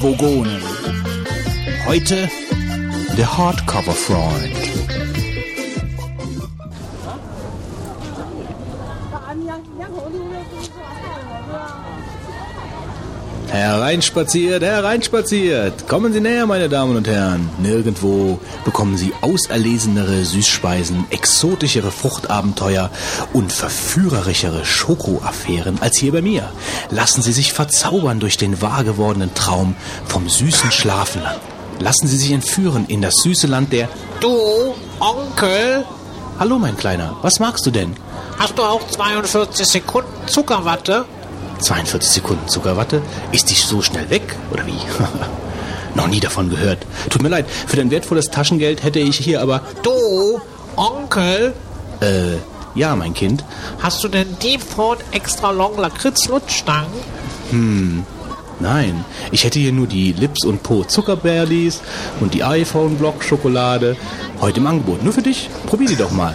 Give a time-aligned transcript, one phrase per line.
[0.00, 0.62] Vogonen.
[1.86, 2.28] Heute
[3.16, 4.61] der Hardcover-Freund.
[13.62, 15.86] Hereinspaziert, hereinspaziert.
[15.86, 17.48] Kommen Sie näher, meine Damen und Herren.
[17.60, 22.90] Nirgendwo bekommen Sie auserlesenere Süßspeisen, exotischere Fruchtabenteuer
[23.32, 26.50] und verführerischere Schokoaffären als hier bei mir.
[26.90, 29.76] Lassen Sie sich verzaubern durch den wahr gewordenen Traum
[30.06, 31.38] vom süßen Schlafenland.
[31.78, 33.88] Lassen Sie sich entführen in das süße Land der...
[34.18, 35.84] Du, Onkel,
[36.40, 37.94] Hallo, mein Kleiner, was magst du denn?
[38.38, 41.04] hast du auch 42 Sekunden Zuckerwatte?
[41.62, 43.02] 42 Sekunden Zuckerwatte?
[43.32, 44.72] Ist die so schnell weg, oder wie?
[45.94, 46.78] Noch nie davon gehört.
[47.10, 49.60] Tut mir leid, für dein wertvolles Taschengeld hätte ich hier aber...
[49.82, 50.40] Du,
[50.76, 51.52] Onkel,
[52.00, 52.36] Äh,
[52.74, 53.44] ja, mein Kind.
[53.80, 56.90] hast du denn Deep Throat Extra Long Lakritz Lutschstangen?
[58.60, 61.80] Nein, ich hätte hier nur die Lips und Po Zuckerbärlis
[62.20, 63.96] und die iPhone Block Schokolade.
[64.40, 65.02] Heute im Angebot.
[65.02, 65.50] Nur für dich.
[65.66, 66.34] Probier die doch mal.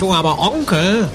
[0.00, 1.08] Du aber Onkel,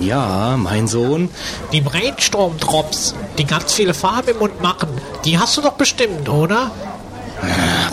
[0.00, 1.28] Ja, mein Sohn.
[1.72, 4.88] die Brainstorm Drops, die ganz viele Farbe im Mund machen,
[5.24, 6.70] die hast du doch bestimmt, oder?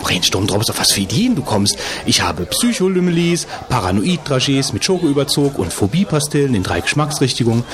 [0.02, 1.78] Brainstorm Drops, auf was für Ideen du kommst.
[2.06, 7.64] Ich habe Psycholümelis, Paranoid-Dragés mit Schokoüberzug und Phobie-Pastillen in drei Geschmacksrichtungen.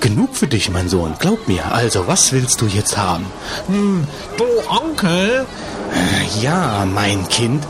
[0.00, 1.14] Genug für dich, mein Sohn.
[1.18, 1.72] Glaub mir.
[1.72, 3.26] Also, was willst du jetzt haben?
[4.36, 5.46] Du Onkel,
[6.42, 7.64] Ja, mein Kind.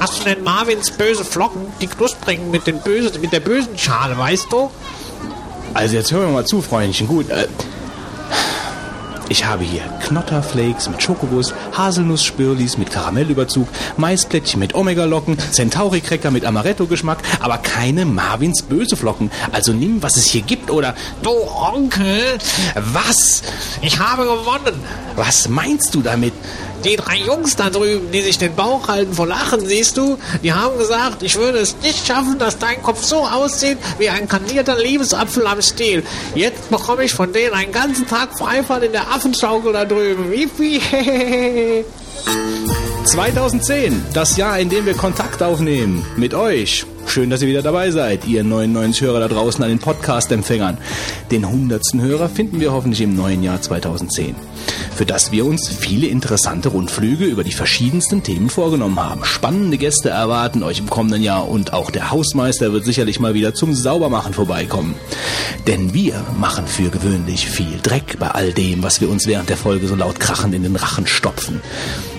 [0.00, 4.16] hast du denn Marvins böse Flocken, die knusprigen mit, den böse, mit der bösen Schale,
[4.18, 4.70] weißt du?
[5.74, 7.06] Also jetzt hör mir mal zu, Freundchen.
[7.06, 7.46] Gut, äh,
[9.30, 17.18] ich habe hier Knotterflakes mit Schokoguss, Haselnuss-Spirlis mit Karamellüberzug, Maisplättchen mit Omega-Locken, Centauri-Cracker mit Amaretto-Geschmack,
[17.40, 19.30] aber keine Marvins Böseflocken.
[19.52, 20.94] Also nimm, was es hier gibt, oder...
[21.22, 22.38] Du Onkel,
[22.74, 23.42] Was?
[23.82, 24.80] ich habe gewonnen.
[25.14, 26.32] Was meinst du damit?
[26.84, 30.52] Die drei Jungs da drüben, die sich den Bauch halten vor Lachen, siehst du, die
[30.52, 34.78] haben gesagt, ich würde es nicht schaffen, dass dein Kopf so aussieht wie ein kandierter
[34.78, 36.04] Liebesapfel am Stiel.
[36.34, 40.30] Jetzt bekomme ich von denen einen ganzen Tag Freifahrt in der Affenschaukel da drüben.
[40.30, 40.80] Wifi.
[43.04, 46.04] 2010, das Jahr, in dem wir Kontakt aufnehmen.
[46.16, 46.84] Mit euch.
[47.08, 50.76] Schön, dass ihr wieder dabei seid, ihr 99 Hörer da draußen an den Podcast-Empfängern.
[51.30, 51.82] Den 100.
[51.94, 54.34] Hörer finden wir hoffentlich im neuen Jahr 2010.
[54.94, 59.24] Für das wir uns viele interessante Rundflüge über die verschiedensten Themen vorgenommen haben.
[59.24, 63.54] Spannende Gäste erwarten euch im kommenden Jahr und auch der Hausmeister wird sicherlich mal wieder
[63.54, 64.94] zum Saubermachen vorbeikommen.
[65.66, 69.56] Denn wir machen für gewöhnlich viel Dreck bei all dem, was wir uns während der
[69.56, 71.62] Folge so laut krachend in den Rachen stopfen.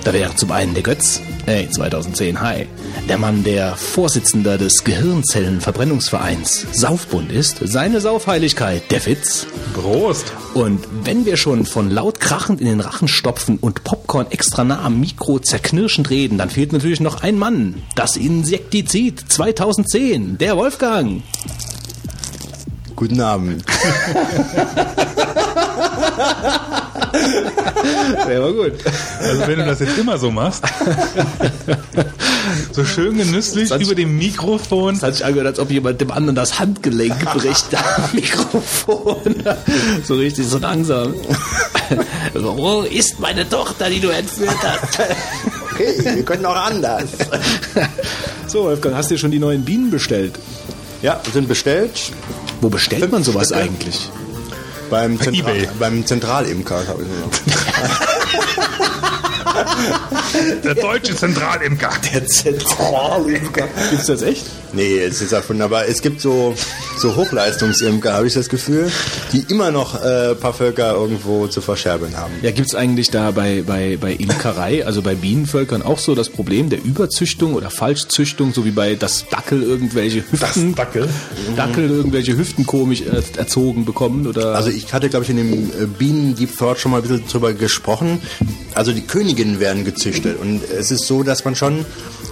[0.03, 2.65] Da wäre zum einen der Götz, hey, 2010, hi,
[3.07, 9.47] der Mann, der Vorsitzender des Gehirnzellenverbrennungsvereins Saufbund ist, seine Saufheiligkeit, der Fitz.
[9.73, 10.33] Prost.
[10.53, 14.81] Und wenn wir schon von laut krachend in den Rachen stopfen und Popcorn extra nah
[14.83, 17.81] am Mikro zerknirschend reden, dann fehlt natürlich noch ein Mann.
[17.95, 21.23] Das Insektizid 2010, der Wolfgang.
[22.99, 23.63] Guten Abend.
[28.27, 28.73] Der war gut.
[29.21, 30.63] Also wenn du das jetzt immer so machst,
[32.73, 34.95] so schön genüsslich Das- über dem Mikrofon.
[34.95, 39.43] Es hat sich angehört, als ob jemand dem anderen das Handgelenk bricht am Mikrofon.
[40.03, 41.13] So richtig, so langsam.
[42.33, 44.99] Wo ist meine Tochter, die du entführt hast?
[45.73, 47.05] Okay, wir können auch anders.
[48.47, 50.33] So, Wolfgang, hast du dir schon die neuen Bienen bestellt?
[51.01, 52.11] Ja, sind bestellt
[52.61, 53.61] Wo bestellt man sowas Stücke.
[53.61, 54.09] eigentlich?
[54.89, 55.67] beim, Zentra eBay.
[55.79, 56.87] beim Zentralimker.
[56.87, 57.23] habe ich mir
[60.63, 61.89] Der deutsche Zentralimker.
[62.13, 63.67] Der Zentralimker.
[63.89, 64.45] Gibt's das echt?
[64.73, 66.53] Nee, es ist erfunden, aber es gibt so,
[66.97, 68.91] so Hochleistungsimker, habe ich das Gefühl,
[69.33, 72.33] die immer noch äh, ein paar Völker irgendwo zu verscherbeln haben.
[72.43, 76.69] Ja, gibt's eigentlich da bei, bei, bei Imkerei, also bei Bienenvölkern auch so das Problem
[76.69, 81.09] der Überzüchtung oder Falschzüchtung, so wie bei das Dackel irgendwelche Hüften, Dackel?
[81.55, 83.01] Dackel irgendwelche Hüften komisch
[83.37, 86.91] erzogen bekommen oder Also ich hatte, glaube ich, in dem äh, Bienen Deep Thought schon
[86.91, 88.21] mal ein bisschen drüber gesprochen.
[88.75, 89.01] Also die
[89.49, 91.85] Königinnen werden gezüchtet und es ist so, dass man schon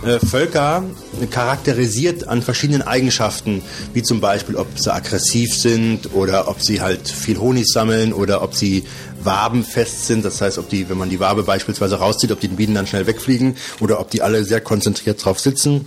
[0.05, 0.83] äh, Völker
[1.31, 3.61] charakterisiert an verschiedenen Eigenschaften,
[3.93, 8.41] wie zum Beispiel, ob sie aggressiv sind oder ob sie halt viel Honig sammeln oder
[8.41, 8.83] ob sie
[9.23, 10.23] wabenfest sind.
[10.23, 13.07] Das heißt, ob die, wenn man die Wabe beispielsweise rauszieht, ob die Bienen dann schnell
[13.07, 15.85] wegfliegen oder ob die alle sehr konzentriert drauf sitzen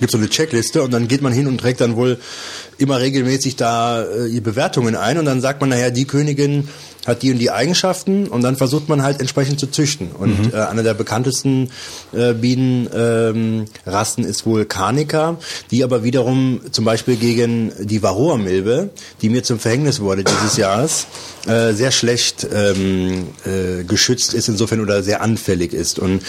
[0.00, 2.18] gibt so eine Checkliste und dann geht man hin und trägt dann wohl
[2.78, 6.68] immer regelmäßig da äh, die Bewertungen ein und dann sagt man, naja, die Königin
[7.06, 10.10] hat die und die Eigenschaften und dann versucht man halt entsprechend zu züchten.
[10.12, 11.70] Und äh, einer der bekanntesten
[12.12, 15.36] äh, Bienenrassen ähm, Rassen ist wohl Carnica,
[15.70, 18.90] die aber wiederum zum Beispiel gegen die Varroa-Milbe,
[19.20, 21.06] die mir zum Verhängnis wurde dieses Jahres,
[21.46, 25.98] äh, sehr schlecht ähm, äh, geschützt ist insofern oder sehr anfällig ist.
[25.98, 26.22] Und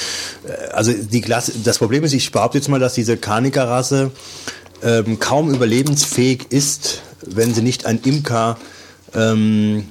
[0.48, 4.12] äh, also die Klasse, das Problem ist, ich behaupte jetzt mal, dass diese Carnica-Rasse
[4.82, 8.58] ähm, kaum überlebensfähig ist, wenn sie nicht ein Imker
[9.16, 9.86] ähm,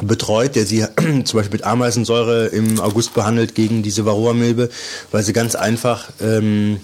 [0.00, 0.84] betreut, der sie
[1.24, 4.70] zum Beispiel mit Ameisensäure im August behandelt gegen diese Varroa-Milbe,
[5.10, 6.80] weil sie ganz einfach ähm,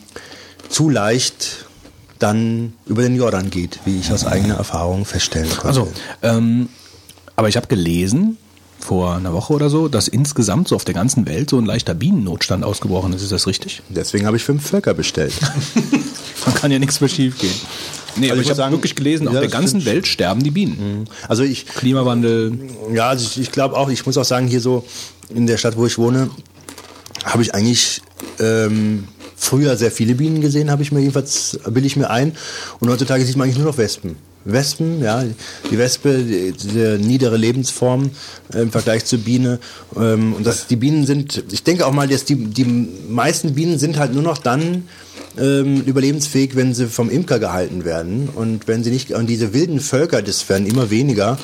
[0.69, 1.67] zu leicht
[2.19, 5.67] dann über den Jordan geht, wie ich aus eigener Erfahrung feststellen konnte.
[5.67, 5.89] Also,
[6.23, 6.69] ähm,
[7.37, 8.37] aber ich habe gelesen
[8.81, 11.95] vor einer Woche oder so, dass insgesamt so auf der ganzen Welt so ein leichter
[11.95, 13.23] Bienennotstand ausgebrochen ist.
[13.23, 13.83] Ist das richtig?
[13.89, 15.35] Deswegen habe ich fünf Völker bestellt.
[16.47, 17.55] Man kann ja nichts mehr schief gehen.
[18.19, 19.85] Nee, Also aber ich ich habe wirklich gelesen, auf ja, der das ganzen.
[19.85, 21.09] Welt sterben die Bienen.
[21.29, 22.59] Also ich, Klimawandel.
[22.93, 24.85] Ja, also ich, ich glaube auch, ich muss auch sagen, hier so
[25.35, 26.31] in der Stadt, wo ich wohne,
[27.25, 28.03] habe ich eigentlich
[28.41, 29.05] ähm,
[29.37, 32.33] früher sehr viele Bienen gesehen, habe ich mir jedenfalls, bilde ich mir ein.
[32.81, 34.17] Und heutzutage sieht man eigentlich nur noch Wespen.
[34.45, 35.25] Wespen, ja,
[35.71, 38.11] die Wespe, die, niedere Lebensform
[38.55, 39.59] äh, im Vergleich zur Biene.
[39.97, 43.79] Ähm, und das, die Bienen sind, ich denke auch mal, dass die, die meisten Bienen
[43.79, 44.89] sind halt nur noch dann
[45.41, 48.29] ähm, überlebensfähig, wenn sie vom Imker gehalten werden.
[48.35, 51.39] Und wenn sie nicht, und diese wilden Völker, das werden immer weniger.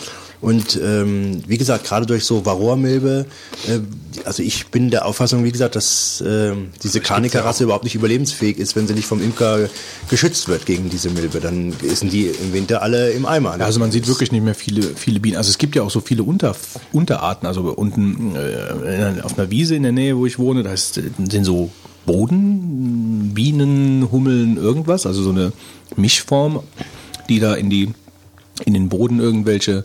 [0.44, 3.24] Und ähm, wie gesagt, gerade durch so Varroa-Milbe,
[3.66, 3.78] äh,
[4.26, 6.52] also ich bin der Auffassung, wie gesagt, dass äh,
[6.82, 9.70] diese Karnika-Rasse überhaupt nicht überlebensfähig ist, wenn sie nicht vom Imker
[10.10, 11.40] geschützt wird gegen diese Milbe.
[11.40, 13.56] Dann sind die im Winter alle im Eimer.
[13.58, 15.38] Ja, also man sieht wirklich nicht mehr viele, viele Bienen.
[15.38, 16.54] Also es gibt ja auch so viele Unter,
[16.92, 17.48] Unterarten.
[17.48, 21.70] Also unten äh, auf einer Wiese in der Nähe, wo ich wohne, da sind so
[22.06, 25.06] Boden, Bienen, Hummeln, irgendwas.
[25.06, 25.52] Also so eine
[25.96, 26.60] Mischform,
[27.28, 27.92] die da in die
[28.64, 29.84] in den Boden irgendwelche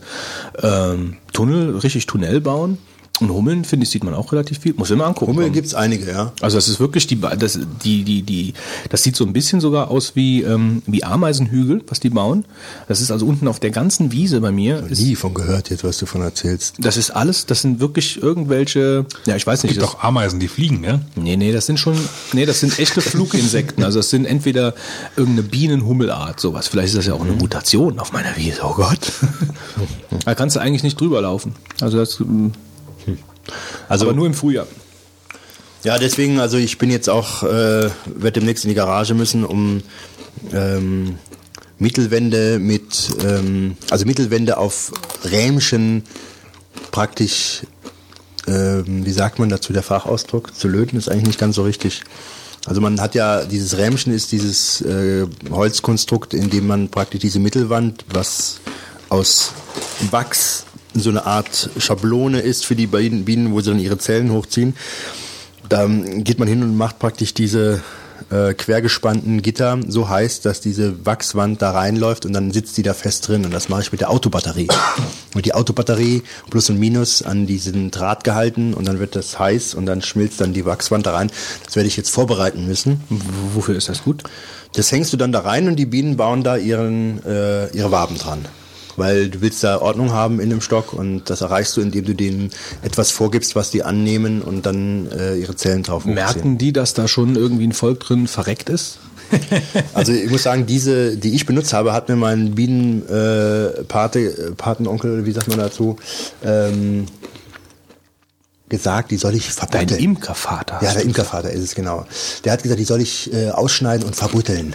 [0.61, 2.77] ähm, Tunnel, richtig Tunnel bauen.
[3.19, 4.73] Und Hummeln, finde ich, sieht man auch relativ viel.
[4.75, 5.33] Muss immer angucken.
[5.33, 6.31] Hummel gibt's einige, ja.
[6.41, 8.53] Also das ist wirklich die, das, die, die, die,
[8.89, 12.45] das sieht so ein bisschen sogar aus wie, ähm, wie Ameisenhügel, was die bauen.
[12.87, 14.85] Das ist also unten auf der ganzen Wiese bei mir.
[14.89, 16.75] Ist, Nie von gehört jetzt, was du von erzählst.
[16.79, 19.73] das ist alles, das sind wirklich irgendwelche, ja, ich weiß nicht.
[19.73, 21.01] gibt Das, doch Ameisen, die fliegen, ne?
[21.15, 21.97] nee, nee, das sind schon,
[22.33, 23.83] nee, das sind echte Fluginsekten.
[23.83, 24.73] Also das sind entweder
[25.17, 26.67] irgendeine Bienenhummelart, sowas.
[26.69, 29.11] Vielleicht ist das ja auch eine Mutation auf meiner Wiese, oh Gott.
[30.25, 31.55] da kannst du eigentlich nicht drüber laufen.
[31.81, 32.53] Also das, ähm,
[33.87, 34.67] Also aber nur im Frühjahr.
[35.83, 39.81] Ja, deswegen, also ich bin jetzt auch, äh, werde demnächst in die Garage müssen, um
[40.51, 41.17] ähm,
[41.77, 44.91] Mittelwände mit, ähm, also Mittelwände auf
[45.23, 46.03] Rähmchen
[46.91, 47.61] praktisch,
[48.47, 52.01] ähm, wie sagt man dazu, der Fachausdruck, zu löten ist eigentlich nicht ganz so richtig.
[52.65, 57.39] Also man hat ja, dieses Rähmchen ist dieses äh, Holzkonstrukt, in dem man praktisch diese
[57.39, 58.59] Mittelwand, was
[59.07, 59.53] aus
[60.11, 64.31] Wachs so eine Art Schablone ist für die Bienen, Bienen, wo sie dann ihre Zellen
[64.31, 64.75] hochziehen.
[65.67, 67.81] Da geht man hin und macht praktisch diese
[68.31, 72.93] äh, quergespannten Gitter so heiß, dass diese Wachswand da reinläuft und dann sitzt die da
[72.93, 73.45] fest drin.
[73.45, 74.67] Und das mache ich mit der Autobatterie.
[75.35, 79.73] Und die Autobatterie Plus und Minus an diesen Draht gehalten und dann wird das heiß
[79.73, 81.31] und dann schmilzt dann die Wachswand da rein.
[81.65, 83.01] Das werde ich jetzt vorbereiten müssen.
[83.53, 84.23] Wofür ist das gut?
[84.73, 88.17] Das hängst du dann da rein und die Bienen bauen da ihren, äh, ihre Waben
[88.17, 88.45] dran.
[88.99, 92.13] Weil du willst da Ordnung haben in dem Stock und das erreichst du, indem du
[92.13, 92.51] denen
[92.81, 96.15] etwas vorgibst, was die annehmen und dann äh, ihre Zellen drauf hochziehen.
[96.15, 98.99] Merken die, dass da schon irgendwie ein Volk drin verreckt ist?
[99.93, 104.51] Also ich muss sagen, diese, die ich benutzt habe, hat mir mein Bienenpate, äh, äh,
[104.51, 105.97] Patenonkel, wie sagt man dazu,
[106.43, 107.05] ähm,
[108.69, 109.99] gesagt, die soll ich Dein verbutteln.
[109.99, 110.79] Imkervater.
[110.81, 112.05] Ja, der Imkervater ist es genau.
[112.45, 114.73] Der hat gesagt, die soll ich äh, ausschneiden und verbutteln.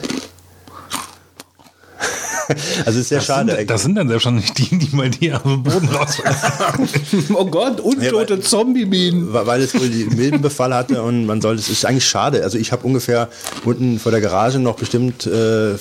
[2.85, 3.57] also ist sehr Das schade.
[3.57, 6.89] sind, das sind dann selbst schon nicht die, die mal die dem Boden rausfallen.
[7.35, 9.33] Oh Gott, untote Ja, Zombie-Bienen.
[9.33, 12.43] Weil es wohl die Milbenbefall hatte und man sollte, es ist eigentlich schade.
[12.43, 13.29] Also ich habe ungefähr
[13.65, 15.75] unten vor der Garage noch bestimmt äh,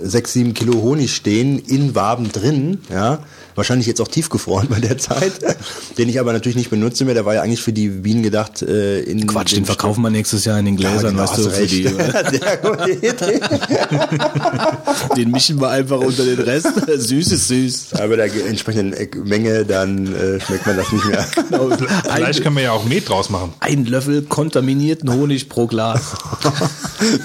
[0.00, 3.18] sechs, sieben Kilo Honig stehen, in Waben drin, ja.
[3.56, 5.32] Wahrscheinlich jetzt auch tiefgefroren bei der Zeit,
[5.98, 7.14] den ich aber natürlich nicht benutze mehr.
[7.14, 8.62] Der war ja eigentlich für die Bienen gedacht.
[8.62, 11.38] Äh, in Quatsch, dem den verkaufen wir nächstes Jahr in den Ja, Gläsern, genau, weißt
[11.38, 11.72] du, hast für recht.
[11.72, 11.84] die,
[15.16, 16.68] den mischen wir einfach unter den Rest.
[16.86, 17.94] Süß ist süß.
[17.94, 18.94] Aber der entsprechenden
[19.26, 21.22] Menge, dann äh, schmeckt man das nicht mehr.
[21.24, 23.52] Vielleicht Ein, können wir ja auch Met draus machen.
[23.60, 26.00] ein Löffel kontaminierten Honig pro Glas.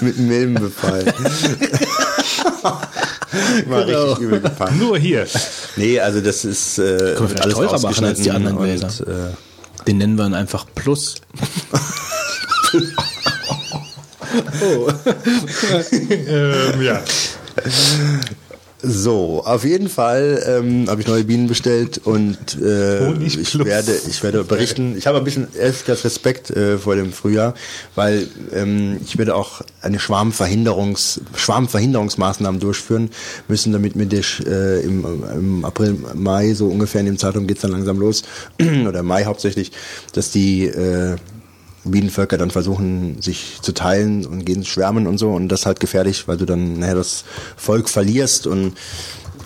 [0.00, 1.04] Mit einem Milbenbefall.
[2.62, 4.04] War Genau.
[4.04, 4.78] richtig übel gefallen.
[4.78, 5.26] Nur hier.
[5.76, 8.88] Nee, also das ist äh, vielleicht alles teurer machen als die anderen und, Gläser.
[9.06, 11.16] äh, Den nennen wir dann einfach Plus.
[15.92, 17.00] Ähm, ja.
[18.84, 24.24] So, auf jeden Fall ähm, habe ich neue Bienen bestellt und äh, ich werde ich
[24.24, 24.96] werde berichten.
[24.98, 27.54] Ich habe ein bisschen gesagt Respekt äh, vor dem Frühjahr,
[27.94, 33.10] weil ähm, ich werde auch eine Schwarmverhinderungs Schwarmverhinderungsmaßnahmen durchführen
[33.46, 37.62] müssen, damit mir das äh, im, im April Mai so ungefähr in dem Zeitraum geht's
[37.62, 38.24] dann langsam los
[38.88, 39.70] oder Mai hauptsächlich,
[40.12, 41.16] dass die äh,
[41.84, 45.30] Bienenvölker dann versuchen, sich zu teilen und gehen schwärmen und so.
[45.30, 47.24] Und das ist halt gefährlich, weil du dann nachher das
[47.56, 48.46] Volk verlierst.
[48.46, 48.74] Und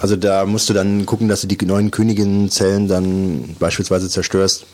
[0.00, 4.66] also da musst du dann gucken, dass du die neuen Königinnenzellen dann beispielsweise zerstörst.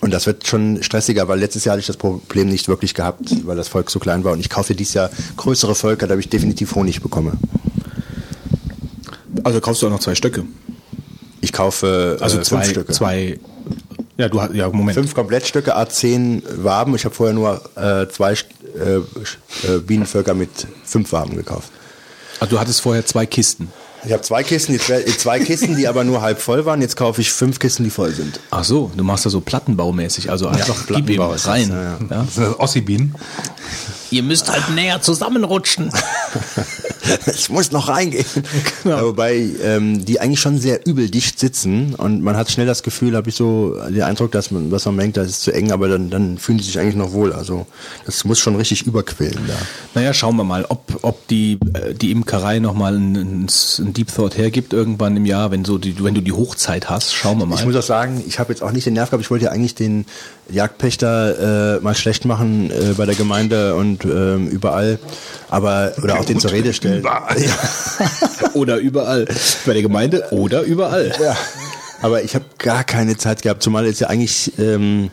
[0.00, 3.46] Und das wird schon stressiger, weil letztes Jahr hatte ich das Problem nicht wirklich gehabt,
[3.46, 4.32] weil das Volk so klein war.
[4.32, 7.32] Und ich kaufe dieses Jahr größere Völker, da ich definitiv Honig bekomme.
[9.44, 10.44] Also kaufst du auch noch zwei Stöcke.
[11.40, 12.92] Ich kaufe Also äh, zwei, fünf Stücke.
[12.92, 13.40] zwei.
[14.18, 14.94] Ja, du hast ja Moment.
[14.98, 16.94] Fünf Komplettstücke, A10 Waben.
[16.96, 18.36] Ich habe vorher nur äh, zwei äh,
[18.96, 20.50] äh, Bienenvölker mit
[20.84, 21.70] fünf Waben gekauft.
[22.40, 23.72] Also du hattest vorher zwei Kisten.
[24.04, 26.80] Ich habe zwei Kisten, jetzt, wär- zwei Kisten, die aber nur halb voll waren.
[26.80, 28.38] Jetzt kaufe ich fünf Kisten, die voll sind.
[28.50, 31.68] Ach so, du machst da so Plattenbaumäßig, also einfach gib ihm Plattenbau ist das, rein.
[31.68, 31.98] ja, ja.
[32.10, 32.22] Ja?
[32.24, 33.14] Das sind Ossi-Bienen.
[34.10, 35.90] Ihr müsst halt näher zusammenrutschen.
[37.34, 38.24] Ich muss noch reingehen.
[38.84, 42.82] Ja, wobei ähm, die eigentlich schon sehr übel dicht sitzen und man hat schnell das
[42.82, 45.72] Gefühl, habe ich so den Eindruck, dass man, was man denkt, das ist zu eng,
[45.72, 47.32] aber dann, dann fühlen sie sich eigentlich noch wohl.
[47.32, 47.66] Also
[48.04, 49.54] das muss schon richtig überquillen da.
[49.94, 53.46] Naja, schauen wir mal, ob, ob die, äh, die Imkerei nochmal ein, ein,
[53.78, 57.14] ein Deep Thought hergibt irgendwann im Jahr, wenn, so die, wenn du die Hochzeit hast.
[57.14, 57.56] Schauen wir mal.
[57.56, 59.24] Ich muss auch sagen, ich habe jetzt auch nicht den Nerv gehabt.
[59.24, 60.06] Ich wollte ja eigentlich den
[60.50, 64.98] Jagdpächter äh, mal schlecht machen äh, bei der Gemeinde und ähm, überall,
[65.48, 67.00] aber oder auch den zur Rede stellen.
[67.00, 67.36] Überall.
[68.54, 69.26] oder überall.
[69.66, 71.12] Bei der Gemeinde oder überall.
[71.22, 71.36] Ja.
[72.00, 75.10] Aber ich habe gar keine Zeit gehabt, zumal es ja eigentlich, ähm,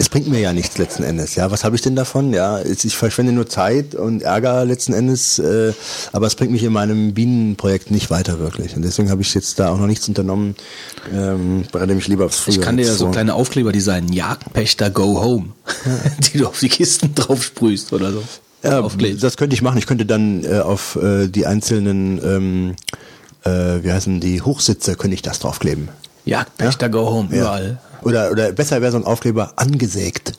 [0.00, 1.34] es bringt mir ja nichts letzten Endes.
[1.34, 2.32] Ja, was habe ich denn davon?
[2.32, 5.74] Ja, ich verschwende nur Zeit und Ärger letzten Endes, äh,
[6.12, 8.74] aber es bringt mich in meinem Bienenprojekt nicht weiter wirklich.
[8.74, 10.56] Und deswegen habe ich jetzt da auch noch nichts unternommen,
[11.14, 12.60] ähm, bereite mich lieber aufs Frühjahr.
[12.60, 14.10] Ich kann dir ja so kleine Aufkleber designen.
[14.10, 15.50] Jagdpächter Go Home.
[16.32, 18.22] die du auf die Kisten drauf sprühst oder so.
[18.62, 19.22] Ja, Aufklebst.
[19.22, 19.76] das könnte ich machen.
[19.76, 22.74] Ich könnte dann äh, auf äh, die einzelnen, ähm,
[23.44, 25.90] äh, wie heißen die Hochsitze, könnte ich das draufkleben.
[26.24, 27.40] Jagdpächter Go Home, Ja.
[27.40, 27.78] überall.
[28.02, 30.32] Oder, oder besser wäre so ein Aufkleber angesägt.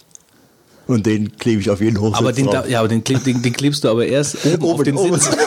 [0.88, 2.68] Und den klebe ich auf jeden Hochsitz Aber den, drauf.
[2.68, 5.20] ja, aber den, kleb- den, den klebst du aber erst oben, auf den oben.
[5.20, 5.30] Sitz.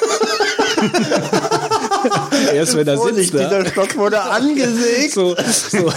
[2.54, 3.44] erst wenn er Vorsicht, sitzt.
[3.44, 3.70] dieser Da.
[3.70, 5.12] Stock wurde angesägt.
[5.14, 5.34] So,
[5.70, 5.92] so,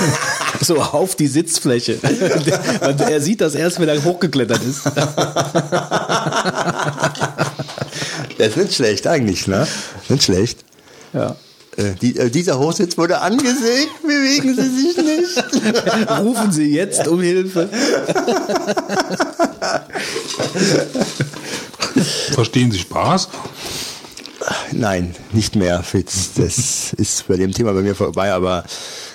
[0.62, 2.00] so auf die Sitzfläche.
[2.82, 4.86] Und er sieht das erst, wenn er hochgeklettert ist.
[8.38, 9.68] Das ist nicht schlecht eigentlich, ne?
[10.10, 10.60] Nicht schlecht.
[11.14, 11.36] Ja.
[11.78, 16.10] Äh, die, äh, dieser Hochsitz wurde angesägt, bewegen Sie sich nicht.
[16.20, 17.70] Rufen Sie jetzt um Hilfe.
[22.34, 23.30] Verstehen Sie Spaß?
[24.72, 26.32] Nein, nicht mehr, Fitz.
[26.36, 28.64] Das ist bei dem Thema bei mir vorbei, aber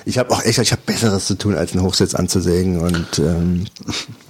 [0.04, 3.66] ich habe auch echt, ich habe Besseres zu tun, als einen Hochsitz anzusägen und ähm,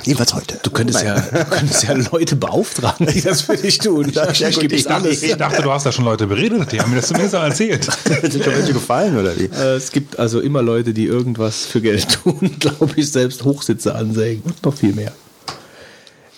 [0.05, 0.59] jedenfalls heute.
[0.63, 4.09] Du könntest, ja, du könntest ja Leute beauftragen, die das für dich tun.
[4.09, 6.73] Ich, Ja, ich, ich gebe ich dachte, du hast da schon Leute beredet.
[6.73, 7.85] Die haben mir das zumindest erzählt.
[8.05, 9.45] Sind schon welche gefallen oder wie?
[9.45, 13.95] Äh, Es gibt also immer Leute, die irgendwas für Geld tun, glaube ich, selbst Hochsitze
[13.95, 15.13] ansägen und noch viel mehr.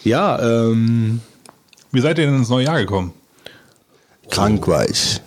[0.05, 1.21] Ja, ähm,
[1.91, 3.12] Wie seid ihr denn ins neue Jahr gekommen?
[4.31, 5.21] Krank war ich.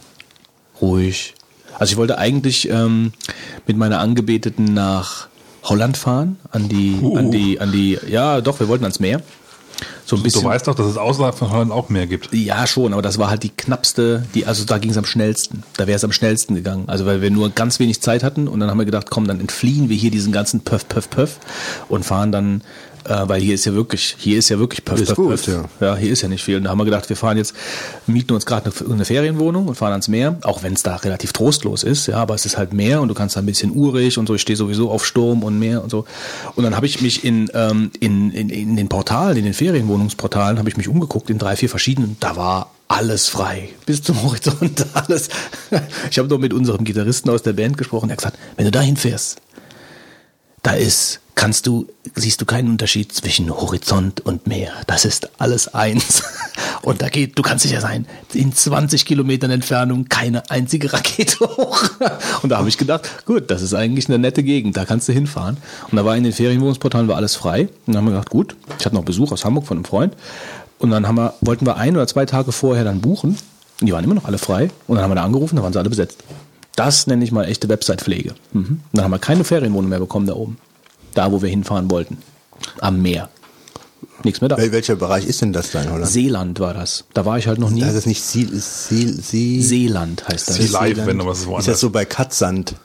[0.82, 1.34] ruhig.
[1.79, 3.13] Also ich wollte eigentlich ähm,
[3.65, 5.27] mit meiner Angebeteten nach
[5.63, 7.17] Holland fahren, an die, Uh.
[7.17, 9.22] an die, an die, ja doch, wir wollten ans Meer.
[10.05, 10.43] So ein Du bisschen.
[10.43, 12.34] weißt doch, dass es außerhalb von Holland auch mehr gibt.
[12.34, 15.63] Ja, schon, aber das war halt die knappste, die, also da ging es am schnellsten.
[15.75, 16.86] Da wäre es am schnellsten gegangen.
[16.88, 19.39] Also weil wir nur ganz wenig Zeit hatten und dann haben wir gedacht, komm, dann
[19.39, 21.38] entfliehen wir hier diesen ganzen Pöff, Pöff, Pöff
[21.89, 22.62] und fahren dann,
[23.08, 25.48] äh, weil hier ist ja wirklich, hier ist ja wirklich Pöff, Ist Pöff, gut, Pöff.
[25.48, 25.66] ja.
[25.80, 26.58] Ja, hier ist ja nicht viel.
[26.58, 27.54] Und da haben wir gedacht, wir fahren jetzt,
[28.06, 31.34] mieten uns gerade eine, eine Ferienwohnung und fahren ans Meer, auch wenn es da relativ
[31.34, 34.18] trostlos ist, ja, aber es ist halt Meer und du kannst da ein bisschen urig
[34.18, 34.36] und so.
[34.36, 36.06] Ich stehe sowieso auf Sturm und Meer und so.
[36.56, 40.58] Und dann habe ich mich in, ähm, in, in, in den Portalen, in den Ferienwohnungsportalen,
[40.60, 42.18] habe ich mich umgeguckt in drei, vier verschiedenen.
[42.20, 45.30] Da war alles frei, bis zum Horizont, alles.
[46.10, 48.72] Ich habe noch mit unserem Gitarristen aus der Band gesprochen, der hat gesagt, wenn du
[48.72, 49.42] dahin fährst,
[50.64, 54.74] da ist, kannst du, siehst du keinen Unterschied zwischen Horizont und Meer.
[54.88, 56.24] Das ist alles eins.
[56.82, 61.82] Und da geht, du kannst sicher sein, in 20 Kilometern Entfernung keine einzige Rakete hoch.
[62.44, 65.13] Und da habe ich gedacht, gut, das ist eigentlich eine nette Gegend, da kannst du
[65.13, 65.58] hinfahren.
[65.91, 67.63] Und da war in den Ferienwohnungsportalen war alles frei.
[67.63, 70.15] Und dann haben wir gedacht, gut, ich hatte noch Besuch aus Hamburg von einem Freund.
[70.79, 73.38] Und dann haben wir, wollten wir ein oder zwei Tage vorher dann buchen.
[73.82, 74.70] Und die waren immer noch alle frei.
[74.88, 76.24] Und dann haben wir da angerufen, da waren sie alle besetzt.
[76.77, 78.36] Das nenne ich mal echte Website-Pflege.
[78.53, 78.60] Mhm.
[78.63, 80.58] Und Dann haben wir keine Ferienwohnung mehr bekommen da oben.
[81.14, 82.18] Da, wo wir hinfahren wollten.
[82.80, 83.30] Am Meer.
[84.24, 84.58] nichts mehr da.
[84.58, 86.12] Wel welcher Bereich ist denn das da in Holland?
[86.12, 87.06] Seeland war das.
[87.14, 87.84] Da war ich halt noch nie.
[87.84, 90.56] heißt das nicht See, See, See, Seeland heißt das.
[90.58, 91.66] See Live, wenn du was Ist woanders.
[91.66, 92.76] das so bei Katzsand?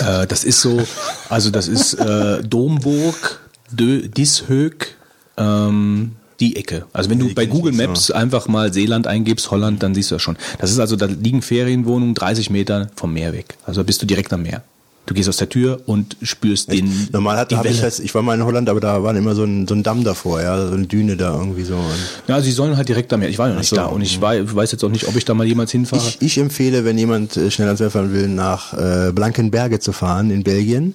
[0.00, 0.82] Äh, das ist so,
[1.28, 3.40] also das ist äh, Domburg,
[3.70, 4.94] Dö, Dishög,
[5.36, 6.86] ähm, die Ecke.
[6.92, 10.22] Also wenn du bei Google Maps einfach mal Seeland eingibst, Holland, dann siehst du das
[10.22, 10.36] schon.
[10.58, 13.56] Das ist also, da liegen Ferienwohnungen 30 Meter vom Meer weg.
[13.66, 14.62] Also da bist du direkt am Meer.
[15.06, 17.08] Du gehst aus der Tür und spürst den.
[17.12, 19.44] Normal hat, hab ich das, ich war mal in Holland, aber da war immer so
[19.44, 21.78] ein, so ein Damm davor, ja, so eine Düne da irgendwie so.
[22.26, 23.28] Ja, sie sollen halt direkt am Meer.
[23.28, 23.76] Ich war ja nicht so.
[23.76, 26.02] da und ich wei- weiß jetzt auch nicht, ob ich da mal jemals hinfahre.
[26.08, 29.92] Ich, ich empfehle, wenn jemand äh, schnell ans Meer fahren will, nach äh, Blankenberge zu
[29.92, 30.94] fahren in Belgien.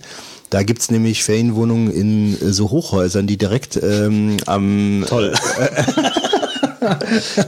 [0.49, 5.33] Da gibt's nämlich Ferienwohnungen in äh, so Hochhäusern, die direkt ähm, am Toll.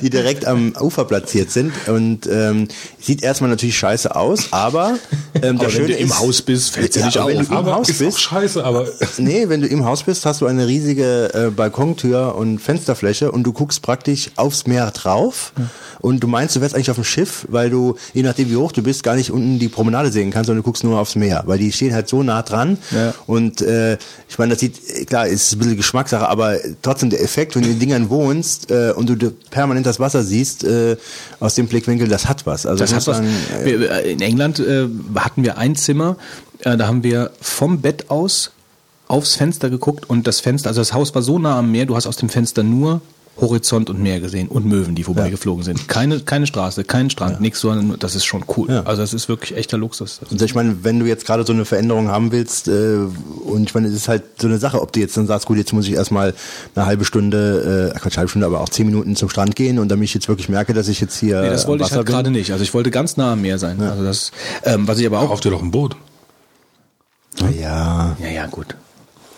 [0.02, 2.68] die direkt am Ufer platziert sind und ähm,
[3.00, 4.98] sieht erstmal natürlich scheiße aus, aber
[5.42, 7.46] ähm, Aber wenn du im ist, Haus bist, fällt's dir Ja, nicht aber wenn auf.
[7.48, 10.26] du im aber Haus ist auch bist, scheiße, aber Nee, wenn du im Haus bist,
[10.26, 15.54] hast du eine riesige äh, Balkontür und Fensterfläche und du guckst praktisch aufs Meer drauf
[16.00, 18.72] und du meinst, du wärst eigentlich auf dem Schiff, weil du, je nachdem wie hoch
[18.72, 21.44] du bist, gar nicht unten die Promenade sehen kannst, sondern du guckst nur aufs Meer,
[21.46, 23.14] weil die stehen halt so nah dran Ja.
[23.28, 23.98] und äh,
[24.30, 27.70] ich meine, das sieht, klar, ist ein bisschen Geschmackssache, aber trotzdem der Effekt, wenn du
[27.70, 30.98] in den Dingern wohnst äh, und du d- permanent das Wasser siehst, äh,
[31.40, 32.66] aus dem Blickwinkel, das hat was.
[32.66, 33.20] Also Das hat was.
[33.20, 36.18] äh, Wir, äh, in England äh, hatten wir ein Zimmer,
[36.60, 38.52] äh, da haben wir vom Bett aus
[39.08, 41.96] aufs Fenster geguckt und das Fenster, also das Haus war so nah am Meer, du
[41.96, 43.02] hast aus dem Fenster nur
[43.40, 45.88] Horizont und Meer gesehen und Möwen, die vorbeigeflogen sind.
[45.88, 48.70] Keine, keine Straße, kein Strand, nichts, sondern das ist schon cool.
[48.70, 48.84] Ja.
[48.84, 50.20] Also das ist wirklich echter Luxus.
[50.30, 52.98] Und ich meine, wenn du jetzt gerade so eine Veränderung haben willst, äh,
[53.46, 55.58] und ich meine, es ist halt so eine Sache, ob du jetzt dann sagst, gut,
[55.58, 56.34] jetzt muss ich erstmal
[56.76, 59.90] eine halbe Stunde, äh, Quatsch, halbe Stunde, aber auch zehn Minuten zum Strand gehen und
[59.90, 62.06] damit ich jetzt wirklich merke, dass ich jetzt hier Nee, das am wollte ich halt
[62.06, 62.52] gerade nicht.
[62.52, 63.82] Also ich wollte ganz nah am Meer sein.
[63.82, 64.32] Also das,
[64.64, 65.30] ähm, was ich aber auch.
[65.30, 65.96] kauf dir doch ein Boot.
[67.60, 68.76] Ja, Ja, ja, gut.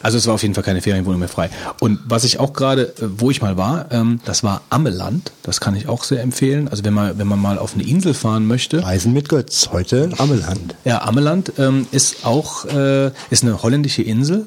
[0.04, 1.50] Also es war auf jeden Fall keine Ferienwohnung mehr frei.
[1.80, 5.32] Und was ich auch gerade, äh, wo ich mal war, ähm, das war Ammeland.
[5.42, 6.68] Das kann ich auch sehr empfehlen.
[6.68, 8.84] Also wenn man, wenn man mal auf eine Insel fahren möchte.
[8.84, 10.76] Reisen mit Götz, heute Ammeland.
[10.86, 14.46] Ja, Ammeland ähm, ist auch äh, ist eine holländische Insel.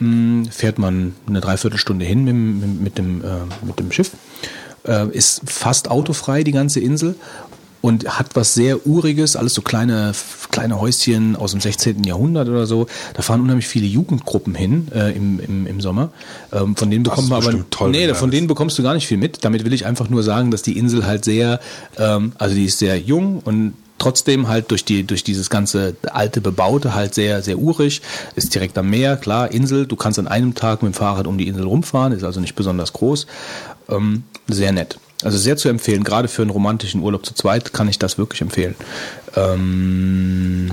[0.00, 3.22] Ähm, fährt man eine Dreiviertelstunde hin mit, mit, mit, dem,
[3.64, 4.10] mit dem Schiff.
[4.86, 7.14] Äh, ist fast autofrei, die ganze Insel.
[7.82, 10.12] Und hat was sehr Uriges, alles so kleine,
[10.50, 12.04] kleine Häuschen aus dem 16.
[12.04, 12.86] Jahrhundert oder so.
[13.14, 16.10] Da fahren unheimlich viele Jugendgruppen hin äh, im, im, im Sommer.
[16.52, 17.70] Ähm, von denen bekommt man aber.
[17.70, 19.44] toll, nee, von denen bekommst du gar nicht viel mit.
[19.44, 21.60] Damit will ich einfach nur sagen, dass die Insel halt sehr,
[21.96, 26.40] ähm, also die ist sehr jung und trotzdem halt durch die durch dieses ganze alte
[26.40, 28.02] Bebaute halt sehr sehr urig
[28.34, 31.38] ist direkt am Meer klar Insel du kannst an einem Tag mit dem Fahrrad um
[31.38, 33.26] die Insel rumfahren ist also nicht besonders groß
[33.90, 37.88] ähm, sehr nett also sehr zu empfehlen gerade für einen romantischen Urlaub zu zweit kann
[37.88, 38.74] ich das wirklich empfehlen.
[39.36, 40.70] Ähm,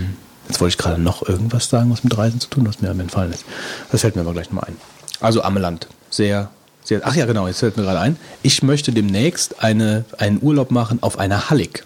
[0.47, 3.33] jetzt wollte ich gerade noch irgendwas sagen was mit Reisen zu tun was mir entfallen
[3.33, 3.45] ist.
[3.91, 4.77] Das fällt mir aber gleich nochmal ein.
[5.19, 6.49] Also Ammeland sehr
[6.83, 8.17] sehr ach ja genau jetzt fällt mir gerade ein.
[8.43, 11.83] Ich möchte demnächst eine einen Urlaub machen auf einer Hallig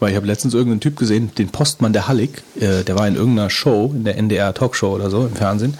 [0.00, 3.16] weil ich habe letztens irgendeinen Typ gesehen, den Postmann der Hallig, äh, der war in
[3.16, 5.74] irgendeiner Show, in der NDR Talkshow oder so im Fernsehen.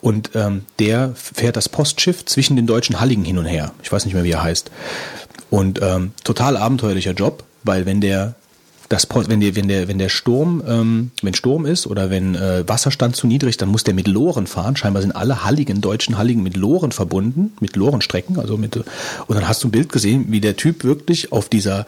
[0.00, 3.72] Und ähm, der fährt das Postschiff zwischen den deutschen Halligen hin und her.
[3.82, 4.70] Ich weiß nicht mehr, wie er heißt.
[5.50, 8.34] Und ähm, total abenteuerlicher Job, weil wenn der
[8.92, 12.34] das Post, wenn der, wenn der, wenn der Sturm, ähm, wenn Sturm ist oder wenn
[12.34, 14.76] äh, Wasserstand zu niedrig, dann muss der mit Loren fahren.
[14.76, 18.86] Scheinbar sind alle Halligen, deutschen Halligen mit Loren verbunden, mit Lorenstrecken, also mit, und
[19.28, 21.86] dann hast du ein Bild gesehen, wie der Typ wirklich auf dieser,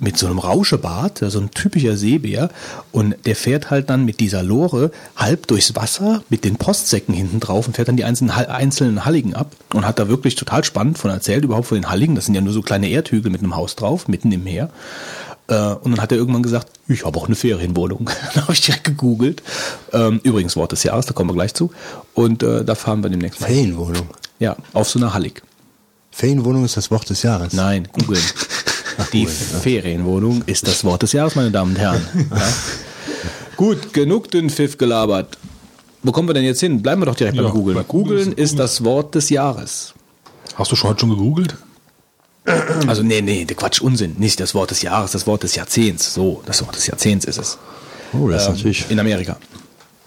[0.00, 2.50] mit so einem Rauschebart, so ein typischer Seebär,
[2.90, 7.38] und der fährt halt dann mit dieser Lore halb durchs Wasser mit den Postsäcken hinten
[7.40, 10.98] drauf und fährt dann die einzelnen, einzelnen Halligen ab und hat da wirklich total spannend
[10.98, 12.14] von erzählt, überhaupt von den Halligen.
[12.16, 14.70] Das sind ja nur so kleine Erdhügel mit einem Haus drauf, mitten im Meer.
[15.48, 18.10] Äh, Und dann hat er irgendwann gesagt, ich habe auch eine Ferienwohnung.
[18.34, 19.42] da habe ich direkt gegoogelt.
[19.92, 21.70] Ähm, Übrigens Wort des Jahres, da kommen wir gleich zu.
[22.14, 23.46] Und äh, da fahren wir demnächst mal.
[23.48, 24.08] Ferienwohnung.
[24.38, 25.42] Ja, auf so einer Hallig.
[26.10, 27.52] Ferienwohnung ist das Wort des Jahres.
[27.52, 28.22] Nein, googeln.
[29.12, 32.06] Die Ferienwohnung ist das Wort des Jahres, meine Damen und Herren.
[32.30, 32.52] Ja.
[33.56, 35.38] Gut, genug den Pfiff gelabert.
[36.02, 36.82] Wo kommen wir denn jetzt hin?
[36.82, 37.76] Bleiben wir doch direkt Ja, beim Googeln.
[37.76, 39.94] bei Google Googeln ist- ist das Wort des Jahres.
[40.54, 41.56] Hast du schon heute schon gegoogelt?
[42.88, 44.16] Also nee, nee, der Quatsch, Unsinn.
[44.18, 46.12] Nicht das Wort des Jahres, das Wort des Jahrzehnts.
[46.12, 47.58] So, das Wort des Jahrzehnts ist es.
[48.12, 48.90] Oh, das ist Ähm, natürlich.
[48.90, 49.36] In Amerika.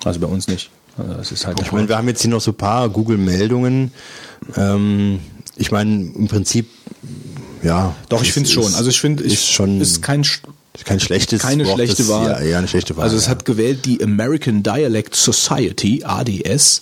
[0.04, 0.70] Also bei uns nicht.
[0.98, 3.92] Also das ist halt Ich meine, wir haben jetzt hier noch so ein paar Google-Meldungen.
[4.58, 5.20] Ähm,
[5.56, 6.68] ich meine, im Prinzip,
[7.66, 7.96] ja.
[8.10, 8.64] Doch, ich es finde es schon.
[8.64, 10.24] ist- Also ich finde, ist ich schon ist kein
[10.84, 12.26] kein schlechtes keine Wort, schlechte das- Wahl.
[12.32, 13.04] Ja, eher eine schlechte Wahl.
[13.06, 13.32] Also es ja.
[13.32, 16.82] hat gewählt die American Dialect Society ADS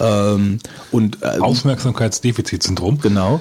[0.00, 0.58] ähm,
[0.92, 3.00] und äh, Aufmerksamkeitsdefizitsyndrom.
[3.00, 3.40] genau.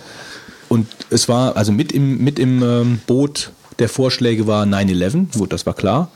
[0.69, 5.53] Und es war also mit im mit im ähm, Boot der Vorschläge war 9/11, gut,
[5.53, 6.09] das war klar.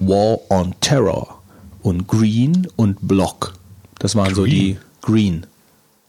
[0.00, 1.40] War on Terror
[1.82, 3.52] und Green und Block.
[4.00, 5.46] Das waren so die Green.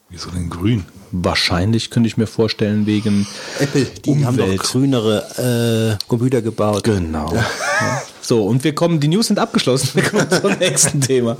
[0.09, 0.85] Wieso denn grün?
[1.15, 3.27] Wahrscheinlich könnte ich mir vorstellen, wegen
[3.59, 4.61] Apple, die haben doch Umwelt.
[4.63, 6.83] grünere äh, Computer gebaut.
[6.83, 7.33] Genau.
[7.33, 7.45] Ja.
[8.25, 9.89] So, und wir kommen, die News sind abgeschlossen.
[9.95, 11.35] Wir kommen zum nächsten Thema.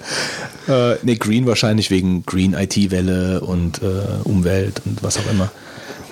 [0.68, 3.86] Äh, ne, Green wahrscheinlich wegen Green IT-Welle und äh,
[4.26, 5.50] Umwelt und was auch immer.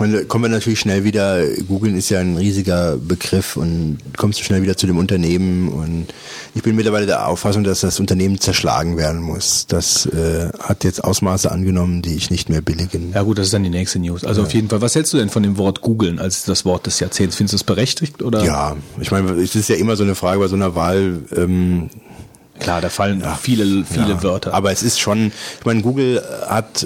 [0.02, 4.44] Man, kommen wir natürlich schnell wieder, Googeln ist ja ein riesiger Begriff und kommst du
[4.44, 6.08] schnell wieder zu dem Unternehmen und
[6.56, 9.68] ich bin mittlerweile der Auffassung, dass das Unternehmen zerschlagen werden muss.
[9.68, 13.12] Das äh, hat jetzt Ausmaße angenommen, die ich nicht mehr billigen.
[13.14, 14.26] Ja gut, das ist dann die nächste News.
[14.26, 16.88] Also auf jeden Fall, was hältst du denn von dem Wort googeln als das Wort
[16.88, 17.36] des Jahrzehnts?
[17.36, 18.44] Findest du es berechtigt oder?
[18.44, 21.92] Ja, ich meine, es ist ja immer so eine Frage bei so einer Wahl, ähm,
[22.60, 24.54] Klar, da fallen viele, viele Ja, Wörter.
[24.54, 26.86] Aber es ist schon, ich meine, Google hat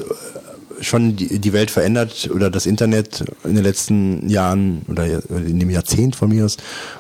[0.82, 6.16] schon die, Welt verändert oder das Internet in den letzten Jahren oder in dem Jahrzehnt
[6.16, 6.58] von mir aus.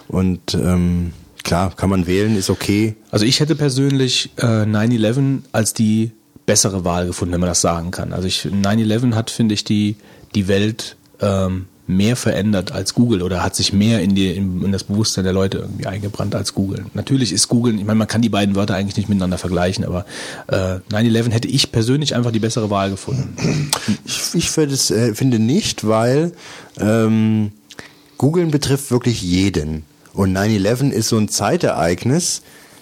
[0.07, 2.95] Und ähm, klar, kann man wählen, ist okay.
[3.11, 6.11] Also ich hätte persönlich äh, 9-11 als die
[6.45, 8.13] bessere Wahl gefunden, wenn man das sagen kann.
[8.13, 9.95] Also ich 9-11 hat, finde ich, die,
[10.35, 14.71] die Welt ähm, mehr verändert als Google oder hat sich mehr in, die, in, in
[14.71, 16.85] das Bewusstsein der Leute irgendwie eingebrannt als Google.
[16.93, 20.05] Natürlich ist Google, ich meine, man kann die beiden Wörter eigentlich nicht miteinander vergleichen, aber
[20.47, 23.69] äh, 9-11 hätte ich persönlich einfach die bessere Wahl gefunden.
[24.05, 26.31] Ich, ich finde, es, äh, finde nicht, weil
[26.79, 27.51] ähm,
[28.17, 29.83] Googlen betrifft wirklich jeden.
[30.13, 32.41] Und 9-11 ist so ein Zeitereignis,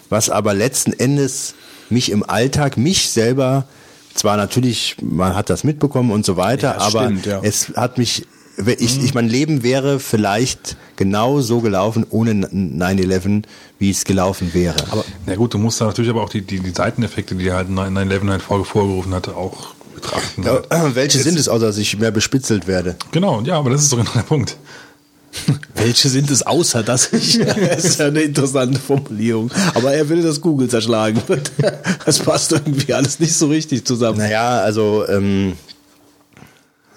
[0.09, 1.55] was aber letzten Endes
[1.89, 3.65] mich im Alltag, mich selber,
[4.13, 7.39] zwar natürlich, man hat das mitbekommen und so weiter, Ja, aber stimmt, ja.
[7.43, 13.43] es hat mich, ich, ich, mein Leben wäre vielleicht genau so gelaufen ohne 9-11,
[13.79, 14.75] wie es gelaufen wäre.
[14.91, 17.69] Aber na gut, du musst da natürlich aber auch die, die, die Seiteneffekte, die halt
[17.69, 20.43] 9-11 halt vor- vorgerufen hatte, auch betrachten.
[20.43, 20.61] ja,
[20.95, 22.95] welche sind es, außer dass ich mehr bespitzelt werde?
[23.11, 24.57] Genau, ja, aber das ist doch genau der Punkt.
[25.75, 27.39] Welche sind es außer dass ich?
[27.69, 29.49] das ist ja eine interessante Formulierung.
[29.73, 31.51] Aber er will, dass Google zerschlagen wird.
[32.05, 34.19] Das passt irgendwie alles nicht so richtig zusammen.
[34.19, 35.53] Naja, also ähm,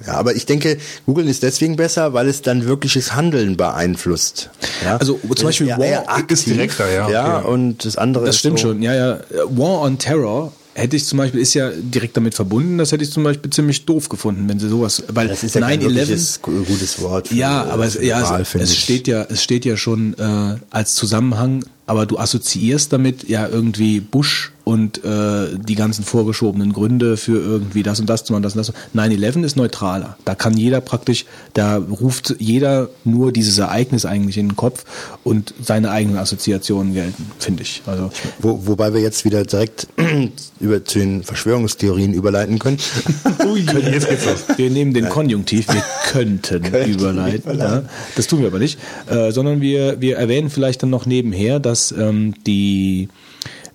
[0.05, 4.51] ja, aber ich denke, Google ist deswegen besser, weil es dann wirkliches Handeln beeinflusst.
[4.85, 4.97] Ja?
[4.97, 7.49] Also, zum Beispiel ja, War aktiv, ist direkter, ja, ja, okay.
[7.49, 9.19] und das andere Das stimmt so, schon, ja, ja.
[9.51, 13.11] War on Terror hätte ich zum Beispiel, ist ja direkt damit verbunden, das hätte ich
[13.11, 16.43] zum Beispiel ziemlich doof gefunden, wenn sie sowas, weil Das ist ja kein 9-11 wirkliches
[16.43, 17.29] gu- gutes Wort.
[17.29, 20.13] für, Ja, äh, aber es, ja, Wahl, es, es steht ja, es steht ja schon
[20.19, 26.73] äh, als Zusammenhang, aber du assoziierst damit ja irgendwie Bush und äh, die ganzen vorgeschobenen
[26.73, 28.73] Gründe für irgendwie das und das zu machen, das und das.
[28.97, 30.19] 9-11 ist neutraler.
[30.25, 34.85] Da kann jeder praktisch, da ruft jeder nur dieses Ereignis eigentlich in den Kopf
[35.23, 37.83] und seine eigenen Assoziationen gelten, finde ich.
[37.87, 39.87] Also Wo, wobei wir jetzt wieder direkt
[40.59, 42.79] über zu den Verschwörungstheorien überleiten können.
[43.47, 44.45] Ui, jetzt geht's los.
[44.57, 47.57] Wir nehmen den Konjunktiv, wir könnten, überleiten.
[47.57, 47.85] Ja.
[48.17, 48.81] Das tun wir aber nicht.
[49.09, 53.09] Äh, sondern wir, wir erwähnen vielleicht dann noch nebenher, dass ähm, die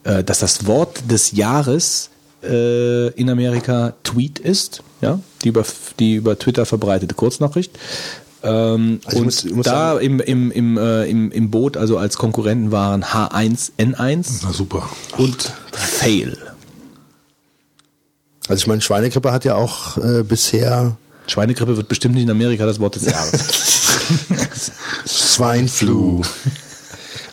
[0.03, 2.09] äh, dass das Wort des Jahres
[2.43, 5.63] äh, in Amerika Tweet ist, ja, die über,
[5.99, 7.71] die über Twitter verbreitete Kurznachricht.
[8.43, 11.99] Ähm, Also und muss- muss da sagen- im, im, im, äh, im, im Boot, also
[11.99, 14.89] als Konkurrenten waren H1N1 Na super.
[15.19, 16.35] und Fail.
[18.47, 22.65] Also ich meine, Schweinegrippe hat ja auch äh, bisher Schweinegrippe wird bestimmt nicht in Amerika
[22.65, 23.31] das Wort des Jahres.
[25.05, 26.23] Swineflu.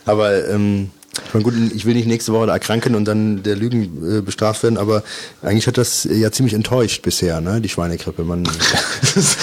[0.09, 0.89] Aber ähm,
[1.27, 4.63] ich meine, gut, ich will nicht nächste Woche erkranken und dann der Lügen äh, bestraft
[4.63, 5.03] werden, aber
[5.41, 8.23] eigentlich hat das ja ziemlich enttäuscht bisher, ne, die Schweinegrippe.
[8.23, 8.43] Man,
[9.15, 9.37] das,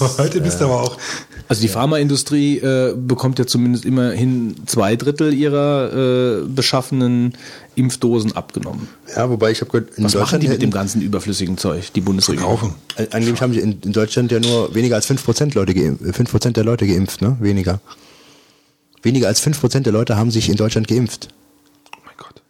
[0.18, 0.98] Heute bist du aber auch.
[1.46, 7.34] Also die Pharmaindustrie äh, bekommt ja zumindest immerhin zwei Drittel ihrer äh, beschaffenen
[7.74, 8.88] Impfdosen abgenommen.
[9.14, 11.92] ja, wobei ich habe gehört, in Was machen Deutschland die mit dem ganzen überflüssigen Zeug,
[11.92, 12.60] die Bundesregierung?
[12.60, 12.74] Kaufen.
[12.96, 16.52] Äh, Angeblich haben sie in, in Deutschland ja nur weniger als 5% Leute geimpft, 5%
[16.52, 17.36] der Leute geimpft, ne?
[17.40, 17.80] Weniger.
[19.04, 21.28] Weniger als 5% der Leute haben sich in Deutschland geimpft.
[21.94, 22.42] Oh mein Gott.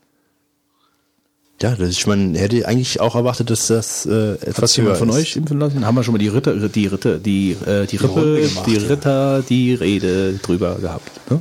[1.61, 5.17] Ja, das ist, man hätte eigentlich auch erwartet, dass das äh, etwas höher von ist.
[5.17, 5.85] euch impfen lassen?
[5.85, 8.87] Haben wir schon mal die Ritter, die Ritter, die, äh, die Rippe, gemacht, die ja.
[8.87, 11.11] Ritter, die Rede drüber gehabt.
[11.31, 11.41] Ne?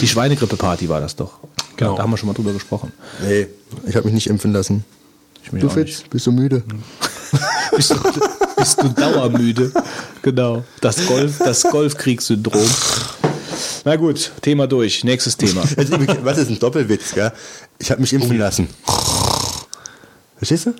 [0.00, 1.38] Die Schweinegrippe-Party war das doch.
[1.76, 1.96] Genau.
[1.96, 2.92] Da haben wir schon mal drüber gesprochen.
[3.22, 3.46] Nee,
[3.86, 4.84] ich habe mich nicht impfen lassen.
[5.42, 6.62] Ich mich Du Fitz, bist du müde?
[7.76, 7.96] Bist du,
[8.56, 9.72] bist du dauermüde?
[10.22, 10.64] Genau.
[10.80, 12.68] Das Golf, das Golfkriegssyndrom.
[13.84, 15.04] Na gut, Thema durch.
[15.04, 15.62] Nächstes Thema.
[15.76, 17.32] Also, was ist ein Doppelwitz, gell?
[17.78, 18.68] Ich habe mich impfen lassen.
[20.36, 20.74] Verstehst du?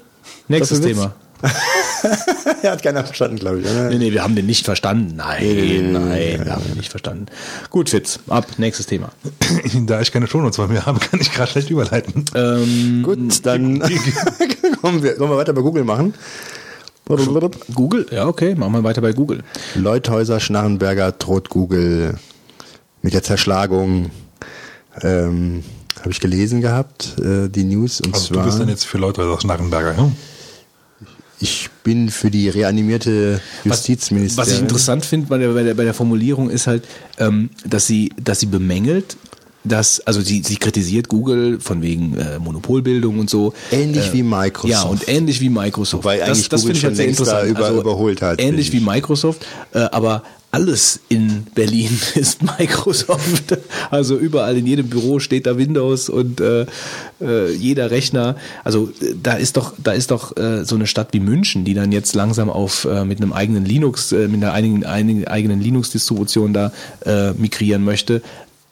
[0.49, 0.81] Nächstes?
[0.81, 1.15] Thema.
[2.63, 3.65] er hat keiner verstanden, glaube ich.
[3.65, 3.89] Oder?
[3.89, 5.17] Nee, nee, wir haben den nicht verstanden.
[5.17, 7.27] Nein, Nee, nee, nee, nein, wir haben den nicht verstanden.
[7.71, 8.47] Gut, Fitz, ab.
[8.59, 9.11] Nächstes Thema.
[9.87, 12.27] Da ich keine Shownotes bei mir habe, kann ich gerade schlecht überleiten.
[12.35, 13.81] Ähm, Gut, dann
[14.83, 16.15] kommen wir, wollen wir weiter bei Google machen.
[17.75, 18.07] Google?
[18.13, 19.43] Ja, okay, machen wir weiter bei Google.
[19.75, 22.19] Leuthäuser Schnarrenberger droht Google
[23.03, 24.11] mit der Zerschlagung.
[25.03, 25.63] Ähm,
[26.01, 28.01] Habe ich gelesen gehabt, äh, die News.
[28.01, 28.45] Und Also du zwar.
[28.47, 30.11] bist dann jetzt für Leute aus Schnarrenberger, ja?
[31.43, 34.47] ich bin für die reanimierte Justizministerin.
[34.47, 36.85] Was ich interessant finde bei der, bei, der, bei der Formulierung ist halt,
[37.19, 39.17] ähm, dass sie, dass sie bemängelt,
[39.65, 43.55] dass, also sie, sie kritisiert Google von wegen äh, Monopolbildung und so.
[43.71, 44.71] Ähnlich äh, wie Microsoft.
[44.71, 46.05] Ja, und ähnlich wie Microsoft.
[46.05, 47.59] Wobei eigentlich Google finde ich schon halt sehr längst da interessant.
[47.73, 53.59] über- überholt hat, Ähnlich wie Microsoft, äh, aber alles in Berlin ist Microsoft.
[53.91, 56.67] Also überall in jedem Büro steht da Windows und äh,
[57.21, 58.37] äh, jeder Rechner.
[58.65, 61.75] Also äh, da ist doch, da ist doch äh, so eine Stadt wie München, die
[61.75, 65.61] dann jetzt langsam auf äh, mit einem eigenen Linux, äh, mit einer einigen, einigen eigenen
[65.61, 66.73] Linux-Distribution da
[67.05, 68.23] äh, migrieren möchte.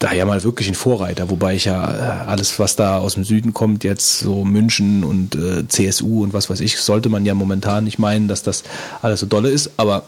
[0.00, 3.24] Da ja mal wirklich ein Vorreiter, wobei ich ja äh, alles, was da aus dem
[3.24, 7.34] Süden kommt, jetzt so München und äh, CSU und was weiß ich, sollte man ja
[7.34, 8.62] momentan nicht meinen, dass das
[9.02, 10.04] alles so dolle ist, aber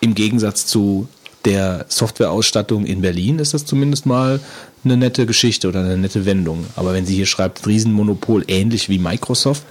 [0.00, 1.08] im Gegensatz zu
[1.44, 4.40] der Softwareausstattung in Berlin ist das zumindest mal
[4.84, 6.66] eine nette Geschichte oder eine nette Wendung.
[6.76, 9.62] Aber wenn sie hier schreibt, Riesenmonopol ähnlich wie Microsoft,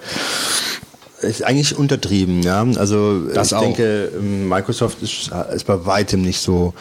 [1.20, 2.64] ist eigentlich untertrieben, ja.
[2.76, 3.60] Also Das ich auch.
[3.60, 6.74] denke, Microsoft ist, ist bei weitem nicht so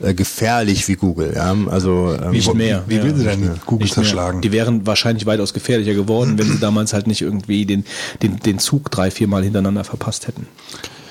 [0.00, 1.54] äh, gefährlich wie Google, ja.
[1.70, 2.82] Also ähm, Nicht mehr.
[2.88, 4.04] Wie will Ja, sie denn Google nicht mehr.
[4.04, 4.40] zerschlagen?
[4.40, 7.84] Die wären wahrscheinlich weitaus gefährlicher geworden, wenn sie damals halt nicht irgendwie den,
[8.22, 10.48] den, den Zug drei, viermal hintereinander verpasst hätten.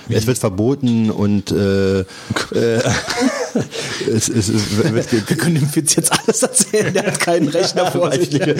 [0.09, 1.99] Es wird verboten und äh,
[2.51, 2.81] äh,
[4.13, 7.91] es, es, es wird Wir können dem Witz jetzt alles erzählen, der hat keinen Rechner
[7.91, 8.29] vor sich.
[8.29, 8.55] Der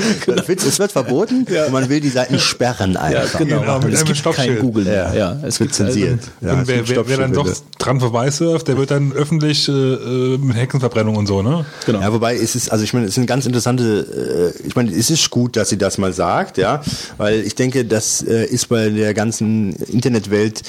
[0.48, 1.66] Witz, es wird verboten Ja.
[1.66, 3.40] und man will die Seiten sperren Ja, einfach.
[3.40, 3.60] genau.
[3.62, 4.60] Genau, mit es gibt kein Stoppschild.
[4.60, 5.14] Google mehr.
[5.14, 6.20] Ja, Ja, es wird zensiert.
[6.42, 10.38] Ja, und wer, wer, wer dann doch dran vorbeisurft, der wird dann öffentlich äh, äh,
[10.38, 11.66] mit Hexenverbrennung und so, ne?
[11.86, 12.02] Genau.
[12.02, 15.10] Ja, wobei es ist, also ich meine, es sind ganz interessante, äh, ich meine, es
[15.10, 16.82] ist gut, dass sie das mal sagt, ja,
[17.18, 20.62] weil ich denke, das äh, ist bei der ganzen Internetwelt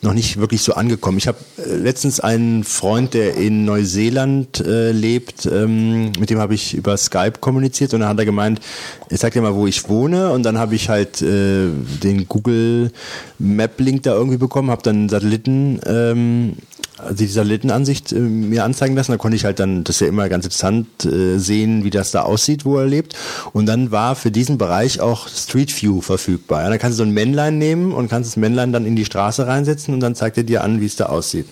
[0.00, 1.18] noch nicht wirklich so angekommen.
[1.18, 6.54] Ich habe äh, letztens einen Freund, der in Neuseeland äh, lebt, ähm, mit dem habe
[6.54, 8.60] ich über Skype kommuniziert und dann hat er gemeint,
[9.10, 11.68] ich sag dir mal, wo ich wohne und dann habe ich halt äh,
[12.02, 12.90] den Google
[13.38, 16.56] Map Link da irgendwie bekommen, habe dann Satelliten ähm,
[16.98, 19.12] also die Satellitenansicht äh, mir anzeigen lassen.
[19.12, 22.10] Da konnte ich halt dann, das ist ja immer ganz interessant, äh, sehen, wie das
[22.10, 23.14] da aussieht, wo er lebt.
[23.52, 26.62] Und dann war für diesen Bereich auch Street View verfügbar.
[26.62, 29.04] Ja, dann kannst du so ein Männlein nehmen und kannst das Männlein dann in die
[29.04, 31.46] Straße reinsetzen und dann zeigt er dir an, wie es da aussieht.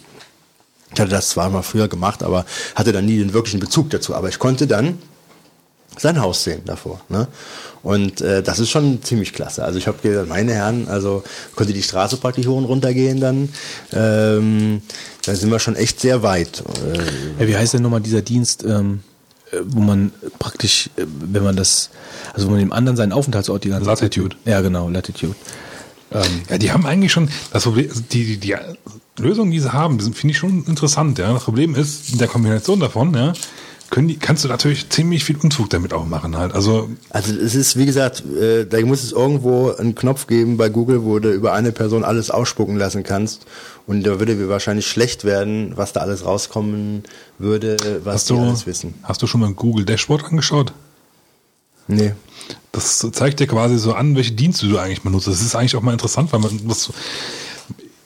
[0.95, 2.45] Ich hatte das zwar mal früher gemacht, aber
[2.75, 4.15] hatte dann nie den wirklichen Bezug dazu.
[4.15, 4.99] Aber ich konnte dann
[5.99, 7.01] sein Haus sehen davor.
[7.09, 7.27] Ne?
[7.83, 9.65] Und äh, das ist schon ziemlich klasse.
[9.65, 11.23] Also ich habe gesagt, meine Herren, also
[11.55, 13.49] konnte die Straße praktisch hoch und runter gehen dann.
[13.93, 14.83] Ähm,
[15.25, 16.63] da sind wir schon echt sehr weit.
[16.85, 19.01] Äh, Ja, wie heißt denn nochmal dieser Dienst, ähm,
[19.53, 21.91] äh, wo man praktisch, äh, wenn man das,
[22.35, 24.37] also wo man dem anderen seinen Aufenthaltsort die ganze Latitude.
[24.37, 24.47] Zeit.
[24.53, 25.35] Ja, genau, Latitude.
[26.13, 28.55] Ähm, Ja, die haben eigentlich schon, das Problem, die, die, die
[29.19, 31.33] Lösungen, die sie haben, finde ich schon interessant, ja.
[31.33, 33.33] Das Problem ist, in der Kombination davon, ja,
[33.95, 36.53] die, kannst du natürlich ziemlich viel Unfug damit auch machen halt.
[36.55, 40.69] Also, also es ist, wie gesagt, äh, da muss es irgendwo einen Knopf geben bei
[40.69, 43.47] Google, wo du über eine Person alles ausspucken lassen kannst.
[43.87, 47.05] Und da würde mir wahrscheinlich schlecht werden, was da alles rauskommen
[47.39, 48.95] würde, was hast du, alles wissen.
[49.05, 50.73] hast du schon mal ein Google Dashboard angeschaut?
[51.89, 52.13] Nee.
[52.73, 55.29] Das zeigt dir quasi so an, welche Dienste du eigentlich benutzt.
[55.29, 56.93] Das ist eigentlich auch mal interessant, weil man das,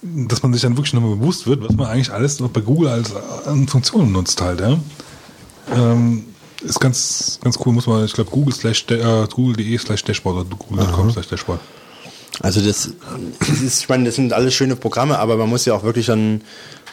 [0.02, 2.88] dass man sich dann wirklich nochmal bewusst wird, was man eigentlich alles noch bei Google
[2.88, 3.12] als
[3.46, 4.78] an Funktionen nutzt halt, ja.
[5.72, 6.24] Ähm,
[6.62, 10.56] ist ganz, ganz cool, muss man, ich glaube, Google slash, äh, google.de slash Dashboard oder
[10.56, 11.60] google.com slash Dashboard.
[12.40, 12.90] Also das,
[13.40, 16.06] das ist, ich meine, das sind alles schöne Programme, aber man muss ja auch wirklich
[16.06, 16.40] dann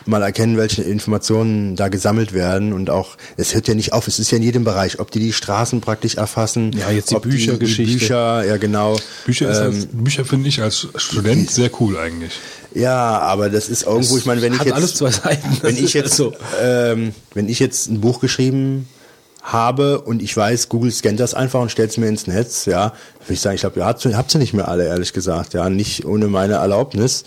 [0.05, 4.19] mal erkennen, welche Informationen da gesammelt werden und auch, es hört ja nicht auf, es
[4.19, 7.23] ist ja in jedem Bereich, ob die die Straßen praktisch erfassen, Ja, jetzt die ob
[7.23, 7.97] die, die Büchergeschichte.
[7.99, 8.97] Bücher, ja genau.
[9.25, 12.33] Bücher, ist Ähm, als, Bücher finde ich als Student sehr cool eigentlich.
[12.73, 15.57] Ja, aber das ist irgendwo, ich meine, wenn ich jetzt, alles zwei Seiten.
[15.61, 16.33] wenn Das ich jetzt, so.
[16.61, 18.87] ähm, wenn ich jetzt ein Buch geschrieben
[19.41, 22.93] habe und ich weiß, Google scannt das einfach und stellt es mir ins Netz, ja,
[23.21, 25.69] würde ich sagen, ich glaube, ihr habt, habt sie nicht mehr alle, ehrlich gesagt, ja,
[25.69, 27.23] nicht ohne meine Erlaubnis.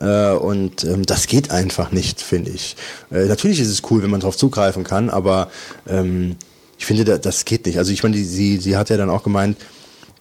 [0.00, 2.76] Äh, und ähm, das geht einfach nicht, finde ich.
[3.10, 5.48] Äh, natürlich ist es cool, wenn man darauf zugreifen kann, aber
[5.88, 6.36] ähm,
[6.78, 7.78] ich finde, da, das geht nicht.
[7.78, 9.56] Also ich meine, sie, sie hat ja dann auch gemeint,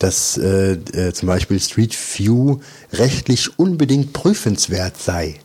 [0.03, 2.59] dass äh, äh, zum Beispiel Street View
[2.91, 5.35] rechtlich unbedingt prüfenswert sei.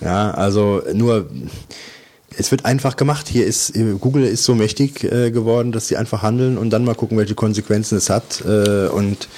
[0.00, 1.28] Ja, also nur
[2.36, 3.28] es wird einfach gemacht.
[3.28, 6.84] Hier ist äh, Google ist so mächtig äh, geworden, dass sie einfach handeln und dann
[6.84, 8.42] mal gucken, welche Konsequenzen es hat.
[8.44, 9.28] Äh, und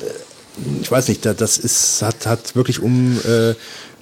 [0.00, 3.54] äh, ich weiß nicht, da- das ist hat hat wirklich um äh,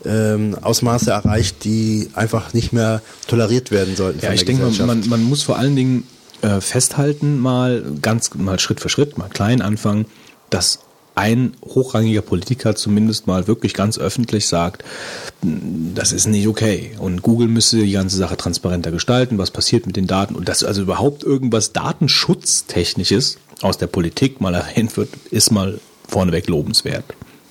[0.06, 4.20] ähm, Ausmaße erreicht, die einfach nicht mehr toleriert werden sollten.
[4.22, 6.06] Ja, ich denke, man, man muss vor allen Dingen
[6.44, 10.04] äh, festhalten, mal ganz mal Schritt für Schritt, mal klein anfangen,
[10.50, 10.80] dass
[11.14, 14.84] ein hochrangiger Politiker zumindest mal wirklich ganz öffentlich sagt,
[15.42, 16.90] das ist nicht okay.
[16.98, 20.64] Und Google müsse die ganze Sache transparenter gestalten, was passiert mit den Daten und dass
[20.64, 27.04] also überhaupt irgendwas Datenschutztechnisches aus der Politik mal erwähnt wird, ist mal vorneweg lobenswert.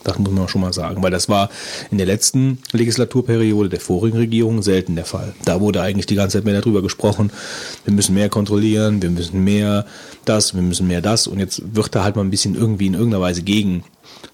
[0.04, 1.50] Das muss man schon mal sagen, weil das war
[1.92, 5.34] in der letzten Legislaturperiode der vorigen Regierung selten der Fall.
[5.46, 7.32] Da wurde eigentlich die ganze Zeit mehr darüber gesprochen,
[7.86, 9.86] wir müssen mehr kontrollieren, wir müssen mehr
[10.26, 12.94] das, wir müssen mehr das und jetzt wird da halt mal ein bisschen irgendwie in
[12.94, 13.84] irgendeiner Weise gegen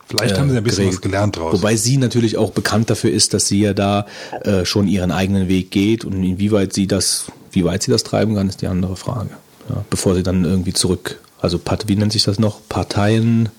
[0.08, 0.96] Vielleicht haben sie ein bisschen geregelt.
[0.98, 1.54] was gelernt draus.
[1.54, 4.08] Wobei sie natürlich auch bekannt dafür ist, dass sie ja da
[4.42, 8.36] äh, schon ihren eigenen Weg geht und inwieweit sie das, wie weit sie das treiben
[8.36, 9.30] kann, ist die andere Frage.
[9.70, 12.60] Ja, bevor sie dann irgendwie zurück, also wie nennt sich das noch?
[12.68, 13.50] Parteien.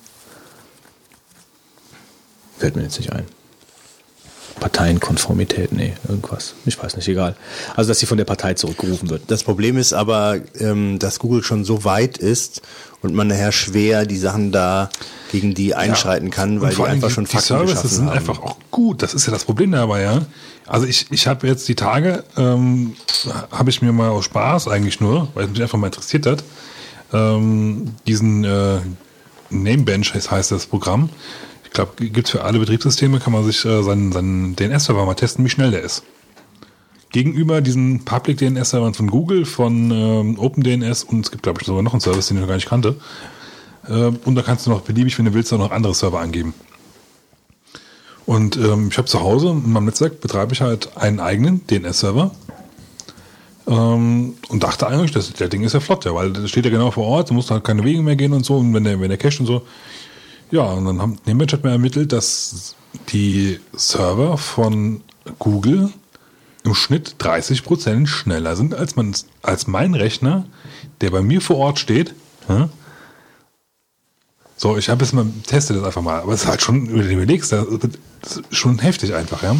[2.60, 3.24] Fällt mir jetzt nicht ein.
[4.60, 6.54] Parteienkonformität, nee, irgendwas.
[6.66, 7.34] Ich weiß nicht, egal.
[7.76, 9.22] Also, dass sie von der Partei zurückgerufen wird.
[9.30, 12.60] Das Problem ist aber, ähm, dass Google schon so weit ist
[13.00, 14.90] und man nachher schwer die Sachen da
[15.32, 18.06] gegen die einschreiten kann, Und weil die einfach die- schon die Fakten Services geschaffen sind
[18.10, 18.18] haben.
[18.18, 19.02] einfach auch gut.
[19.02, 20.26] Das ist ja das Problem dabei, ja.
[20.66, 22.94] Also ich, ich habe jetzt die Tage, ähm,
[23.50, 26.44] habe ich mir mal aus Spaß eigentlich nur, weil es mich einfach mal interessiert hat,
[27.14, 28.80] ähm, diesen äh,
[29.48, 31.08] Namebench heißt, heißt das Programm.
[31.70, 35.44] Ich glaube, gibt's für alle Betriebssysteme, kann man sich äh, seinen, seinen DNS-Server mal testen,
[35.44, 36.02] wie schnell der ist.
[37.12, 41.82] Gegenüber diesen Public DNS-Servern von Google, von ähm, OpenDNS und es gibt, glaube ich, sogar
[41.84, 42.96] noch einen Service, den ich noch gar nicht kannte.
[43.86, 43.92] Äh,
[44.24, 46.54] und da kannst du noch beliebig, wenn du willst, auch noch andere Server angeben.
[48.26, 52.32] Und ähm, ich habe zu Hause in meinem Netzwerk betreibe ich halt einen eigenen DNS-Server.
[53.68, 56.70] Ähm, und dachte eigentlich, das, der Ding ist ja flott, ja, weil das steht ja
[56.72, 59.00] genau vor Ort, du musst halt keine Wege mehr gehen und so, und wenn der,
[59.00, 59.62] wenn der cached und so.
[60.50, 62.74] Ja, und dann haben Nemetsch hat mir ermittelt, dass
[63.10, 65.02] die Server von
[65.38, 65.92] Google
[66.64, 70.44] im Schnitt 30% schneller sind als, man, als mein Rechner,
[71.00, 72.14] der bei mir vor Ort steht.
[72.48, 72.68] Ja?
[74.56, 77.08] So, ich habe jetzt mal teste das einfach mal, aber es ist halt schon, wenn
[77.08, 79.56] du überlegst, das ist schon heftig einfach, ja.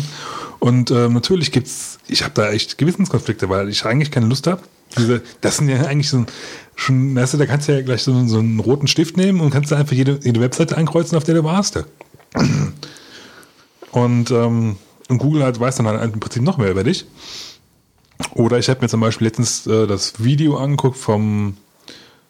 [0.58, 4.60] Und ähm, natürlich gibt's, ich habe da echt Gewissenskonflikte, weil ich eigentlich keine Lust habe.
[4.98, 6.26] Diese, das sind ja eigentlich so
[6.80, 9.50] schon, weißt du, da kannst du ja gleich so, so einen roten Stift nehmen und
[9.50, 11.84] kannst da einfach jede, jede Webseite ankreuzen, auf der du warst.
[13.92, 14.76] Und, ähm,
[15.08, 17.06] und Google halt weiß dann halt im Prinzip noch mehr über dich.
[18.34, 21.56] Oder ich habe mir zum Beispiel letztens äh, das Video angeguckt vom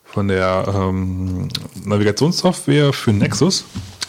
[0.05, 1.49] von der ähm,
[1.85, 3.65] Navigationssoftware für Nexus,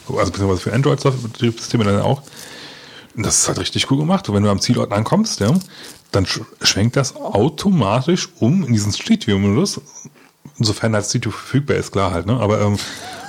[0.08, 2.24] also beziehungsweise für Android-Betriebssysteme dann auch.
[3.16, 4.28] Und das ist halt richtig cool gemacht.
[4.30, 5.54] Und wenn du am Zielort ankommst, ja,
[6.12, 9.82] dann sch schwenkt das automatisch um in diesen Street View-Modus.
[10.62, 12.40] Insofern Street View verfügbar ist, klar halt, ne?
[12.40, 12.78] Aber ähm,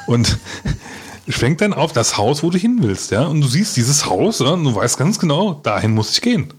[0.07, 0.39] und
[1.29, 3.27] schwenkt dann auf das Haus, wo du hin willst, ja.
[3.27, 6.53] Und du siehst dieses Haus, ja, und du weißt ganz genau, dahin muss ich gehen.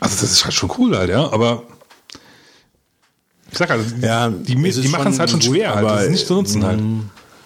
[0.00, 1.32] Also das ist halt schon cool halt, ja.
[1.32, 1.62] Aber
[3.50, 5.88] ich sag halt, Ja, die, die machen es halt schon gut, schwer, halt.
[5.88, 6.80] Das ist nicht zu nutzen halt.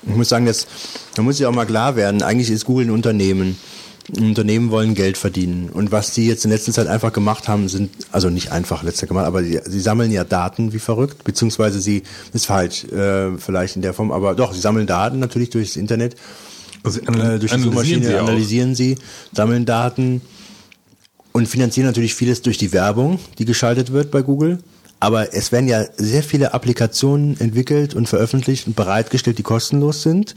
[0.08, 0.66] Ich muss sagen, das,
[1.14, 3.58] da muss ja auch mal klar werden, eigentlich ist Google ein Unternehmen.
[4.14, 5.68] Unternehmen wollen Geld verdienen.
[5.68, 9.06] Und was die jetzt in letzter Zeit einfach gemacht haben, sind, also nicht einfach letzter
[9.06, 13.76] gemacht, aber die, sie sammeln ja Daten wie verrückt, beziehungsweise sie, ist falsch, äh, vielleicht
[13.76, 16.14] in der Form, aber doch, sie sammeln Daten natürlich durchs Internet.
[16.84, 18.96] Also äh, durch die Suchmaschine sie analysieren sie,
[19.32, 20.20] sammeln Daten
[21.32, 24.58] und finanzieren natürlich vieles durch die Werbung, die geschaltet wird bei Google.
[25.00, 30.34] Aber es werden ja sehr viele Applikationen entwickelt und veröffentlicht und bereitgestellt, die kostenlos sind,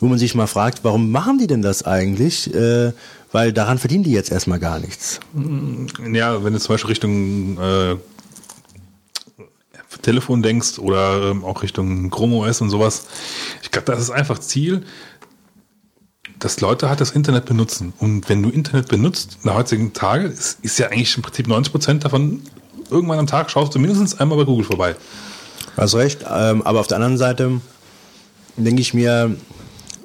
[0.00, 2.52] wo man sich mal fragt, warum machen die denn das eigentlich?
[2.54, 2.92] Äh,
[3.32, 5.18] weil daran verdienen die jetzt erstmal gar nichts.
[6.12, 7.96] Ja, wenn du zum Beispiel Richtung äh,
[10.04, 13.06] Telefon denkst oder ähm, auch Richtung Chrome OS und sowas,
[13.62, 14.84] ich glaube, das ist einfach Ziel,
[16.38, 17.92] dass Leute halt das Internet benutzen.
[17.98, 21.48] Und wenn du Internet benutzt, in der heutigen Tage, ist, ist ja eigentlich im Prinzip
[21.48, 22.42] 90 Prozent davon,
[22.90, 24.94] irgendwann am Tag schaust du mindestens einmal bei Google vorbei.
[25.76, 27.60] Hast recht, ähm, aber auf der anderen Seite
[28.56, 29.34] denke ich mir,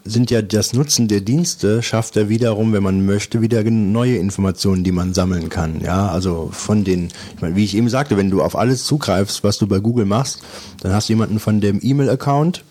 [0.09, 4.83] sind ja das Nutzen der Dienste schafft er wiederum, wenn man möchte, wieder neue Informationen,
[4.83, 5.81] die man sammeln kann.
[5.81, 9.43] Ja, also von den, ich meine, wie ich eben sagte, wenn du auf alles zugreifst,
[9.43, 10.41] was du bei Google machst,
[10.81, 12.63] dann hast du jemanden von dem E-Mail-Account.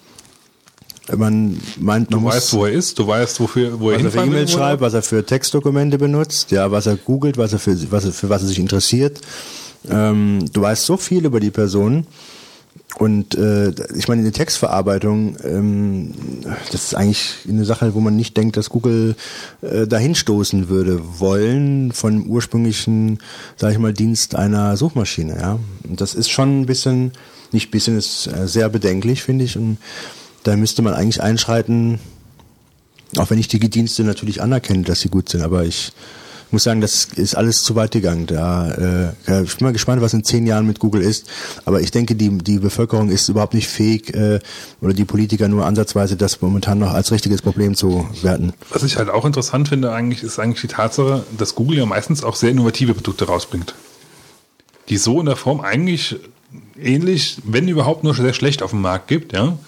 [1.16, 4.14] Man meint, man Du muss, weißt, wo er ist, du weißt, wofür, wo er was
[4.14, 4.26] er für.
[4.26, 8.04] E-Mails schreibt, was er für Textdokumente benutzt, ja, was er googelt, was er für, was
[8.04, 9.20] er, für was er sich interessiert.
[9.88, 12.06] Ähm, du weißt so viel über die Person.
[12.96, 16.14] Und äh, ich meine, die Textverarbeitung, ähm,
[16.72, 19.14] das ist eigentlich eine Sache, wo man nicht denkt, dass Google
[19.60, 23.18] äh, dahin stoßen würde wollen von ursprünglichen,
[23.56, 25.36] sage ich mal, Dienst einer Suchmaschine.
[25.38, 27.12] Ja, und das ist schon ein bisschen,
[27.52, 29.56] nicht bisschen, ist äh, sehr bedenklich, finde ich.
[29.56, 29.76] Und
[30.44, 32.00] da müsste man eigentlich einschreiten,
[33.18, 35.92] auch wenn ich die Dienste natürlich anerkenne, dass sie gut sind, aber ich
[36.52, 38.26] muss sagen, das ist alles zu weit gegangen.
[38.26, 41.28] Da, äh, ich bin mal gespannt, was in zehn Jahren mit Google ist.
[41.64, 44.40] Aber ich denke, die, die Bevölkerung ist überhaupt nicht fähig, äh,
[44.80, 48.52] oder die Politiker nur ansatzweise, das momentan noch als richtiges Problem zu werten.
[48.70, 52.24] Was ich halt auch interessant finde, eigentlich, ist eigentlich die Tatsache, dass Google ja meistens
[52.24, 53.74] auch sehr innovative Produkte rausbringt.
[54.88, 56.16] Die so in der Form eigentlich
[56.80, 59.58] ähnlich, wenn überhaupt nur sehr schlecht auf dem Markt gibt, ja.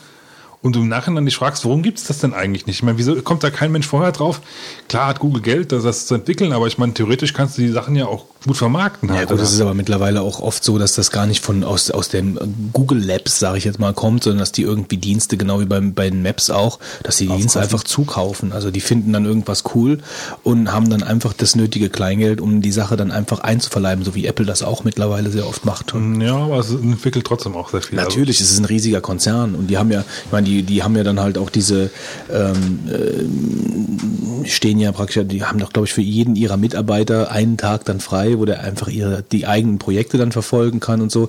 [0.63, 2.77] Und du im Nachhinein dich fragst, warum gibt es das denn eigentlich nicht?
[2.77, 4.43] Ich meine, wieso kommt da kein Mensch vorher drauf?
[4.89, 7.97] Klar hat Google Geld, das, zu entwickeln, aber ich meine, theoretisch kannst du die Sachen
[7.97, 9.09] ja auch gut vermarkten.
[9.09, 9.43] Ja halt, gut, oder?
[9.43, 12.39] das ist aber mittlerweile auch oft so, dass das gar nicht von aus, aus den
[12.75, 15.95] Google Labs, sage ich jetzt mal, kommt, sondern dass die irgendwie Dienste, genau wie beim,
[15.95, 18.53] bei den Maps auch, dass die Dienste einfach zukaufen.
[18.53, 19.99] Also die finden dann irgendwas cool
[20.43, 24.27] und haben dann einfach das nötige Kleingeld, um die Sache dann einfach einzuverleiben, so wie
[24.27, 25.95] Apple das auch mittlerweile sehr oft macht.
[26.21, 27.97] Ja, aber es entwickelt trotzdem auch sehr viel.
[27.97, 30.97] Natürlich, es ist ein riesiger Konzern und die haben ja, ich meine, die, die haben
[30.97, 31.91] ja dann halt auch diese,
[32.33, 37.57] ähm, äh, stehen ja praktisch, die haben doch, glaube ich, für jeden ihrer Mitarbeiter einen
[37.57, 41.29] Tag dann frei, wo der einfach ihre, die eigenen Projekte dann verfolgen kann und so,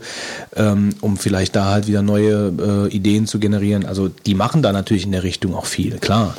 [0.56, 3.86] ähm, um vielleicht da halt wieder neue äh, Ideen zu generieren.
[3.86, 6.36] Also die machen da natürlich in der Richtung auch viel, klar.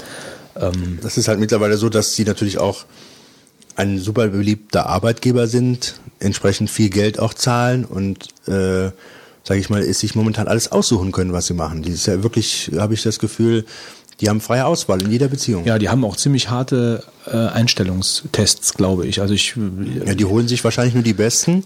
[0.57, 2.85] Ähm, Das ist halt mittlerweile so, dass sie natürlich auch
[3.77, 8.91] ein super beliebter Arbeitgeber sind, entsprechend viel Geld auch zahlen und äh,
[9.45, 11.83] sage ich mal, ist sich momentan alles aussuchen können, was sie machen.
[11.83, 13.65] Die ist ja wirklich, habe ich das Gefühl,
[14.21, 15.65] die haben freie Auswahl in jeder Beziehung.
[15.65, 19.21] ja, die haben auch ziemlich harte äh, Einstellungstests, glaube ich.
[19.21, 19.55] Also ich,
[20.07, 21.65] Ja, die holen sich wahrscheinlich nur die Besten,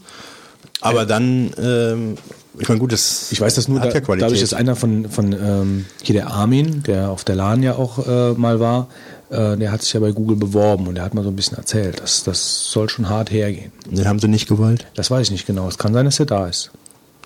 [0.81, 2.14] aber dann, ähm,
[2.59, 4.24] ich meine, gut, das Ich weiß das nur hat da, ja Qualität.
[4.27, 8.07] dadurch, dass einer von, von ähm, hier der Armin, der auf der LAN ja auch
[8.07, 8.89] äh, mal war,
[9.29, 11.59] äh, der hat sich ja bei Google beworben und der hat mal so ein bisschen
[11.59, 13.72] erzählt, dass das soll schon hart hergehen.
[13.91, 14.87] Den haben sie nicht gewollt.
[14.95, 15.68] Das weiß ich nicht genau.
[15.68, 16.70] Es kann sein, dass er da ist.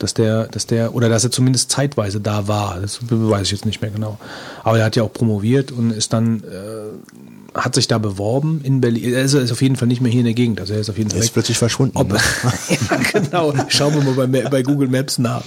[0.00, 2.80] Dass der, dass der, oder dass er zumindest zeitweise da war.
[2.80, 4.18] Das weiß ich jetzt nicht mehr genau.
[4.64, 8.80] Aber er hat ja auch promoviert und ist dann, äh, hat sich da beworben in
[8.80, 9.12] Berlin.
[9.12, 10.58] Er ist, ist auf jeden Fall nicht mehr hier in der Gegend.
[10.58, 11.34] Also er ist auf jeden Fall Er ist weg.
[11.34, 11.96] plötzlich verschwunden.
[11.98, 12.18] Ob, ne?
[12.68, 13.52] ja, genau.
[13.68, 15.42] Schauen wir mal bei, bei Google Maps nach.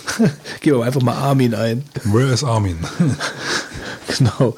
[0.60, 1.84] Geben wir einfach mal Armin ein.
[2.04, 2.78] Where is Armin?
[4.18, 4.56] Genau.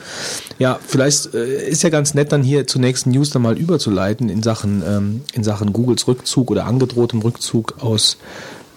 [0.58, 4.28] Ja, vielleicht äh, ist ja ganz nett, dann hier zur nächsten News dann mal überzuleiten
[4.28, 8.16] in Sachen, ähm, in Sachen Googles Rückzug oder angedrohtem Rückzug aus,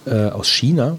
[0.07, 0.97] äh, aus China.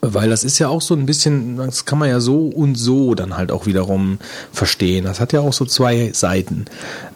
[0.00, 3.14] Weil das ist ja auch so ein bisschen, das kann man ja so und so
[3.14, 4.18] dann halt auch wiederum
[4.52, 5.04] verstehen.
[5.04, 6.66] Das hat ja auch so zwei Seiten.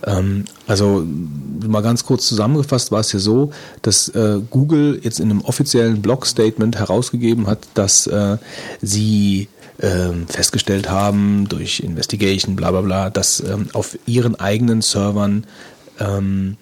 [0.06, 1.04] Ähm, also
[1.66, 3.50] mal ganz kurz zusammengefasst war es ja so,
[3.82, 8.38] dass äh, Google jetzt in einem offiziellen Blog-Statement herausgegeben hat, dass äh,
[8.80, 9.48] sie
[9.80, 15.44] ähm, festgestellt haben durch Investigation, bla bla bla, dass ähm, auf ihren eigenen Servern
[16.00, 16.56] ähm,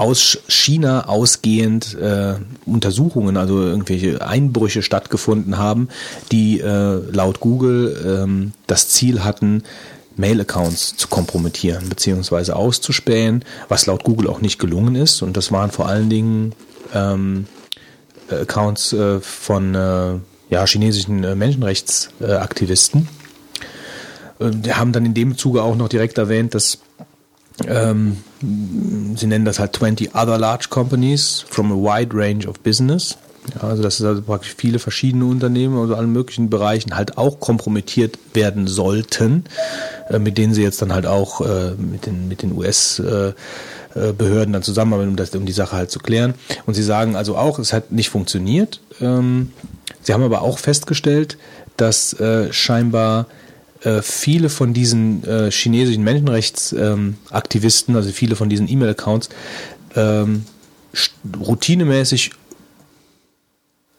[0.00, 5.88] aus China ausgehend äh, Untersuchungen, also irgendwelche Einbrüche stattgefunden haben,
[6.32, 9.62] die äh, laut Google ähm, das Ziel hatten,
[10.16, 12.52] Mail-Accounts zu kompromittieren bzw.
[12.52, 15.20] auszuspähen, was laut Google auch nicht gelungen ist.
[15.20, 16.54] Und das waren vor allen Dingen
[16.94, 17.46] ähm,
[18.30, 20.14] Accounts äh, von äh,
[20.48, 23.06] ja, chinesischen äh, Menschenrechtsaktivisten.
[24.40, 26.78] Äh, haben dann in dem Zuge auch noch direkt erwähnt, dass
[27.66, 28.18] ähm,
[29.16, 33.16] sie nennen das halt 20 other large companies from a wide range of business.
[33.54, 38.18] Ja, also dass also praktisch viele verschiedene Unternehmen aus allen möglichen Bereichen halt auch kompromittiert
[38.34, 39.44] werden sollten,
[40.08, 43.32] äh, mit denen sie jetzt dann halt auch äh, mit den, mit den US äh,
[43.94, 46.34] äh, dann zusammenarbeiten, um, das, um die Sache halt zu klären.
[46.66, 48.80] Und sie sagen also auch, es hat nicht funktioniert.
[49.00, 49.52] Ähm,
[50.02, 51.38] sie haben aber auch festgestellt,
[51.76, 53.26] dass äh, scheinbar
[53.82, 59.28] äh, viele von diesen äh, chinesischen Menschenrechtsaktivisten, also viele von diesen E-Mail-Accounts,
[59.96, 60.44] ähm,
[61.38, 62.32] routinemäßig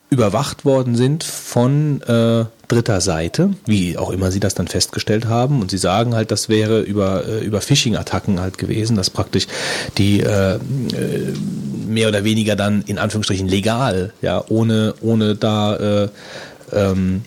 [0.09, 5.61] überwacht worden sind von äh, dritter Seite, wie auch immer sie das dann festgestellt haben.
[5.61, 9.47] Und sie sagen halt, das wäre über, äh, über Phishing-Attacken halt gewesen, dass praktisch
[9.97, 10.59] die äh, äh,
[11.87, 16.09] mehr oder weniger dann in Anführungsstrichen legal, ja, ohne, ohne da äh,
[16.73, 17.23] ähm,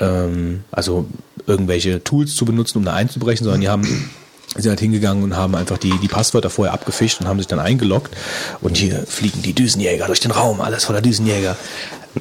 [0.00, 1.06] ähm, also
[1.46, 4.10] irgendwelche Tools zu benutzen, um da einzubrechen, sondern die haben
[4.56, 7.60] sind halt hingegangen und haben einfach die, die Passwörter vorher abgefischt und haben sich dann
[7.60, 8.16] eingeloggt.
[8.60, 11.56] Und hier fliegen die Düsenjäger durch den Raum, alles voller Düsenjäger.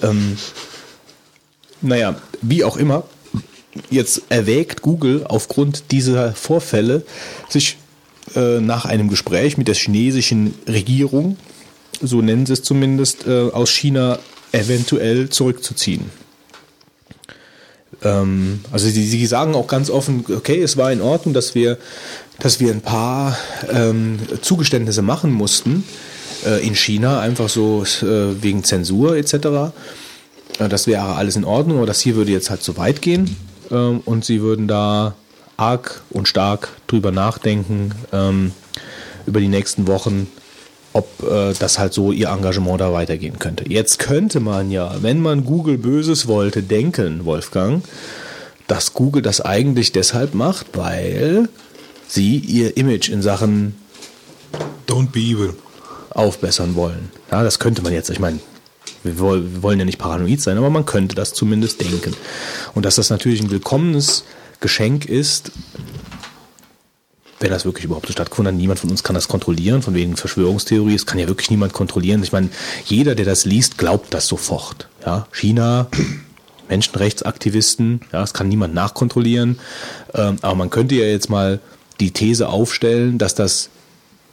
[0.04, 0.38] Ähm,
[1.82, 3.04] naja, wie auch immer,
[3.90, 7.04] jetzt erwägt Google aufgrund dieser Vorfälle,
[7.50, 7.78] sich
[8.36, 11.38] äh, nach einem Gespräch mit der chinesischen Regierung,
[12.02, 14.20] so nennen sie es zumindest, äh, aus China
[14.52, 16.12] eventuell zurückzuziehen.
[18.04, 21.78] Ähm, also sie, sie sagen auch ganz offen, okay, es war in Ordnung, dass wir,
[22.40, 23.38] dass wir ein paar
[23.72, 25.84] ähm, Zugeständnisse machen mussten
[26.46, 29.34] äh, in China, einfach so äh, wegen Zensur etc.
[30.60, 33.36] Äh, das wäre alles in Ordnung, aber das hier würde jetzt halt zu weit gehen
[33.72, 35.16] ähm, und sie würden da
[35.58, 38.54] arg und stark drüber nachdenken ähm,
[39.26, 40.28] über die nächsten Wochen,
[41.00, 43.64] ob äh, das halt so ihr Engagement da weitergehen könnte.
[43.68, 47.84] Jetzt könnte man ja, wenn man Google Böses wollte, denken, Wolfgang,
[48.68, 51.50] dass Google das eigentlich deshalb macht, weil
[52.08, 53.76] sie ihr Image in Sachen
[54.88, 55.54] Don't be evil.
[56.12, 57.12] aufbessern wollen.
[57.32, 58.40] Ja, das könnte man jetzt, ich meine,
[59.04, 62.14] Wir woll- wir wollen ja nicht paranoid sein, aber man könnte das zumindest denken.
[62.76, 64.26] Und dass das natürlich ein willkommenes
[64.60, 65.52] Geschenk ist,
[67.40, 68.60] wenn das wirklich überhaupt so stattgefunden hat.
[68.60, 70.96] Niemand von uns kann das kontrollieren, von wegen Verschwörungstheorie.
[70.96, 72.22] Es kann ja wirklich niemand kontrollieren.
[72.24, 72.50] Ich meine,
[72.86, 74.88] jeder, der das liest, glaubt das sofort.
[75.06, 75.88] Ja, China,
[76.70, 79.60] Menschenrechtsaktivisten, ja, das kann niemand nachkontrollieren.
[80.14, 81.60] Ähm, aber man könnte ja jetzt mal
[82.00, 83.70] die These aufstellen, dass das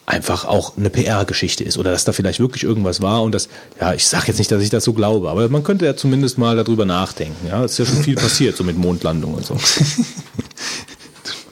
[0.07, 3.49] einfach auch eine PR-Geschichte ist oder dass da vielleicht wirklich irgendwas war und das,
[3.81, 6.39] ja, ich sage jetzt nicht, dass ich das so glaube, aber man könnte ja zumindest
[6.39, 7.49] mal darüber nachdenken.
[7.49, 9.57] Ja, es ist ja schon viel passiert, so mit Mondlandung und so.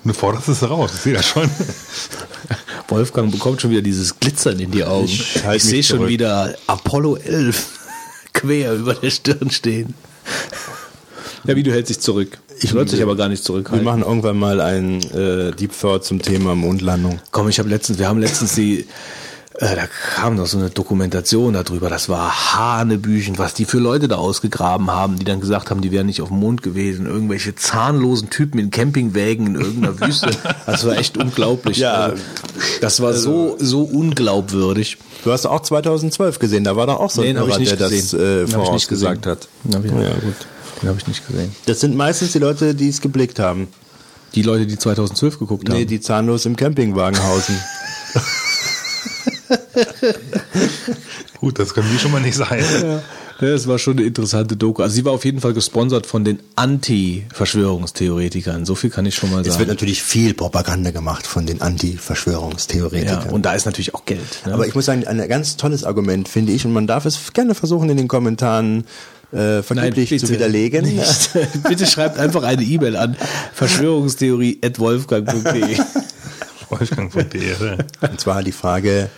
[0.05, 1.49] Du forderst es raus, ich sehe das schon.
[2.89, 5.07] Wolfgang bekommt schon wieder dieses Glitzern in die Augen.
[5.07, 6.11] Ich Ich, sehe schon zurück.
[6.11, 7.67] wieder Apollo 11
[8.35, 9.95] quer über der Stirn stehen.
[11.45, 12.39] Ja, wie du hältst dich zurück.
[12.61, 13.85] Ich wollte dich aber gar nicht Wir zurückhalten.
[13.85, 17.19] machen irgendwann mal ein äh, Deep Thought zum Thema Mondlandung.
[17.31, 18.87] Komm, ich habe letztens, wir haben letztens die,
[19.59, 24.09] äh, da kam noch so eine Dokumentation darüber, das war Hanebüchen, was die für Leute
[24.09, 27.07] da ausgegraben haben, die dann gesagt haben, die wären nicht auf dem Mond gewesen.
[27.07, 30.31] Irgendwelche zahnlosen Typen in Campingwägen in irgendeiner Wüste.
[30.67, 31.79] Das war echt unglaublich.
[31.79, 31.95] Ja.
[31.95, 32.23] Also,
[32.81, 34.99] das war so, so unglaubwürdig.
[35.23, 38.09] Du hast auch 2012 gesehen, da war doch auch so ein habe Hörer, der gesehen.
[38.11, 39.49] das äh, hab vorausgesagt hat.
[39.63, 40.35] Den hab ich, Ja, gut.
[40.83, 41.55] Den habe ich nicht gesehen.
[41.67, 43.69] Das sind meistens die Leute, die es geblickt haben.
[44.35, 45.87] Die Leute, die 2012 geguckt Nee, haben.
[45.87, 47.57] die zahnlos im Campingwagen hausen.
[51.41, 52.65] Gut, das können wir schon mal nicht sein.
[53.41, 54.83] Ja, das war schon eine interessante Doku.
[54.83, 58.65] Also sie war auf jeden Fall gesponsert von den Anti-Verschwörungstheoretikern.
[58.65, 59.69] So viel kann ich schon mal Es wird sagen.
[59.71, 63.31] natürlich viel Propaganda gemacht von den Ja, Anti-Verschwörungstheoretikern.
[63.31, 64.43] und da ist natürlich auch Geld.
[64.47, 64.55] Ne?
[64.55, 67.55] Aber ich muss sagen, ein ganz tolles Argument finde ich, und man darf es gerne
[67.57, 68.85] versuchen in den Kommentaren
[69.33, 70.85] äh, vergeblich zu widerlegen.
[70.95, 71.31] Nicht.
[71.69, 73.17] bitte schreibt einfach eine E-Mail an
[73.53, 75.79] verschwörungstheorie.wolfgang.de.
[76.71, 77.79] Wolfgang.de.
[78.01, 79.11] Und zwar die Frage,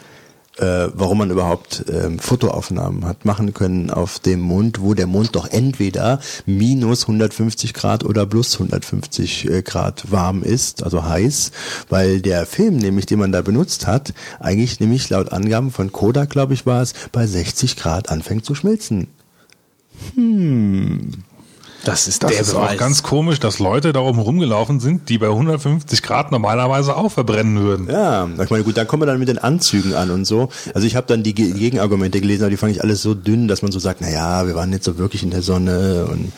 [0.59, 5.37] äh, warum man überhaupt ähm, Fotoaufnahmen hat machen können auf dem Mond, wo der Mond
[5.37, 11.53] doch entweder minus 150 Grad oder plus 150 äh, Grad warm ist, also heiß,
[11.89, 16.31] weil der Film nämlich, den man da benutzt hat, eigentlich nämlich laut Angaben von Kodak,
[16.31, 19.09] glaube ich, war es, bei 60 Grad anfängt zu schmilzen.
[21.87, 25.19] Das ist Das der ist auch ganz komisch, dass Leute da oben rumgelaufen sind, die
[25.19, 27.89] bei 150 Grad normalerweise auch verbrennen würden.
[27.91, 30.49] Ja, ich meine, gut, da kommen wir dann mit den Anzügen an und so.
[30.75, 33.47] Also ich habe dann die Ge- Gegenargumente gelesen, aber die fand ich alles so dünn,
[33.49, 36.33] dass man so sagt, na ja, wir waren nicht so wirklich in der Sonne und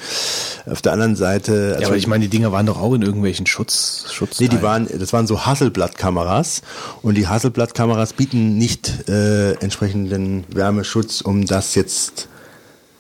[0.70, 1.70] auf der anderen Seite.
[1.70, 4.38] also ja, aber ich meine, die Dinger waren doch auch in irgendwelchen Schutz, Schutz.
[4.40, 6.60] Nee, die waren, das waren so Hasselblatt-Kameras
[7.00, 12.28] und die Hasselblatt-Kameras bieten nicht äh, entsprechenden Wärmeschutz, um das jetzt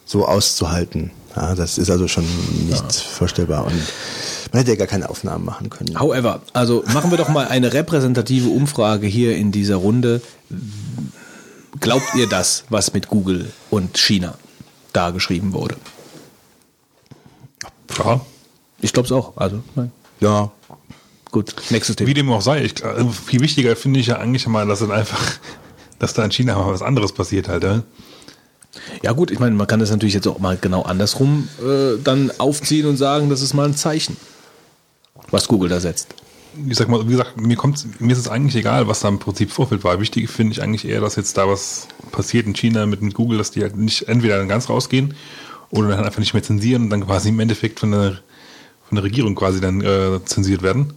[0.06, 1.10] so auszuhalten.
[1.36, 2.26] Ja, das ist also schon
[2.68, 3.80] nicht vorstellbar und
[4.52, 5.98] man hätte ja gar keine Aufnahmen machen können.
[5.98, 10.22] However, also machen wir doch mal eine repräsentative Umfrage hier in dieser Runde.
[11.80, 14.34] Glaubt ihr das, was mit Google und China
[14.92, 15.76] da geschrieben wurde?
[17.98, 18.20] Ja.
[18.80, 19.36] Ich glaube es auch.
[19.36, 19.92] Also, nein.
[20.20, 20.50] Ja,
[21.30, 21.54] gut.
[21.70, 22.08] Nächstes Thema.
[22.08, 24.92] Wie dem auch sei, ich, glaub, viel wichtiger finde ich ja eigentlich mal, dass dann
[24.92, 25.20] einfach,
[25.98, 27.64] dass da in China mal was anderes passiert halt.
[27.64, 27.82] Ja?
[29.02, 32.30] Ja gut, ich meine, man kann das natürlich jetzt auch mal genau andersrum äh, dann
[32.38, 34.16] aufziehen und sagen, das ist mal ein Zeichen,
[35.30, 36.14] was Google da setzt.
[36.68, 39.18] Ich sag mal, wie gesagt, mir kommt, mir ist es eigentlich egal, was da im
[39.18, 40.00] Prinzip Vorfeld war.
[40.00, 43.38] Wichtig finde ich eigentlich eher, dass jetzt da was passiert in China mit dem Google,
[43.38, 45.14] dass die halt nicht entweder dann ganz rausgehen
[45.70, 48.18] oder dann einfach nicht mehr zensieren und dann quasi im Endeffekt von der,
[48.88, 50.94] von der Regierung quasi dann äh, zensiert werden.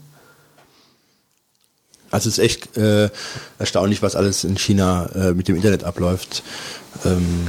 [2.10, 3.10] Also es ist echt äh,
[3.58, 6.44] erstaunlich, was alles in China äh, mit dem Internet abläuft.
[7.06, 7.48] Ähm,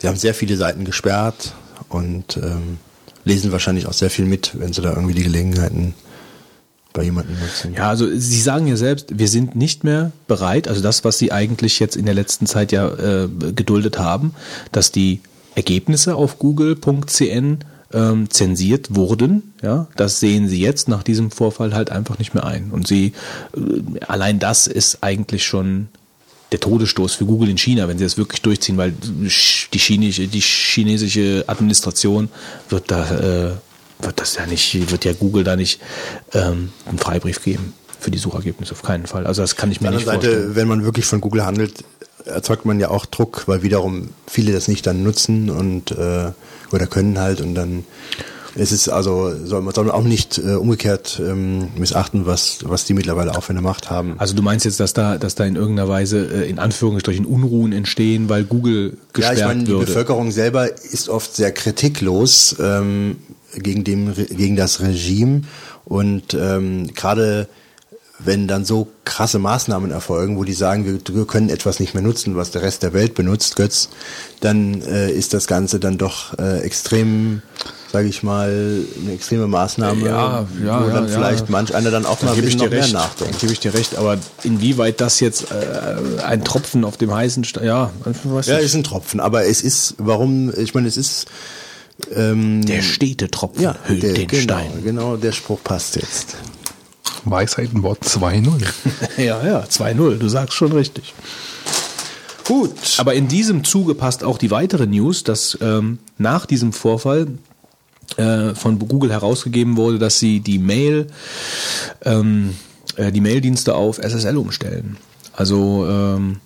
[0.00, 1.54] sie haben sehr viele Seiten gesperrt
[1.88, 2.78] und ähm,
[3.24, 5.94] lesen wahrscheinlich auch sehr viel mit, wenn sie da irgendwie die Gelegenheiten
[6.92, 7.74] bei jemandem nutzen.
[7.74, 11.32] Ja, also Sie sagen ja selbst, wir sind nicht mehr bereit, also das, was Sie
[11.32, 14.34] eigentlich jetzt in der letzten Zeit ja äh, geduldet haben,
[14.72, 15.20] dass die
[15.54, 17.58] Ergebnisse auf google.cn
[17.92, 22.44] ähm, zensiert wurden, ja, das sehen Sie jetzt nach diesem Vorfall halt einfach nicht mehr
[22.44, 22.70] ein.
[22.70, 23.12] Und Sie,
[23.54, 25.88] äh, allein das ist eigentlich schon
[26.52, 30.40] der Todesstoß für Google in China, wenn sie das wirklich durchziehen, weil die chinesische, die
[30.40, 32.28] chinesische Administration
[32.68, 35.80] wird da, äh, wird das ja nicht, wird ja Google da nicht
[36.34, 39.26] ähm, einen Freibrief geben für die Suchergebnisse, auf keinen Fall.
[39.26, 40.42] Also das kann ich mir nicht anderen vorstellen.
[40.42, 41.84] Seite, wenn man wirklich von Google handelt,
[42.24, 46.32] erzeugt man ja auch Druck, weil wiederum viele das nicht dann nutzen und äh,
[46.70, 47.84] oder können halt und dann
[48.54, 52.84] ist es also soll man, soll man auch nicht äh, umgekehrt ähm, missachten, was was
[52.84, 54.14] die mittlerweile auch für eine Macht haben.
[54.18, 57.72] Also du meinst jetzt, dass da, dass da in irgendeiner Weise äh, in Anführungsstrichen Unruhen
[57.72, 59.86] entstehen, weil Google Ja, gesperrt ich meine, die würde?
[59.86, 63.16] Bevölkerung selber ist oft sehr kritiklos ähm,
[63.56, 65.42] gegen, dem, gegen das Regime
[65.84, 67.48] und ähm, gerade
[68.24, 72.02] wenn dann so krasse Maßnahmen erfolgen, wo die sagen, wir, wir können etwas nicht mehr
[72.02, 73.88] nutzen, was der Rest der Welt benutzt, Götz,
[74.40, 77.42] dann äh, ist das Ganze dann doch äh, extrem,
[77.92, 81.14] sage ich mal, eine extreme Maßnahme, Ja, ja, wo ja, dann ja.
[81.14, 82.92] vielleicht manch einer dann auch mal ein bisschen dir noch mehr recht.
[82.94, 83.34] nachdenkt.
[83.34, 83.96] Da gebe ich dir recht.
[83.96, 87.90] Aber inwieweit das jetzt äh, ein Tropfen auf dem heißen Stein, ja,
[88.24, 91.26] weißt Ja, ist ein Tropfen, aber es ist, warum, ich meine, es ist,
[92.16, 94.70] ähm, der stete Tropfen ja, hüllt der, den genau, Stein.
[94.82, 96.36] genau, der Spruch passt jetzt.
[97.24, 98.64] Weisheitenwort 2.0.
[99.22, 101.14] Ja, ja, 2-0, du sagst schon richtig.
[102.44, 102.72] Gut.
[102.98, 107.28] Aber in diesem Zuge passt auch die weitere News, dass ähm, nach diesem Vorfall
[108.54, 111.06] von Google herausgegeben wurde, dass sie die Mail,
[112.04, 112.54] ähm,
[112.96, 114.96] äh, die Maildienste auf SSL umstellen.
[115.34, 116.36] Also ähm,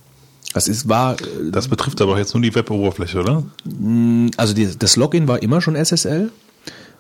[0.55, 3.43] das ist war äh, Das betrifft aber jetzt nur die Web-Oberfläche, oder?
[4.37, 6.31] also die, das Login war immer schon SSL,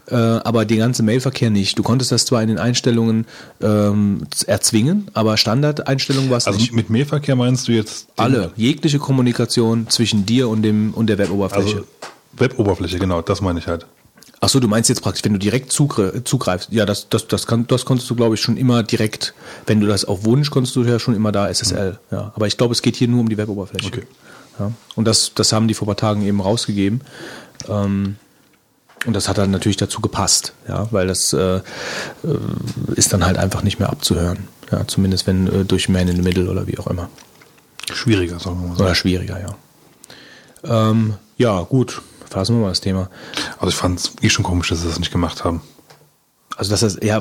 [0.09, 1.79] äh, aber den ganzen Mailverkehr nicht.
[1.79, 3.27] Du konntest das zwar in den Einstellungen
[3.63, 6.73] ähm, erzwingen, aber Standardeinstellung war es Also nicht.
[6.73, 11.77] mit Mailverkehr meinst du jetzt Alle, jegliche Kommunikation zwischen dir und dem und der Weboberfläche.
[11.77, 11.85] Also
[12.37, 13.87] Web-Oberfläche, genau, das meine ich halt.
[14.41, 16.71] Ach so, du meinst jetzt praktisch, wenn du direkt zugre zugreifst.
[16.71, 19.35] Ja, das, das, das, kann, das konntest du, glaube ich, schon immer direkt,
[19.67, 21.99] wenn du das auf Wunsch, konntest du ja schon immer da SSL.
[22.11, 23.87] Ja, aber ich glaube, es geht hier nur um die Weboberfläche.
[23.87, 24.07] Okay.
[24.59, 27.01] Ja, und das, das haben die vor ein paar Tagen eben rausgegeben.
[27.69, 28.17] Ähm,
[29.07, 31.61] und das hat dann natürlich dazu gepasst, ja, weil das äh, äh,
[32.95, 34.49] ist dann halt einfach nicht mehr abzuhören.
[34.71, 37.09] Ja, zumindest wenn äh, durch Man in the Middle oder wie auch immer.
[37.93, 38.85] Schwieriger, sagen wir mal so.
[38.85, 40.91] Oder schwieriger, ja.
[40.91, 42.03] Ähm, ja, gut.
[42.29, 43.09] Fassen wir mal das Thema.
[43.59, 45.61] Also ich fand es eh schon komisch, dass sie das nicht gemacht haben.
[46.57, 47.19] Also dass das ja,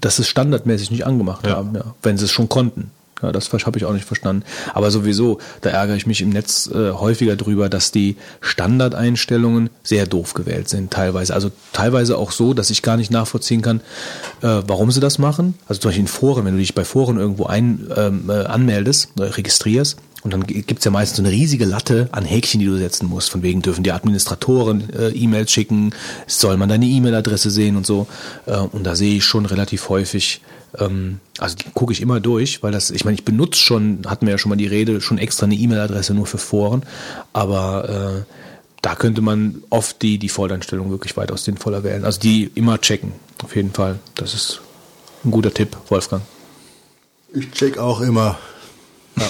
[0.00, 1.56] dass es standardmäßig nicht angemacht Ja.
[1.56, 2.90] haben, ja, wenn sie es schon konnten.
[3.22, 4.44] Ja, das habe ich auch nicht verstanden.
[4.72, 10.06] Aber sowieso, da ärgere ich mich im Netz äh, häufiger drüber, dass die Standardeinstellungen sehr
[10.06, 11.34] doof gewählt sind, teilweise.
[11.34, 13.80] Also teilweise auch so, dass ich gar nicht nachvollziehen kann,
[14.40, 15.52] äh, warum sie das machen.
[15.68, 19.10] Also zum Beispiel in Foren, wenn du dich bei Foren irgendwo ein, ähm, äh, anmeldest,
[19.18, 22.66] äh, registrierst, und dann g- gibt's ja meistens so eine riesige Latte an Häkchen, die
[22.66, 23.30] du setzen musst.
[23.30, 25.92] Von wegen dürfen die Administratoren äh, E-Mails schicken,
[26.26, 28.06] soll man deine E-Mail-Adresse sehen und so.
[28.46, 30.40] Äh, und da sehe ich schon relativ häufig,
[30.78, 34.26] ähm, also die gucke ich immer durch, weil das, ich meine, ich benutze schon, hatten
[34.26, 36.82] wir ja schon mal die Rede, schon extra eine E-Mail-Adresse nur für Foren,
[37.32, 38.32] aber äh,
[38.82, 42.04] da könnte man oft die Default-Einstellung wirklich weitaus sinnvoller wählen.
[42.04, 43.12] Also die immer checken,
[43.42, 43.98] auf jeden Fall.
[44.14, 44.60] Das ist
[45.24, 46.22] ein guter Tipp, Wolfgang.
[47.34, 48.38] Ich check auch immer.
[49.18, 49.26] Ja.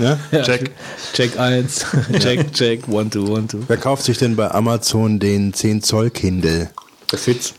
[0.00, 0.70] Ja, check.
[1.12, 1.86] Check 1,
[2.20, 3.60] check, check, one, two, one, two.
[3.68, 6.70] Wer kauft sich denn bei Amazon den 10 Zoll Kindle?
[7.10, 7.54] Der Fitz.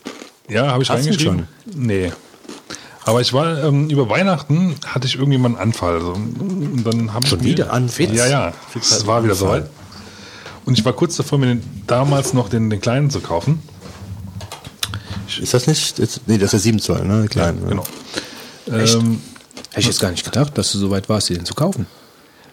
[0.50, 1.48] Ja, habe ich Hast du reingeschrieben.
[1.66, 2.12] Nee.
[3.06, 6.00] Aber ich war, ähm, über Weihnachten hatte ich irgendwie mal einen Anfall.
[6.00, 6.14] So.
[6.14, 7.72] Und dann haben Schon wieder?
[7.72, 8.14] An Fitz?
[8.14, 8.54] Ja, ja.
[8.80, 9.70] Es war wieder soweit.
[10.66, 13.62] Und ich war kurz davor, mir den, damals noch den, den kleinen zu kaufen.
[15.42, 16.00] Ist das nicht?
[16.00, 17.28] Ist, nee, das ist der 7 Zoll, ne?
[17.30, 17.60] Klein.
[17.60, 17.70] ne?
[17.70, 17.84] Genau.
[18.72, 18.96] Echt?
[18.96, 19.22] Ähm,
[19.70, 21.88] Hätte ich jetzt gar nicht gedacht, dass du so weit warst, den zu kaufen.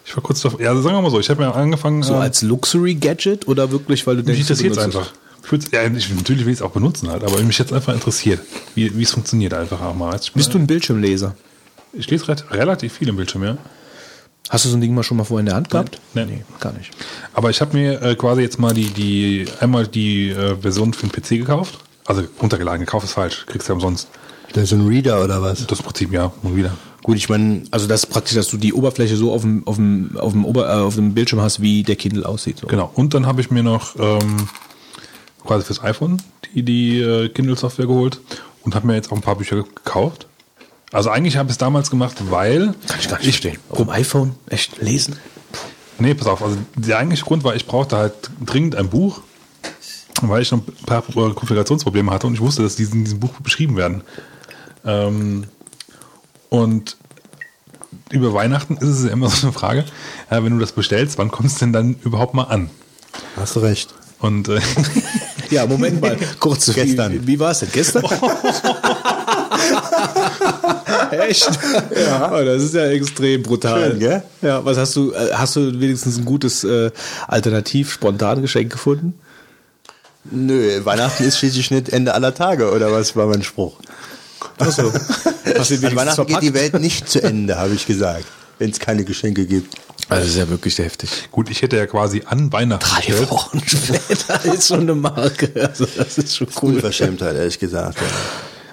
[0.05, 0.61] Ich war kurz davor.
[0.61, 1.21] Ja, sagen wir mal so.
[1.21, 2.03] Ich habe mir angefangen.
[2.03, 5.13] So äh, als Luxury-Gadget oder wirklich, weil du mich denkst, interessiert es benutzt einfach.
[5.45, 7.95] Ich würd's- ja, ich, natürlich will ich es auch benutzen halt, aber mich jetzt einfach
[7.95, 8.41] interessiert,
[8.75, 10.19] wie, wie es funktioniert einfach auch mal.
[10.21, 11.35] Ich, Bist du ein Bildschirmleser?
[11.93, 13.59] ich lese relativ viel im Bildschirm, ja.
[14.49, 16.01] Hast du so ein Ding mal schon mal vorher in der Hand gehabt?
[16.15, 16.25] Nee.
[16.25, 16.91] nee gar nicht.
[17.35, 21.07] Aber ich habe mir äh, quasi jetzt mal die, die einmal die äh, Version für
[21.07, 21.79] den PC gekauft.
[22.05, 24.09] Also runtergeladen, gekauft ist falsch, kriegst du ja umsonst.
[24.53, 25.65] Das ist ein Reader oder was?
[25.67, 26.77] Das Prinzip ja, mal wieder.
[27.03, 29.77] Gut, ich meine, Also das ist praktisch, dass du die Oberfläche so auf dem, auf
[29.77, 32.59] dem, auf dem, Ober, äh, auf dem Bildschirm hast, wie der Kindle aussieht.
[32.59, 32.67] So.
[32.67, 32.91] Genau.
[32.95, 34.49] Und dann habe ich mir noch ähm,
[35.45, 36.21] quasi fürs iPhone
[36.55, 38.21] die, die äh, Kindle-Software geholt
[38.63, 40.27] und habe mir jetzt auch ein paar Bücher gekauft.
[40.93, 43.59] Also eigentlich habe ich es damals gemacht, weil Kann ich gar nicht verstehen.
[43.69, 45.17] Auf iPhone echt lesen?
[45.99, 49.21] Nee, pass auf, also der eigentliche Grund war, ich brauchte halt dringend ein Buch,
[50.23, 53.21] weil ich noch ein paar äh, Konfigurationsprobleme hatte und ich wusste, dass die in diesem
[53.21, 54.03] Buch beschrieben werden.
[54.85, 55.45] Ähm,
[56.51, 56.99] und
[58.11, 59.87] über Weihnachten ist es ja immer so eine Frage,
[60.31, 62.69] ja, wenn du das bestellst, wann kommt es denn dann überhaupt mal an?
[63.37, 63.95] hast du recht.
[64.21, 64.61] Und äh,
[65.51, 66.17] Ja, Moment mal.
[66.39, 66.73] Kurz.
[66.73, 67.13] Gestern.
[67.13, 67.71] Wie, wie war es denn?
[67.73, 68.05] Gestern?
[71.11, 71.51] Echt?
[72.07, 72.33] Ja.
[72.33, 73.91] Oh, das ist ja extrem brutal.
[73.91, 74.23] Schön, gell?
[74.43, 76.93] Ja, was hast du, äh, hast du wenigstens ein gutes äh,
[77.27, 79.19] Alternativ-Spontan-Geschenk gefunden?
[80.31, 83.81] Nö, Weihnachten ist schließlich nicht Ende aller Tage, oder was war mein Spruch?
[84.59, 84.89] Achso.
[85.45, 88.25] An Weihnachten geht die Welt nicht zu Ende, habe ich gesagt,
[88.59, 89.75] wenn es keine Geschenke gibt.
[90.09, 91.11] Also das ist ja wirklich heftig.
[91.31, 93.31] gut, ich hätte ja quasi an Weihnachten Drei bestellt.
[93.31, 95.51] Wochen später ist schon eine Marke.
[95.57, 96.75] Also das ist schon cool.
[96.75, 97.99] Unverschämtheit, ehrlich gesagt.
[98.01, 98.07] Ja.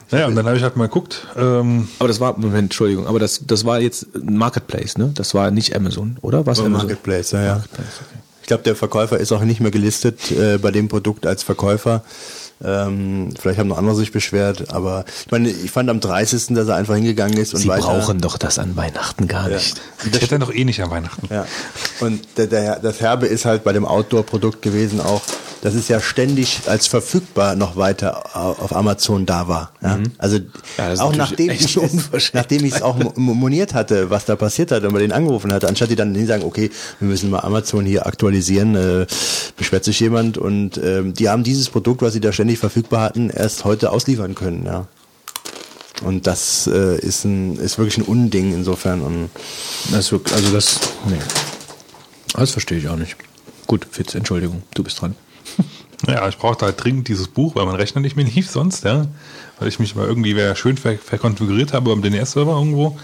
[0.10, 1.28] Naja, und dann habe ich halt mal geguckt.
[1.36, 5.12] Ähm, Aber das war, Moment, Entschuldigung, aber das, das war jetzt ein Marketplace, ne?
[5.14, 6.46] Das war nicht Amazon, oder?
[6.46, 6.78] Was Amazon?
[6.78, 7.54] Marketplace, ja, ja.
[7.56, 8.20] Marketplace, okay.
[8.42, 12.04] Ich glaube, der Verkäufer ist auch nicht mehr gelistet äh, bei dem Produkt als Verkäufer.
[12.64, 16.68] Ähm, vielleicht haben noch andere sich beschwert, aber ich meine, ich fand am 30., dass
[16.68, 17.84] er einfach hingegangen ist und Sie weiter.
[17.88, 19.56] brauchen doch das an Weihnachten gar Ja.
[19.58, 19.80] nicht.
[20.12, 21.28] Ich hätte doch eh nicht an Weihnachten.
[21.32, 21.46] Ja.
[22.00, 25.22] Und der, der, das Herbe ist halt bei dem Outdoor-Produkt gewesen auch,
[25.62, 29.72] dass es ja ständig als verfügbar noch weiter au- auf Amazon da war.
[29.82, 30.00] Ja?
[30.18, 30.46] Also Mhm.
[30.78, 31.78] Ja, das ist auch nachdem ich
[32.34, 35.12] nachdem ich es auch mo- mo- moniert hatte, was da passiert hat und man den
[35.12, 39.06] angerufen hatte, anstatt die dann sagen, okay, wir müssen mal Amazon hier aktualisieren, äh,
[39.56, 43.30] beschwert sich jemand und ähm, die haben dieses Produkt, was sie da ständig verfügbar hatten,
[43.30, 44.66] erst heute ausliefern können.
[44.66, 44.88] Ja.
[46.04, 49.30] Und das äh, ist ein ist wirklich ein Unding insofern und
[49.92, 50.80] Das wirklich, also das,
[51.10, 51.16] nee.
[52.34, 53.16] Das verstehe ich auch nicht.
[53.66, 55.16] Gut, Fitz, Entschuldigung, du bist dran.
[56.06, 59.08] Ja, ich brauchte halt dringend dieses Buch, weil mein Rechner nicht mehr lief sonst, ja.
[59.60, 62.98] Weil ich mich mal irgendwie schön ver verkonfiguriert habe beim DNS-Server irgendwo.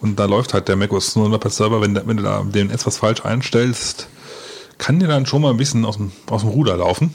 [0.00, 3.24] Und da läuft halt der macOS 900 Server, wenn, wenn du da DNS was falsch
[3.24, 4.08] einstellst,
[4.78, 7.14] kann dir dann schon mal ein bisschen aus dem, aus dem Ruder laufen.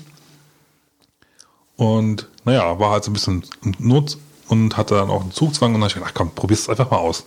[1.75, 3.43] Und naja, war halt so ein bisschen
[3.79, 4.17] Not
[4.47, 6.89] und hatte dann auch einen Zugzwang und dann hab ich gedacht, ach komm, probier's einfach
[6.91, 7.25] mal aus.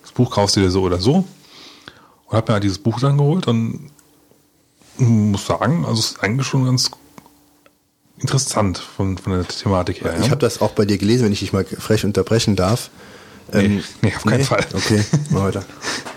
[0.00, 1.24] Das Buch kaufst du dir so oder so.
[2.26, 3.90] Und hab mir halt dieses Buch dann geholt und
[4.96, 6.90] muss sagen, also es ist eigentlich schon ganz
[8.22, 10.14] interessant von, von der Thematik her.
[10.18, 10.30] Ich ja.
[10.30, 12.90] habe das auch bei dir gelesen, wenn ich dich mal frech unterbrechen darf.
[13.52, 14.64] Ähm, Nee, nee, auf keinen Fall.
[14.72, 15.64] Okay, mal weiter.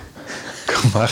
[0.67, 1.11] Komm, mach.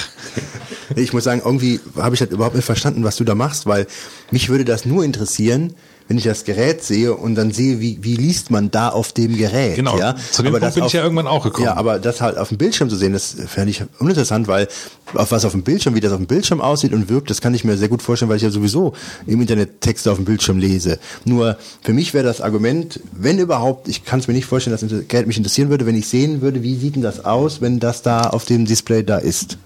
[0.95, 3.87] Ich muss sagen, irgendwie habe ich das überhaupt nicht verstanden, was du da machst, weil
[4.31, 5.73] mich würde das nur interessieren,
[6.09, 9.37] wenn ich das Gerät sehe und dann sehe, wie, wie liest man da auf dem
[9.37, 9.77] Gerät.
[9.77, 10.15] Genau, ja?
[10.31, 11.67] zu dem Aber Punkt das bin ich auf- ja irgendwann auch gekommen.
[11.67, 14.67] Ja, aber das halt auf dem Bildschirm zu sehen, das fände ich uninteressant, weil
[15.13, 17.53] auf was auf dem Bildschirm, wie das auf dem Bildschirm aussieht und wirkt, das kann
[17.53, 18.91] ich mir sehr gut vorstellen, weil ich ja sowieso
[19.27, 20.99] im Internet Texte auf dem Bildschirm lese.
[21.23, 24.81] Nur für mich wäre das Argument, wenn überhaupt, ich kann es mir nicht vorstellen, dass
[24.81, 27.79] das Gerät mich interessieren würde, wenn ich sehen würde, wie sieht denn das aus, wenn
[27.79, 29.57] das da auf dem Display da ist.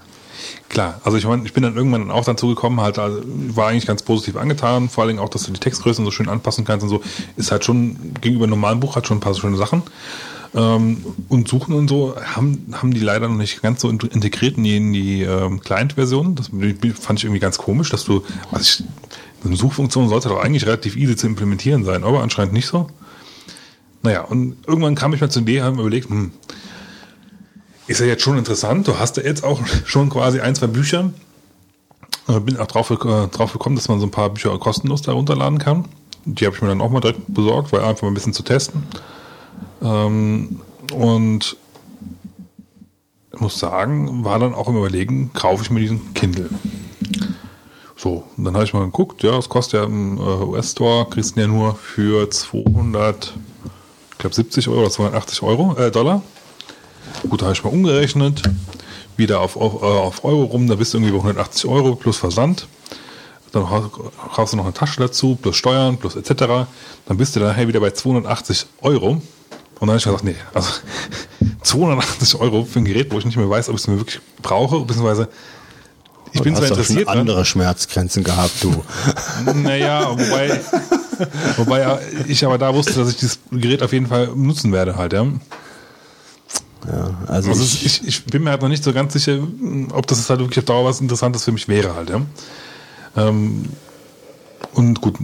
[0.69, 3.85] Klar, also ich meine, ich bin dann irgendwann auch dazu gekommen, halt, also, war eigentlich
[3.85, 6.83] ganz positiv angetan, vor allen Dingen auch, dass du die Textgrößen so schön anpassen kannst
[6.83, 7.01] und so,
[7.35, 9.83] ist halt schon gegenüber einem normalen Buch hat schon ein paar schöne Sachen.
[10.55, 14.57] Ähm, und Suchen und so haben, haben die leider noch nicht ganz so int- integriert
[14.57, 16.35] in die, in die ähm, Client-Version.
[16.35, 18.83] Das fand ich irgendwie ganz komisch, dass du, also ich,
[19.45, 22.89] eine Suchfunktion sollte doch eigentlich relativ easy zu implementieren sein, aber anscheinend nicht so.
[24.03, 26.31] Naja, und irgendwann kam ich mal zu der Idee, habe mir überlegt, hm,
[27.87, 28.87] ist ja jetzt schon interessant.
[28.87, 31.11] Du hast ja jetzt auch schon quasi ein, zwei Bücher.
[32.27, 35.13] Äh, Bin auch drauf, äh, drauf gekommen, dass man so ein paar Bücher kostenlos da
[35.13, 35.85] runterladen kann.
[36.25, 38.43] Die habe ich mir dann auch mal direkt besorgt, weil einfach mal ein bisschen zu
[38.43, 38.83] testen.
[39.81, 40.59] Ähm,
[40.93, 41.57] und
[43.39, 46.49] muss sagen, war dann auch im Überlegen, kaufe ich mir diesen Kindle.
[47.95, 51.35] So, und dann habe ich mal geguckt, ja, es kostet ja im äh, US-Store, kriegst
[51.35, 53.33] du ja nur für 200,
[54.11, 56.21] ich glaube 70 Euro oder 280 Euro, äh, Dollar.
[57.29, 58.41] Gut, da habe ich mal umgerechnet,
[59.15, 62.17] wieder auf, auf, äh, auf Euro rum, da bist du irgendwie bei 180 Euro plus
[62.17, 62.67] Versand.
[63.51, 63.65] Dann
[64.33, 66.67] kaufst du noch eine Tasche dazu, plus Steuern, plus etc.
[67.07, 69.09] Dann bist du nachher wieder bei 280 Euro.
[69.11, 69.21] Und
[69.81, 70.69] dann habe ich gesagt, nee, also
[71.63, 74.19] 280 Euro für ein Gerät, wo ich nicht mehr weiß, ob ich es mir wirklich
[74.41, 75.29] brauche, beziehungsweise
[76.33, 77.07] ich bin Du zwar hast doch schon interessiert.
[77.07, 77.19] dran.
[77.19, 78.83] andere Schmerzgrenzen gehabt, du.
[79.55, 80.59] Naja, wobei,
[81.55, 84.97] wobei ja, ich aber da wusste, dass ich dieses Gerät auf jeden Fall nutzen werde
[84.97, 85.25] halt, ja.
[86.87, 89.39] Ja, also, Also ich, ich, ich bin mir halt noch nicht so ganz sicher,
[89.91, 92.21] ob das halt wirklich auf Dauer was Interessantes für mich wäre halt, ja.
[93.15, 93.65] Ähm,
[94.73, 95.15] und gut,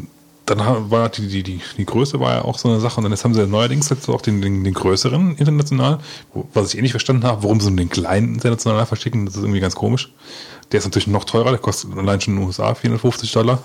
[0.45, 0.59] dann
[0.91, 3.23] war die, die, die, die Größe war ja auch so eine Sache und dann jetzt
[3.23, 5.99] haben sie neuerdings jetzt auch den, den, den größeren international,
[6.33, 9.41] wo, was ich eh nicht verstanden habe, warum sie den kleinen international verschicken, das ist
[9.41, 10.11] irgendwie ganz komisch.
[10.71, 13.61] Der ist natürlich noch teurer, der kostet allein schon in den USA 450 Dollar.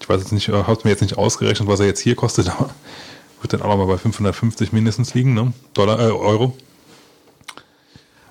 [0.00, 2.48] Ich weiß jetzt nicht, äh, hab's mir jetzt nicht ausgerechnet, was er jetzt hier kostet,
[2.58, 2.70] aber
[3.40, 5.52] wird dann auch nochmal bei 550 mindestens liegen, ne?
[5.74, 6.54] Dollar, äh, Euro.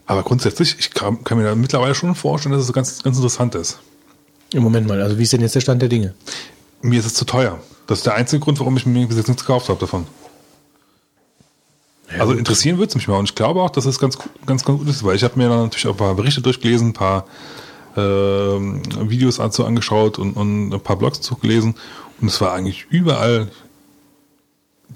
[0.09, 3.17] Aber grundsätzlich, ich kann, kann mir da mittlerweile schon vorstellen, dass es so ganz, ganz
[3.17, 3.77] interessant ist.
[4.51, 6.15] Im Moment mal, also wie ist denn jetzt der Stand der Dinge?
[6.81, 7.59] Mir ist es zu teuer.
[7.85, 10.07] Das ist der einzige Grund, warum ich mir bis jetzt nichts gekauft habe davon.
[12.17, 13.17] also interessieren würde es mich mal.
[13.17, 15.47] Und ich glaube auch, dass es ganz, ganz, ganz gut ist, weil ich habe mir
[15.47, 17.27] dann natürlich auch ein paar Berichte durchgelesen, ein paar
[17.95, 18.81] ähm,
[19.11, 21.75] Videos dazu angeschaut und, und ein paar Blogs dazu gelesen.
[22.19, 23.51] Und es war eigentlich überall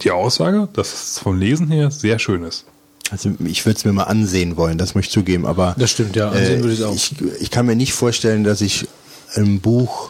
[0.01, 2.65] die Aussage, dass es vom Lesen her sehr schön ist.
[3.13, 6.15] Also ich würde es mir mal ansehen wollen, das möchte ich zugeben, aber Das stimmt,
[6.15, 6.95] ja, ansehen würde ich es auch.
[6.95, 8.87] Ich, ich kann mir nicht vorstellen, dass ich
[9.35, 10.09] ein Buch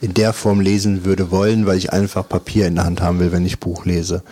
[0.00, 3.32] in der Form lesen würde wollen, weil ich einfach Papier in der Hand haben will,
[3.32, 4.22] wenn ich Buch lese.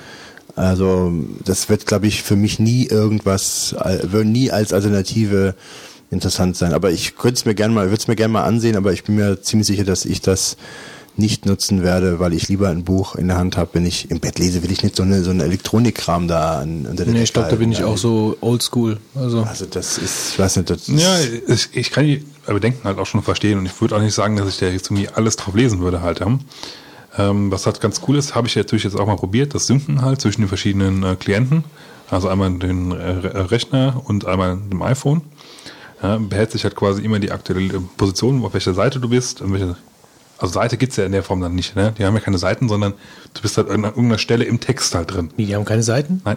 [0.54, 1.12] Also
[1.44, 5.54] das wird, glaube ich, für mich nie irgendwas, äh, wird nie als Alternative
[6.10, 6.72] interessant sein.
[6.72, 9.04] Aber ich könnte es mir gerne mal, würde es mir gerne mal ansehen, aber ich
[9.04, 10.56] bin mir ziemlich sicher, dass ich das
[11.18, 13.70] nicht nutzen werde, weil ich lieber ein Buch in der Hand habe.
[13.74, 16.86] Wenn ich im Bett lese, will ich nicht so eine so eine Elektronikkram da an,
[16.86, 18.98] unter der Nee, ich glaube, da bin ich auch so oldschool.
[19.14, 21.16] Also, Also das ist, ich weiß nicht, das ist, Ja,
[21.48, 24.36] ich, ich kann die Bedenken halt auch schon verstehen und ich würde auch nicht sagen,
[24.36, 26.20] dass ich da jetzt irgendwie alles drauf lesen würde halt.
[26.20, 26.38] Ja.
[27.18, 30.02] Ähm, was halt ganz cool ist, habe ich natürlich jetzt auch mal probiert, das Synken
[30.02, 31.64] halt zwischen den verschiedenen äh, Klienten.
[32.10, 35.22] Also einmal den äh, Rechner und einmal dem iPhone.
[36.02, 39.42] Ja, behält sich halt quasi immer die aktuelle Position, auf welcher Seite du bist.
[39.42, 39.76] Welche,
[40.38, 41.76] also Seite gibt's ja in der Form dann nicht.
[41.76, 41.94] Ne?
[41.98, 42.92] Die haben ja keine Seiten, sondern
[43.34, 45.30] du bist halt an irgendeiner Stelle im Text halt drin.
[45.36, 46.20] Wie, die haben keine Seiten?
[46.24, 46.36] Nein.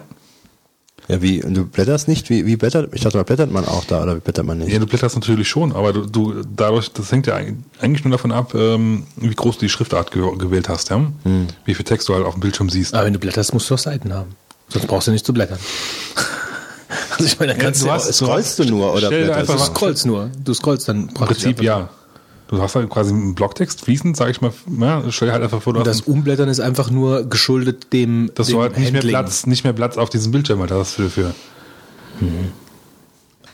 [1.08, 2.30] Ja, wie, du blätterst nicht?
[2.30, 2.94] Wie, wie blättert?
[2.94, 4.72] Ich dachte, da blättert man auch da, oder wie blättert man nicht?
[4.72, 7.34] Ja, du blätterst natürlich schon, aber du, du dadurch, das hängt ja
[7.80, 10.98] eigentlich nur davon ab, ähm, wie groß du die Schriftart ge gewählt hast, ja?
[11.24, 11.48] Hm.
[11.64, 12.94] Wie viel Text du halt auf dem Bildschirm siehst.
[12.94, 14.36] Aber wenn du blätterst, musst du auch Seiten haben.
[14.68, 15.58] Sonst brauchst du nicht zu blättern.
[17.10, 19.32] also ich meine, da kannst du du, hast- ja, Scrollst du nur oder Stell dir
[19.32, 19.74] blätterst du einfach du?
[19.74, 20.30] scrollst nur.
[20.44, 21.64] Du scrollst dann Im praktisch Prinzip einfach.
[21.64, 21.88] ja.
[22.50, 25.72] Du hast halt quasi einen Blocktext fließend, sag ich mal, ja, stell halt einfach vor,
[25.72, 29.02] du das Umblättern ist einfach nur geschuldet dem, dass dem du halt nicht mehr.
[29.02, 31.32] Platz, nicht mehr Platz auf diesem Bildschirm halt hast für, für.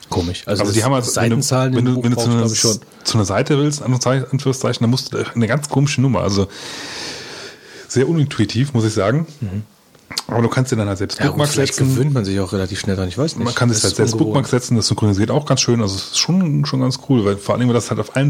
[0.09, 0.41] Komisch.
[0.47, 3.17] Also, Also die haben halt, Seitenzahlen wenn du, wenn du, wenn du zu, einer, zu
[3.17, 6.47] einer Seite willst, Anführungszeichen, dann musst du eine ganz komische Nummer, also
[7.87, 9.27] sehr unintuitiv, muss ich sagen.
[10.27, 11.95] Aber du kannst dir dann halt selbst Ja, vielleicht setzen.
[11.95, 13.45] gewöhnt man sich auch relativ schnell dran, ich weiß nicht.
[13.45, 14.33] Man kann sich Das halt selbst ungewohnt.
[14.33, 15.81] Bookmarks setzen, das synchronisiert auch ganz schön.
[15.81, 18.15] Also es ist schon, schon ganz cool, weil vor allem, wenn du das halt auf
[18.15, 18.29] allen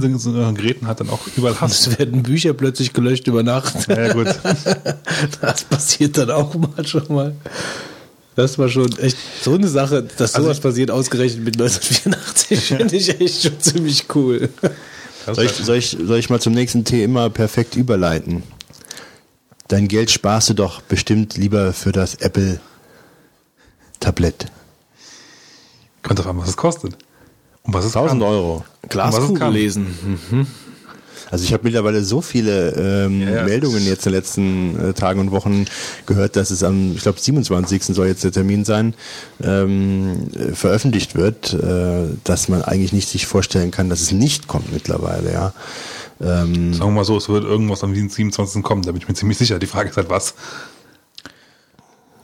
[0.56, 1.88] Geräten halt dann auch überall hast.
[1.88, 3.88] Es werden Bücher plötzlich gelöscht über Nacht.
[3.90, 4.28] Ja, gut.
[5.42, 7.36] Das passiert dann auch mal schon mal.
[8.36, 12.96] Das war schon echt so eine Sache, dass Also sowas passiert, ausgerechnet mit 1984, finde
[12.96, 14.50] ich echt schon ziemlich cool.
[15.26, 18.44] Soll ich, soll, ich, soll ich mal zum nächsten Thema perfekt überleiten?
[19.68, 22.60] Dein Geld sparst du doch bestimmt lieber für das Apple
[24.00, 24.46] Tablett.
[26.04, 26.98] Kommt drauf an, was es kostet.
[27.64, 28.30] Und was es 1000 kann.
[28.30, 28.64] Euro.
[28.82, 30.18] Was Glaskugel lesen.
[31.30, 32.70] Also ich habe mittlerweile so viele
[33.06, 33.44] ähm, Ja, ja.
[33.44, 35.66] Meldungen jetzt in den letzten äh, Tagen und Wochen
[36.06, 37.84] gehört, dass es am, ich glaube, 27.
[37.84, 38.94] soll jetzt der Termin sein,
[39.44, 44.48] ähm, äh, veröffentlicht wird, äh, dass man eigentlich nicht sich vorstellen kann, dass es nicht
[44.48, 45.54] kommt mittlerweile, ja.
[46.20, 48.64] Ähm, Sagen wir mal so, es wird irgendwas am 27.
[48.64, 49.60] kommen, da bin ich mir ziemlich sicher.
[49.60, 50.34] Die Frage ist halt was.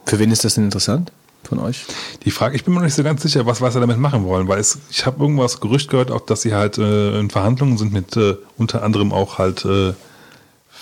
[0.06, 1.12] Für wen ist das denn interessant
[1.44, 1.86] von euch?
[2.26, 4.26] Die Frage, ich bin mir noch nicht so ganz sicher, was, was sie damit machen
[4.26, 7.78] wollen, weil es, ich habe irgendwas Gerücht gehört, auch dass sie halt äh, in Verhandlungen
[7.78, 9.96] sind mit äh, unter anderem auch halt äh, f-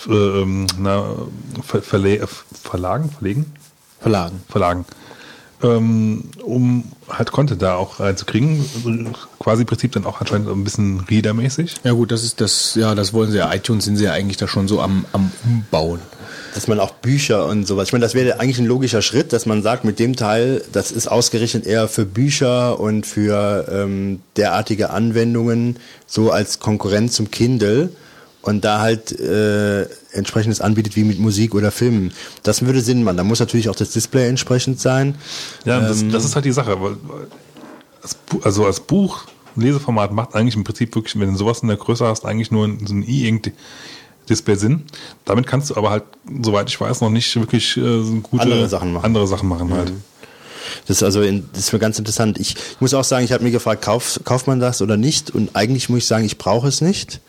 [0.08, 1.04] äh, ähm, na,
[1.64, 2.26] Ver Verle
[2.62, 3.52] Verlagen, Verlegen?
[4.00, 4.42] Verlagen.
[4.48, 4.84] Verlagen.
[5.62, 8.64] Ähm, um halt Content da auch reinzukriegen.
[9.38, 11.76] Quasi im Prinzip dann auch anscheinend ein bisschen Reader-mäßig.
[11.84, 13.52] Ja gut, das ist das, ja, das wollen sie ja.
[13.54, 16.00] iTunes sind sie ja eigentlich da schon so am, am Umbauen.
[16.54, 17.88] dass man auch Bücher und sowas.
[17.88, 20.90] Ich meine, das wäre eigentlich ein logischer Schritt, dass man sagt, mit dem Teil, das
[20.90, 27.90] ist ausgerichtet eher für Bücher und für ähm, derartige Anwendungen, so als Konkurrent zum Kindle
[28.42, 29.82] und da halt äh,
[30.12, 32.12] entsprechendes anbietet wie mit Musik oder Filmen.
[32.42, 33.16] Das würde Sinn machen.
[33.16, 35.14] Da muss natürlich auch das Display entsprechend sein.
[35.64, 36.12] Ja, das, Ähm.
[36.12, 36.76] das ist halt die Sache.
[38.42, 39.24] Also als Buch,
[39.54, 42.66] Leseformat macht eigentlich im Prinzip wirklich, wenn du sowas in der Größe hast, eigentlich nur
[42.66, 44.82] ein- so ein E-Ink-Display Sinn.
[45.24, 46.04] Damit kannst du aber halt,
[46.42, 49.04] soweit ich weiß, noch nicht wirklich äh, gute Andere Sachen machen.
[49.04, 49.92] Andere Sachen machen halt.
[50.86, 52.38] Das ist also in, das ist mir ganz interessant.
[52.40, 55.30] Ich muss auch sagen, ich habe mir gefragt, kauf, kauft man das oder nicht?
[55.30, 57.20] Und eigentlich muss ich sagen, ich brauche es nicht.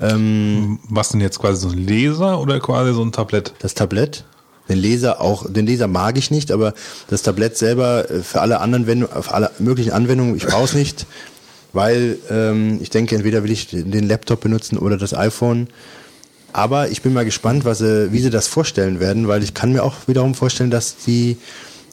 [0.00, 3.54] Ähm, Was denn jetzt quasi so ein Laser oder quasi so ein Tablett?
[3.60, 4.24] das Tablett.
[4.68, 6.74] Den Leser auch, den Leser mag ich nicht, aber
[7.08, 10.74] das Tablett selber äh, für alle anderen Wendungen, für alle möglichen Anwendungen, ich brauche es
[10.74, 11.06] nicht,
[11.72, 15.68] weil ähm, ich denke, entweder will ich den Laptop benutzen oder das iPhone.
[16.52, 19.84] Aber ich bin mal gespannt, was wie sie das vorstellen werden, weil ich kann mir
[19.84, 21.36] auch wiederum vorstellen, dass die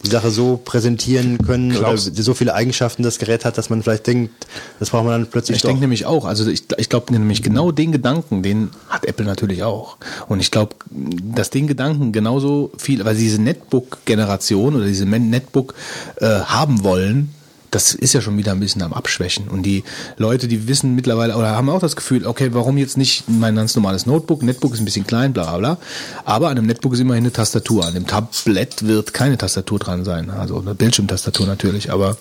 [0.03, 3.81] die Sache so präsentieren können Glaubst- oder so viele Eigenschaften das Gerät hat, dass man
[3.83, 4.47] vielleicht denkt,
[4.79, 7.71] das braucht man dann plötzlich Ich denke nämlich auch, also ich, ich glaube nämlich genau
[7.71, 9.97] den Gedanken, den hat Apple natürlich auch.
[10.27, 15.73] Und ich glaube, dass den Gedanken genauso viel, weil sie diese Netbook-Generation oder diese Netbook
[16.17, 17.33] äh, haben wollen,
[17.74, 19.47] das ist ja schon wieder ein bisschen am Abschwächen.
[19.47, 19.84] Und die
[20.17, 23.76] Leute, die wissen mittlerweile oder haben auch das Gefühl, okay, warum jetzt nicht mein ganz
[23.76, 24.43] normales Notebook?
[24.43, 25.78] Netbook ist ein bisschen klein, bla bla bla.
[26.24, 27.86] Aber an einem Netbook ist immerhin eine Tastatur.
[27.86, 30.30] An dem Tablett wird keine Tastatur dran sein.
[30.30, 32.17] Also eine Bildschirmtastatur natürlich, aber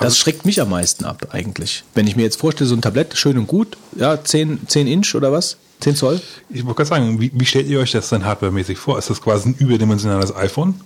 [0.00, 1.84] das schreckt mich am meisten ab, eigentlich.
[1.94, 5.14] Wenn ich mir jetzt vorstelle, so ein Tablett, schön und gut, ja, 10, 10 Inch
[5.14, 5.58] oder was?
[5.80, 6.20] 10 Zoll?
[6.48, 8.98] Ich wollte gerade sagen, wie, wie stellt ihr euch das denn hardwaremäßig vor?
[8.98, 10.80] Ist das quasi ein überdimensionales iPhone?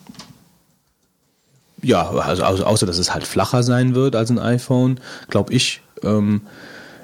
[1.87, 5.83] Ja, also au- außer dass es halt flacher sein wird als ein iPhone, glaube ich,
[6.03, 6.41] ähm,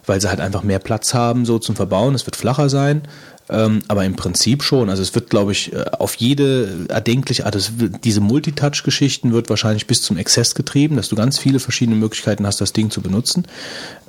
[0.06, 2.14] weil sie halt einfach mehr Platz haben, so zum Verbauen.
[2.16, 3.02] Es wird flacher sein,
[3.48, 4.90] ähm, aber im Prinzip schon.
[4.90, 9.86] Also es wird, glaube ich, äh, auf jede erdenkliche Art, wird- diese Multitouch-Geschichten wird wahrscheinlich
[9.86, 13.44] bis zum Exzess getrieben, dass du ganz viele verschiedene Möglichkeiten hast, das Ding zu benutzen.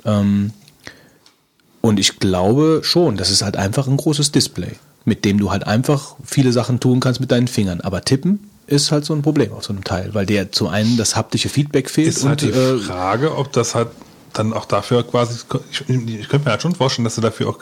[0.04, 0.50] Ähm,
[1.82, 4.72] Und ich glaube schon, das ist halt einfach ein großes Display,
[5.04, 7.82] mit dem du halt einfach viele Sachen tun kannst mit deinen Fingern.
[7.82, 10.96] Aber tippen ist halt so ein Problem auf so einem Teil, weil der zu einem
[10.96, 13.88] das haptische Feedback fehlt Ist halt die äh, Frage, ob das halt
[14.32, 15.38] dann auch dafür quasi,
[15.70, 17.58] ich, ich könnte mir halt schon vorstellen, dass sie dafür auch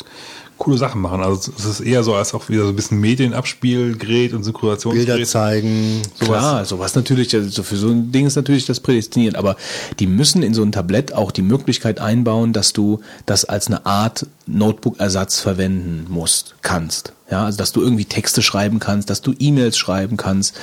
[0.63, 1.21] coole Sachen machen.
[1.23, 5.09] Also es ist eher so als auch wieder so ein bisschen Medienabspielgerät und Synchronisationsgerät.
[5.09, 6.03] Bilder zeigen.
[6.21, 9.57] Klar, sowas natürlich, also für so ein Ding ist natürlich das prädestiniert, aber
[9.99, 13.85] die müssen in so ein Tablett auch die Möglichkeit einbauen, dass du das als eine
[13.87, 17.13] Art Notebook-Ersatz verwenden musst, kannst.
[17.33, 20.55] Ja, also dass du irgendwie Texte schreiben kannst, dass du E-Mails schreiben kannst,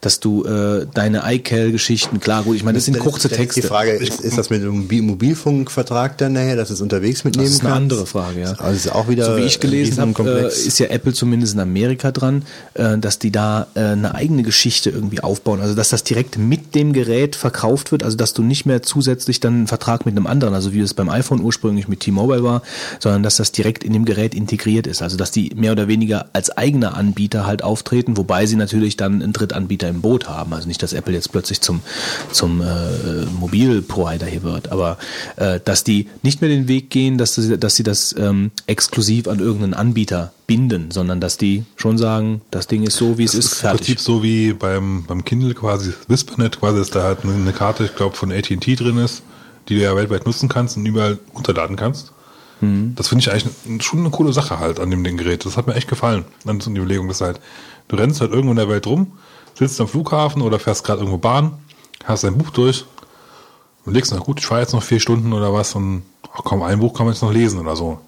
[0.00, 3.60] dass du äh, deine iCal-Geschichten, klar, gut, ich meine, das sind kurze Texte.
[3.60, 7.22] Die Frage, ist, ist das mit einem Mobil- Mobilfunkvertrag dann nachher, dass du es unterwegs
[7.22, 7.92] mitnehmen Das ist eine kannst?
[7.92, 8.52] andere Frage, ja.
[8.54, 11.60] Also ist auch wieder so wie ich gelesen habe, äh, ist ja Apple zumindest in
[11.60, 12.42] Amerika dran,
[12.74, 15.60] äh, dass die da äh, eine eigene Geschichte irgendwie aufbauen.
[15.60, 19.38] Also dass das direkt mit dem Gerät verkauft wird, also dass du nicht mehr zusätzlich
[19.38, 22.62] dann einen Vertrag mit einem anderen, also wie es beim iPhone ursprünglich mit T-Mobile war,
[22.98, 25.02] sondern dass das direkt in dem Gerät integriert ist.
[25.02, 29.22] Also dass die mehr oder weniger als eigener Anbieter halt auftreten, wobei sie natürlich dann
[29.22, 30.52] einen Drittanbieter im Boot haben.
[30.52, 31.80] Also nicht, dass Apple jetzt plötzlich zum,
[32.32, 34.98] zum äh, Mobilprovider hier wird, aber
[35.36, 39.28] äh, dass die nicht mehr den Weg gehen, dass sie, dass sie das ähm, exklusiv
[39.28, 43.34] an irgendeinen Anbieter binden, sondern dass die schon sagen, das Ding ist so, wie es
[43.34, 44.00] ist, im Prinzip fertig.
[44.00, 48.16] so wie beim, beim Kindle quasi Whispernet, quasi, dass da halt eine, Karte, ich glaube,
[48.16, 49.22] von AT&T drin ist,
[49.68, 52.12] die du ja weltweit nutzen kannst und überall runterladen kannst.
[52.60, 55.44] Das finde ich eigentlich schon eine coole Sache halt an dem Ding Gerät.
[55.44, 56.24] Das hat mir echt gefallen.
[56.44, 57.40] Dann so die Überlegung, dass halt,
[57.88, 59.12] du rennst halt irgendwo in der Welt rum,
[59.54, 61.58] sitzt am Flughafen oder fährst gerade irgendwo Bahn,
[62.04, 62.86] hast dein Buch durch
[63.84, 66.02] und legst na gut, ich fahre jetzt noch vier Stunden oder was und
[66.32, 68.00] ach komm, ein Buch kann man jetzt noch lesen oder so.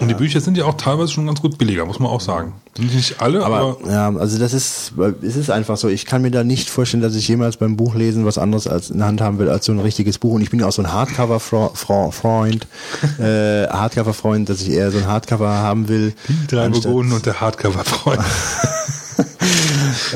[0.00, 2.54] Und die Bücher sind ja auch teilweise schon ganz gut billiger, muss man auch sagen.
[2.78, 5.88] Nicht alle, aber, Aber ja, also das ist, es ist einfach so.
[5.88, 8.98] Ich kann mir da nicht vorstellen, dass ich jemals beim Buchlesen was anderes als in
[8.98, 10.34] der Hand haben will als so ein richtiges Buch.
[10.34, 12.66] Und ich bin ja auch so ein Hardcover-Freund,
[13.18, 16.12] äh, Hardcover-Freund, dass ich eher so ein Hardcover haben will.
[16.28, 18.20] die drei Burgunden und der Hardcover-Freund.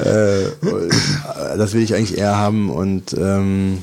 [0.04, 0.44] Äh,
[1.56, 3.82] das will ich eigentlich eher haben und ähm,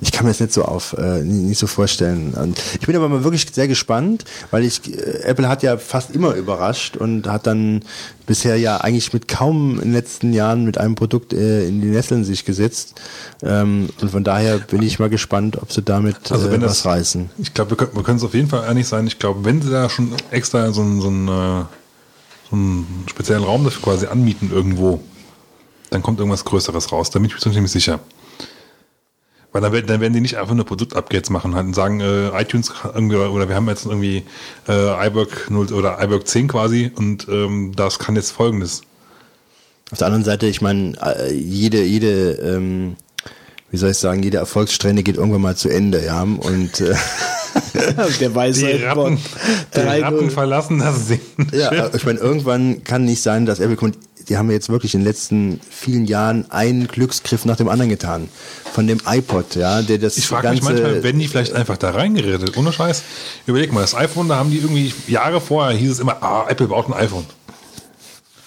[0.00, 2.34] ich kann mir das nicht so auf, äh, nicht so vorstellen.
[2.34, 6.10] Und ich bin aber mal wirklich sehr gespannt, weil ich äh, Apple hat ja fast
[6.14, 7.82] immer überrascht und hat dann
[8.26, 11.88] bisher ja eigentlich mit kaum in den letzten Jahren mit einem Produkt äh, in die
[11.88, 13.00] Nesseln sich gesetzt.
[13.42, 16.82] Ähm, und von daher bin ich mal gespannt, ob sie damit Also äh, wenn was
[16.82, 17.30] das, reißen.
[17.38, 19.06] ich glaube, wir können, wir können es auf jeden Fall einig sein.
[19.06, 21.64] Ich glaube, wenn sie da schon extra so einen, so einen, äh,
[22.50, 25.00] so einen speziellen Raum dafür quasi anmieten irgendwo,
[25.90, 27.10] dann kommt irgendwas Größeres raus.
[27.10, 28.00] Da bin ich mir ziemlich sicher.
[29.56, 32.28] Weil dann, werden- dann werden die nicht einfach nur Produktupgrades machen halt und sagen, äh,
[32.38, 34.22] iTunes irgendwie, oder wir haben jetzt irgendwie
[34.68, 38.82] äh, iBook 0 oder iBook 10 quasi und ähm, das kann jetzt folgendes.
[39.92, 42.96] Auf der anderen Seite, ich meine, äh, jede, jede, ähm,
[43.70, 46.20] wie soll ich sagen, jede Erfolgssträhne geht irgendwann mal zu Ende, ja.
[46.22, 46.94] Und äh,
[48.20, 49.18] Der weiß Die Ratten,
[49.74, 50.02] die 3-0.
[50.02, 51.50] Ratten verlassen das Singen.
[51.52, 53.96] Ja, ich meine, irgendwann kann nicht sein, dass Apple kommt.
[54.28, 58.28] Die haben jetzt wirklich in den letzten vielen Jahren einen Glücksgriff nach dem anderen getan.
[58.72, 61.90] Von dem iPod, ja, der das Ich frage mich manchmal, wenn die vielleicht einfach da
[61.90, 63.02] reingeredet, ohne Scheiß.
[63.46, 66.66] Überleg mal, das iPhone, da haben die irgendwie Jahre vorher hieß es immer, ah, Apple
[66.66, 67.24] baut ein iPhone.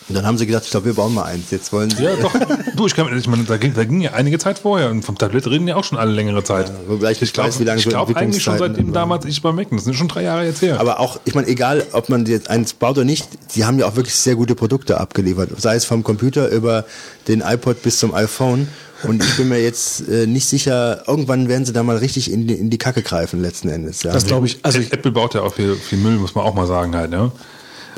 [0.10, 1.52] Und dann haben sie gedacht, ich glaube, wir bauen mal eins.
[1.52, 2.04] Jetzt wollen sie.
[2.04, 2.34] Ja, doch.
[2.76, 5.18] du, ich, kann, ich meine, da ging, da ging ja einige Zeit vorher und vom
[5.18, 6.72] Tablet reden ja auch schon alle längere Zeit.
[6.88, 8.94] wobei ich nicht glaub- weiß, wie lange Ich so glaube eigentlich schon seitdem waren.
[8.94, 10.80] damals ich beim Mac, das sind schon drei Jahre jetzt her.
[10.80, 13.88] Aber auch, ich meine, egal, ob man jetzt eins baut oder nicht, sie haben ja
[13.88, 15.50] auch wirklich sehr gute Produkte abgeliefert.
[15.62, 16.86] Sei es vom Computer über
[17.28, 18.68] den iPod bis zum iPhone.
[19.04, 22.48] Und ich bin mir jetzt äh, nicht sicher, irgendwann werden sie da mal richtig in
[22.48, 24.04] die, in die Kacke greifen, letzten Endes.
[24.04, 24.12] Ja.
[24.12, 26.54] Das glaube ich, also ich, Apple baut ja auch viel, viel Müll, muss man auch
[26.54, 27.32] mal sagen halt, ne?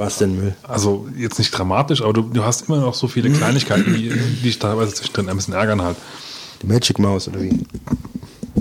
[0.01, 0.55] Was denn Müll?
[0.63, 4.41] Also jetzt nicht dramatisch, aber du, du hast immer noch so viele Kleinigkeiten, die, die
[4.41, 5.95] dich teilweise zwischendrin ein bisschen ärgern halt.
[6.63, 7.59] Die Magic Mouse oder wie?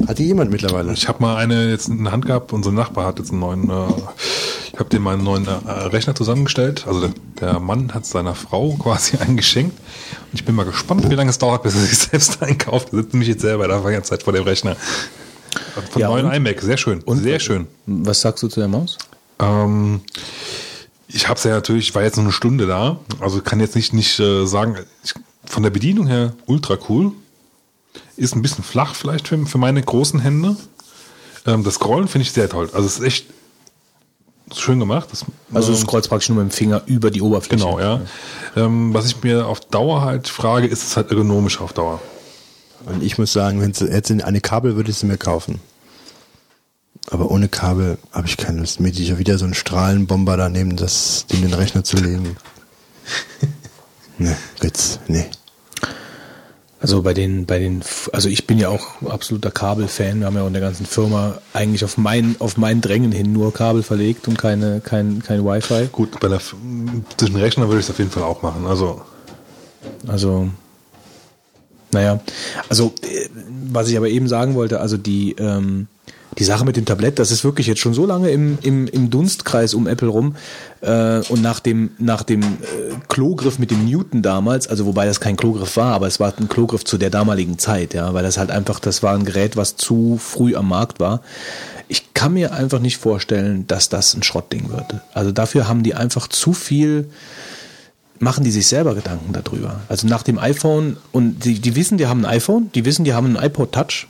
[0.06, 0.92] Hat die jemand mittlerweile?
[0.92, 3.70] Ich habe mal eine jetzt in der Hand gehabt, unser Nachbar hat jetzt einen neuen,
[3.70, 3.86] äh,
[4.72, 6.84] ich habe dem mal einen neuen äh, Rechner zusammengestellt.
[6.86, 7.10] Also der,
[7.40, 9.78] der Mann hat seiner Frau quasi einen geschenkt.
[9.78, 12.88] Und ich bin mal gespannt, wie lange es dauert, bis er sich selbst einkauft.
[12.92, 14.76] Er sitzt nämlich jetzt selber da die ganze Zeit vor dem Rechner.
[15.90, 16.34] Von Ja, neuen und?
[16.34, 17.02] iMac, sehr schön.
[17.06, 17.66] sehr schön.
[17.86, 18.98] was sagst du zu der Maus?
[19.38, 20.02] Ähm,
[21.12, 23.76] ich habe es ja natürlich, ich war jetzt nur eine Stunde da, also kann jetzt
[23.76, 27.12] nicht, nicht äh, sagen, ich, von der Bedienung her ultra cool.
[28.16, 30.56] Ist ein bisschen flach vielleicht für, für meine großen Hände.
[31.46, 32.68] Ähm, das Scrollen finde ich sehr toll.
[32.72, 33.26] Also es ist echt
[34.54, 35.08] schön gemacht.
[35.10, 37.64] Das, Also ähm, du scrollst praktisch nur mit dem Finger über die Oberfläche.
[37.64, 38.00] Genau, ja.
[38.56, 42.00] Ähm, was ich mir auf Dauer halt frage, ist es halt ergonomisch auf Dauer.
[42.86, 45.60] Und ich muss sagen, wenn sie jetzt eine Kabel würde ich sie mir kaufen.
[47.08, 48.80] Aber ohne Kabel habe ich keine Lust.
[48.80, 52.36] Mir ja wieder so einen Strahlenbomber daneben, das in den Rechner zu legen.
[54.18, 55.26] ne, Götz, nee.
[56.80, 57.82] Also bei den, bei den,
[58.12, 60.20] also ich bin ja auch absoluter Kabelfan.
[60.20, 63.32] Wir haben ja auch in der ganzen Firma eigentlich auf mein, auf mein Drängen hin
[63.32, 65.88] nur Kabel verlegt und keine, kein, kein Wi-Fi.
[65.92, 66.40] Gut, bei der
[67.18, 68.66] zwischen Rechner würde ich es auf jeden Fall auch machen.
[68.66, 69.02] Also
[70.06, 70.48] Also,
[71.92, 72.20] naja,
[72.68, 73.28] also äh,
[73.70, 75.86] was ich aber eben sagen wollte, also die, ähm,
[76.38, 79.10] die Sache mit dem Tablett, das ist wirklich jetzt schon so lange im, im, im
[79.10, 80.36] Dunstkreis um Apple rum.
[80.80, 82.46] Äh, und nach dem, nach dem äh,
[83.08, 86.48] Klogriff mit dem Newton damals, also wobei das kein Klogriff war, aber es war ein
[86.48, 89.76] Klogriff zu der damaligen Zeit, ja, weil das halt einfach, das war ein Gerät, was
[89.76, 91.22] zu früh am Markt war.
[91.88, 94.94] Ich kann mir einfach nicht vorstellen, dass das ein Schrottding wird.
[95.12, 97.10] Also dafür haben die einfach zu viel
[98.22, 99.80] machen die sich selber Gedanken darüber.
[99.88, 103.14] Also nach dem iPhone und die, die wissen, die haben ein iPhone, die wissen, die
[103.14, 104.08] haben ein iPod Touch,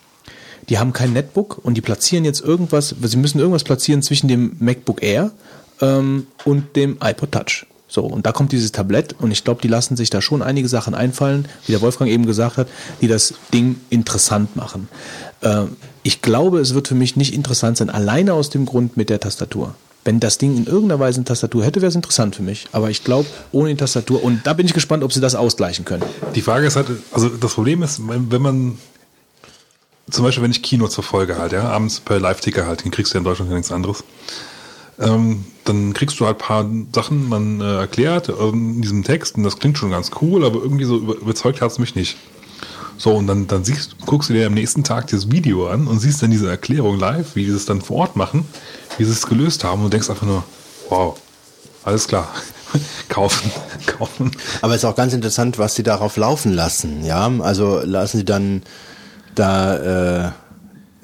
[0.71, 4.57] die haben kein Netbook und die platzieren jetzt irgendwas, sie müssen irgendwas platzieren zwischen dem
[4.61, 5.33] MacBook Air
[5.81, 7.67] ähm, und dem iPod Touch.
[7.89, 10.69] So, und da kommt dieses Tablett und ich glaube, die lassen sich da schon einige
[10.69, 12.69] Sachen einfallen, wie der Wolfgang eben gesagt hat,
[13.01, 14.89] die das Ding interessant machen.
[15.41, 15.65] Äh,
[16.05, 19.19] ich glaube, es wird für mich nicht interessant sein, alleine aus dem Grund mit der
[19.19, 19.75] Tastatur.
[20.05, 22.69] Wenn das Ding in irgendeiner Weise eine Tastatur hätte, wäre es interessant für mich.
[22.71, 25.85] Aber ich glaube, ohne die Tastatur, und da bin ich gespannt, ob sie das ausgleichen
[25.85, 26.05] können.
[26.37, 28.79] Die Frage ist halt, also das Problem ist, wenn man
[30.11, 33.13] zum Beispiel, wenn ich Kino zur Folge halt, ja, abends per Live-Ticker halt, den kriegst
[33.13, 34.05] du ja in Deutschland ja nichts anderes.
[34.99, 39.45] Ähm, dann kriegst du halt ein paar Sachen man äh, erklärt in diesem Text und
[39.45, 42.17] das klingt schon ganz cool, aber irgendwie so über, überzeugt hat es mich nicht.
[42.99, 46.01] So, und dann, dann siehst, guckst du dir am nächsten Tag dieses Video an und
[46.01, 48.47] siehst dann diese Erklärung live, wie die das dann vor Ort machen,
[48.99, 50.45] wie sie es gelöst haben und denkst einfach nur,
[50.91, 51.19] wow,
[51.83, 52.29] alles klar.
[53.09, 53.51] kaufen,
[53.87, 54.31] kaufen.
[54.61, 57.05] Aber es ist auch ganz interessant, was sie darauf laufen lassen.
[57.05, 58.63] Ja, also lassen sie dann
[59.35, 60.31] da äh,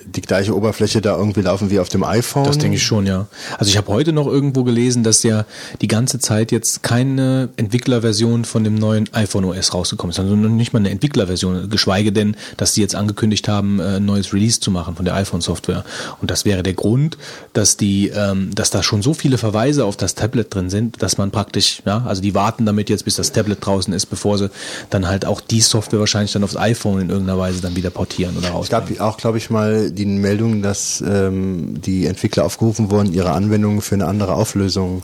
[0.07, 2.44] die gleiche Oberfläche da irgendwie laufen wie auf dem iPhone.
[2.44, 3.26] Das denke ich schon, ja.
[3.59, 5.44] Also ich habe heute noch irgendwo gelesen, dass ja
[5.80, 10.20] die ganze Zeit jetzt keine Entwicklerversion von dem neuen iPhone OS rausgekommen ist.
[10.20, 14.04] Also noch nicht mal eine Entwicklerversion, geschweige denn, dass sie jetzt angekündigt haben, äh, ein
[14.04, 15.84] neues Release zu machen von der iPhone-Software.
[16.20, 17.18] Und das wäre der Grund,
[17.52, 21.18] dass die, ähm, dass da schon so viele Verweise auf das Tablet drin sind, dass
[21.18, 24.50] man praktisch, ja, also die warten damit jetzt, bis das Tablet draußen ist, bevor sie
[24.90, 28.36] dann halt auch die Software wahrscheinlich dann aufs iPhone in irgendeiner Weise dann wieder portieren
[28.36, 33.12] oder Es gab auch, glaube ich, mal die Meldung, dass ähm, die Entwickler aufgerufen wurden,
[33.12, 35.03] ihre Anwendungen für eine andere Auflösung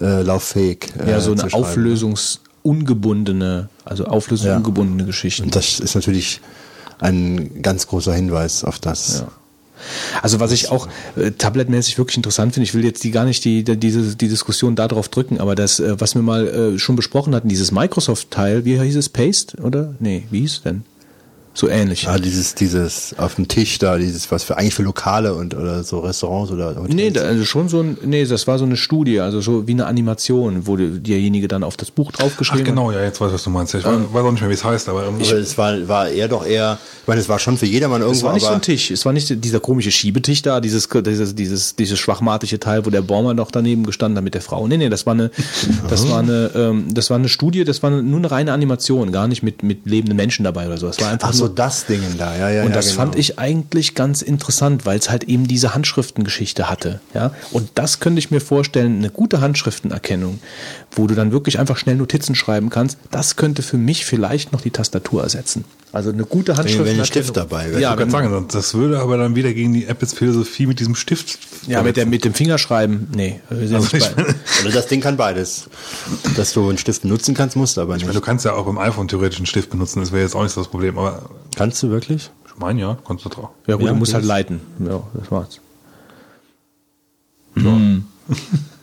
[0.00, 1.54] äh, lauffähig äh, Ja, so eine schreiben.
[1.54, 5.44] auflösungsungebundene, also auflösungsungebundene Geschichten.
[5.44, 6.40] Und das ist natürlich
[6.98, 9.20] ein ganz großer Hinweis auf das.
[9.20, 9.28] Ja.
[10.22, 13.44] Also was ich auch äh, tabletmäßig wirklich interessant finde, ich will jetzt die gar nicht
[13.44, 16.96] die, die, diese, die Diskussion darauf drücken, aber das, äh, was wir mal äh, schon
[16.96, 19.94] besprochen hatten, dieses Microsoft-Teil, wie hieß es, Paste, oder?
[19.98, 20.84] Nee, wie hieß es denn?
[21.52, 22.04] So ähnlich.
[22.04, 25.82] Ja, dieses, dieses auf dem Tisch da, dieses, was für eigentlich für Lokale und oder
[25.82, 26.94] so Restaurants oder Hotels.
[26.94, 29.72] Nee, da, also schon so ein, nee, das war so eine Studie, also so wie
[29.72, 32.72] eine Animation, wo die- derjenige dann auf das Buch Ach draufgeschrieben hat.
[32.72, 33.74] genau, ja, jetzt weiß ich, was du meinst.
[33.74, 36.08] Ich weiß weiß auch nicht mehr, wie es heißt, aber ähm, aber es war, war
[36.08, 38.52] eher doch eher, ich meine, es war schon für jedermann irgendwo, Es war nicht so
[38.52, 42.86] ein Tisch, es war nicht dieser komische Schiebetisch da, dieses, dieses, dieses, dieses schwachmatische Teil,
[42.86, 44.68] wo der Baumer noch daneben gestanden hat mit der Frau.
[44.68, 45.32] Nee, nee, das war eine,
[45.88, 49.26] das war eine, ähm, das war eine Studie, das war nur eine reine Animation, gar
[49.26, 50.86] nicht mit, mit lebenden Menschen dabei oder so.
[50.86, 53.00] Das war einfach ach so, nur, das Ding da, ja, ja, und ja, das genau.
[53.00, 57.00] fand ich eigentlich ganz interessant, weil es halt eben diese Handschriftengeschichte hatte.
[57.14, 57.32] Ja?
[57.50, 60.40] Und das könnte ich mir vorstellen, eine gute Handschriftenerkennung,
[60.92, 64.60] wo du dann wirklich einfach schnell Notizen schreiben kannst, das könnte für mich vielleicht noch
[64.60, 65.64] die Tastatur ersetzen.
[65.92, 67.00] Also eine gute wenn Handschriftenerkennung.
[67.00, 67.80] ein Stift dabei wäre.
[67.80, 70.94] Ja, ich kann sagen, das würde aber dann wieder gegen die Apples Philosophie mit diesem
[70.94, 71.38] Stift.
[71.66, 73.40] Ja, mit, der, mit dem Fingerschreiben, nee.
[73.50, 75.68] Also Also das Ding kann beides.
[76.36, 78.02] Dass du einen Stift benutzen kannst, musst du aber nicht.
[78.02, 80.34] ich meine, du kannst ja auch beim iPhone theoretisch einen Stift benutzen, das wäre jetzt
[80.36, 82.30] auch nicht so das Problem, aber kannst du wirklich?
[82.46, 83.50] ich meine ja, kannst du drauf.
[83.66, 84.60] ja gut, Ja, du musst halt leiten.
[84.78, 85.60] Ja, das war's.
[87.54, 88.04] Hm.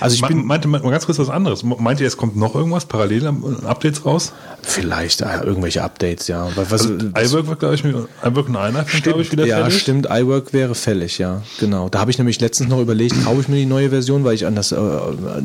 [0.00, 1.62] Also ich Me- bin meinte mal ganz kurz was anderes.
[1.62, 4.32] Meint ihr, es kommt noch irgendwas parallel am Updates raus?
[4.64, 6.48] vielleicht äh, irgendwelche Updates, ja.
[6.54, 9.56] Was, was, Also, iWork wird, glaube ich, mit- iWork und iPhone, glaube ich, wieder ja,
[9.58, 9.80] fertig.
[9.80, 11.88] stimmt, iWork wäre fällig, ja, genau.
[11.88, 14.46] Da habe ich nämlich letztens noch überlegt, kaufe ich mir die neue Version, weil ich
[14.46, 14.78] an das, äh,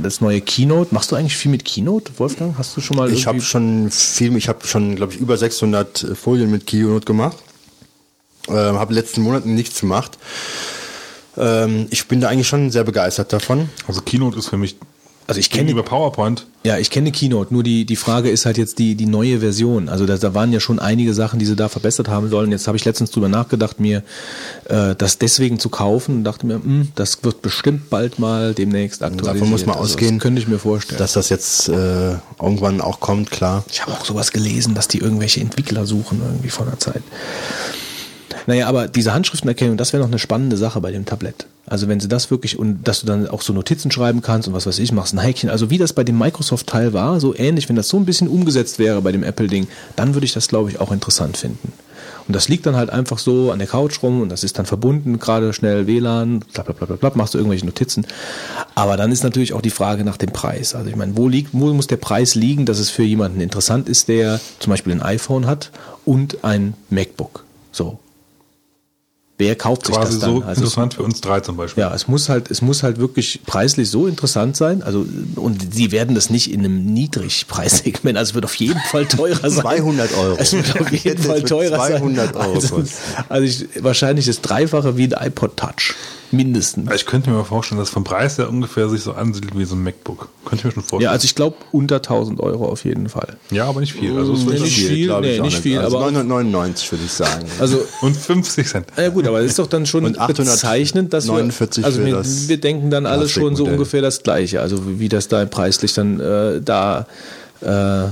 [0.01, 2.55] das neue Keynote, machst du eigentlich viel mit Keynote, Wolfgang?
[2.59, 6.05] Hast du schon mal Ich habe schon viel, ich habe schon, glaube ich, über 600
[6.13, 7.38] Folien mit Keynote gemacht.
[8.49, 10.18] Ähm, habe letzten Monaten nichts gemacht.
[11.38, 13.69] Ähm, ich bin da eigentlich schon sehr begeistert davon.
[13.88, 14.77] Also Keynote ist für mich
[15.27, 18.57] also ich kenne gegenüber PowerPoint Ja, ich kenne Keynote, nur die, die Frage ist halt
[18.57, 19.89] jetzt die, die neue Version.
[19.89, 22.49] Also da, da waren ja schon einige Sachen, die sie da verbessert haben sollen.
[22.49, 24.03] Jetzt habe ich letztens drüber nachgedacht, mir
[24.69, 29.03] äh, das deswegen zu kaufen und dachte mir, hm, das wird bestimmt bald mal demnächst
[29.03, 29.35] aktualisiert.
[29.35, 30.97] Davon muss man Also ausgehen, könnte ich mir vorstellen.
[30.97, 33.65] Dass das jetzt äh, irgendwann auch kommt, klar.
[33.69, 37.03] ich habe auch sowas gelesen, dass die irgendwelche Entwickler suchen irgendwie vor einer Zeit.
[38.48, 41.45] Naja, aber diese Handschriftenerkennung, das wäre noch eine spannende Sache bei dem Tablett.
[41.68, 44.53] Also wenn sie das wirklich, und dass du dann auch so Notizen schreiben kannst und
[44.53, 47.68] was weiß ich, machst ein Häkchen, also wie das bei dem Microsoft-Teil war, so ähnlich,
[47.68, 49.68] wenn das so ein bisschen umgesetzt wäre bei dem Apple-Ding,
[49.98, 51.74] dann würde ich das, glaube ich, auch interessant finden.
[52.26, 54.65] Und das liegt dann halt einfach so an der Couch rum und das ist dann
[54.65, 58.07] verbunden, gerade schnell WLAN, bla bla bla bla, bla machst du irgendwelche Notizen.
[58.76, 60.74] Aber dann ist natürlich auch die Frage nach dem Preis.
[60.74, 63.90] Also ich meine, wo liegt, wo muss der Preis liegen, dass es für jemanden interessant
[63.90, 65.72] ist, der zum Beispiel ein iPhone hat
[66.06, 67.44] und ein MacBook?
[67.74, 67.99] So.
[69.39, 70.30] Wer kauft sich Quasi das dann?
[70.31, 71.81] so Also es- interessant für uns drei zum Beispiel.
[71.81, 74.81] ja, es muss halt, es muss halt wirklich preislich so interessant sein.
[74.81, 75.05] Also,
[75.35, 79.49] und sie werden das nicht in einem Niedrigpreissegment, also es wird auf jeden Fall teurer
[79.49, 79.61] sein.
[79.61, 80.38] 200 Euro.
[80.39, 82.35] Es wird auf jeden Es Fall teurer 200 sein.
[82.35, 82.93] Euro Also, kosten.
[83.30, 85.93] also ich, wahrscheinlich das Dreifache wie ein iPod Touch.
[86.31, 86.91] Mindestens.
[86.93, 89.75] Ich könnte mir mal vorstellen, dass vom Preis her ungefähr sich so ansiedelt wie so
[89.75, 90.27] ein MacBook.
[90.43, 91.01] Könnte ich mir schon vorstellen.
[91.03, 93.37] Ja, also ich glaube unter 1000 Euro auf jeden Fall.
[93.49, 94.17] Ja, aber nicht viel.
[94.17, 97.11] Also es Nee, wird nicht viel, ich nee, nicht viel, Also aber- 999 würde ich
[97.11, 97.45] sagen.
[97.59, 98.87] Also, Und 50 Cent.
[98.97, 100.53] ja gut, aber es ist doch dann schon Und 849
[100.93, 104.59] bezeichnend, dass wir, also wir, das wir denken dann alle schon so ungefähr das Gleiche.
[104.61, 107.07] Also wie das da preislich dann äh, da
[107.61, 108.09] äh,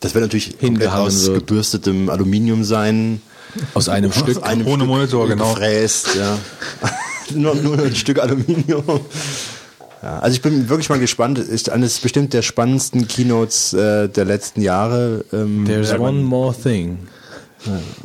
[0.00, 1.40] Das wird natürlich komplett aus wird.
[1.40, 3.20] gebürstetem Aluminium sein.
[3.74, 4.36] Aus einem Stück.
[4.36, 5.54] Aus einem Ohne Monitor, genau.
[5.54, 6.38] Gefräst, ja.
[7.34, 9.00] nur, nur ein Stück Aluminium.
[10.02, 11.38] Ja, also ich bin wirklich mal gespannt.
[11.38, 15.24] Ist eines bestimmt der spannendsten Keynotes äh, der letzten Jahre.
[15.32, 16.98] Ähm, There's one more thing.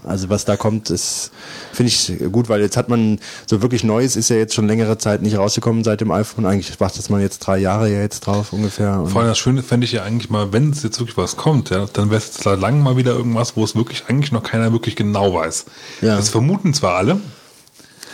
[0.03, 1.31] Also was da kommt, ist
[1.71, 4.97] finde ich gut, weil jetzt hat man so wirklich Neues ist ja jetzt schon längere
[4.97, 6.45] Zeit nicht rausgekommen seit dem iPhone.
[6.45, 8.99] Eigentlich wartet man jetzt drei Jahre ja jetzt drauf ungefähr.
[8.99, 11.35] Und Vor allem das Schöne fände ich ja eigentlich mal, wenn es jetzt wirklich was
[11.35, 14.31] kommt, ja, dann wäre es jetzt seit langem mal wieder irgendwas, wo es wirklich eigentlich
[14.31, 15.65] noch keiner wirklich genau weiß.
[16.01, 16.17] Ja.
[16.17, 17.19] Das vermuten zwar alle,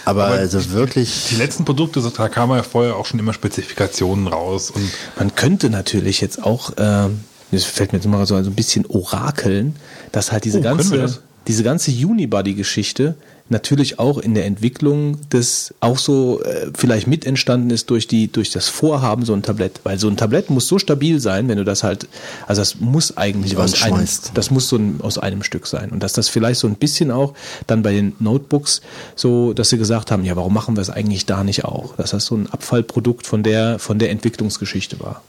[0.06, 1.38] aber, aber also die wirklich.
[1.38, 6.22] letzten Produkte, da kamen ja vorher auch schon immer Spezifikationen raus und Man könnte natürlich
[6.22, 7.22] jetzt auch, ähm,
[7.52, 9.76] das fällt mir jetzt mal so ein bisschen orakeln,
[10.12, 11.22] dass halt diese Oh, ganze, das?
[11.48, 13.16] Diese ganze Unibody-Geschichte
[13.50, 18.32] natürlich auch in der Entwicklung des auch so äh, vielleicht mit entstanden ist durch die
[18.32, 21.58] durch das Vorhaben so ein Tablett, weil so ein Tablett muss so stabil sein, wenn
[21.58, 22.08] du das halt,
[22.48, 26.04] also das muss eigentlich aus einem, das muss so ein, aus einem Stück sein und
[26.04, 27.34] dass das vielleicht so ein bisschen auch
[27.68, 28.82] dann bei den Notebooks
[29.16, 32.12] so, dass sie gesagt haben, ja, warum machen wir es eigentlich da nicht auch, dass
[32.12, 35.24] das so ein Abfallprodukt von der von der Entwicklungsgeschichte war.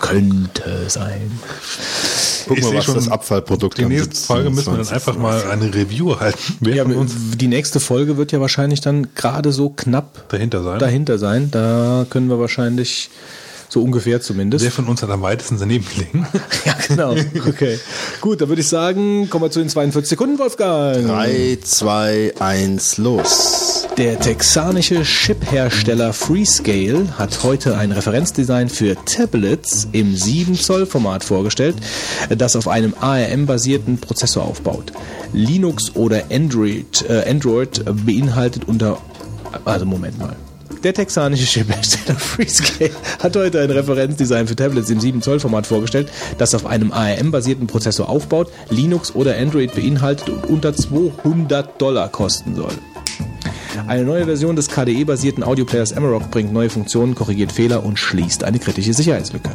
[0.00, 1.30] Könnte sein.
[2.46, 4.92] Guck Ich mal, seh was schon, das Abfallprodukt die nächste Folge müssen wir dann 27.
[4.92, 6.38] einfach mal eine Review halten.
[6.72, 10.78] Ja, die nächste Folge wird ja wahrscheinlich dann gerade so knapp dahinter sein?
[10.78, 11.50] dahinter sein.
[11.50, 13.10] Da können wir wahrscheinlich
[13.68, 14.64] so ungefähr zumindest.
[14.64, 16.26] Wer von uns hat am weitesten daneben gelegen?
[16.64, 17.16] ja, genau.
[17.48, 17.78] Okay.
[18.20, 21.06] Gut, dann würde ich sagen, kommen wir zu den 42 Sekunden, Wolfgang.
[21.06, 23.71] 3, 2, 1, los.
[23.98, 31.76] Der texanische Chip-Hersteller Freescale hat heute ein Referenzdesign für Tablets im 7-Zoll-Format vorgestellt,
[32.30, 34.92] das auf einem ARM-basierten Prozessor aufbaut.
[35.34, 38.96] Linux oder Android, äh, Android beinhaltet unter...
[39.66, 40.36] Also Moment mal.
[40.82, 42.92] Der texanische Chiphersteller Freescale
[43.22, 46.08] hat heute ein Referenzdesign für Tablets im 7-Zoll-Format vorgestellt,
[46.38, 52.56] das auf einem ARM-basierten Prozessor aufbaut, Linux oder Android beinhaltet und unter 200 Dollar kosten
[52.56, 52.72] soll.
[53.86, 58.58] Eine neue Version des KDE-basierten Audioplayers Amarok bringt neue Funktionen, korrigiert Fehler und schließt eine
[58.58, 59.50] kritische Sicherheitslücke.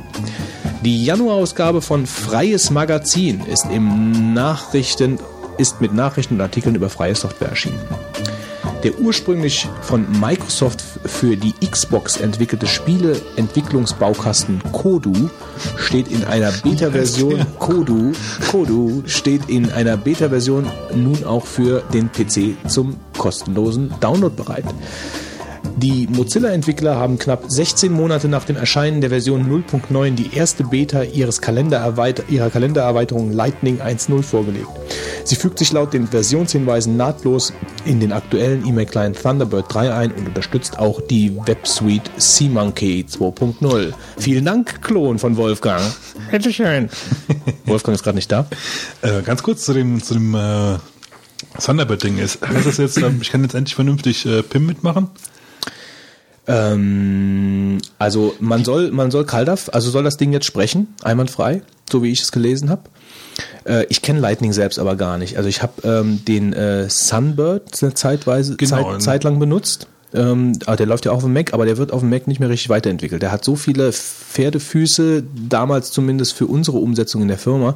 [0.83, 5.19] Die Januarausgabe von Freies Magazin ist, im Nachrichten,
[5.57, 7.79] ist mit Nachrichten und Artikeln über freie Software erschienen.
[8.83, 15.29] Der ursprünglich von Microsoft für die Xbox entwickelte Spieleentwicklungsbaukasten Kodu
[15.77, 18.11] steht in einer Beta-Version Kodu,
[18.51, 20.65] Kodu steht in einer Beta-Version
[20.95, 24.65] nun auch für den PC zum kostenlosen Download bereit.
[25.77, 31.03] Die Mozilla-Entwickler haben knapp 16 Monate nach dem Erscheinen der Version 0.9 die erste Beta
[31.03, 34.67] ihres Kalendererweiter ihrer Kalendererweiterung Lightning 1.0 vorgelegt.
[35.23, 37.53] Sie fügt sich laut den Versionshinweisen nahtlos
[37.85, 43.93] in den aktuellen E-Mail-Client Thunderbird 3 ein und unterstützt auch die Websuite SeaMonkey 2.0.
[44.17, 45.83] Vielen Dank, Klon von Wolfgang.
[46.31, 46.89] Bitteschön.
[47.65, 48.47] Wolfgang ist gerade nicht da.
[49.03, 50.77] Äh, ganz kurz zu dem, zu dem äh,
[51.61, 52.41] Thunderbird-Ding ist.
[52.41, 55.09] Heißt das jetzt, ähm, ich kann jetzt endlich vernünftig äh, PIM mitmachen?
[56.47, 61.61] Ähm, also man soll, man soll CalDAV, also soll das Ding jetzt sprechen, einwandfrei,
[61.91, 62.83] so wie ich es gelesen habe.
[63.65, 65.37] Äh, ich kenne Lightning selbst aber gar nicht.
[65.37, 68.93] Also ich habe ähm, den äh, Sunbird zeitweise Genau.
[68.93, 69.87] Zeit, zeitlang benutzt.
[70.13, 72.27] Ähm, aber der läuft ja auch auf dem Mac, aber der wird auf dem Mac
[72.27, 73.21] nicht mehr richtig weiterentwickelt.
[73.21, 77.75] Der hat so viele Pferdefüße, damals zumindest für unsere Umsetzung in der Firma.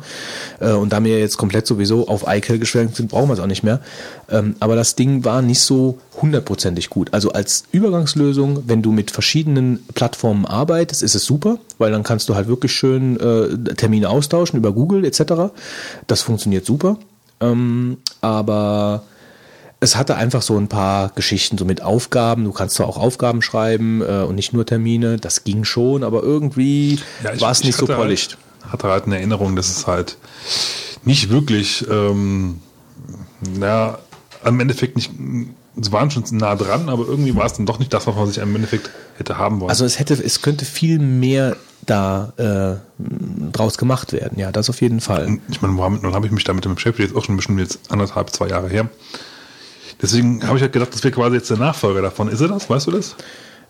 [0.59, 3.47] Äh, und da wir jetzt komplett sowieso auf iCal geschwenkt sind, brauchen wir es auch
[3.47, 3.81] nicht mehr.
[4.29, 7.13] Ähm, aber das Ding war nicht so hundertprozentig gut.
[7.13, 12.29] Also als Übergangslösung, wenn du mit verschiedenen Plattformen arbeitest, ist es super, weil dann kannst
[12.29, 15.53] du halt wirklich schön äh, Termine austauschen über Google etc.
[16.07, 16.97] Das funktioniert super.
[17.41, 19.03] Ähm, aber
[19.83, 22.43] es hatte einfach so ein paar Geschichten, so mit Aufgaben.
[22.45, 25.17] Du kannst zwar auch Aufgaben schreiben äh, und nicht nur Termine.
[25.17, 28.37] Das ging schon, aber irgendwie Ja, war es ich nicht so hatte polished.
[28.61, 30.17] Halt, hatte halt eine Erinnerung, dass es halt
[31.03, 32.59] nicht wirklich, ähm,
[33.57, 33.97] na,
[34.45, 35.11] im Endeffekt nicht,
[35.75, 38.27] es waren schon nah dran, aber irgendwie war es dann doch nicht das, was man
[38.27, 39.71] sich im Endeffekt hätte haben wollen.
[39.71, 41.55] Also es hätte, es könnte viel mehr
[41.87, 43.01] da äh,
[43.51, 44.37] draus gemacht werden.
[44.37, 45.39] Ja, das auf jeden Fall.
[45.49, 48.47] Ich meine, nun habe ich mich damit beschäftigt, jetzt auch schon bestimmt jetzt anderthalb, zwei
[48.47, 48.87] Jahre her.
[50.01, 52.27] Deswegen habe ich halt gedacht, das wäre quasi jetzt der Nachfolger davon.
[52.27, 52.69] Ist er das?
[52.69, 53.15] Weißt du das?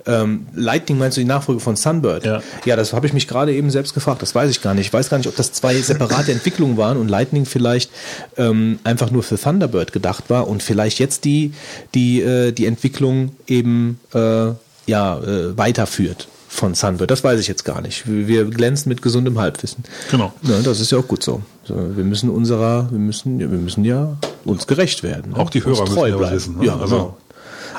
[0.08, 2.26] Ähm, Lightning meinst du die Nachfolge von Sunbird?
[2.26, 2.42] Ja.
[2.66, 4.22] ja das habe ich mich gerade eben selbst gefragt.
[4.22, 4.88] Das weiß ich gar nicht.
[4.88, 7.92] Ich weiß gar nicht, ob das zwei separate Entwicklungen waren und Lightning vielleicht
[8.38, 11.54] ähm, einfach nur für Thunderbird gedacht war und vielleicht jetzt die,
[11.94, 14.52] die, äh, die Entwicklung eben äh,
[14.88, 17.10] ja, äh, weiterführt von Sunbird.
[17.10, 18.04] Das weiß ich jetzt gar nicht.
[18.06, 19.84] Wir glänzen mit gesundem Halbwissen.
[20.12, 20.34] Genau.
[20.44, 21.42] Ja, das ist ja auch gut so.
[21.68, 25.32] wir müssen unserer, wir müssen, wir müssen ja uns gerecht werden.
[25.32, 25.38] ne?
[25.40, 26.66] Auch die Hörer Uns müssen was wissen, ne?
[26.66, 27.18] Ja, Also- genau.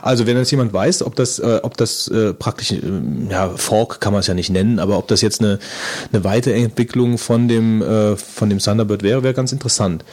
[0.00, 2.80] Also wenn jetzt jemand weiß, ob das, äh, ob das äh, praktisch, äh,
[3.30, 5.60] ja, Fork kann man es ja nicht nennen, aber ob das jetzt eine,
[6.12, 10.04] eine Weiterentwicklung von dem, äh, von dem Thunderbird wäre, wäre ganz interessant.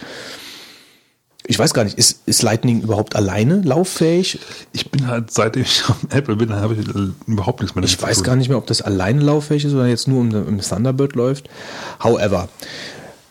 [1.50, 4.38] Ich weiß gar nicht, ist, ist Lightning überhaupt alleine lauffähig?
[4.72, 8.00] Ich bin halt, seitdem ich am Apple bin, habe ich äh, überhaupt nichts mehr Ich
[8.00, 11.16] weiß gar nicht mehr, ob das alleine lauffähig ist oder jetzt nur um, um Thunderbird
[11.16, 11.50] läuft.
[12.04, 12.50] However.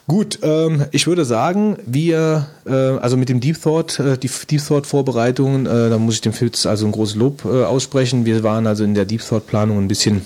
[0.08, 4.66] Gut, ähm, ich würde sagen, wir, äh, also mit dem Deep Thought, äh, die Deep
[4.66, 8.24] Thought Vorbereitungen, äh, da muss ich dem Fitz also ein großes Lob äh, aussprechen.
[8.24, 10.22] Wir waren also in der Deep Thought Planung ein bisschen,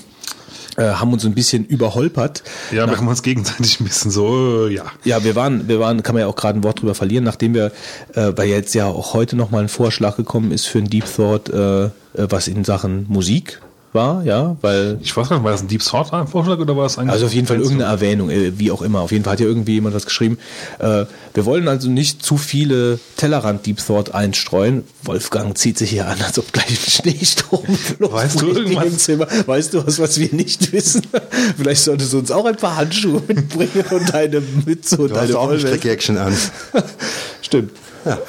[0.77, 2.43] haben uns ein bisschen überholpert.
[2.71, 4.85] Ja, wir haben uns gegenseitig ein bisschen so, äh, ja.
[5.05, 7.55] Ja, wir waren, wir waren, kann man ja auch gerade ein Wort drüber verlieren, nachdem
[7.55, 7.73] wir,
[8.15, 11.51] äh, weil jetzt ja auch heute nochmal ein Vorschlag gekommen ist für ein Deep Thought,
[11.51, 13.61] äh, äh, was in Sachen Musik
[13.95, 16.87] war, ja, weil Ich weiß gar nicht, war das ein Deep Thought Vorschlag oder war
[16.87, 17.13] es eigentlich?
[17.13, 19.01] also auf jeden Fall irgendeine Erwähnung, äh, wie auch immer.
[19.01, 20.39] Auf jeden Fall hat ja irgendwie jemand was geschrieben.
[20.79, 21.05] Äh,
[21.35, 24.85] wir wollen also nicht zu viele Tellerrand Deep Thought einstreuen.
[25.03, 27.63] Wolfgang zieht sich hier an, als ob gleich ein Schneesturm
[27.99, 28.85] Weißt du irgendwas?
[28.87, 29.27] im Zimmer.
[29.47, 31.03] Weißt du was, was wir nicht wissen?
[31.57, 35.29] Vielleicht solltest du uns auch ein paar Handschuhe mitbringen und eine Mütze und Du hast
[35.31, 35.59] eine auch eine.
[35.59, 36.35] Strick-Action an.
[37.43, 37.73] Stimmt.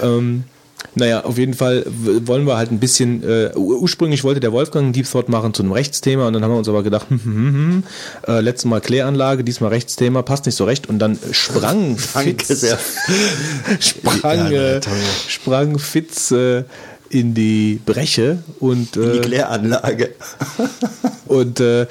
[0.01, 0.43] Ähm,
[0.95, 4.83] naja, auf jeden Fall wollen wir halt ein bisschen, äh, ur- ursprünglich wollte der Wolfgang
[4.85, 7.19] einen Deep Thought machen zu einem Rechtsthema und dann haben wir uns aber gedacht, hm,
[7.23, 7.83] hm, hm, hm,
[8.27, 12.77] äh, letztes Mal Kläranlage, diesmal Rechtsthema, passt nicht so recht und dann sprang Fitz, sehr.
[13.79, 14.81] sprang, äh,
[15.27, 16.63] sprang Fitz äh,
[17.09, 20.11] in die Breche und, Die äh, Kläranlage.
[21.27, 21.87] und äh, äh,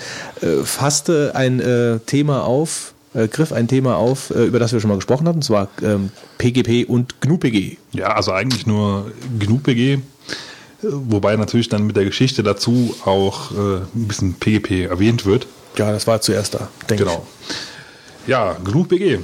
[0.64, 4.88] fasste ein äh, Thema auf, äh, griff ein Thema auf, äh, über das wir schon
[4.90, 7.76] mal gesprochen hatten, und zwar ähm, PGP und GNU-PG.
[7.92, 9.98] Ja, also eigentlich nur GNU-PG, äh,
[10.82, 15.46] wobei natürlich dann mit der Geschichte dazu auch äh, ein bisschen PGP erwähnt wird.
[15.76, 17.26] Ja, das war zuerst da, denke Genau.
[18.26, 19.18] Ja, GNU-PG.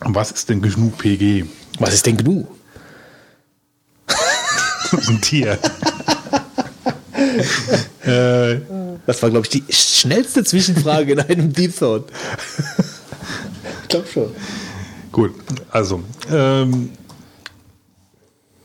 [0.00, 1.22] Was ist denn GNU-PG?
[1.22, 1.44] ich.
[1.78, 2.46] Was ist denn GNU?
[4.06, 5.52] Das ist ein Tier.
[8.04, 8.60] äh,
[9.06, 12.04] Das war, glaube ich, die schnellste Zwischenfrage in einem Deep Thought.
[13.86, 14.34] ich glaube schon.
[15.12, 15.32] Gut,
[15.70, 16.90] also ähm,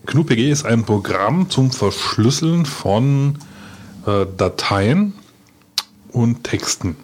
[0.05, 3.37] GNU-PG ist ein Programm zum Verschlüsseln von
[4.07, 5.13] äh, Dateien
[6.11, 6.97] und Texten.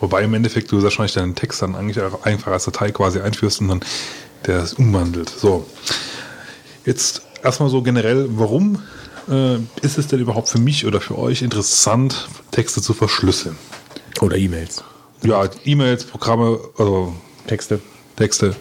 [0.00, 3.60] Wobei im Endeffekt du wahrscheinlich deinen Text dann eigentlich auch einfach als Datei quasi einführst
[3.60, 3.80] und dann
[4.46, 5.28] der es umwandelt.
[5.30, 5.66] So,
[6.84, 8.82] jetzt erstmal so generell, warum
[9.28, 13.56] äh, ist es denn überhaupt für mich oder für euch interessant, Texte zu verschlüsseln?
[14.20, 14.82] Oder E-Mails.
[15.22, 17.14] Ja, E-Mails, Programme, also
[17.46, 17.80] Texte.
[18.16, 18.56] Texte.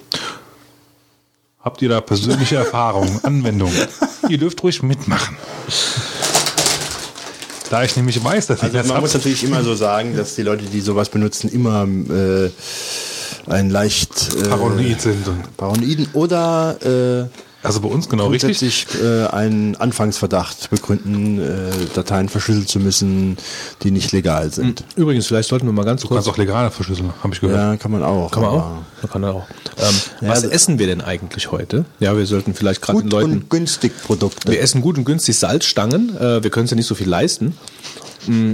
[1.60, 3.76] Habt ihr da persönliche Erfahrungen, Anwendungen?
[4.30, 5.38] Ihr dürft ruhig mitmachen.
[7.70, 10.16] Da ich nämlich weiß, dass ich Also das man hab, muss natürlich immer so sagen,
[10.16, 12.50] dass die Leute, die sowas benutzen, immer äh,
[13.48, 15.26] ein leicht äh, paranoid sind.
[15.58, 18.60] Paranoiden oder äh, also bei uns genau richtig.
[18.60, 23.38] grundsätzlich äh, einen Anfangsverdacht begründen, äh, Dateien verschlüsseln zu müssen,
[23.84, 24.84] die nicht legal sind.
[24.96, 26.34] Übrigens, vielleicht sollten wir mal ganz Du kannst kurz.
[26.34, 27.58] auch legal verschlüsseln, habe ich gehört.
[27.58, 28.32] Ja, kann man auch.
[28.32, 28.66] Kann man auch?
[29.02, 29.48] Man kann auch.
[29.78, 31.86] Ähm, was das- essen wir denn eigentlich heute?
[32.00, 33.32] Ja, wir sollten vielleicht gerade den Gut Leuten.
[33.32, 34.52] und günstig Produkte.
[34.52, 36.18] Wir essen gut und günstig Salzstangen.
[36.18, 37.56] Äh, wir können es ja nicht so viel leisten.
[38.28, 38.54] Mm,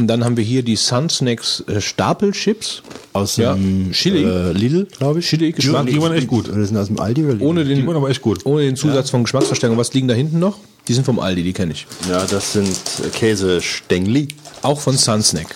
[0.00, 2.82] Und dann haben wir hier die Sun Snacks äh, Stapelchips.
[3.12, 4.24] aus ja, dem Chili.
[4.24, 5.28] Äh, Lidl, glaube ich.
[5.28, 5.86] Chili Geschmack.
[5.86, 6.48] Die waren echt gut.
[6.48, 7.44] Oder sind aus dem Aldi oder Lidl?
[7.46, 8.46] Ohne Die den, waren aber echt gut.
[8.46, 9.76] ohne den Zusatz von Geschmacksverstärkung.
[9.76, 10.56] Was liegen da hinten noch?
[10.88, 11.86] Die sind vom Aldi, die kenne ich.
[12.08, 12.70] Ja, das sind
[13.04, 14.28] äh, Käsestängli.
[14.62, 15.54] Auch von Sun Snack.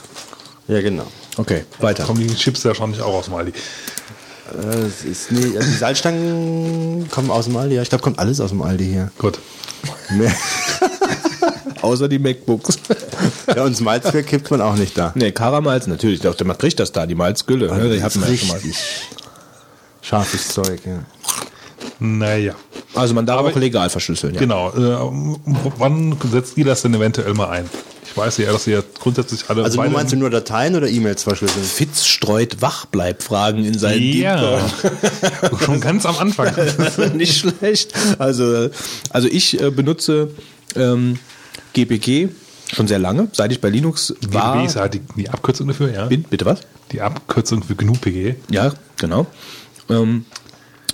[0.68, 1.06] Ja, genau.
[1.38, 2.04] Okay, weiter.
[2.04, 3.52] Kommen die Chips ja wahrscheinlich auch aus dem Aldi.
[3.52, 7.76] Äh, ist, nee, also die Salzstangen kommen aus dem Aldi.
[7.76, 9.10] Ja, ich glaube, kommt alles aus dem Aldi hier.
[9.18, 9.38] Gut.
[10.10, 10.34] Mehr-
[11.85, 12.78] Außer die MacBooks.
[13.55, 15.12] ja, und das Malzbier kippt man auch nicht da.
[15.15, 16.23] nee, Karamalz, natürlich.
[16.23, 17.66] Man kriegt das da, die Malzgülle.
[17.77, 17.94] Ne?
[17.97, 18.61] Die hatten wir ja schon mal.
[20.01, 21.05] scharfes Zeug, ja.
[21.98, 22.55] Naja.
[22.94, 24.32] Also man darf Aber- auch legal verschlüsseln.
[24.35, 24.40] Ja.
[24.40, 24.70] Genau.
[24.70, 25.40] Äh,
[25.78, 27.69] wann setzt ihr das denn eventuell mal ein?
[28.06, 31.65] Ich weiß ja, dass ihr grundsätzlich alle Also, meinst du nur Dateien oder E-Mails verschlüsseln?
[31.65, 34.61] Fitz streut Wachbleibfragen in seinen Ja,
[35.65, 36.55] schon ganz am Anfang.
[37.16, 37.93] Nicht schlecht.
[38.19, 38.70] Also,
[39.11, 40.31] also ich äh, benutze
[40.77, 41.19] ähm,
[41.74, 42.30] GPG
[42.72, 44.56] schon sehr lange, seit ich bei Linux war.
[44.56, 46.06] GNU ist halt die, die Abkürzung dafür, ja.
[46.06, 46.62] Bin, bitte was?
[46.92, 48.36] Die Abkürzung für GNU-PG.
[48.51, 49.26] Ja, genau.
[49.90, 50.24] Ähm,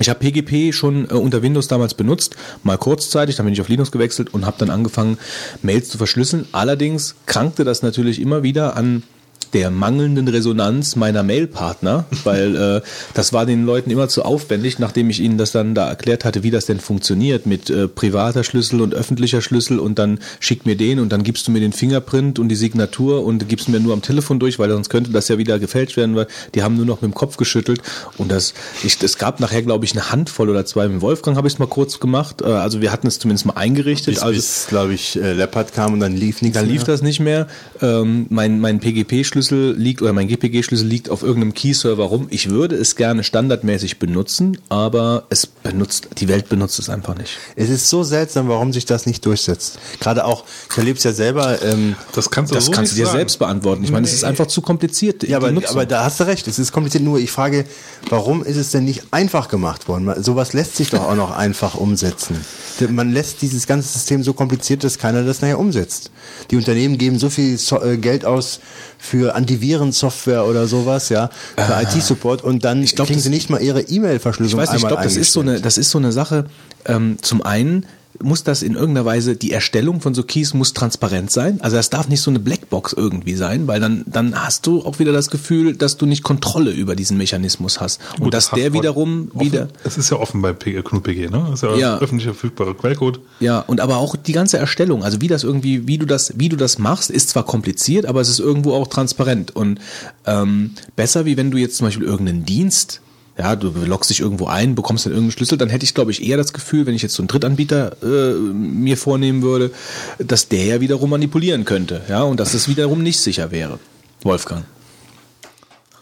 [0.01, 3.69] ich habe PGP schon äh, unter Windows damals benutzt, mal kurzzeitig, dann bin ich auf
[3.69, 5.19] Linux gewechselt und habe dann angefangen,
[5.63, 6.47] Mails zu verschlüsseln.
[6.53, 9.03] Allerdings krankte das natürlich immer wieder an
[9.53, 12.81] der mangelnden Resonanz meiner Mailpartner, weil äh,
[13.15, 16.43] das war den Leuten immer zu aufwendig, nachdem ich ihnen das dann da erklärt hatte,
[16.43, 20.77] wie das denn funktioniert mit äh, privater Schlüssel und öffentlicher Schlüssel und dann schick mir
[20.77, 23.93] den und dann gibst du mir den Fingerprint und die Signatur und gibst mir nur
[23.93, 26.87] am Telefon durch, weil sonst könnte das ja wieder gefälscht werden, weil die haben nur
[26.87, 27.81] noch mit dem Kopf geschüttelt
[28.19, 31.49] und das, ich, es gab nachher glaube ich eine Handvoll oder zwei mit Wolfgang habe
[31.49, 34.41] ich es mal kurz gemacht, äh, also wir hatten es zumindest mal eingerichtet, Bis, also
[34.69, 36.87] glaube ich, äh, Leopard kam und dann lief nichts dann lief mehr.
[36.87, 37.47] das nicht mehr.
[37.81, 38.81] Ähm, mein mein
[39.41, 42.27] PGP-Schlüssel liegt oder mein GPG-Schlüssel liegt auf irgendeinem Key-Server rum.
[42.31, 47.39] Ich würde es gerne standardmäßig benutzen, aber es benutzt, die Welt benutzt es einfach nicht.
[47.57, 49.79] Es ist so seltsam, warum sich das nicht durchsetzt.
[50.01, 51.63] Gerade auch, ich erlebe es ja selber.
[51.63, 53.19] Ähm, Das kannst du Das so kannst du dir sagen.
[53.19, 53.85] selbst beantworten.
[53.85, 55.23] Ich meine, es ist einfach zu kompliziert.
[55.23, 56.47] ja, aber, aber da hast du recht.
[56.47, 57.05] Es ist kompliziert.
[57.05, 57.65] Nur ich frage,
[58.09, 60.13] warum ist es denn nicht einfach gemacht worden?
[60.23, 62.37] Sowas lässt sich doch auch noch einfach umsetzen.
[62.89, 66.11] Man lässt dieses ganze System so kompliziert, dass keiner das nachher umsetzt.
[66.51, 68.61] Die Unternehmen geben so viel äh, Geld aus
[69.01, 73.61] für Antivirensoftware oder sowas, ja, für IT-Support und dann glaub, kriegen das- sie nicht mal
[73.63, 76.13] ihre Ich E-Mail-Verschlüsselung weiß nicht, ich glaube, das ist so eine, das ist so eine
[76.13, 76.45] Sache.
[76.87, 77.87] Ähm, zum einen
[78.23, 81.61] muss das in irgendeiner Weise, die Erstellung von so Keys muss transparent sein.
[81.61, 84.99] Also das darf nicht so eine Blackbox irgendwie sein, weil dann, dann hast du auch
[84.99, 88.01] wieder das Gefühl, dass du nicht Kontrolle über diesen Mechanismus hast.
[88.17, 91.47] Und Gut, dass das der wiederum offen, wieder, Es ist ja offen bei GNU-PG, ne?
[91.51, 91.99] Das ist ja, Ja.
[91.99, 93.21] öffentlich verfügbarer Quellcode.
[93.41, 96.49] ja, und aber auch die ganze Erstellung, also wie das irgendwie, wie du das, wie
[96.49, 99.79] du das machst, ist zwar kompliziert, aber es ist irgendwo auch transparent und
[100.27, 103.01] ähm, besser wie wenn du jetzt zum Beispiel irgendeinen Dienst
[103.41, 106.23] ja, du loggst dich irgendwo ein, bekommst dann irgendeinen Schlüssel, dann hätte ich, glaube ich,
[106.23, 109.71] eher das Gefühl, wenn ich jetzt so einen Drittanbieter äh, mir vornehmen würde,
[110.19, 113.79] dass der ja wiederum manipulieren könnte, ja, und dass es wiederum nicht sicher wäre.
[114.23, 114.65] Wolfgang.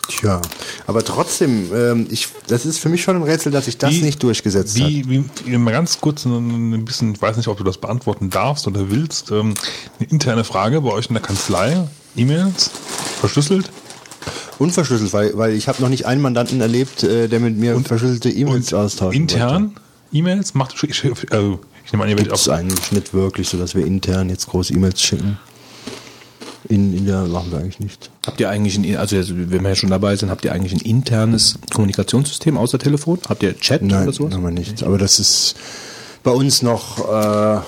[0.08, 0.40] Tja,
[0.86, 4.00] aber trotzdem, ähm, ich, das ist für mich schon ein Rätsel, dass sich das Wie-
[4.00, 4.88] nicht durchgesetzt hat.
[4.88, 8.30] Wie, wie, mal ganz kurz ein ein bisschen, ich weiß nicht, ob du das beantworten
[8.30, 9.54] darfst oder willst, ähm,
[10.00, 11.86] eine interne Frage bei euch in der Kanzlei,
[12.16, 12.70] E-Mails,
[13.20, 13.70] verschlüsselt
[14.58, 18.30] Unverschlüsselt, weil, weil ich habe noch nicht einen Mandanten erlebt, äh, der mit mir verschlüsselte
[18.30, 19.16] E-Mails austauscht.
[19.16, 19.76] intern
[20.12, 23.58] E-Mails macht, ich, ich, also, ich nehme an, ihr werdet auch, eigentlich nicht wirklich, so
[23.58, 25.38] dass wir intern jetzt große E-Mails schicken.
[26.68, 28.10] In, in der machen wir eigentlich nicht.
[28.26, 30.80] Habt ihr eigentlich ein, also wenn wir ja schon dabei sind, habt ihr eigentlich ein
[30.80, 33.20] internes Kommunikationssystem außer Telefon?
[33.28, 34.34] Habt ihr Chat Nein, oder sowas?
[34.34, 34.82] haben wir nicht.
[34.82, 35.54] Aber das ist
[36.22, 37.60] bei uns noch, äh,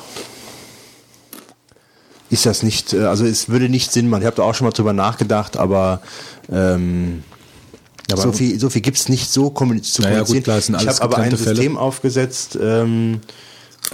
[2.31, 4.23] ist das nicht, äh, also es würde nicht Sinn machen.
[4.23, 6.03] Ich habe da auch schon mal drüber nachgedacht, aber,
[6.51, 7.23] ähm,
[8.11, 10.39] Aber- so viel, so viel gibt's nicht so kommuniz zu Naja, kommunizieren.
[10.39, 11.55] gut, klar, es ich habe aber ein Fälle.
[11.57, 13.21] System aufgesetzt, ähm,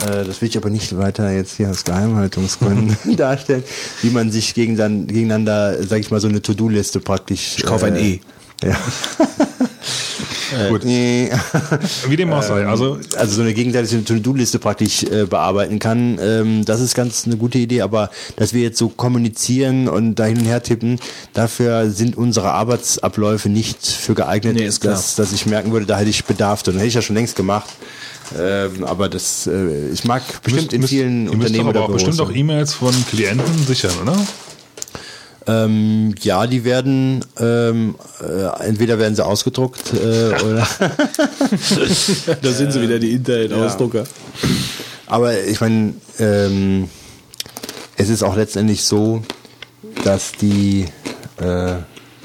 [0.01, 3.62] äh, das will ich aber nicht weiter jetzt hier aus Geheimhaltungsgründen darstellen,
[4.03, 7.57] wie man sich gegen dann, gegeneinander, sag ich mal, so eine To-Do-Liste praktisch.
[7.59, 8.20] Ich kaufe ein E.
[8.62, 8.77] Ja.
[10.69, 11.31] gut, Nee.
[12.09, 16.19] wie dem auch sei, also, also so eine gegenseitige To-Do-Liste praktisch äh, bearbeiten kann.
[16.20, 20.24] Ähm, das ist ganz eine gute Idee, aber dass wir jetzt so kommunizieren und da
[20.24, 20.99] hin und her tippen,
[21.33, 26.11] dafür sind unsere Arbeitsabläufe nicht für geeignet, Nee, dass, dass ich merken würde, da hätte
[26.11, 26.62] ich Bedarf.
[26.62, 26.74] drin.
[26.77, 27.69] hätte ich ja schon längst gemacht.
[28.37, 31.81] Ähm, aber das, äh, ich mag bestimmt in müsst- vielen ihr müsst Unternehmen doch aber
[31.83, 34.16] auch Büros bestimmt auch E-Mails von Klienten sichern, oder?
[35.48, 40.66] Ähm, ja, die werden ähm, äh, entweder werden sie ausgedruckt äh, oder
[42.43, 44.05] Da sind sie wieder, die Internet-Ausdrucker.
[45.06, 46.89] Aber ich meine, ähm,
[47.97, 49.23] es ist auch letztendlich so,
[50.05, 50.86] dass die
[51.39, 51.74] äh,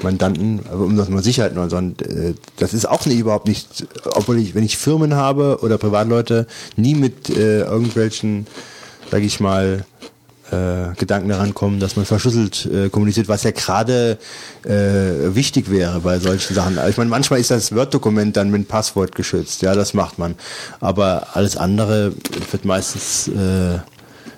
[0.02, 3.86] Mandanten, aber um das mal Sicherheit nur sagen, äh, das ist auch nicht überhaupt nicht,
[4.04, 6.46] obwohl ich, wenn ich Firmen habe oder Privatleute,
[6.76, 8.46] nie mit äh, irgendwelchen,
[9.10, 9.84] sage ich mal,
[10.52, 14.18] äh, Gedanken daran kommen, dass man verschlüsselt äh, kommuniziert, was ja gerade
[14.64, 16.78] äh, wichtig wäre bei solchen Sachen.
[16.88, 20.34] Ich meine, manchmal ist das Word-Dokument dann mit Passwort geschützt, ja, das macht man.
[20.80, 22.12] Aber alles andere
[22.50, 23.78] wird meistens äh,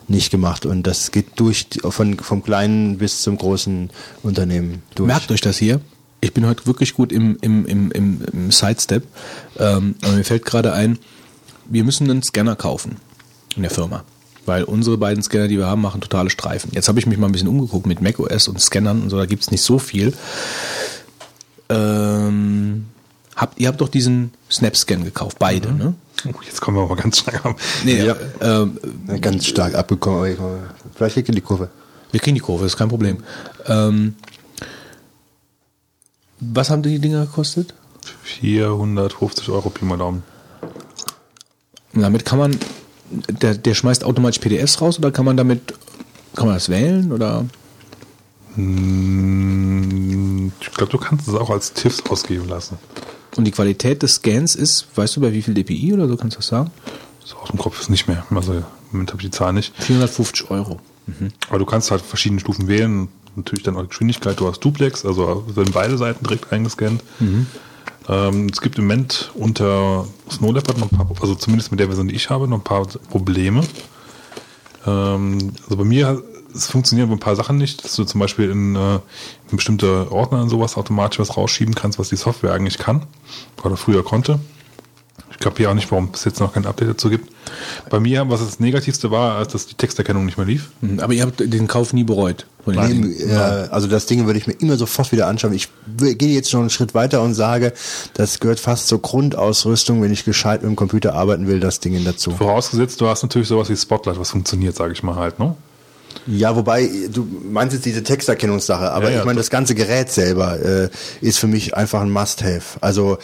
[0.09, 3.91] nicht gemacht und das geht durch von vom kleinen bis zum großen
[4.23, 5.09] Unternehmen durch.
[5.09, 5.81] Merkt euch das hier.
[6.21, 9.05] Ich bin heute wirklich gut im, im, im, im, im Sidestep.
[9.59, 10.99] Ähm, aber mir fällt gerade ein,
[11.67, 12.97] wir müssen einen Scanner kaufen
[13.57, 14.05] in der Firma.
[14.47, 16.71] Weil unsere beiden Scanner, die wir haben, machen totale Streifen.
[16.75, 19.27] Jetzt habe ich mich mal ein bisschen umgeguckt mit macOS und Scannern und so, da
[19.27, 20.13] gibt's nicht so viel.
[21.69, 22.87] Ähm,
[23.37, 25.95] habt, ihr habt doch diesen Snap-Scan gekauft, beide, ne?
[26.27, 27.57] Oh, jetzt kommen wir aber ganz schnell am.
[27.85, 28.17] Nee, Ja.
[28.41, 28.79] ähm,
[29.21, 30.37] Ganz stark abgekommen.
[30.95, 31.69] Vielleicht in die Kurve.
[32.13, 33.19] wir kriegen die Kurve, ist kein Problem.
[33.67, 34.15] Ähm,
[36.41, 37.75] was haben die Dinger gekostet?
[38.23, 40.23] 450 Euro Pi mal Daumen.
[41.95, 42.59] Und damit kann man,
[43.11, 45.75] der, der schmeißt automatisch PDFs raus oder kann man damit
[46.37, 47.45] Kann man das wählen oder?
[48.55, 52.79] Hm, Ich glaube, du kannst es auch als TIFFs ausgeben lassen.
[53.37, 56.37] Und die Qualität des Scans ist, weißt du bei wie viel dpi oder so, kannst
[56.37, 56.71] du das sagen?
[57.25, 58.25] So aus dem Kopf ist nicht mehr.
[58.35, 59.75] Also im Moment habe ich die Zahl nicht.
[59.83, 60.79] 450 Euro.
[61.49, 63.09] Aber du kannst halt verschiedene Stufen wählen.
[63.37, 64.39] Natürlich dann auch die Geschwindigkeit.
[64.39, 67.03] Du hast Duplex, also werden beide Seiten direkt eingescannt.
[68.09, 71.87] Ähm, es gibt im Moment unter Snow Leopard noch ein paar, also zumindest mit der
[71.87, 73.63] Version, die ich habe, noch ein paar Probleme.
[74.87, 76.23] Ähm, also bei mir,
[76.55, 78.95] es funktionieren ein paar Sachen nicht, dass du zum Beispiel in, äh,
[79.51, 83.07] in bestimmte Ordner und sowas automatisch was rausschieben kannst, was die Software eigentlich kann
[83.63, 84.39] oder früher konnte.
[85.35, 87.29] Ich kapiere auch nicht, warum es jetzt noch kein Update dazu gibt.
[87.91, 90.71] Bei mir, was das Negativste war, als dass die Texterkennung nicht mehr lief.
[90.81, 92.47] Mhm, Aber ihr habt den Kauf nie bereut.
[92.67, 93.15] Dingen.
[93.29, 95.53] äh, also das Ding würde ich mir immer sofort wieder anschauen.
[95.53, 97.75] Ich gehe jetzt schon einen Schritt weiter und sage,
[98.15, 102.03] das gehört fast zur Grundausrüstung, wenn ich gescheit mit dem Computer arbeiten will, das Ding
[102.05, 102.31] dazu.
[102.31, 105.55] Vorausgesetzt, du hast natürlich sowas wie Spotlight, was funktioniert, sage ich mal halt, ne?
[106.27, 109.75] Ja, wobei, du meinst jetzt diese Texterkennungssache, aber Ja, ja, ich meine, das- das ganze
[109.75, 110.89] Gerät selber äh,
[111.21, 112.79] ist für mich einfach ein Must-Have.
[112.81, 113.19] Also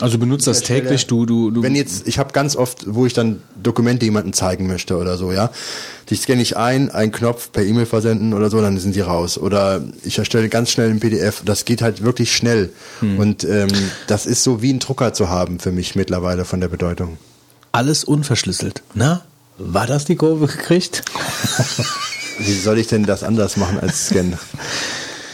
[0.00, 1.62] Also benutzt das täglich, du, du, du.
[1.62, 5.32] wenn jetzt, ich habe ganz oft, wo ich dann Dokumente jemandem zeigen möchte oder so,
[5.32, 5.50] ja,
[6.08, 9.38] die scanne ich ein, einen Knopf per E-Mail versenden oder so, dann sind die raus.
[9.38, 11.42] Oder ich erstelle ganz schnell ein PDF.
[11.44, 12.70] Das geht halt wirklich schnell.
[13.00, 13.68] Und ähm,
[14.06, 17.18] das ist so wie ein Drucker zu haben für mich mittlerweile von der Bedeutung.
[17.70, 18.82] alles unverschlüsselt.
[18.94, 19.22] Na,
[19.58, 21.02] war das die Kurve gekriegt?
[22.38, 24.38] Wie soll ich denn das anders machen als scannen?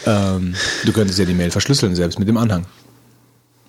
[0.06, 0.54] ähm,
[0.84, 2.66] du könntest ja die Mail verschlüsseln selbst mit dem Anhang.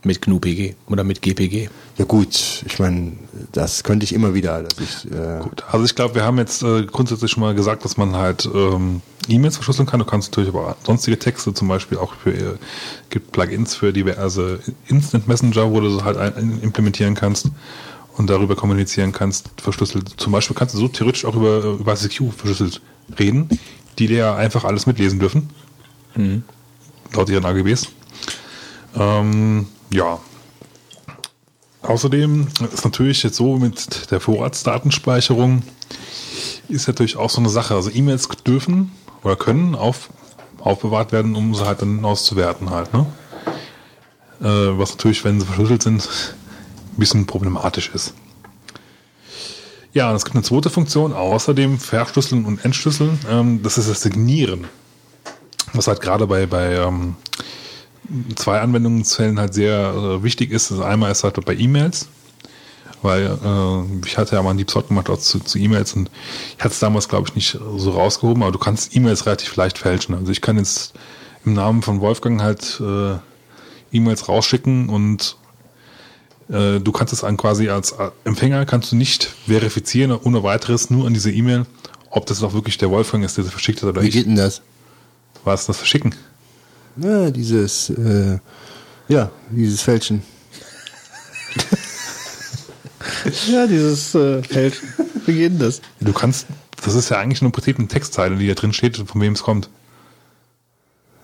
[0.04, 1.70] Mit GNU-PG oder mit GPG.
[1.98, 3.14] Ja gut, ich meine,
[3.52, 6.64] das könnte ich immer wieder, dass ich äh, Gut, also ich glaube, wir haben jetzt
[6.64, 10.00] äh, grundsätzlich schon mal gesagt, dass man halt ähm, E-Mails verschlüsseln kann.
[10.00, 12.56] Du kannst natürlich aber sonstige Texte, zum Beispiel auch für äh,
[13.10, 17.50] gibt Plugins für diverse Instant Messenger, wo du so halt ein, implementieren kannst
[18.16, 20.14] und darüber kommunizieren kannst, verschlüsselt.
[20.16, 22.82] Zum Beispiel kannst du so theoretisch auch über, äh, über ICQ verschlüsselt
[23.20, 23.50] reden,
[23.98, 25.50] die dir ja einfach alles mitlesen dürfen.
[27.14, 27.88] Laut ihren AGBs.
[28.96, 30.20] Ähm, ja,
[31.82, 35.64] Außerdem ist natürlich jetzt so mit der Vorratsdatenspeicherung
[36.68, 37.74] ist natürlich auch so eine Sache.
[37.74, 38.92] Also E-Mails dürfen
[39.24, 40.10] oder können auf,
[40.60, 42.94] aufbewahrt werden, um sie halt dann auszuwerten halt.
[42.94, 43.06] Ne?
[44.42, 46.08] Äh, was natürlich, wenn sie verschlüsselt sind,
[46.94, 48.14] ein bisschen problematisch ist.
[49.94, 53.18] Ja, es gibt eine zweite Funktion, außerdem Verschlüsseln und Entschlüsseln.
[53.28, 54.68] Ähm, das ist das Signieren.
[55.74, 57.16] Was halt gerade bei, bei ähm,
[58.36, 60.72] zwei Anwendungsfällen halt sehr äh, wichtig ist.
[60.72, 62.08] Das einmal ist halt bei E-Mails,
[63.02, 66.10] weil äh, ich hatte ja mal einen Deep Sort gemacht auch zu, zu E-Mails und
[66.58, 69.78] ich hatte es damals, glaube ich, nicht so rausgehoben, aber du kannst E-Mails relativ leicht
[69.78, 70.16] fälschen.
[70.16, 70.94] Also ich kann jetzt
[71.46, 73.18] im Namen von Wolfgang halt äh,
[73.92, 75.38] E-Mails rausschicken und
[76.50, 81.08] äh, du kannst es an quasi als Empfänger kannst du nicht verifizieren ohne weiteres nur
[81.08, 81.66] an diese E-Mail,
[82.10, 84.14] ob das auch wirklich der Wolfgang ist, der sie verschickt hat oder wie ich.
[84.14, 84.62] geht denn das?
[85.44, 86.16] Was das Verschicken?
[86.98, 88.40] Ja, dieses, äh,
[89.08, 90.24] ja, dieses Fälschen.
[93.52, 94.82] Ja, dieses äh, Feld.
[95.26, 95.82] Wie geht denn das?
[96.00, 96.48] Du kannst,
[96.84, 99.34] das ist ja eigentlich nur im Prinzip eine Textzeile, die da drin steht, von wem
[99.34, 99.70] es kommt.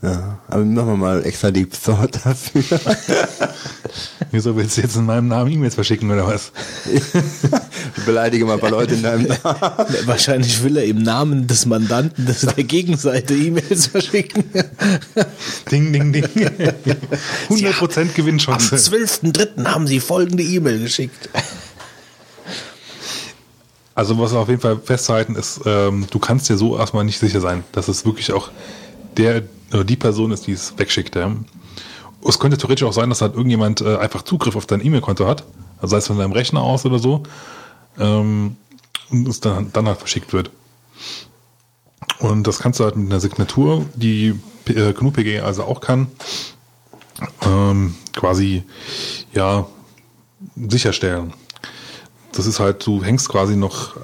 [0.02, 2.80] Ja, aber machen wir mal extra Deep Thought dafür.
[4.32, 6.52] Wieso willst du jetzt in meinem Namen E-Mails verschicken oder was?
[6.86, 9.40] ich beleidige mal ein paar Leute in deinem Namen.
[10.06, 14.44] Wahrscheinlich will er im Namen des Mandanten des der Gegenseite E-Mails verschicken.
[15.72, 16.26] Ding, ding, ding.
[17.50, 18.76] 100% Am Gewinnchance.
[18.76, 19.66] 12.03.
[19.66, 21.30] haben sie folgende E-Mail geschickt.
[23.96, 27.18] Also was wir auf jeden Fall festhalten ist, ähm, du kannst dir so erstmal nicht
[27.18, 28.52] sicher sein, dass es wirklich auch
[29.18, 29.44] der
[29.74, 31.16] oder die Person ist, die es wegschickt.
[31.16, 31.32] Ja.
[32.28, 35.44] Es könnte theoretisch auch sein, dass halt irgendjemand äh, einfach Zugriff auf dein E-Mail-Konto hat,
[35.78, 37.24] also sei es von deinem Rechner aus oder so,
[38.00, 38.56] ähm,
[39.12, 40.50] und es dann, dann halt verschickt wird.
[42.20, 46.08] Und das kannst du halt mit einer Signatur, die äh, GNU-PG also auch kann,
[47.46, 48.64] ähm, quasi
[49.34, 49.68] ja
[50.56, 51.34] sicherstellen.
[52.32, 53.96] Das ist halt, du hängst quasi noch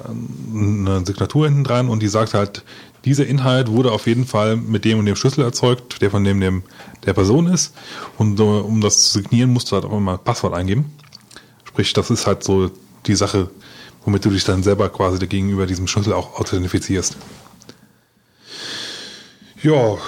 [0.54, 2.64] eine Signatur hinten dran und die sagt halt,
[3.04, 6.40] dieser Inhalt wurde auf jeden Fall mit dem und dem Schlüssel erzeugt, der von dem,
[6.40, 6.62] dem
[7.04, 7.74] der Person ist.
[8.16, 10.92] Und um das zu signieren, musst du halt auch immer ein Passwort eingeben.
[11.64, 12.70] Sprich, das ist halt so
[13.06, 13.50] die Sache,
[14.04, 17.16] womit du dich dann selber quasi gegenüber diesem Schlüssel auch authentifizierst.
[19.62, 19.96] Ja.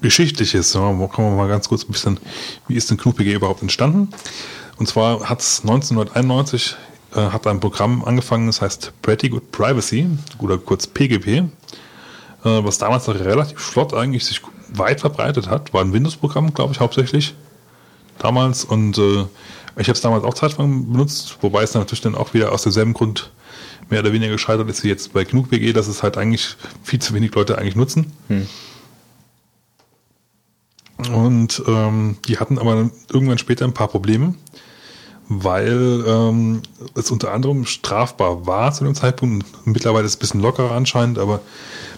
[0.00, 2.18] Geschichtliches, ja, kommen wir mal ganz kurz ein bisschen,
[2.66, 4.08] wie ist denn KnuPG überhaupt entstanden?
[4.76, 6.76] Und zwar hat es 1991
[7.14, 10.08] äh, hat ein Programm angefangen, das heißt Pretty Good Privacy
[10.38, 11.44] oder kurz PGP, äh,
[12.42, 15.72] was damals noch relativ flott eigentlich sich weit verbreitet hat.
[15.74, 17.34] War ein Windows-Programm, glaube ich, hauptsächlich.
[18.18, 19.24] damals und äh,
[19.76, 22.62] ich habe es damals auch zeitlang benutzt, wobei es dann natürlich dann auch wieder aus
[22.62, 23.30] demselben Grund
[23.88, 27.14] mehr oder weniger gescheitert ist wie jetzt bei GNU-PG, dass es halt eigentlich viel zu
[27.14, 28.12] wenig Leute eigentlich nutzen.
[31.12, 34.34] Und ähm, die hatten aber irgendwann später ein paar Probleme,
[35.28, 36.62] weil ähm,
[36.94, 39.46] es unter anderem strafbar war zu dem Zeitpunkt.
[39.66, 41.40] Mittlerweile ist es ein bisschen lockerer anscheinend, aber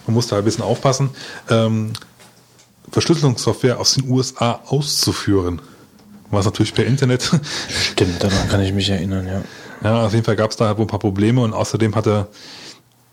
[0.06, 1.10] man musste halt ein bisschen aufpassen,
[1.50, 1.92] ähm,
[2.90, 5.60] Verschlüsselungssoftware aus den USA auszuführen.
[6.30, 7.30] Was natürlich per Internet
[7.68, 9.42] Stimmt, daran kann ich mich erinnern, ja.
[9.82, 12.06] Ja, auf jeden Fall gab es da halt wohl ein paar Probleme und außerdem hat
[12.06, 12.28] er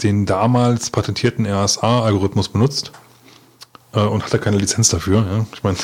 [0.04, 2.92] den damals patentierten RSA-Algorithmus benutzt
[3.94, 5.26] äh, und hatte keine Lizenz dafür.
[5.30, 5.46] Ja.
[5.54, 5.78] Ich meine,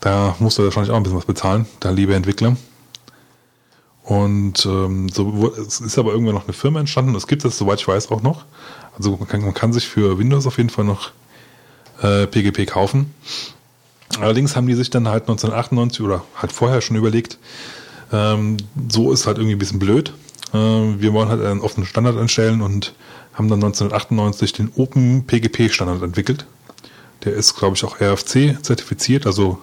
[0.00, 2.56] da musste er wahrscheinlich auch ein bisschen was bezahlen, der liebe Entwickler.
[4.08, 7.14] Und ähm, so es ist aber irgendwann noch eine Firma entstanden.
[7.14, 8.46] Es gibt es, soweit ich weiß, auch noch.
[8.96, 11.10] Also man kann, man kann sich für Windows auf jeden Fall noch
[12.00, 13.12] äh, PGP kaufen.
[14.18, 17.38] Allerdings haben die sich dann halt 1998 oder halt vorher schon überlegt,
[18.10, 18.56] ähm,
[18.88, 20.14] so ist halt irgendwie ein bisschen blöd.
[20.54, 22.94] Äh, wir wollen halt einen offenen Standard einstellen und
[23.34, 26.46] haben dann 1998 den Open PGP Standard entwickelt.
[27.24, 29.58] Der ist, glaube ich, auch RFC zertifiziert, also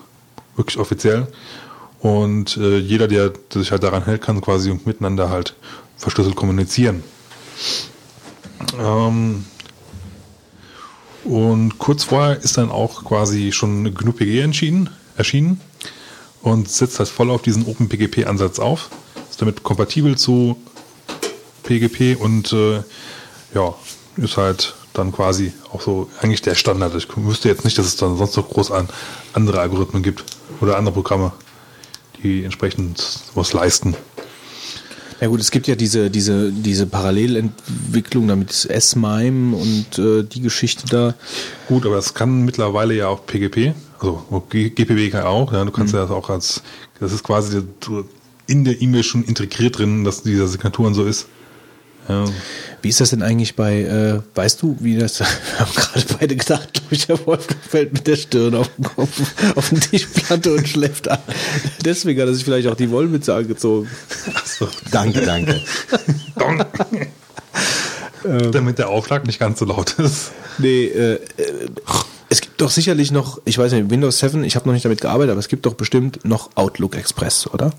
[0.55, 1.29] wirklich offiziell.
[2.05, 5.55] Und äh, jeder, der, der sich halt daran hält, kann quasi miteinander halt
[5.97, 7.03] verschlüsselt kommunizieren.
[8.79, 9.43] Ähm,
[11.23, 14.39] und kurz vorher ist dann auch quasi schon GNU-PG
[15.17, 15.59] erschienen
[16.43, 18.91] und setzt halt voll auf diesen OpenPGP-Ansatz auf.
[19.27, 20.57] Ist damit kompatibel zu
[21.63, 22.83] PGP und äh,
[23.55, 23.73] ja,
[24.17, 26.93] ist halt dann quasi auch so eigentlich der Standard.
[26.93, 28.89] Ich wüsste jetzt nicht, dass es dann sonst noch groß an
[29.33, 30.23] andere Algorithmen gibt
[30.61, 31.33] oder andere Programme,
[32.23, 33.95] die entsprechend was leisten.
[35.21, 40.83] Ja gut, es gibt ja diese, diese, diese Parallelentwicklung, damit S-MIME und äh, die Geschichte
[40.89, 41.15] da.
[41.69, 45.93] Gut, aber es kann mittlerweile ja auch PGP, also GPW kann auch, ja, du kannst
[45.93, 46.61] ja das auch als,
[46.99, 47.61] das ist quasi
[48.47, 51.27] in der E-Mail schon integriert drin, dass diese Signaturen so ist.
[52.07, 52.25] Ja,
[52.81, 55.27] Wie ist das denn eigentlich bei, äh, weißt du, wie das, wir
[55.59, 59.21] haben gerade beide gedacht, glaube ich, der Wolfgang fällt mit der Stirn auf den Kopf,
[59.55, 61.19] auf den Tischplatte und schläft an.
[61.83, 63.89] Deswegen hat er sich vielleicht auch die Wollmütze angezogen.
[64.91, 65.61] Danke, danke.
[68.51, 70.31] damit der Aufschlag nicht ganz so laut ist.
[70.57, 71.19] Nee, äh, äh,
[72.29, 75.01] es gibt doch sicherlich noch, ich weiß nicht, Windows 7, ich habe noch nicht damit
[75.01, 77.71] gearbeitet, aber es gibt doch bestimmt noch Outlook Express, oder?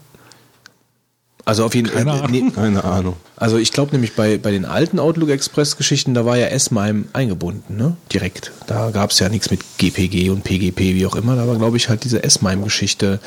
[1.47, 2.19] Also auf jeden Keine Fall.
[2.23, 2.31] Ahnung.
[2.33, 3.15] nee, Keine Ahnung.
[3.37, 7.05] also ich glaube nämlich bei, bei den alten Outlook Express Geschichten, da war ja S-MIME
[7.13, 7.97] eingebunden, ne?
[8.13, 8.51] Direkt.
[8.67, 11.37] Da gab es ja nichts mit GPG und PGP, wie auch immer.
[11.37, 13.21] Da war, glaube ich, halt diese S-MIME-Geschichte.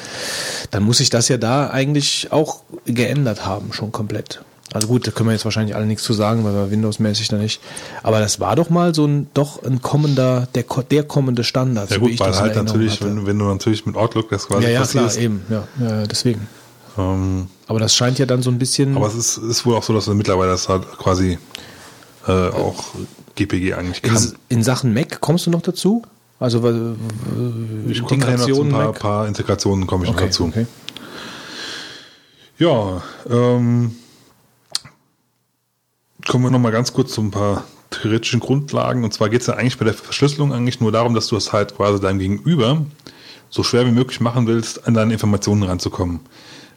[0.69, 4.41] Dann muss sich das ja da eigentlich auch geändert haben, schon komplett.
[4.73, 7.37] Also gut, da können wir jetzt wahrscheinlich alle nichts zu sagen, weil wir Windows-mäßig da
[7.37, 7.61] nicht.
[8.03, 11.89] Aber das war doch mal so ein, doch ein kommender, der, der kommende Standard.
[11.89, 14.47] Ja so wie gut, ich weil halt natürlich, wenn, wenn du natürlich mit Outlook das
[14.47, 16.47] quasi ja, ja, klar, eben, ja, ja, deswegen.
[16.97, 18.95] Ähm, Aber das scheint ja dann so ein bisschen.
[18.95, 21.37] aber es ist, ist wohl auch so, dass du mittlerweile das halt quasi
[22.27, 22.83] äh, auch
[23.35, 24.15] GPG eigentlich kann.
[24.15, 26.03] In, in Sachen Mac kommst du noch dazu?
[26.39, 26.95] Also w-
[27.89, 30.45] Ich komme noch zu ein Integration paar, paar Integrationen komme ich noch Okay, dazu.
[30.45, 30.65] okay.
[32.57, 33.95] Ja, ähm,
[36.27, 39.03] kommen wir noch mal ganz kurz zu ein paar theoretischen Grundlagen.
[39.03, 41.53] Und zwar geht es ja eigentlich bei der Verschlüsselung eigentlich nur darum, dass du es
[41.53, 42.85] halt quasi deinem Gegenüber
[43.49, 46.19] so schwer wie möglich machen willst, an deine Informationen ranzukommen.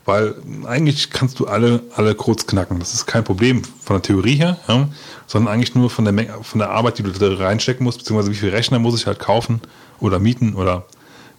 [0.04, 0.34] Weil
[0.66, 2.78] eigentlich kannst du alle, alle Codes knacken.
[2.80, 4.88] Das ist kein Problem von der Theorie her, ja,
[5.26, 8.32] sondern eigentlich nur von der, Menge, von der Arbeit, die du da reinstecken musst, beziehungsweise
[8.32, 9.60] wie viel Rechner muss ich halt kaufen
[10.00, 10.86] oder mieten oder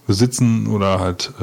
[0.08, 1.34] besitzen oder halt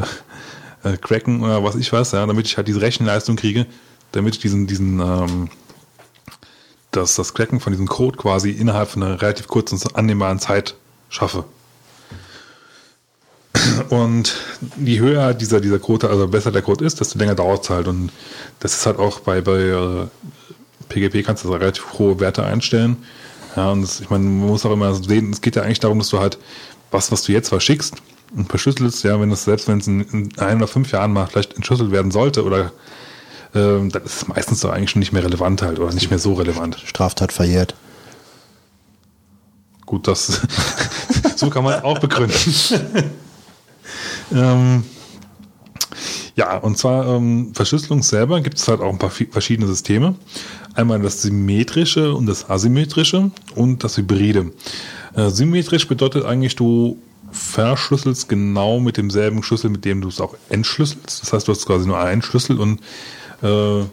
[0.84, 3.66] äh, äh, cracken oder was ich weiß, ja, damit ich halt diese Rechenleistung kriege,
[4.12, 5.50] damit ich diesen, diesen, ähm,
[6.90, 10.74] das, das Cracken von diesem Code quasi innerhalb von einer relativ kurzen, annehmbaren Zeit
[11.08, 11.44] schaffe.
[13.88, 14.36] Und
[14.78, 17.88] je höher dieser, dieser Code, also besser der Code ist, desto länger dauert es halt.
[17.88, 18.10] Und
[18.60, 20.06] das ist halt auch bei, bei äh,
[20.88, 22.98] PGP kannst du da relativ hohe Werte einstellen.
[23.56, 25.98] Ja, und das, ich meine, man muss auch immer sehen, es geht ja eigentlich darum,
[25.98, 26.38] dass du halt
[26.90, 27.94] was, was du jetzt verschickst
[28.36, 31.26] und verschlüsselst, ja, wenn es selbst wenn es in, in ein oder fünf Jahren mal
[31.26, 32.72] vielleicht entschlüsselt werden sollte oder
[33.54, 36.18] ähm, dann ist es meistens doch eigentlich schon nicht mehr relevant halt oder nicht mehr
[36.18, 36.78] so relevant.
[36.84, 37.74] Straftat verjährt.
[39.86, 40.40] Gut, das
[41.36, 42.36] so kann man auch begründen.
[44.32, 44.84] ähm,
[46.36, 50.14] ja, und zwar ähm, Verschlüsselung selber gibt es halt auch ein paar verschiedene Systeme.
[50.74, 54.52] Einmal das symmetrische und das asymmetrische und das hybride.
[55.14, 56.98] Äh, symmetrisch bedeutet eigentlich, du
[57.32, 61.22] verschlüsselst genau mit demselben Schlüssel, mit dem du es auch entschlüsselst.
[61.22, 62.80] Das heißt, du hast quasi nur einen Schlüssel und
[63.42, 63.84] äh,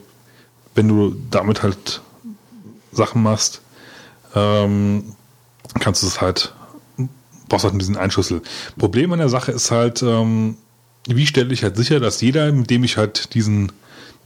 [0.76, 2.02] wenn du damit halt
[2.92, 3.62] Sachen machst,
[4.36, 5.16] ähm,
[5.80, 6.54] kannst du es halt,
[7.48, 8.42] brauchst halt diesen Einschlüssel.
[8.78, 10.58] Problem an der Sache ist halt, ähm,
[11.08, 13.72] wie stelle ich halt sicher, dass jeder, mit dem ich halt diesen,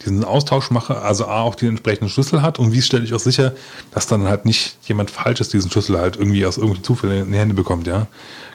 [0.04, 3.20] diesen Austausch mache, also A, auch den entsprechenden Schlüssel hat und wie stelle ich auch
[3.20, 3.54] sicher,
[3.94, 7.38] dass dann halt nicht jemand Falsches diesen Schlüssel halt irgendwie aus irgendwelchen Zufällen in die
[7.38, 8.08] Hände bekommt, ja.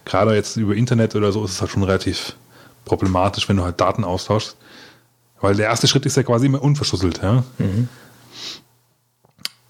[0.04, 2.34] Gerade jetzt über Internet oder so ist es halt schon relativ
[2.84, 4.56] problematisch, wenn du halt Daten austauschst.
[5.40, 7.44] Weil der erste Schritt ist ja quasi immer unverschlüsselt, ja.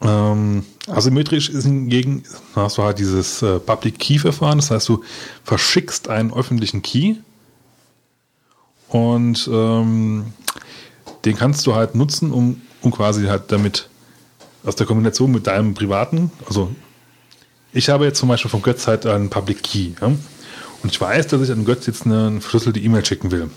[0.02, 2.22] Ähm, asymmetrisch ist hingegen,
[2.54, 5.02] hast du halt dieses äh, Public Key Verfahren, das heißt, du
[5.44, 7.16] verschickst einen öffentlichen Key
[8.88, 10.26] und ähm,
[11.24, 13.88] den kannst du halt nutzen, um, um quasi halt damit
[14.64, 16.70] aus der Kombination mit deinem privaten, also
[17.72, 20.08] ich habe jetzt zum Beispiel vom Götz halt einen Public Key ja?
[20.08, 20.20] und
[20.84, 23.50] ich weiß, dass ich an Götz jetzt eine verschlüsselte E-Mail schicken will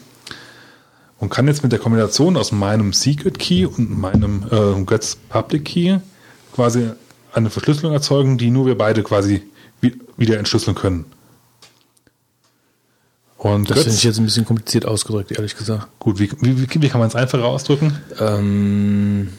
[1.20, 5.66] und kann jetzt mit der Kombination aus meinem Secret Key und meinem äh, Götz Public
[5.66, 6.00] Key
[6.60, 6.90] quasi
[7.34, 9.44] eine Verschlüsselung erzeugen, die nur wir beide quasi
[9.82, 11.06] wi- wieder entschlüsseln können.
[13.38, 15.88] Und Das finde ich Götz, jetzt ein bisschen kompliziert ausgedrückt, ehrlich gesagt.
[16.00, 17.98] gut, wie, wie, wie- kann man es einfacher ausdrücken?
[18.20, 19.30] Ähm,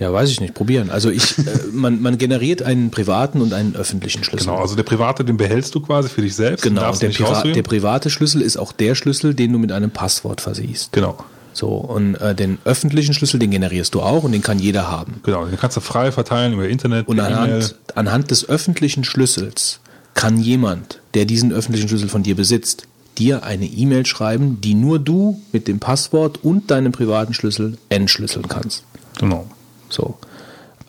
[0.00, 0.54] ja, weiß ich nicht.
[0.54, 0.90] Probieren.
[0.90, 1.42] Also ich, äh,
[1.72, 4.46] man, man generiert einen privaten und einen öffentlichen Schlüssel.
[4.48, 6.62] Genau, also der private, den behältst du quasi für dich selbst.
[6.62, 10.40] Genau, der, Priva der private Schlüssel ist auch der Schlüssel, den du mit einem Passwort
[10.40, 10.90] versiehst.
[10.92, 11.16] Genau,
[11.56, 15.20] So, und äh, den öffentlichen Schlüssel, den generierst du auch und den kann jeder haben.
[15.22, 15.46] genau.
[15.46, 19.80] Den kannst du frei verteilen über Internet, Und anhand, anhand des öffentlichen Schlüssels
[20.12, 24.98] kann jemand, der diesen öffentlichen Schlüssel von dir besitzt, dir eine E-Mail schreiben, die nur
[24.98, 28.84] du mit dem Passwort und deinem privaten Schlüssel entschlüsseln kannst.
[29.18, 29.46] Genau.
[29.88, 30.18] So.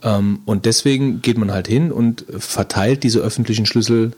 [0.03, 4.11] Ähm, und deswegen geht man halt hin und verteilt diese öffentlichen Schlüssel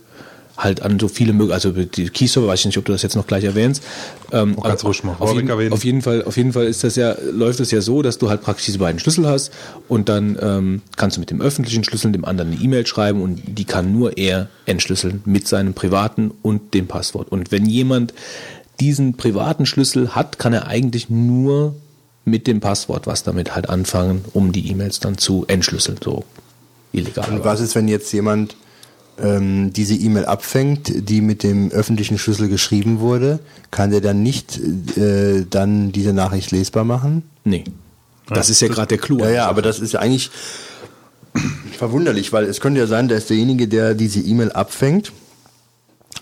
[0.60, 3.16] halt an so viele mögliche, also die Keyserver, weiß ich nicht, ob du das jetzt
[3.16, 3.84] noch gleich erwähnst.
[4.32, 5.74] Ähm, Oh, aber ruhig mal auf, jeden, erwähnen.
[5.74, 8.30] auf jeden Fall, auf jeden Fall ist das ja, läuft es ja so, dass du
[8.30, 9.52] halt praktisch diese beiden Schlüssel hast
[9.88, 13.42] und dann ähm, kannst du mit dem öffentlichen Schlüssel dem anderen eine E-Mail schreiben und
[13.48, 17.32] die kann nur er entschlüsseln mit seinem privaten und dem Passwort.
[17.32, 18.14] Und wenn jemand
[18.80, 21.76] diesen privaten Schlüssel hat, kann er eigentlich nur
[22.26, 26.26] mit dem Passwort was damit halt anfangen, um die E-Mails dann zu entschlüsseln, so
[26.92, 27.30] illegal.
[27.32, 28.56] Und was ist, wenn jetzt jemand
[29.22, 33.40] ähm, diese E-Mail abfängt, die mit dem öffentlichen Schlüssel geschrieben wurde?
[33.72, 34.60] Kann der dann nicht
[34.98, 37.24] äh, dann diese Nachricht lesbar machen?
[37.44, 37.64] Nee.
[38.28, 39.20] Das ist ja gerade der Clou.
[39.20, 40.30] Ja, ja, aber das ist ja eigentlich
[41.78, 45.12] verwunderlich, weil es könnte ja sein, dass derjenige, der diese E-Mail abfängt,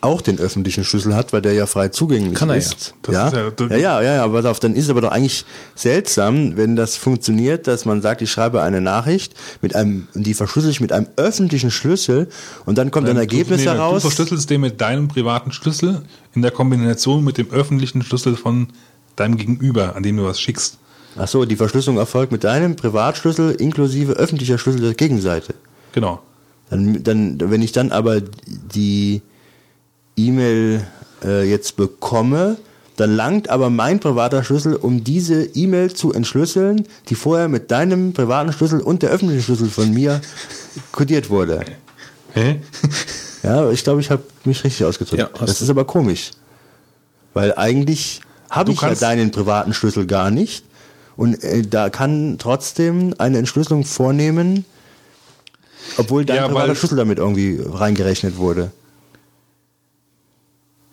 [0.02, 2.60] auch den öffentlichen Schlüssel hat, weil der ja frei zugänglich Kann er ja.
[2.62, 2.94] ist.
[3.02, 3.28] Das ja?
[3.28, 5.46] ist ja- ja, ja, ja, ja, aber auf, dann ist es aber doch eigentlich
[5.76, 10.70] seltsam, wenn das funktioniert, dass man sagt, ich schreibe eine Nachricht mit einem, die verschlüssel
[10.70, 12.28] ich mit einem öffentlichen Schlüssel
[12.66, 14.04] und dann kommt ein Ergebnis du, nee, heraus.
[14.04, 16.04] Du verschlüsselst den mit deinem privaten Schlüssel
[16.36, 18.68] in der Kombination mit dem öffentlichen Schlüssel von
[19.16, 20.78] deinem Gegenüber, an dem du was schickst.
[21.18, 25.56] Ach so, die Verschlüsselung erfolgt mit deinem Privatschlüssel inklusive öffentlicher Schlüssel der Gegenseite.
[25.94, 26.22] Genau.
[26.70, 29.22] Dann, dann, wenn ich dann aber die
[30.18, 30.86] E-Mail
[31.24, 32.58] äh, jetzt bekomme,
[32.98, 38.14] dann langt aber mein privater Schlüssel, um diese E-Mail zu entschlüsseln, die vorher mit deinem
[38.14, 40.20] privaten Schlüssel und der öffentlichen Schlüssel von mir
[40.92, 41.64] kodiert wurde.
[42.34, 42.60] Hä?
[43.44, 45.20] Ja, ich glaube, ich habe mich richtig ausgedrückt.
[45.20, 46.32] Ja, das ist aber komisch.
[47.34, 50.66] Weil eigentlich habe ich ja deinen privaten Schlüssel gar nicht.
[51.16, 54.66] Und äh, da kann trotzdem eine Entschlüsselung vornehmen,
[55.98, 58.72] obwohl dein Ja, privater Schlüssel damit irgendwie reingerechnet wurde.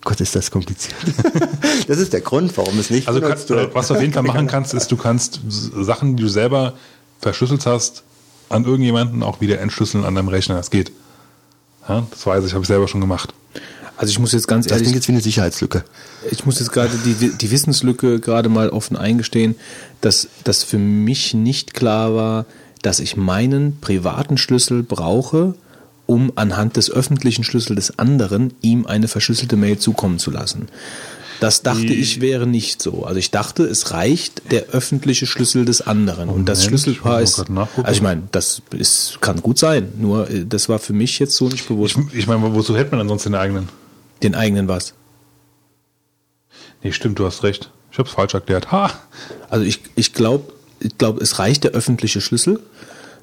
[0.05, 0.95] Gott, ist das kompliziert.
[1.89, 4.13] das ist der Grund, warum es nicht Also kann, benutzt äh, was du auf jeden
[4.13, 6.75] Fall machen kannst, ist, du kannst Sachen, die du selber
[7.21, 8.03] verschlüsselt hast,
[8.51, 10.57] an irgendjemanden auch wieder entschlüsseln an deinem Rechner.
[10.57, 10.93] Das geht.
[11.89, 13.33] Ja, das weiß ich, habe ich selber schon gemacht.
[13.97, 15.85] Also ich muss jetzt ganz Das ehrlich klingt jetzt wie eine Sicherheitslücke.
[16.31, 19.55] Ich muss jetzt gerade die, die Wissenslücke gerade mal offen eingestehen,
[20.01, 22.47] dass das für mich nicht klar war,
[22.83, 25.55] dass ich meinen privaten Schlüssel brauche,
[26.07, 30.69] um anhand des öffentlichen Schlüssels des anderen ihm eine verschlüsselte Mail zukommen zu lassen.
[31.41, 33.05] Das dachte Die- ich wäre nicht so.
[33.05, 36.29] Also ich dachte, es reicht der öffentliche Schlüssel des anderen.
[36.29, 37.87] Und das Moment, Schlüsselpaar ist, mal grad nachgucken.
[37.87, 39.93] also ich meine, das ist, kann gut sein.
[39.99, 41.97] Nur äh, das war für mich jetzt so nicht bewusst.
[42.13, 43.69] Ich, ich meine, wozu hätte man ansonsten den eigenen?
[44.23, 44.95] Den eigenen was.
[46.83, 47.71] Nee, stimmt, du hast recht.
[47.91, 48.71] Ich habe es falsch erklärt.
[48.73, 48.91] Ha!
[49.51, 52.61] Also ich, ich glaube, ich glaub, es reicht der öffentliche Schlüssel.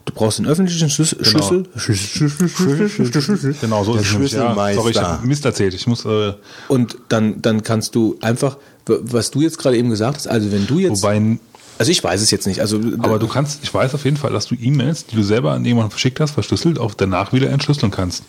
[0.05, 1.23] Du brauchst den öffentlichen Schlüssel.
[1.23, 1.65] Schlüssel.
[1.75, 2.49] Schlüssel, Schlüssel,
[2.89, 3.55] Schlüssel, Schlüssel.
[3.61, 4.31] Genau, so Der ist es nämlich.
[4.31, 4.81] Ja, Schlüsselmeister.
[4.81, 5.73] sorry, ich habe Mist erzählt.
[5.73, 6.33] Ich muss, äh,
[6.67, 10.65] Und dann, dann kannst du einfach, was du jetzt gerade eben gesagt hast, also wenn
[10.67, 11.37] du jetzt, wobei,
[11.77, 14.31] also ich weiß es jetzt nicht, also aber du kannst, ich weiß auf jeden Fall,
[14.31, 17.91] dass du E-Mails, die du selber an jemanden verschickt hast, verschlüsselt, auch danach wieder entschlüsseln
[17.91, 18.23] kannst.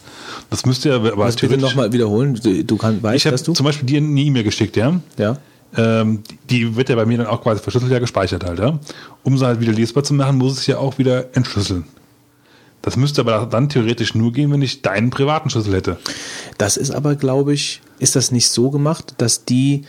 [0.50, 3.42] Das müsste ja, aber was bitte nochmal wiederholen, du, du kannst, weißt, Ich habe dass
[3.42, 5.00] du, zum Beispiel dir eine E-Mail geschickt, ja.
[5.18, 5.38] ja,
[5.76, 8.78] Ähm, die wird ja bei mir dann auch quasi verschlüsselt ja gespeichert halt, ja.
[9.22, 11.84] Um sie halt wieder lesbar zu machen, muss ich ja auch wieder entschlüsseln.
[12.82, 15.98] Das müsste aber dann theoretisch nur gehen, wenn ich deinen privaten Schlüssel hätte.
[16.58, 19.84] das ist aber, glaube ich, ist das nicht so gemacht, dass die,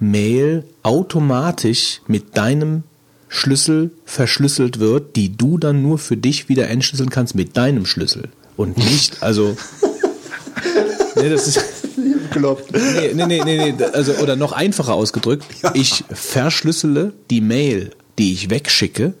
[0.00, 2.84] Mail automatisch mit deinem
[3.28, 8.28] Schlüssel verschlüsselt wird, die du dann nur für dich wieder entschlüsseln kannst mit deinem Schlüssel.
[8.56, 9.56] Und nicht, also.
[11.16, 11.77] nee, das ist.
[12.28, 12.72] Bekloppt.
[12.72, 15.44] Nee, nee, nee, nee, nee, also, oder noch einfacher ausgedrückt,
[15.74, 19.14] ich verschlüssele die Mail, die ich wegschicke,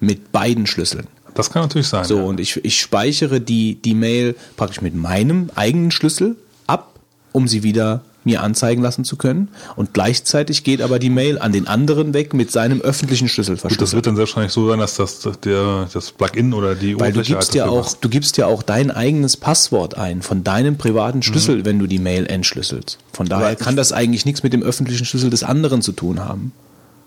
[0.00, 1.06] mit beiden Schlüsseln.
[1.34, 2.04] Das kann natürlich sein.
[2.04, 2.24] So, ja.
[2.24, 6.36] und ich, ich speichere die, die Mail praktisch mit meinem eigenen Schlüssel
[6.66, 7.00] ab,
[7.32, 9.48] um sie wieder mir anzeigen lassen zu können.
[9.76, 13.80] Und gleichzeitig geht aber die Mail an den anderen weg mit seinem öffentlichen Schlüssel Gut,
[13.80, 17.20] das wird dann selbstverständlich so sein, dass das, der, das Plugin oder die Weil du
[17.20, 21.22] Oberfläche gibst ja auch, du gibst ja auch dein eigenes Passwort ein von deinem privaten
[21.22, 22.98] Schlüssel, wenn du die Mail entschlüsselst.
[23.12, 26.20] Von daher Aber kann das eigentlich nichts mit dem öffentlichen Schlüssel des anderen zu tun
[26.20, 26.52] haben.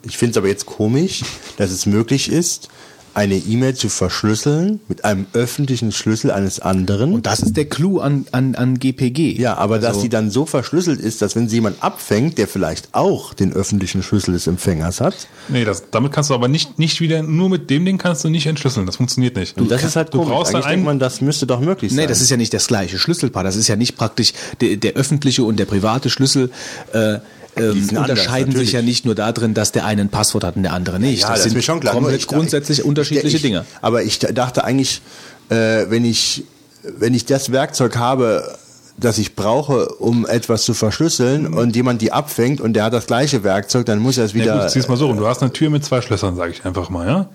[0.03, 1.23] Ich finde es aber jetzt komisch,
[1.57, 2.69] dass es möglich ist,
[3.17, 7.13] eine E-Mail zu verschlüsseln mit einem öffentlichen Schlüssel eines anderen.
[7.13, 9.39] Und das ist der Clou an, an, an GPG.
[9.41, 12.47] ja, aber dass Also- die dann so verschlüsselt ist, dass wenn sie jemand abfängt, der
[12.47, 16.77] vielleicht auch den öffentlichen Schlüssel des Empfängers hat, Nee, das, damit kannst du aber nicht,
[16.77, 18.85] nicht wieder, nur mit dem Ding kannst du nicht entschlüsseln.
[18.85, 19.57] Das funktioniert nicht.
[19.59, 20.33] und das ist halt du komisch.
[20.33, 22.01] brauchst dann Eigentlich denkt einen, man, das müsste doch möglich sein.
[22.01, 23.43] Nee, das ist ja nicht das gleiche Schlüsselpaar.
[23.43, 26.51] Das ist ja nicht praktisch der, der öffentliche und der private Schlüssel.
[26.93, 27.17] Äh,
[27.59, 30.55] ähm, sind anders, unterscheiden sich ja nicht nur darin, dass der eine ein Passwort hat
[30.55, 31.21] und der andere nicht.
[31.21, 31.93] Ja, das, das, sind mir schon klar.
[31.93, 33.65] Komplett ich- grundsätzlich ich- unterschiedliche ich, Dinge.
[33.81, 35.01] Aber ich dachte eigentlich,
[35.49, 36.43] äh, wenn ich
[36.83, 38.57] wenn ich das Werkzeug habe,
[38.97, 43.05] das ich brauche, um etwas zu verschlüsseln und jemand die abfängt und der hat das
[43.07, 44.45] gleiche Werkzeug, dann muss er es wieder.
[44.55, 45.17] ja, gut, zieh's mal so rum.
[45.17, 47.29] Du hast eine Tür mit zwei Schlössern, sage ich einfach mal, ja?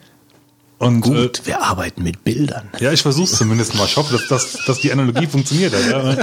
[0.78, 2.68] Und, äh, Gut, wir arbeiten mit Bildern.
[2.80, 3.84] Ja, ich versuch's zumindest mal.
[3.84, 5.88] Ich hoffe, dass, dass, dass die Analogie funktioniert hat.
[5.88, 6.16] Ja.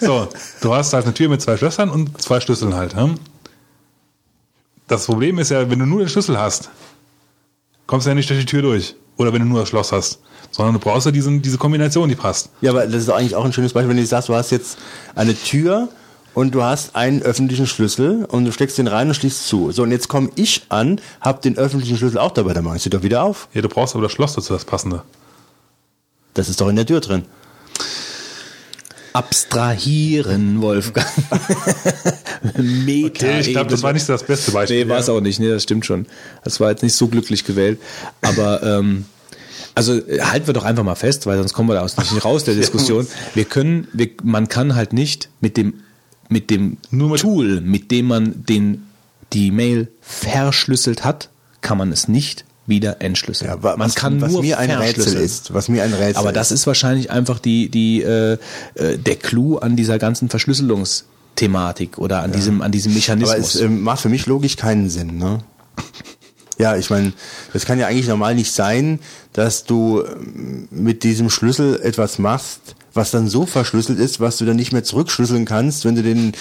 [0.00, 0.28] So,
[0.60, 2.94] du hast halt eine Tür mit zwei Schlössern und zwei Schlüsseln halt.
[2.94, 3.10] Ja.
[4.92, 6.68] Das Problem ist ja, wenn du nur den Schlüssel hast,
[7.86, 8.94] kommst du ja nicht durch die Tür durch.
[9.16, 10.20] Oder wenn du nur das Schloss hast.
[10.50, 12.50] Sondern du brauchst ja diesen, diese Kombination, die passt.
[12.60, 14.76] Ja, aber das ist eigentlich auch ein schönes Beispiel, wenn du sagst, du hast jetzt
[15.14, 15.88] eine Tür
[16.34, 19.72] und du hast einen öffentlichen Schlüssel und du steckst den rein und schließt zu.
[19.72, 22.82] So, und jetzt komme ich an, hab den öffentlichen Schlüssel auch dabei, dann mach ich
[22.82, 23.48] sie doch wieder auf.
[23.54, 25.04] Ja, du brauchst aber das Schloss dazu, das passende.
[26.34, 27.24] Das ist doch in der Tür drin.
[29.12, 31.06] Abstrahieren, Wolfgang.
[32.56, 33.08] Mega.
[33.14, 34.84] Okay, ich glaube, das war nicht so das beste Beispiel.
[34.84, 35.38] Nee, war es auch nicht.
[35.40, 36.06] Nee, das stimmt schon.
[36.44, 37.80] Das war jetzt nicht so glücklich gewählt.
[38.20, 39.04] Aber ähm,
[39.74, 42.44] also halten wir doch einfach mal fest, weil sonst kommen wir da aus nicht raus
[42.44, 43.06] der Diskussion.
[43.34, 45.74] Wir können, wir, man kann halt nicht mit dem
[46.28, 48.86] mit dem Nur mit- Tool, mit dem man den
[49.32, 51.28] die Mail verschlüsselt hat,
[51.60, 53.50] kann man es nicht wieder entschlüsseln.
[53.50, 55.52] Ja, wa- man was, kann was nur mir ein Rätsel ist.
[55.52, 58.38] Was mir ein Rätsel Aber das ist wahrscheinlich einfach die, die, äh,
[58.74, 63.54] äh, der Clou an dieser ganzen Verschlüsselungsthematik oder an diesem, an diesem Aber Mechanismus.
[63.56, 65.40] es ähm, macht für mich logisch keinen Sinn, ne?
[66.58, 67.12] Ja, ich meine,
[67.52, 69.00] das kann ja eigentlich normal nicht sein,
[69.32, 74.44] dass du ähm, mit diesem Schlüssel etwas machst, was dann so verschlüsselt ist, was du
[74.44, 76.32] dann nicht mehr zurückschlüsseln kannst, wenn du den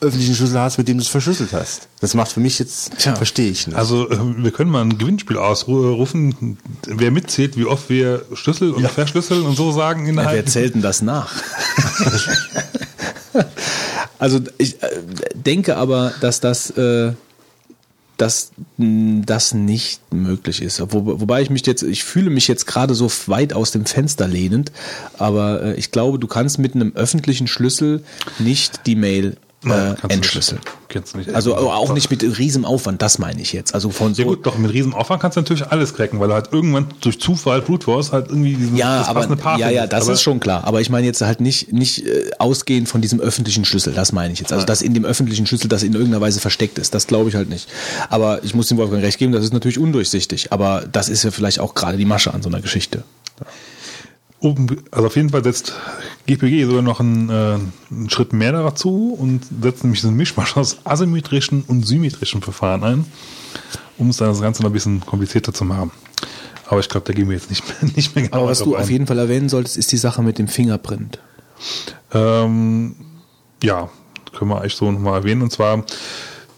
[0.00, 1.88] öffentlichen Schlüssel hast, mit dem du es verschlüsselt hast.
[2.00, 3.16] Das macht für mich jetzt, Tja.
[3.16, 3.76] verstehe ich nicht.
[3.76, 8.88] Also, äh, wir können mal ein Gewinnspiel ausrufen, wer mitzählt, wie oft wir Schlüssel und
[8.88, 11.32] verschlüsseln und so sagen Ja, wer zählt denn das nach?
[14.18, 14.88] also ich äh,
[15.34, 17.12] denke aber, dass das, äh,
[18.16, 20.80] dass das nicht möglich ist.
[20.92, 24.28] Wo, wobei ich mich jetzt, ich fühle mich jetzt gerade so weit aus dem Fenster
[24.28, 24.70] lehnend,
[25.18, 28.04] aber äh, ich glaube, du kannst mit einem öffentlichen Schlüssel
[28.38, 30.60] nicht die Mail Nein, äh, entschlüsseln.
[31.34, 33.74] Also auch nicht mit riesem Aufwand, das meine ich jetzt.
[33.74, 36.28] Also von so Ja gut, doch mit riesem Aufwand kannst du natürlich alles cracken, weil
[36.28, 39.58] du halt irgendwann durch Zufall Brute Force halt irgendwie diesen, Ja, das aber passende Paar
[39.58, 40.62] ja, ja, das aber ist schon klar.
[40.64, 43.92] Aber ich meine jetzt halt nicht nicht äh, ausgehend von diesem öffentlichen Schlüssel.
[43.94, 44.52] Das meine ich jetzt.
[44.52, 46.94] Also dass in dem öffentlichen Schlüssel das in irgendeiner Weise versteckt ist.
[46.94, 47.68] Das glaube ich halt nicht.
[48.10, 49.32] Aber ich muss dem Wolfgang recht geben.
[49.32, 50.52] Das ist natürlich undurchsichtig.
[50.52, 53.02] Aber das ist ja vielleicht auch gerade die Masche an so einer Geschichte.
[54.40, 55.72] Open, also auf jeden Fall setzt
[56.26, 57.58] GPG sogar noch einen, äh,
[57.90, 62.84] einen Schritt mehr dazu und setzt nämlich so einen Mischmasch aus asymmetrischen und symmetrischen Verfahren
[62.84, 63.04] ein,
[63.96, 65.90] um es dann das Ganze noch ein bisschen komplizierter zu machen.
[66.68, 68.74] Aber ich glaube, da gehen wir jetzt nicht mehr, nicht mehr genau Aber was du
[68.76, 68.82] ein.
[68.82, 71.18] auf jeden Fall erwähnen solltest, ist die Sache mit dem Fingerprint.
[72.12, 72.94] Ähm,
[73.62, 73.88] ja,
[74.36, 75.42] können wir eigentlich so nochmal erwähnen.
[75.42, 75.84] Und zwar,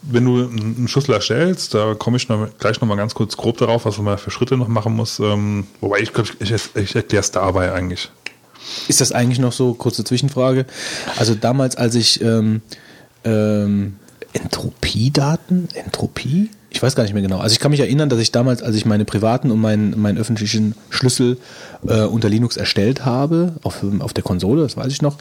[0.03, 3.85] wenn du einen Schlüssel erstellst, da komme ich noch, gleich nochmal ganz kurz grob darauf,
[3.85, 5.19] was man für Schritte noch machen muss.
[5.19, 8.11] Ähm, wobei ich glaube, ich, ich erkläre es dabei eigentlich.
[8.89, 10.67] Ist das eigentlich noch so, kurze Zwischenfrage?
[11.19, 12.63] Also damals, als ich ähm,
[13.25, 13.97] ähm,
[14.33, 16.51] Entropiedaten, Entropie?
[16.71, 17.39] Ich weiß gar nicht mehr genau.
[17.39, 20.19] Also ich kann mich erinnern, dass ich damals, als ich meine privaten und meinen, meinen
[20.19, 21.39] öffentlichen Schlüssel
[21.87, 25.19] äh, unter Linux erstellt habe, auf, auf der Konsole, das weiß ich noch,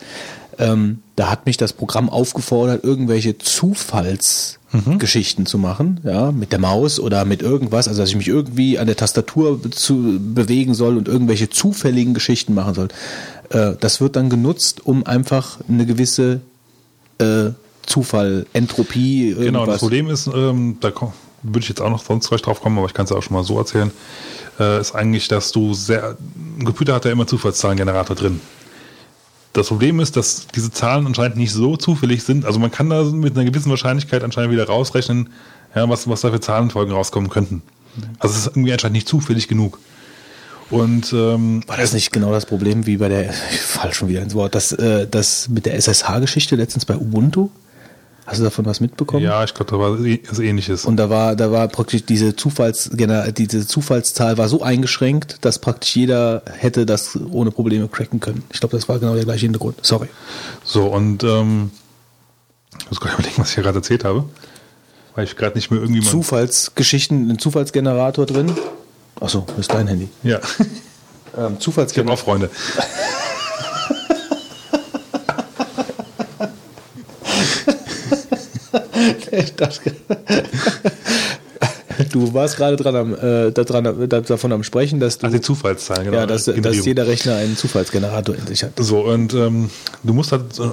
[0.60, 7.00] ähm, da hat mich das Programm aufgefordert, irgendwelche Zufallsgeschichten zu machen, ja, mit der Maus
[7.00, 11.08] oder mit irgendwas, also dass ich mich irgendwie an der Tastatur zu bewegen soll und
[11.08, 12.90] irgendwelche zufälligen Geschichten machen soll.
[13.50, 16.42] Äh, das wird dann genutzt, um einfach eine gewisse
[17.20, 17.52] äh,
[17.86, 19.46] Zufall, Entropie, irgendwas.
[19.46, 20.92] Genau, das Problem ist, ähm, da
[21.42, 23.36] würde ich jetzt auch noch sonst gleich drauf kommen, aber ich kann es auch schon
[23.36, 23.92] mal so erzählen,
[24.60, 26.18] äh, ist eigentlich, dass du sehr,
[26.60, 28.42] ein Computer hat ja immer Zufallszahlengenerator drin.
[29.54, 32.46] Das Problem ist, dass diese Zahlen anscheinend nicht so zufällig sind.
[32.46, 35.30] Also man kann da mit einer gewissen Wahrscheinlichkeit anscheinend wieder rausrechnen,
[35.76, 37.64] ja, was, was da für Zahlenfolgen rauskommen könnten.
[38.20, 39.80] Also es ist irgendwie anscheinend nicht zufällig genug.
[40.70, 44.22] Und ähm, War das nicht genau das Problem wie bei der, ich fall schon wieder
[44.22, 47.50] ins Wort, das, äh, das mit der SSH-Geschichte letztens bei Ubuntu?
[48.30, 49.24] Hast du davon was mitbekommen?
[49.24, 49.98] ja, ich glaube, da war
[50.30, 50.86] was ähnliches.
[50.86, 55.96] Und da war, da war praktisch diese Zufalls, diese Zufallszahl war so eingeschränkt, dass praktisch
[55.96, 58.44] jeder hätte das ohne Probleme cracken können.
[58.54, 59.78] Ich glaube, das war genau der gleiche Hintergrund.
[59.82, 60.10] Sorry.
[60.64, 61.72] So, und ähm,
[62.80, 64.26] ich muss gerade überlegen, was ich hier gerade erzählt habe.
[65.16, 66.12] Weil ich gerade nicht mehr irgendwie mal.
[66.12, 68.52] Zufallsgeschichten, ein Zufallsgenerator drin.
[69.20, 70.08] Achso, das ist dein Handy.
[70.22, 70.40] Ja,
[71.38, 72.14] Ähm, ich habe Zufallsgenerator.
[72.14, 72.50] auch Freunde.
[82.12, 85.32] du warst gerade dran am, äh, da dran, da, davon am Sprechen, dass du, Ach,
[85.32, 86.18] die Zufallszahlen, genau.
[86.18, 86.86] ja, dass, dass Generierung.
[86.88, 88.74] jeder Rechner einen Zufallsgenerator in sich hat.
[88.80, 89.70] So, und ähm,
[90.04, 90.70] du musst halt äh,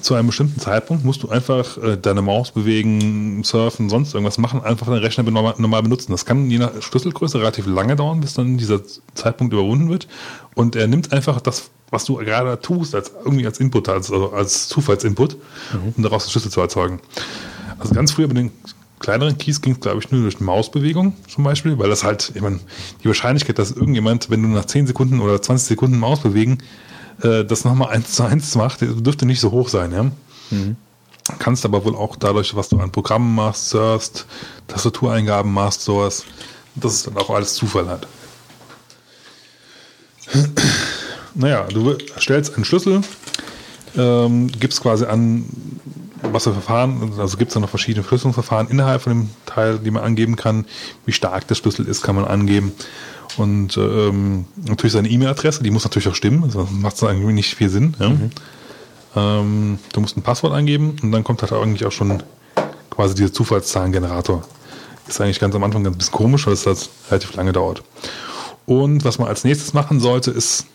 [0.00, 4.62] zu einem bestimmten Zeitpunkt musst du einfach äh, deine Maus bewegen, surfen, sonst irgendwas machen,
[4.62, 6.12] einfach deinen Rechner normal, normal benutzen.
[6.12, 8.80] Das kann je nach Schlüsselgröße relativ lange dauern, bis dann dieser
[9.14, 10.06] Zeitpunkt überwunden wird.
[10.54, 14.32] Und er nimmt einfach das, was du gerade tust, als irgendwie als Input, als, also
[14.32, 15.36] als Zufallsinput,
[15.96, 17.00] um daraus einen Schlüssel zu erzeugen.
[17.78, 18.50] Also ganz früher bei den
[18.98, 22.42] kleineren Keys ging es, glaube ich, nur durch Mausbewegung zum Beispiel, weil das halt, ich
[22.42, 22.58] meine,
[23.02, 26.58] die Wahrscheinlichkeit, dass irgendjemand, wenn du nach 10 Sekunden oder 20 Sekunden Maus bewegen,
[27.22, 30.10] äh, das nochmal eins zu eins macht, dürfte nicht so hoch sein, ja.
[31.38, 34.26] Kannst aber wohl auch dadurch, was du an Programmen machst, surfst,
[34.66, 36.24] Tastatureingaben machst, sowas,
[36.74, 38.06] dass es dann auch alles Zufall hat.
[41.34, 43.02] Naja, du stellst einen Schlüssel,
[43.96, 45.44] ähm, gibst quasi an,
[46.22, 49.90] was für Verfahren, also gibt es da noch verschiedene Verschlüsselungsverfahren innerhalb von dem Teil, die
[49.90, 50.66] man angeben kann.
[51.06, 52.72] Wie stark der Schlüssel ist, kann man angeben.
[53.36, 57.54] Und ähm, natürlich seine E-Mail-Adresse, die muss natürlich auch stimmen, sonst macht es eigentlich nicht
[57.54, 57.94] viel Sinn.
[57.98, 58.12] Ja?
[59.16, 62.22] Ähm, du musst ein Passwort eingeben und dann kommt halt eigentlich auch schon
[62.90, 64.42] quasi dieser Zufallszahlengenerator.
[65.06, 67.82] Ist eigentlich ganz am Anfang ganz ein bisschen komisch, weil es das relativ lange dauert.
[68.66, 70.66] Und was man als nächstes machen sollte, ist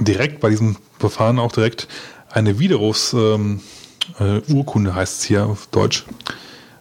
[0.00, 1.88] direkt bei diesem Verfahren auch direkt
[2.30, 3.60] eine Widerrufs ähm,
[4.18, 6.04] äh, Urkunde heißt es hier auf Deutsch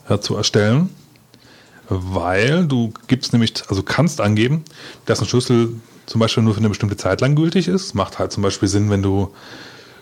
[0.10, 0.90] äh, zu erstellen,
[1.90, 4.64] weil du gibst nämlich, also kannst angeben,
[5.06, 5.76] dass ein Schlüssel
[6.06, 7.94] zum Beispiel nur für eine bestimmte Zeit lang gültig ist.
[7.94, 9.34] Macht halt zum Beispiel Sinn, wenn du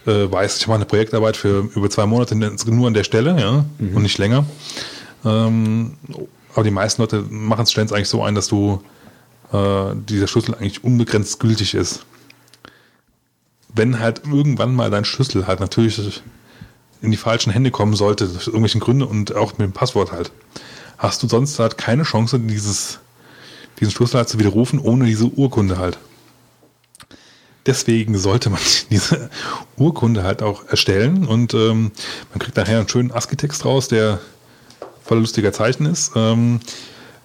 [0.05, 3.65] äh, weißt, ich mache eine Projektarbeit für über zwei Monate nur an der Stelle, ja,
[3.79, 4.45] und nicht länger.
[5.25, 5.93] Ähm,
[6.53, 8.81] aber die meisten Leute machen es stellen es eigentlich so ein, dass du
[9.51, 12.05] äh, dieser Schlüssel eigentlich unbegrenzt gültig ist.
[13.73, 16.21] Wenn halt irgendwann mal dein Schlüssel halt natürlich
[17.01, 20.31] in die falschen Hände kommen sollte, aus irgendwelchen Gründen und auch mit dem Passwort halt,
[20.97, 22.99] hast du sonst halt keine Chance, dieses,
[23.79, 25.97] diesen Schlüssel halt zu widerrufen, ohne diese Urkunde halt.
[27.65, 28.59] Deswegen sollte man
[28.89, 29.29] diese
[29.77, 31.91] Urkunde halt auch erstellen und ähm,
[32.31, 34.19] man kriegt nachher einen schönen ASCII-Text raus, der
[35.03, 36.11] voller lustiger Zeichen ist.
[36.15, 36.59] Ähm,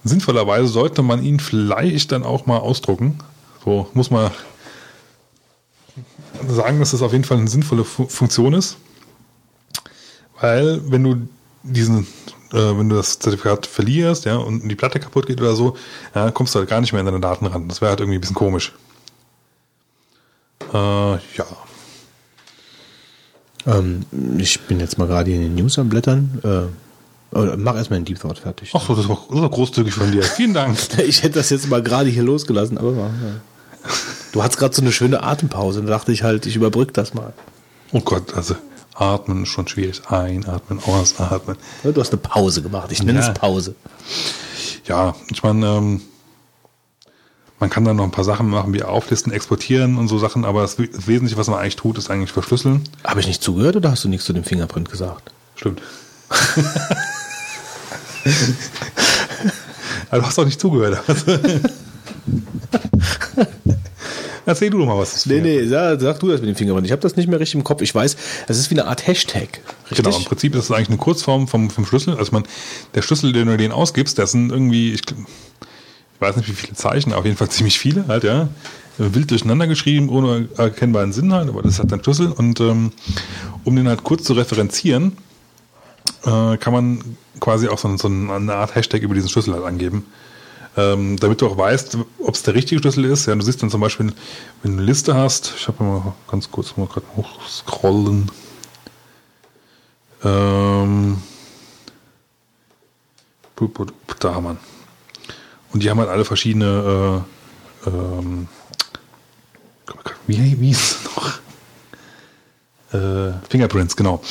[0.05, 3.19] sinnvollerweise sollte man ihn vielleicht dann auch mal ausdrucken.
[3.65, 4.31] So muss man
[6.49, 8.77] sagen, dass das auf jeden Fall eine sinnvolle Fu Funktion ist.
[10.45, 11.29] Weil wenn du
[11.63, 12.07] diesen,
[12.53, 15.75] äh, wenn du das Zertifikat verlierst, ja, und die Platte kaputt geht oder so,
[16.15, 17.67] ja, kommst du halt gar nicht mehr an deine Daten ran.
[17.67, 18.75] Das wäre halt irgendwie ein bisschen komisch.
[20.71, 21.47] Äh, ja.
[23.67, 24.05] Ähm,
[24.37, 26.39] ich bin jetzt mal gerade hier in den News am Blättern.
[26.43, 28.71] Äh, oder mach erstmal den Deep Thought fertig.
[28.75, 30.25] Ach so, das war, das war großzügig von dir.
[30.25, 30.77] Vielen Dank.
[31.07, 33.11] Ich hätte das jetzt mal gerade hier losgelassen, aber ja.
[34.33, 37.15] du hattest gerade so eine schöne Atempause und da dachte ich halt, ich überbrück das
[37.15, 37.33] mal.
[37.93, 38.57] Oh Gott, also
[38.95, 40.03] atmen ist schon schwierig.
[40.09, 41.57] Einatmen, ausatmen.
[41.83, 42.91] Du hast eine Pause gemacht.
[42.93, 43.29] Ich nenne Ja.
[43.29, 43.75] es Pause.
[44.87, 46.03] Ja, ich meine, ähm,
[47.61, 50.63] man kann dann noch ein paar Sachen machen, wie auflisten, exportieren und so Sachen, aber
[50.63, 52.83] das, We- das Wesentliche, was man eigentlich tut, ist eigentlich verschlüsseln.
[53.05, 55.33] Habe ich nicht zugehört oder hast du nichts zu dem Fingerprint gesagt?
[55.57, 55.81] Stimmt.
[60.11, 61.03] Du hast doch nicht zugehört.
[64.47, 65.27] Erzähl du doch mal was.
[65.27, 66.87] Nee, nee, sag, sag du das mit dem Fingerprint.
[66.87, 67.83] Ich habe das nicht mehr richtig im Kopf.
[67.83, 68.17] Ich weiß,
[68.47, 69.61] es ist wie eine Art Hashtag.
[69.91, 70.05] Richtig?
[70.05, 72.17] Genau, im Prinzip ist es eigentlich eine Kurzform vom, vom Schlüssel.
[72.17, 72.45] Also man,
[72.95, 76.75] der Schlüssel, den du den ausgibst, das sind irgendwie, ich, ich weiß nicht wie viele
[76.75, 78.49] Zeichen, auf jeden Fall ziemlich viele halt, ja.
[78.97, 82.29] Wild durcheinander geschrieben, ohne erkennbaren Sinn halt, aber das hat dann Schlüssel.
[82.29, 82.93] Und ähm,
[83.65, 85.17] um den halt kurz zu referenzieren,
[86.25, 90.07] äh, kann man quasi auch so, so eine Art Hashtag über diesen Schlüssel halt angeben.
[90.77, 93.27] Ähm, damit du auch weißt, ob es der richtige Schlüssel ist.
[93.27, 94.13] Ja, du siehst dann zum Beispiel,
[94.63, 98.31] wenn du eine Liste hast, ich habe mal ganz kurz mal gerade hochscrollen.
[100.25, 101.23] Ähm,
[104.19, 104.57] da haben wir.
[105.73, 107.25] Und die haben halt alle verschiedene,
[107.87, 108.49] äh, ähm,
[110.27, 111.33] wie, wie ist es noch?
[112.93, 114.23] Äh, Fingerprints, genau.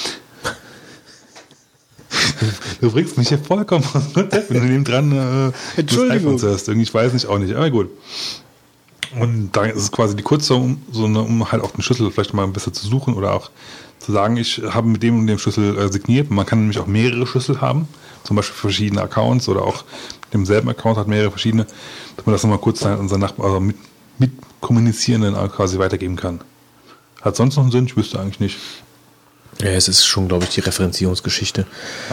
[2.81, 6.39] Du bringst mich hier vollkommen aus dem Konzept, wenn du neben dran äh, Entschuldigung.
[6.39, 7.89] das iPhone ich weiß nicht, auch nicht, aber gut.
[9.19, 12.09] Und da ist es quasi die kurze, um, so eine, um halt auch den Schlüssel
[12.11, 13.51] vielleicht mal ein bisschen zu suchen oder auch
[13.99, 16.29] zu sagen, ich habe mit dem und dem Schlüssel äh, signiert.
[16.31, 17.87] Man kann nämlich auch mehrere Schlüssel haben,
[18.23, 19.83] zum Beispiel verschiedene Accounts oder auch
[20.23, 21.65] mit demselben Account hat mehrere verschiedene,
[22.17, 23.77] dass man das nochmal kurz an unseren Nachbarn, also mit,
[24.17, 26.41] mit Kommunizierenden auch quasi weitergeben kann.
[27.21, 27.85] Hat sonst noch einen Sinn?
[27.85, 28.57] Ich wüsste eigentlich nicht.
[29.61, 31.65] Ja, es ist schon, glaube ich, die Referenzierungsgeschichte.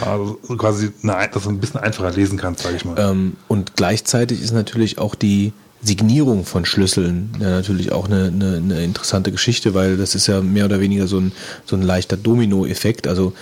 [0.05, 2.97] Also quasi, eine, dass du ein bisschen einfacher lesen kannst, sage ich mal.
[2.99, 5.53] Ähm, und gleichzeitig ist natürlich auch die
[5.83, 10.41] Signierung von Schlüsseln ja natürlich auch eine, eine, eine interessante Geschichte, weil das ist ja
[10.41, 11.31] mehr oder weniger so ein,
[11.65, 13.07] so ein leichter Domino-Effekt.
[13.07, 13.33] Also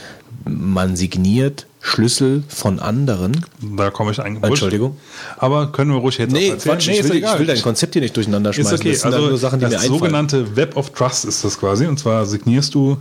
[0.46, 3.46] man signiert Schlüssel von anderen.
[3.78, 4.42] Da komme ich eigentlich.
[4.44, 4.98] Entschuldigung.
[5.38, 6.76] Aber können wir ruhig jetzt Nee, erzählen?
[6.78, 8.80] Quatsch, ich, will, ich will dein Konzept hier nicht durcheinander Ist schmeißen.
[8.80, 10.00] okay, das sind dann also nur Sachen, die das mir einfallen.
[10.00, 11.88] sogenannte Web of Trust ist das quasi.
[11.88, 12.98] Und zwar signierst du,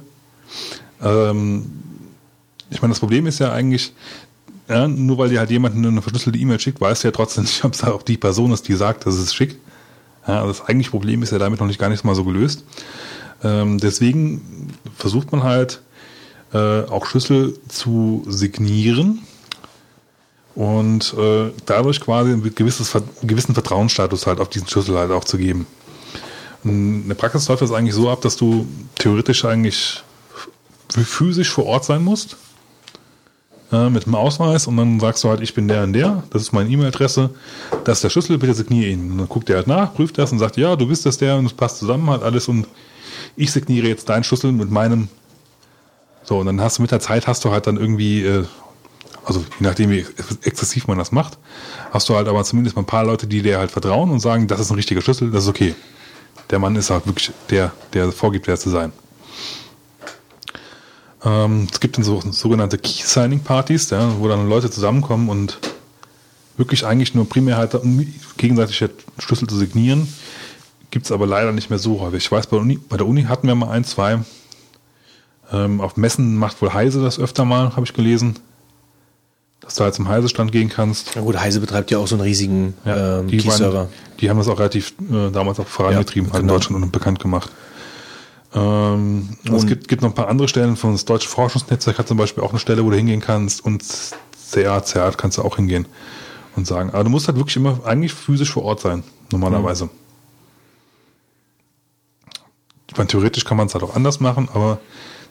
[1.03, 1.66] ähm,
[2.70, 3.93] ich meine, das Problem ist ja eigentlich,
[4.69, 7.65] ja, nur weil dir halt jemand eine verschlüsselte E-Mail schickt, weißt du ja trotzdem nicht,
[7.65, 9.57] ob es auch die Person ist, die sagt, dass es schickt.
[10.27, 12.65] Ja, also das eigentliche Problem ist ja damit noch nicht gar nicht mal so gelöst.
[13.43, 15.81] Ähm, deswegen versucht man halt
[16.53, 19.20] äh, auch Schlüssel zu signieren
[20.55, 25.25] und äh, dadurch quasi ein gewisses, einen gewissen Vertrauensstatus halt auf diesen Schlüssel halt auch
[25.25, 25.66] zu geben.
[26.65, 28.66] In der Praxis läuft das eigentlich so ab, dass du
[28.97, 30.03] theoretisch eigentlich
[30.93, 32.36] physisch vor Ort sein musst
[33.73, 36.43] äh, mit dem Ausweis und dann sagst du halt, ich bin der und der, das
[36.43, 37.31] ist meine E-Mail-Adresse,
[37.85, 39.12] das ist der Schlüssel, bitte signiere ihn.
[39.12, 41.36] Und dann guckt er halt nach, prüft das und sagt, ja, du bist das der
[41.36, 42.66] und es passt zusammen halt alles und
[43.36, 45.09] ich signiere jetzt deinen Schlüssel mit meinem.
[46.24, 48.44] So, und dann hast du mit der Zeit hast du halt dann irgendwie, äh,
[49.24, 50.06] also je nachdem wie
[50.43, 51.39] exzessiv man das macht,
[51.90, 54.47] hast du halt aber zumindest mal ein paar Leute, die dir halt vertrauen und sagen,
[54.47, 55.74] das ist ein richtiger Schlüssel, das ist okay.
[56.51, 58.93] Der Mann ist halt wirklich der, der vorgibt, der zu sein.
[61.24, 65.59] Ähm, es gibt dann so sogenannte Key-Signing-Partys, ja, wo dann Leute zusammenkommen und
[66.57, 68.85] wirklich eigentlich nur primär halt um gegenseitig
[69.19, 70.12] Schlüssel zu signieren.
[70.90, 72.24] Gibt es aber leider nicht mehr so häufig.
[72.24, 74.20] Ich weiß, bei, der Uni, bei der Uni hatten wir mal ein, zwei.
[75.53, 78.39] Ähm, auf Messen macht wohl Heise das öfter mal, habe ich gelesen.
[79.61, 81.12] Dass du halt zum Heise-Stand gehen kannst.
[81.15, 83.89] Na gut, Heise betreibt ja auch so einen riesigen ähm, die, Key-Server.
[84.20, 86.59] die haben das auch relativ äh, damals auch vorangetrieben, Ja, halt in genau.
[86.59, 87.51] Deutschland und bekannt gemacht.
[88.55, 92.09] Ähm, und es gibt, gibt noch ein paar andere Stellen von das Deutsche Forschungsnetzwerk hat
[92.09, 93.85] zum Beispiel auch eine Stelle, wo du hingehen kannst und
[94.51, 95.87] CA, CA kannst du auch hingehen
[96.57, 96.91] und sagen.
[96.91, 99.91] Aber du musst halt wirklich immer eigentlich physisch vor Ort sein, normalerweise.
[102.91, 104.81] Ich meine, theoretisch kann man es halt auch anders machen, aber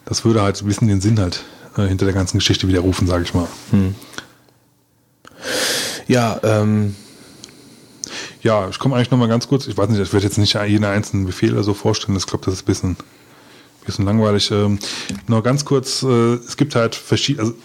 [0.06, 1.44] das würde halt ein bisschen den Sinn halt
[1.76, 3.48] äh, hinter der ganzen Geschichte widerrufen, sage ich mal.
[6.08, 6.96] Ja, ähm,
[8.48, 9.68] Ja, ich komme eigentlich noch mal ganz kurz.
[9.68, 12.18] Ich weiß nicht, ich werde jetzt nicht jeden einzelnen Befehl oder so vorstellen.
[12.18, 12.98] Ich glaube, das ist ein bisschen,
[13.86, 14.52] bisschen langweilig.
[14.52, 14.80] Ähm,
[15.28, 17.58] nur ganz kurz, äh, es gibt halt verschiedene, also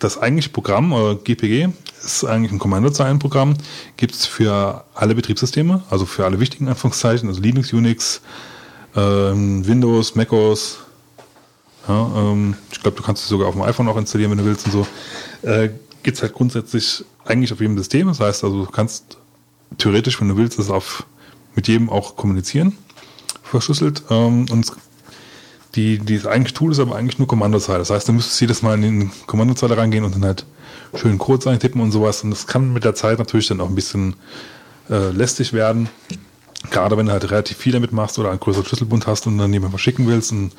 [0.00, 1.68] das eigentliche Programm, oder GPG,
[2.04, 3.56] ist eigentlich ein Kommandozeilenprogramm,
[3.96, 8.20] gibt es für alle Betriebssysteme, also für alle wichtigen Anführungszeichen, also Linux, Unix,
[8.96, 10.78] ähm, Windows, macOS.
[11.86, 14.44] Ja, ähm, ich glaube, du kannst es sogar auf dem iPhone auch installieren, wenn du
[14.44, 14.86] willst und so.
[15.48, 15.68] Äh,
[16.02, 18.08] gibt es halt grundsätzlich eigentlich auf jedem System.
[18.08, 19.18] Das heißt also, du kannst
[19.78, 21.06] theoretisch, wenn du willst, das auf,
[21.54, 22.76] mit jedem auch kommunizieren,
[23.42, 24.02] verschlüsselt.
[24.10, 24.72] Ähm, und
[25.74, 27.80] die, die das eigentliche Tool ist aber eigentlich nur Kommandozeile.
[27.80, 30.46] Das heißt, du müsstest jedes Mal in die Kommandozeile reingehen und dann halt
[30.94, 32.24] schön Codes eintippen und sowas.
[32.24, 34.16] Und das kann mit der Zeit natürlich dann auch ein bisschen
[34.88, 35.88] äh, lästig werden.
[36.70, 39.52] Gerade wenn du halt relativ viel damit machst oder einen größeren Schlüsselbund hast und dann
[39.52, 40.52] jemand verschicken willst und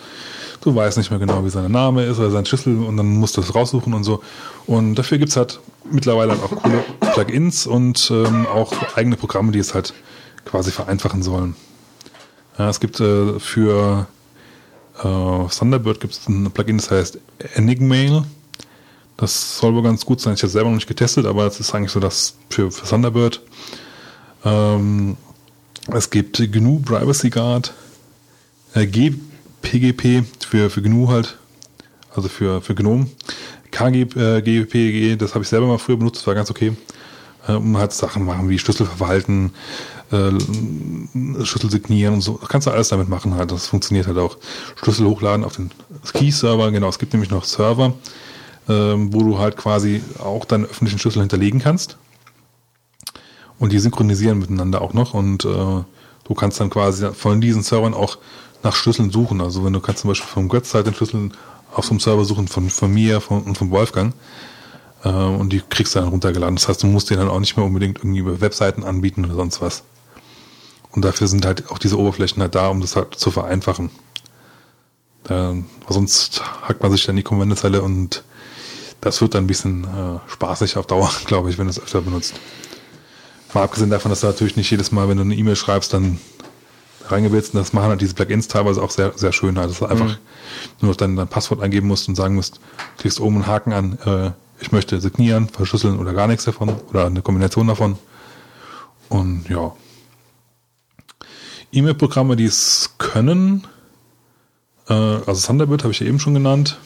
[0.62, 3.38] du weißt nicht mehr genau, wie sein Name ist oder sein Schlüssel und dann musst
[3.38, 4.22] du das raussuchen und so.
[4.66, 5.60] Und dafür gibt's halt
[5.92, 9.94] mittlerweile halt auch coole Plugins und ähm, auch eigene Programme, die es halt
[10.46, 11.56] quasi vereinfachen sollen.
[12.58, 14.08] Ja, es gibt äh, für
[15.00, 17.20] äh, Thunderbird gibt es ein Plugin, das heißt
[17.56, 18.24] Enigmail.
[19.18, 20.36] Das soll wohl ganz gut sein.
[20.36, 22.88] Ich habe es selber noch nicht getestet, aber es ist eigentlich so das für, für
[22.88, 23.42] Thunderbird.
[24.46, 25.18] Ähm,
[25.92, 27.74] es gibt GNU Privacy Guard,
[28.74, 31.38] äh, GPGP für, für GNU halt,
[32.16, 33.08] also für, für GNOME.
[33.72, 36.74] KG, äh, das habe ich selber mal früher benutzt, das war ganz okay.
[37.48, 39.52] Äh, um halt Sachen machen wie Schlüssel verwalten,
[40.12, 40.32] äh,
[41.46, 42.38] Schlüssel signieren und so.
[42.40, 43.52] Das kannst du alles damit machen halt.
[43.52, 44.38] Das funktioniert halt auch.
[44.82, 45.72] Schlüssel hochladen auf den
[46.14, 46.90] Key-Server, genau.
[46.90, 47.94] Es gibt nämlich noch Server,
[48.70, 51.98] ähm, wo du halt quasi auch deinen öffentlichen Schlüssel hinterlegen kannst.
[53.60, 57.94] Und die synchronisieren miteinander auch noch und äh, du kannst dann quasi von diesen Servern
[57.94, 58.18] auch
[58.64, 59.42] nach Schlüsseln suchen.
[59.42, 61.30] Also wenn du kannst zum Beispiel vom Götz halt den Schlüssel
[61.74, 64.14] auf so einem Server suchen von, von mir von, und von Wolfgang.
[65.04, 66.56] Äh, und die kriegst du dann runtergeladen.
[66.56, 69.36] Das heißt, du musst dir dann auch nicht mehr unbedingt irgendwie über Webseiten anbieten oder
[69.36, 69.84] sonst was.
[70.92, 73.92] Und dafür sind halt auch diese Oberflächen halt da, um das halt zu vereinfachen.
[75.24, 75.56] Da,
[75.90, 78.24] sonst hackt man sich dann die Kommandozeile und
[79.02, 82.02] das wird dann ein bisschen äh, spaßig auf Dauer, glaube ich, wenn du es öfter
[82.02, 82.36] benutzt.
[83.54, 86.20] Mal abgesehen davon, dass du natürlich nicht jedes Mal, wenn du eine E-Mail schreibst, dann
[87.12, 87.54] reingewirbst.
[87.54, 89.58] Und das machen halt diese Plugins teilweise auch sehr, sehr schön.
[89.58, 90.18] Also, dass du einfach
[90.82, 92.60] nur noch dein, dein Passwort eingeben musst und sagen musst,
[92.98, 97.06] klickst oben einen Haken an, äh, ich möchte signieren, verschlüsseln oder gar nichts davon oder
[97.06, 97.98] eine Kombination davon.
[99.10, 99.76] Und ja.
[101.72, 103.68] E-Mail-Programme, die es können,
[104.90, 106.78] äh, also Thunderbird habe ich ja eben schon genannt,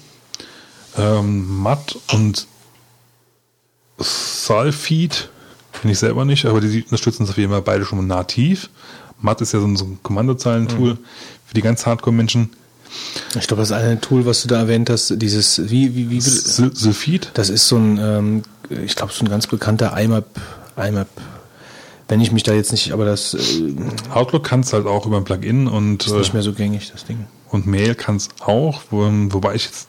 [0.97, 2.47] ähm, Matt und
[3.97, 5.29] Salfeed
[5.73, 8.69] kenne ich selber nicht, aber die unterstützen es auf jeden Fall beide schon mal nativ.
[9.21, 10.97] Matt ist ja so ein, so ein Kommandozeilentool
[11.45, 12.49] für die ganz Hardcore-Menschen.
[13.39, 16.75] Ich glaube, das eine Tool, was du da erwähnt hast, dieses, wie, wie, wie, Sul-
[16.75, 17.31] Sulfid?
[17.35, 18.41] das ist so ein, ähm,
[18.83, 20.25] ich glaube, so ein ganz bekannter IMAP,
[20.75, 21.07] IMAP,
[22.09, 23.75] wenn ich mich da jetzt nicht, aber das äh,
[24.13, 26.91] Outlook kann es halt auch über ein Plugin und, ist nicht äh, mehr so gängig,
[26.91, 27.25] das Ding.
[27.49, 29.87] und Mail kann es auch, wo, wobei ich jetzt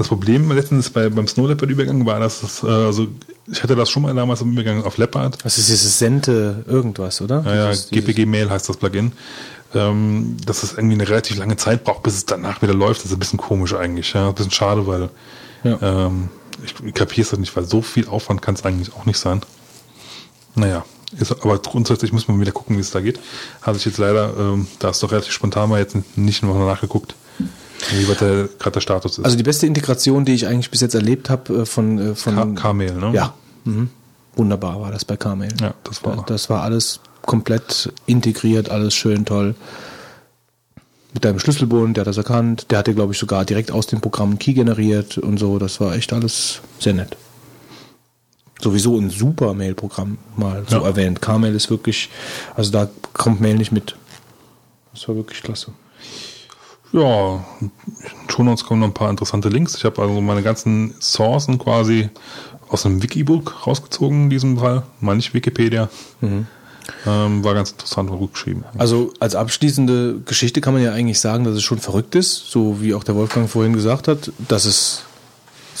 [0.00, 3.06] das Problem letztens bei, beim Snow Leopard Übergang war, dass es, äh, also
[3.50, 5.38] ich hatte das schon mal damals im Übergang auf Leopard.
[5.44, 7.42] Das ist dieses Sente irgendwas, oder?
[7.46, 9.12] Ja, ja, GPG Mail heißt das Plugin.
[9.72, 13.10] Ähm, dass es irgendwie eine relativ lange Zeit braucht, bis es danach wieder läuft, das
[13.12, 14.12] ist ein bisschen komisch eigentlich.
[14.14, 15.10] Ja, ein bisschen schade, weil
[15.62, 15.78] Ja.
[16.06, 16.28] ähm,
[16.64, 19.42] ich kapiere es halt nicht, weil so viel Aufwand kann es eigentlich auch nicht sein.
[20.56, 20.84] Naja,
[21.18, 23.20] ist, aber grundsätzlich muss man wieder gucken, wie es da geht.
[23.62, 27.14] Hatte ich jetzt leider, ähm, da ist doch relativ spontan mal jetzt nicht noch nachgeguckt,
[27.90, 29.24] wie weit gerade der Status ist.
[29.24, 32.54] Also die beste Integration, die ich eigentlich bis jetzt erlebt habe äh, von, äh, von
[32.54, 33.12] K- K-Mail, ne?
[33.14, 33.34] Ja.
[33.64, 33.90] Mhm.
[34.36, 35.52] Wunderbar war das bei Carmail.
[35.60, 39.54] Ja, das war- Das war alles komplett integriert, alles schön toll.
[41.12, 42.66] Mit deinem Schlüsselbund, der hat das erkannt.
[42.70, 45.58] Der hatte, glaube ich, sogar direkt aus dem Programm einen Key generiert und so.
[45.58, 47.16] Das war echt alles sehr nett.
[48.62, 50.84] Sowieso ein super Mail-Programm, mal so Ja.
[50.84, 51.20] erwähnt.
[51.22, 52.10] Carmail ist wirklich,
[52.54, 53.96] also da kommt Mail nicht mit.
[54.92, 55.72] Das war wirklich klasse.
[56.92, 57.44] Ja,
[58.28, 59.76] schon uns kommen noch ein paar interessante Links.
[59.76, 62.10] Ich habe also meine ganzen Sourcen quasi
[62.68, 64.82] aus einem Wikibook rausgezogen in diesem Fall.
[65.00, 65.88] Mal nicht Wikipedia.
[67.06, 68.64] Ähm, war ganz interessant und gut geschrieben.
[68.76, 72.80] Also als abschließende Geschichte kann man ja eigentlich sagen, dass es schon verrückt ist, so
[72.80, 75.04] wie auch der Wolfgang vorhin gesagt hat, dass es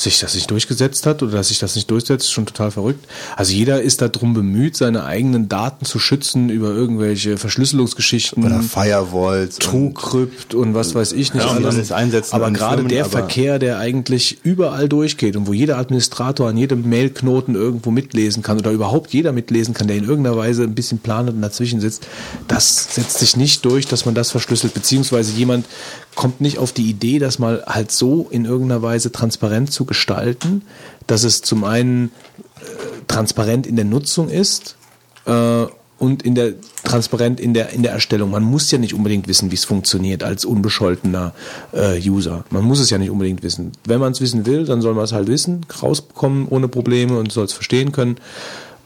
[0.02, 3.04] sich das nicht durchgesetzt hat oder dass sich das nicht durchsetzt, ist schon total verrückt.
[3.36, 8.44] Also jeder ist darum bemüht, seine eigenen Daten zu schützen über irgendwelche Verschlüsselungsgeschichten.
[8.44, 9.56] Oder Firewalls.
[9.56, 11.92] und- TrueCrypt und was weiß ich nicht Ja, und alles.
[11.92, 16.48] einsetzen aber gerade Firmen, der aber- Verkehr, der eigentlich überall durchgeht und wo jeder Administrator
[16.48, 20.62] an jedem Mailknoten irgendwo mitlesen kann oder überhaupt jeder mitlesen kann, der in irgendeiner Weise
[20.62, 22.06] ein bisschen planend und dazwischen sitzt,
[22.48, 25.66] das setzt sich nicht durch, dass man das verschlüsselt, beziehungsweise jemand
[26.14, 30.62] kommt nicht auf die Idee, das mal halt so in irgendeiner Weise transparent zu gestalten,
[31.06, 32.62] dass es zum einen äh,
[33.08, 34.76] transparent in der Nutzung ist,
[35.26, 35.66] äh,
[36.00, 38.30] und in der transparent in der in der Erstellung.
[38.30, 41.34] Man muss ja nicht unbedingt wissen, wie es funktioniert als unbescholtener
[41.72, 42.44] äh, User.
[42.48, 43.72] Man muss es ja nicht unbedingt wissen.
[43.84, 47.30] Wenn man es wissen will, dann soll man es halt wissen, rausbekommen ohne Probleme und
[47.30, 48.16] soll es verstehen können.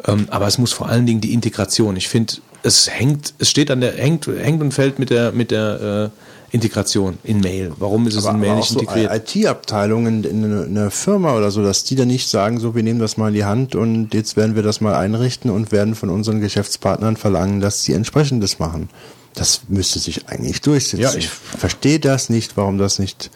[0.07, 1.95] Ähm, aber es muss vor allen Dingen die Integration.
[1.95, 5.53] Ich finde, es hängt, es steht an der hängt hängt und fällt mit der mit
[5.53, 6.19] der äh,
[6.55, 7.73] Integration in Mail.
[7.79, 9.37] Warum ist es Aber, in Mail aber auch nicht so integriert?
[9.37, 13.01] IT-Abteilungen in einer einer Firma oder so, dass die dann nicht sagen, so, wir nehmen
[13.01, 16.11] das mal in die Hand und jetzt werden wir das mal einrichten und werden von
[16.11, 18.89] unseren Geschäftspartnern verlangen, dass sie entsprechendes machen.
[19.35, 21.03] Das müsste sich eigentlich durchsetzen.
[21.03, 23.31] Ja, ich- verstehe das nicht, warum das nicht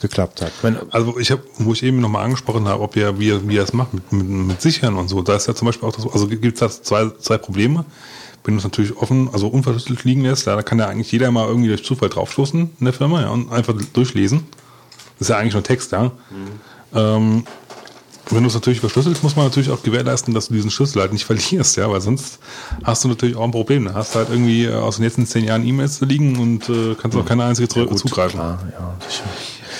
[0.00, 0.52] geklappt hat.
[0.90, 3.60] Also ich habe, wo ich eben nochmal angesprochen habe, ob ihr, wie, ihr- wie ihr
[3.62, 6.06] das macht mit, mit, mit Sichern und so, da ist ja zum Beispiel auch das,
[6.10, 7.84] also gibt es da zwei, zwei Probleme.
[8.46, 11.32] Wenn du es natürlich offen, also unverschlüsselt liegen lässt, ja, da kann ja eigentlich jeder
[11.32, 14.46] mal irgendwie durch Zufall draufstoßen in der Firma ja, und einfach durchlesen.
[15.18, 16.12] Das ist ja eigentlich nur Text, ja.
[16.94, 17.44] Ähm,
[18.30, 21.12] wenn du es natürlich verschlüsselst, muss man natürlich auch gewährleisten, dass du diesen Schlüssel halt
[21.12, 22.38] nicht verlierst, ja, weil sonst
[22.84, 23.84] hast du natürlich auch ein Problem.
[23.86, 26.68] Da hast du halt irgendwie äh, aus den letzten zehn Jahren E-Mails zu liegen und
[26.68, 28.38] äh, kannst auf keine einzige zurück zugreifen.
[28.38, 29.24] Klar, ja, sicher.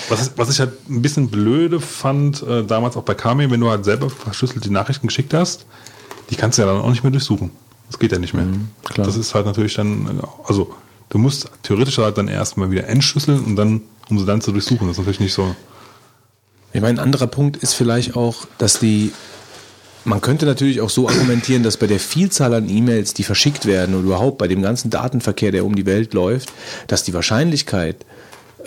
[0.09, 3.69] Was, was ich halt ein bisschen blöde fand, äh, damals auch bei Kami, wenn du
[3.69, 5.65] halt selber verschlüsselte Nachrichten geschickt hast,
[6.29, 7.51] die kannst du ja dann auch nicht mehr durchsuchen.
[7.89, 8.45] Das geht ja nicht mehr.
[8.83, 9.07] klar.
[9.07, 10.73] Das ist halt natürlich dann, also
[11.09, 14.87] du musst theoretisch halt dann erstmal wieder entschlüsseln und dann, um sie dann zu durchsuchen.
[14.87, 15.55] Das ist natürlich nicht so.
[16.73, 19.11] Ich meine, ein anderer Punkt ist vielleicht auch, dass die,
[20.03, 23.95] man könnte natürlich auch so argumentieren, dass bei der Vielzahl an E-Mails, die verschickt werden
[23.95, 26.51] und überhaupt bei dem ganzen Datenverkehr, der um die Welt läuft,
[26.87, 28.05] dass die Wahrscheinlichkeit,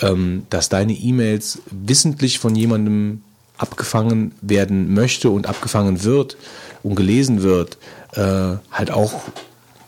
[0.01, 3.23] ähm, dass deine E-Mails wissentlich von jemandem
[3.59, 6.39] abgefangen werden möchte und abgefangen wird
[6.83, 7.77] und gelesen wird,
[8.13, 9.13] äh, halt auch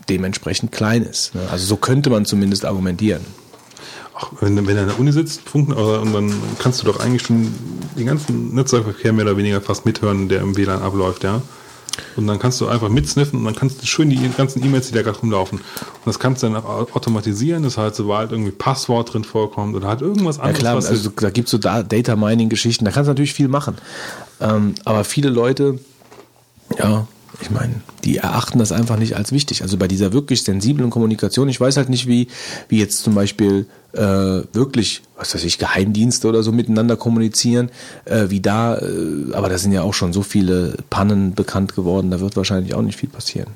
[0.08, 1.34] dementsprechend klein ist.
[1.34, 1.42] Ne?
[1.50, 3.22] Also so könnte man zumindest argumentieren.
[4.16, 7.22] ach, wenn, wenn er in der Uni sitzt, funken, und dann kannst du doch eigentlich
[7.22, 7.52] schon
[7.96, 11.40] den ganzen Netzwerkverkehr mehr oder weniger fast mithören, der im WLAN abläuft, ja.
[12.16, 14.94] Und dann kannst du einfach mitsniffen und dann kannst du schön die ganzen E-Mails, die
[14.94, 15.58] da gerade rumlaufen.
[15.58, 19.88] Und das kannst du dann auch automatisieren, das heißt, sobald irgendwie Passwort drin vorkommt oder
[19.88, 20.58] halt irgendwas Ja anderes.
[20.60, 23.34] klar, was also da gibt es so Da- Data Mining Geschichten, da kannst du natürlich
[23.34, 23.76] viel machen.
[24.40, 25.80] Ähm, aber viele Leute,
[26.78, 27.06] ja,
[27.40, 29.62] ich meine, die erachten das einfach nicht als wichtig.
[29.62, 32.28] Also bei dieser wirklich sensiblen Kommunikation, ich weiß halt nicht, wie,
[32.68, 34.00] wie jetzt zum Beispiel äh,
[34.52, 37.70] wirklich, was weiß ich, Geheimdienste oder so miteinander kommunizieren,
[38.04, 42.10] äh, wie da, äh, aber da sind ja auch schon so viele Pannen bekannt geworden,
[42.10, 43.48] da wird wahrscheinlich auch nicht viel passieren.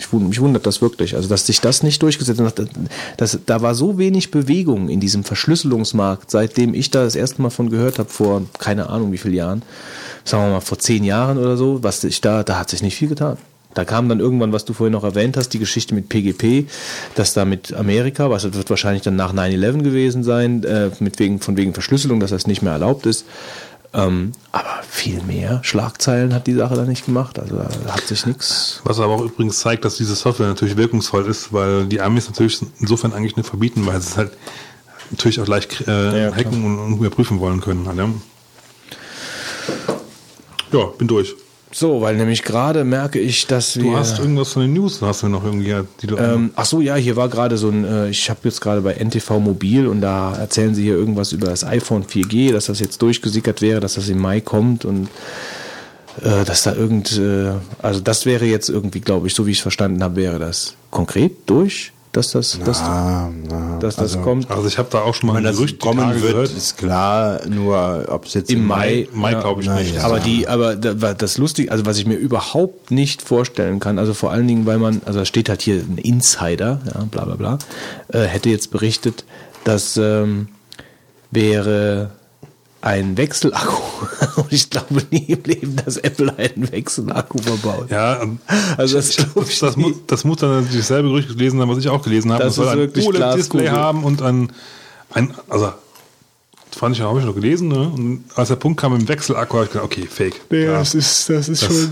[0.00, 1.14] Ich mich wundert das wirklich.
[1.14, 2.68] Also, dass sich das nicht durchgesetzt hat.
[3.16, 7.50] Das, da war so wenig Bewegung in diesem Verschlüsselungsmarkt, seitdem ich da das erste Mal
[7.50, 9.62] von gehört habe, vor keine Ahnung wie vielen Jahren,
[10.24, 12.96] sagen wir mal vor zehn Jahren oder so, was ich da, da hat sich nicht
[12.96, 13.36] viel getan.
[13.74, 16.68] Da kam dann irgendwann, was du vorhin noch erwähnt hast, die Geschichte mit PGP,
[17.14, 21.40] dass da mit Amerika, was wird wahrscheinlich dann nach 9-11 gewesen sein, äh, mit wegen,
[21.40, 23.26] von wegen Verschlüsselung, dass das nicht mehr erlaubt ist.
[23.92, 27.38] Ähm, aber viel mehr Schlagzeilen hat die Sache da nicht gemacht.
[27.38, 28.80] Also da hat sich nichts.
[28.84, 32.60] Was aber auch übrigens zeigt, dass diese Software natürlich wirkungsvoll ist, weil die Amis natürlich
[32.78, 34.32] insofern eigentlich nicht verbieten, weil sie es halt
[35.10, 37.88] natürlich auch leicht äh, Ja, hacken und, und überprüfen wollen können.
[37.88, 38.08] Halt, ja.
[40.72, 41.34] ja, bin durch.
[41.72, 43.84] So, weil nämlich gerade merke ich, dass wir.
[43.84, 46.80] Du hast irgendwas von den News, hast du noch irgendwie, die du ähm, ach so,
[46.80, 50.00] ja, hier war gerade so ein, äh, ich habe jetzt gerade bei NTV Mobil und
[50.00, 53.94] da erzählen sie hier irgendwas über das iPhone 4G, dass das jetzt durchgesickert wäre, dass
[53.94, 55.08] das im Mai kommt und
[56.22, 59.58] äh, dass da irgend, äh, also das wäre jetzt irgendwie, glaube ich, so wie ich
[59.58, 64.20] es verstanden habe, wäre das konkret durch, dass das, dass, Ah, na, dass das also,
[64.20, 64.50] kommt.
[64.50, 66.52] Also ich habe da auch schon mal Wenn ein das Gerücht kommen Tage wird, gehört.
[66.52, 69.40] ist klar, nur ob es jetzt Im Mai, Mai ja.
[69.40, 69.94] glaube ich nicht.
[69.94, 70.02] Ja.
[70.02, 74.32] Aber die, aber das lustig, also was ich mir überhaupt nicht vorstellen kann, also vor
[74.32, 77.58] allen Dingen, weil man, also da steht halt hier ein Insider, ja, bla bla bla,
[78.08, 79.24] äh, hätte jetzt berichtet,
[79.62, 80.48] dass ähm,
[81.30, 82.10] wäre
[82.82, 83.76] ein Wechselakku.
[84.36, 87.90] Und ich glaube nie im Leben, dass Apple einen Wechselakku verbaut.
[87.90, 88.38] Ja, ähm,
[88.76, 89.16] Also das
[89.60, 89.82] das, nie.
[89.84, 92.44] muss, das muss dann natürlich dasselbe Gerücht gelesen haben, was ich auch gelesen habe.
[92.44, 94.50] Das soll ein OLED-Display haben und ein,
[95.12, 95.72] ein also
[96.70, 97.88] das fand ich, habe ich noch gelesen, ne?
[97.88, 100.40] Und als der Punkt kam im Wechselakku, habe ich gedacht, okay, fake.
[100.50, 100.80] Ja.
[100.80, 100.94] ist,
[101.28, 101.88] das ist Das-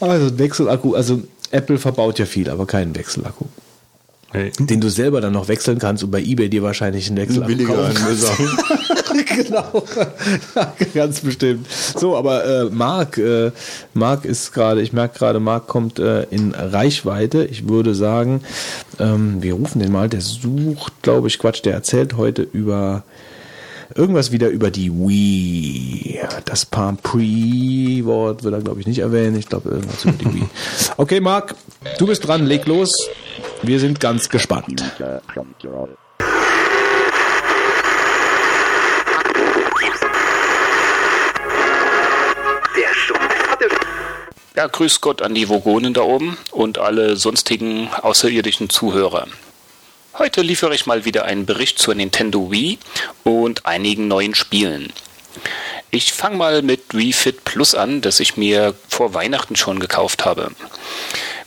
[0.00, 3.44] Also ein Wechselakku, also Apple verbaut ja viel, aber keinen Wechselakku.
[4.32, 4.50] Hey.
[4.58, 7.74] Den du selber dann noch wechseln kannst und bei Ebay dir wahrscheinlich einen Wechselakku billiger
[7.74, 8.30] kaufen kannst.
[9.42, 9.84] genau,
[10.94, 11.66] ganz bestimmt.
[11.70, 13.52] So, aber äh, Marc, äh,
[13.94, 17.44] Marc ist gerade, ich merke gerade, Marc kommt äh, in Reichweite.
[17.44, 18.42] Ich würde sagen,
[18.98, 23.04] ähm, wir rufen den mal, der sucht, glaube ich, Quatsch, der erzählt heute über
[23.94, 26.20] irgendwas wieder über die Wii.
[26.44, 29.36] Das Palm Pre-Wort wird er, glaube ich, nicht erwähnen.
[29.36, 30.48] Ich glaube, irgendwas über die Wii.
[30.96, 31.54] Okay, Marc,
[31.98, 32.92] du bist dran, leg los.
[33.62, 34.82] Wir sind ganz gespannt.
[44.54, 49.26] Ja, grüß Gott an die Vogonen da oben und alle sonstigen außerirdischen Zuhörer.
[50.18, 52.78] Heute liefere ich mal wieder einen Bericht zur Nintendo Wii
[53.24, 54.92] und einigen neuen Spielen.
[55.90, 60.26] Ich fange mal mit Wii Fit Plus an, das ich mir vor Weihnachten schon gekauft
[60.26, 60.50] habe.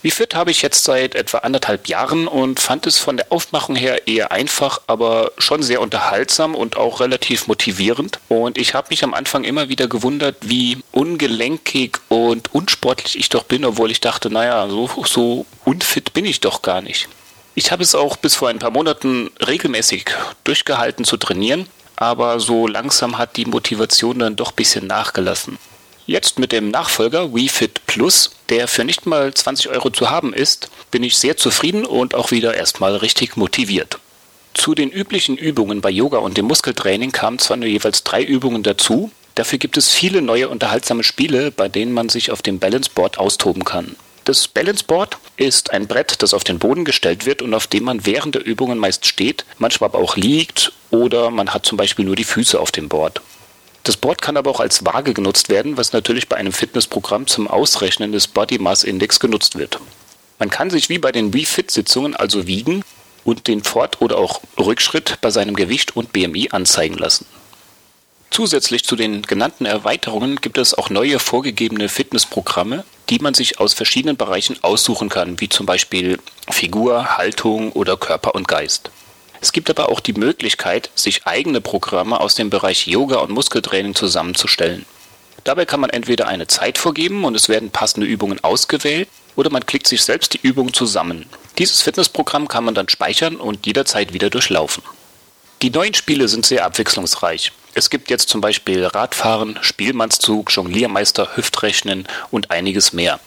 [0.06, 3.76] Wii Fit habe ich jetzt seit etwa anderthalb Jahren und fand es von der Aufmachung
[3.76, 8.20] her eher einfach, aber schon sehr unterhaltsam und auch relativ motivierend.
[8.30, 13.46] Und ich habe mich am Anfang immer wieder gewundert, wie ungelenkig und unsportlich ich doch
[13.46, 17.10] bin, obwohl ich dachte, naja, so, so unfit bin ich doch gar nicht.
[17.56, 20.06] Ich habe es auch bis vor ein paar Monaten regelmäßig
[20.44, 21.66] durchgehalten zu trainieren,
[21.96, 25.58] aber so langsam hat die Motivation dann doch ein bisschen nachgelassen.
[26.08, 30.34] Jetzt mit dem Nachfolger Wii Fit Plus, der für nicht mal 20 Euro zu haben
[30.34, 33.98] ist, bin ich sehr zufrieden und auch wieder erstmal richtig motiviert.
[34.54, 38.62] Zu den üblichen Übungen bei Yoga und dem Muskeltraining kamen zwar nur jeweils drei Übungen
[38.62, 43.18] dazu, dafür gibt es viele neue unterhaltsame Spiele, bei denen man sich auf dem Balanceboard
[43.18, 43.96] austoben kann.
[44.26, 48.06] Das Balanceboard ist ein Brett, das auf den Boden gestellt wird und auf dem man
[48.06, 52.16] während der Übungen meist steht, manchmal aber auch liegt oder man hat zum Beispiel nur
[52.16, 53.22] die Füße auf dem Board.
[53.86, 57.48] Das Board kann aber auch als Waage genutzt werden, was natürlich bei einem Fitnessprogramm zum
[57.48, 59.80] Ausrechnen des Body Mass Index genutzt wird.
[60.40, 62.84] Man kann sich wie bei den Wii Fit Sitzungen also wiegen
[63.26, 67.28] und den Fort- oder auch Rückschritt bei seinem Gewicht und BMI anzeigen lassen.
[68.32, 73.76] Zusätzlich zu den genannten Erweiterungen gibt es auch neue vorgegebene Fitnessprogramme, die man sich aus
[73.76, 76.18] verschiedenen Bereichen aussuchen kann, wie zum Beispiel
[76.50, 78.90] Figur, Haltung oder Körper und Geist.
[79.42, 83.96] Es gibt aber auch die Möglichkeit, sich eigene Programme aus dem Bereich Yoga und Muskeltraining
[83.96, 84.86] zusammenzustellen.
[85.44, 89.66] Dabei kann man entweder eine Zeit vorgeben und es werden passende Übungen ausgewählt, oder man
[89.66, 91.26] klickt sich selbst die Übung zusammen.
[91.58, 94.84] Dieses Fitnessprogramm kann man dann speichern und jederzeit wieder durchlaufen.
[95.62, 97.52] Die neuen Spiele sind sehr abwechslungsreich.
[97.74, 103.20] Es gibt jetzt zum Beispiel Radfahren, Spielmannszug, Jongliermeister, Hüftrechnen und einiges mehr.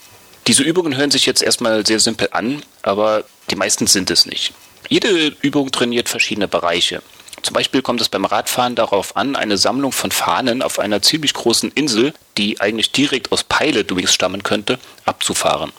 [0.46, 4.54] Diese Übungen hören sich jetzt erstmal sehr simpel an, aber die meisten sind es nicht.
[4.88, 7.02] Jede Übung trainiert verschiedene Bereiche.
[7.42, 11.34] Zum Beispiel kommt es beim Radfahren darauf an, eine Sammlung von Fahnen auf einer ziemlich
[11.34, 15.72] großen Insel, die eigentlich direkt aus Pilot Wings stammen könnte, abzufahren.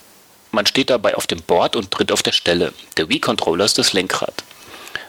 [0.52, 2.72] Man steht dabei auf dem Board und tritt auf der Stelle.
[2.98, 4.44] Der Wii-Controller ist das Lenkrad.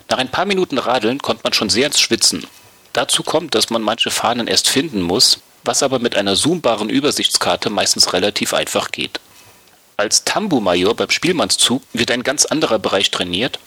[0.09, 2.47] Nach ein paar Minuten Radeln kommt man schon sehr ins Schwitzen.
[2.95, 7.71] Dazu kommt, dass man manche Fahnen erst finden muss, was aber mit einer zoombaren Übersichtskarte
[7.71, 9.21] meistens relativ einfach geht.
[10.01, 13.59] Als Tambu-Major beim Spielmannszug wird ein ganz anderer Bereich trainiert,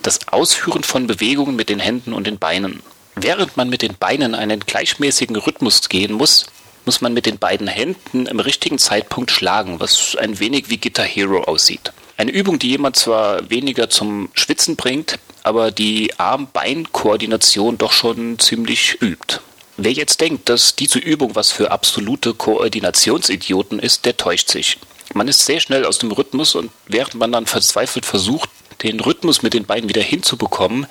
[0.00, 2.82] das Ausführen von Bewegungen mit den Händen und den Beinen.
[3.14, 6.46] Während man mit den Beinen einen gleichmäßigen Rhythmus gehen muss,
[6.86, 11.04] muss man mit den beiden Händen im richtigen Zeitpunkt schlagen, was ein wenig wie Guitar
[11.04, 11.92] Hero aussieht.
[12.16, 18.96] Eine Übung, die jemand zwar weniger zum Schwitzen bringt, aber die Arm-Bein-Koordination doch schon ziemlich
[19.02, 19.40] übt.
[19.76, 24.78] Wer jetzt denkt, dass diese Übung was für absolute Koordinationsidioten ist, der täuscht sich.
[25.14, 28.48] Man ist sehr schnell aus dem Rhythmus und während man dann verzweifelt versucht,
[28.82, 30.86] den Rhythmus mit den Beinen wieder hinzubekommen,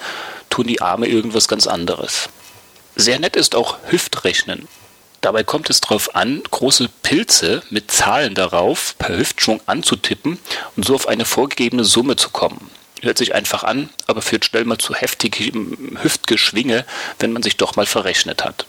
[0.50, 2.30] tun die Arme irgendwas ganz anderes.
[2.96, 4.68] Sehr nett ist auch Hüftrechnen.
[5.22, 10.40] Dabei kommt es darauf an, große Pilze mit Zahlen darauf per Hüftschwung anzutippen
[10.76, 12.70] und so auf eine vorgegebene Summe zu kommen.
[13.02, 16.86] Hört sich einfach an, aber führt schnell mal zu heftigem Hüftgeschwinge,
[17.20, 18.66] wenn man sich doch mal verrechnet hat.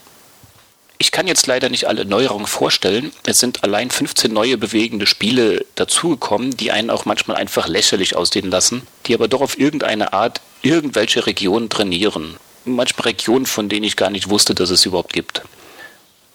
[1.03, 3.11] Ich kann jetzt leider nicht alle Neuerungen vorstellen.
[3.27, 8.53] Es sind allein 15 neue bewegende Spiele dazugekommen, die einen auch manchmal einfach lächerlich aussehen
[8.53, 12.37] lassen, die aber doch auf irgendeine Art irgendwelche Regionen trainieren.
[12.65, 15.43] Manchmal Regionen, von denen ich gar nicht wusste, dass es überhaupt gibt.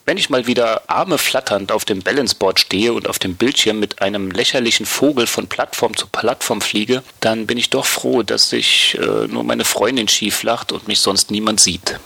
[0.06, 4.02] Wenn ich mal wieder Arme flatternd auf dem Balanceboard stehe und auf dem Bildschirm mit
[4.02, 8.98] einem lächerlichen Vogel von Plattform zu Plattform fliege, dann bin ich doch froh, dass sich
[8.99, 11.98] äh, nur meine Freundin schief lacht und mich sonst niemand sieht.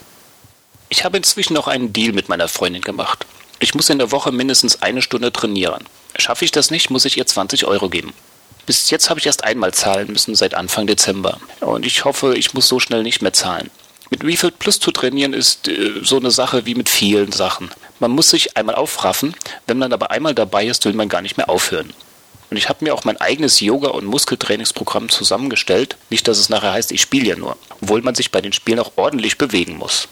[0.91, 3.25] Ich habe inzwischen auch einen Deal mit meiner Freundin gemacht.
[3.59, 5.85] Ich muss in der Woche mindestens eine Stunde trainieren.
[6.17, 8.11] Schaffe ich das nicht, muss ich ihr 20 Euro geben.
[8.65, 11.39] Bis jetzt habe ich erst einmal zahlen müssen seit Anfang Dezember.
[11.61, 13.71] Und ich hoffe, ich muss so schnell nicht mehr zahlen.
[14.09, 17.71] Mit Refilled Plus zu trainieren ist äh, so eine Sache wie mit vielen Sachen.
[18.01, 19.33] Man muss sich einmal aufraffen,
[19.67, 21.93] wenn man aber einmal dabei ist, will man gar nicht mehr aufhören.
[22.49, 25.95] Und ich habe mir auch mein eigenes Yoga- und Muskeltrainingsprogramm zusammengestellt.
[26.09, 27.55] Nicht, dass es nachher heißt, ich spiele ja nur.
[27.81, 30.09] Obwohl man sich bei den Spielen auch ordentlich bewegen muss.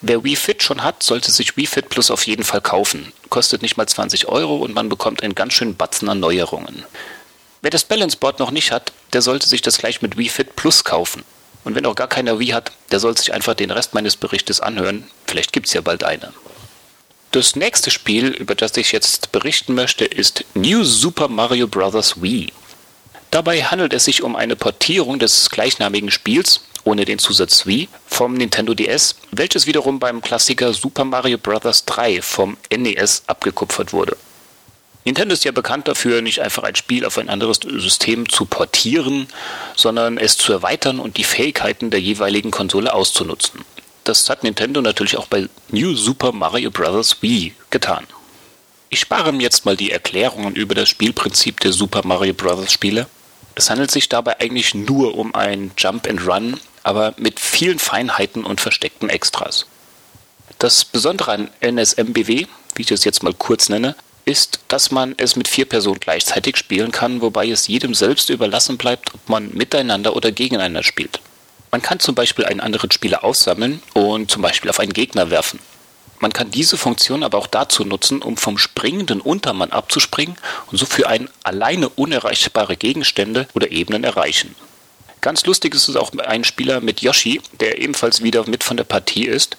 [0.00, 3.12] Wer Wii Fit schon hat, sollte sich Wii Fit Plus auf jeden Fall kaufen.
[3.30, 6.84] Kostet nicht mal 20 Euro und man bekommt einen ganz schönen Batzen an Neuerungen.
[7.62, 10.54] Wer das Balance Board noch nicht hat, der sollte sich das gleich mit Wii Fit
[10.54, 11.24] Plus kaufen.
[11.64, 14.60] Und wenn auch gar keiner Wii hat, der soll sich einfach den Rest meines Berichtes
[14.60, 15.10] anhören.
[15.26, 16.32] Vielleicht gibt es ja bald eine.
[17.32, 22.22] Das nächste Spiel, über das ich jetzt berichten möchte, ist New Super Mario Bros.
[22.22, 22.52] Wii.
[23.32, 28.32] Dabei handelt es sich um eine Portierung des gleichnamigen Spiels ohne den Zusatz Wii vom
[28.32, 31.84] Nintendo DS, welches wiederum beim Klassiker Super Mario Bros.
[31.84, 34.16] 3 vom NES abgekupfert wurde.
[35.04, 39.28] Nintendo ist ja bekannt dafür, nicht einfach ein Spiel auf ein anderes System zu portieren,
[39.76, 43.66] sondern es zu erweitern und die Fähigkeiten der jeweiligen Konsole auszunutzen.
[44.04, 47.20] Das hat Nintendo natürlich auch bei New Super Mario Bros.
[47.20, 48.06] Wii getan.
[48.88, 52.72] Ich spare mir jetzt mal die Erklärungen über das Spielprinzip der Super Mario Bros.
[52.72, 53.06] Spiele.
[53.58, 58.44] Es handelt sich dabei eigentlich nur um ein Jump and Run aber mit vielen Feinheiten
[58.44, 59.66] und versteckten Extras.
[60.58, 62.46] Das Besondere an NSMBW,
[62.76, 63.94] wie ich es jetzt mal kurz nenne,
[64.24, 68.78] ist, dass man es mit vier Personen gleichzeitig spielen kann, wobei es jedem selbst überlassen
[68.78, 71.20] bleibt, ob man miteinander oder gegeneinander spielt.
[71.70, 75.58] Man kann zum Beispiel einen anderen Spieler aussammeln und zum Beispiel auf einen Gegner werfen.
[76.20, 80.36] Man kann diese Funktion aber auch dazu nutzen, um vom springenden Untermann abzuspringen
[80.72, 84.54] und so für einen alleine unerreichbare Gegenstände oder Ebenen erreichen.
[85.20, 88.84] Ganz lustig ist es auch ein Spieler mit Yoshi, der ebenfalls wieder mit von der
[88.84, 89.56] Partie ist,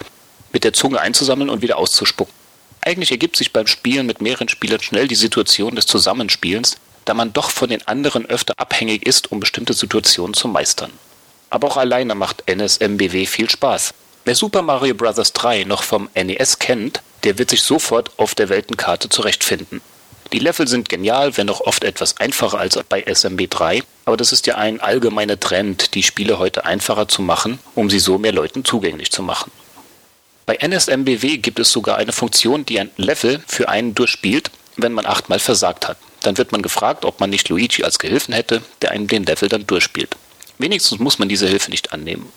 [0.53, 2.33] mit der Zunge einzusammeln und wieder auszuspucken.
[2.81, 7.33] Eigentlich ergibt sich beim Spielen mit mehreren Spielern schnell die Situation des Zusammenspielens, da man
[7.33, 10.91] doch von den anderen öfter abhängig ist, um bestimmte Situationen zu meistern.
[11.49, 13.93] Aber auch alleine macht NSMBW viel Spaß.
[14.23, 15.33] Wer Super Mario Bros.
[15.33, 19.81] 3 noch vom NES kennt, der wird sich sofort auf der Weltenkarte zurechtfinden.
[20.31, 24.31] Die Level sind genial, wenn auch oft etwas einfacher als bei SMB 3, aber das
[24.31, 28.31] ist ja ein allgemeiner Trend, die Spiele heute einfacher zu machen, um sie so mehr
[28.31, 29.51] Leuten zugänglich zu machen.
[30.45, 35.07] Bei NSMBW gibt es sogar eine Funktion, die ein Level für einen durchspielt, wenn man
[35.07, 35.97] achtmal versagt hat.
[36.21, 39.49] Dann wird man gefragt, ob man nicht Luigi als Gehilfen hätte, der einem den Level
[39.49, 40.15] dann durchspielt.
[40.59, 42.31] Wenigstens muss man diese Hilfe nicht annehmen.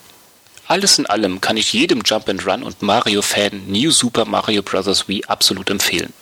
[0.67, 5.09] Alles in allem kann ich jedem Jump and Run und Mario-Fan New Super Mario Bros.
[5.09, 6.13] Wii absolut empfehlen.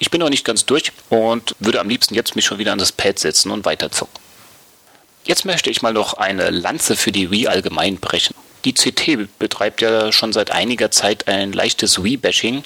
[0.00, 2.78] Ich bin noch nicht ganz durch und würde am liebsten jetzt mich schon wieder an
[2.78, 4.18] das Pad setzen und weiterzocken.
[5.24, 8.34] Jetzt möchte ich mal noch eine Lanze für die Wii allgemein brechen.
[8.64, 12.62] Die CT betreibt ja schon seit einiger Zeit ein leichtes Wii-Bashing,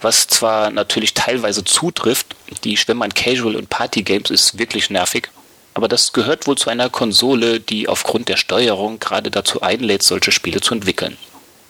[0.00, 5.30] was zwar natürlich teilweise zutrifft, die Schwimmer an Casual- und Party-Games ist wirklich nervig,
[5.74, 10.30] aber das gehört wohl zu einer Konsole, die aufgrund der Steuerung gerade dazu einlädt, solche
[10.30, 11.18] Spiele zu entwickeln.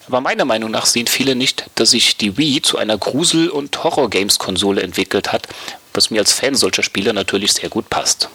[0.07, 3.83] Aber meiner Meinung nach sehen viele nicht, dass sich die Wii zu einer Grusel- und
[3.83, 5.47] Horror-Games-Konsole entwickelt hat,
[5.93, 8.29] was mir als Fan solcher Spiele natürlich sehr gut passt.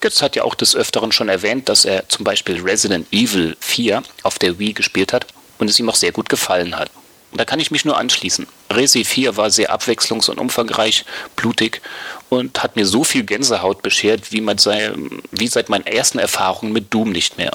[0.00, 4.02] Götz hat ja auch des Öfteren schon erwähnt, dass er zum Beispiel Resident Evil 4
[4.24, 5.26] auf der Wii gespielt hat
[5.58, 6.90] und es ihm auch sehr gut gefallen hat.
[7.32, 8.46] Da kann ich mich nur anschließen.
[8.70, 11.80] Resi 4 war sehr abwechslungs- und umfangreich, blutig
[12.28, 14.92] und hat mir so viel Gänsehaut beschert, wie, sei,
[15.30, 17.52] wie seit meinen ersten Erfahrungen mit Doom nicht mehr.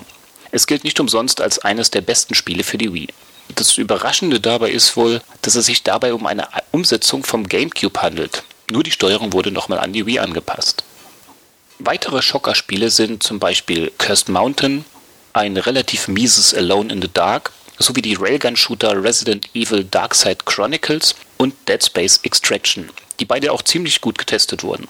[0.51, 3.07] Es gilt nicht umsonst als eines der besten Spiele für die Wii.
[3.55, 8.43] Das Überraschende dabei ist wohl, dass es sich dabei um eine Umsetzung vom GameCube handelt.
[8.69, 10.83] Nur die Steuerung wurde nochmal an die Wii angepasst.
[11.79, 14.85] Weitere Schockerspiele sind zum Beispiel Cursed Mountain,
[15.33, 21.53] ein relativ mieses Alone in the Dark sowie die Railgun-Shooter Resident Evil Darkside Chronicles und
[21.67, 24.87] Dead Space Extraction, die beide auch ziemlich gut getestet wurden.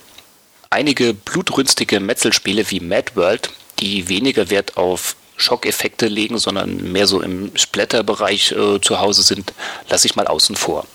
[0.69, 7.21] Einige blutrünstige Metzelspiele wie Mad World, die weniger Wert auf Schockeffekte legen, sondern mehr so
[7.21, 9.53] im Splatter-Bereich äh, zu Hause sind,
[9.89, 10.85] lasse ich mal außen vor.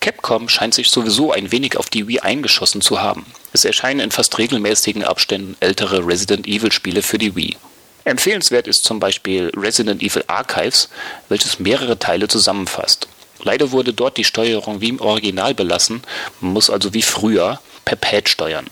[0.00, 3.24] Capcom scheint sich sowieso ein wenig auf die Wii eingeschossen zu haben.
[3.54, 7.56] Es erscheinen in fast regelmäßigen Abständen ältere Resident Evil Spiele für die Wii.
[8.04, 10.90] Empfehlenswert ist zum Beispiel Resident Evil Archives,
[11.30, 13.08] welches mehrere Teile zusammenfasst.
[13.42, 16.02] Leider wurde dort die Steuerung wie im Original belassen,
[16.40, 18.66] man muss also wie früher per Pad steuern.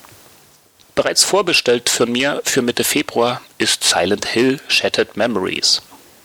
[0.94, 5.80] Bereits vorbestellt für mir für Mitte Februar ist Silent Hill Shattered Memories.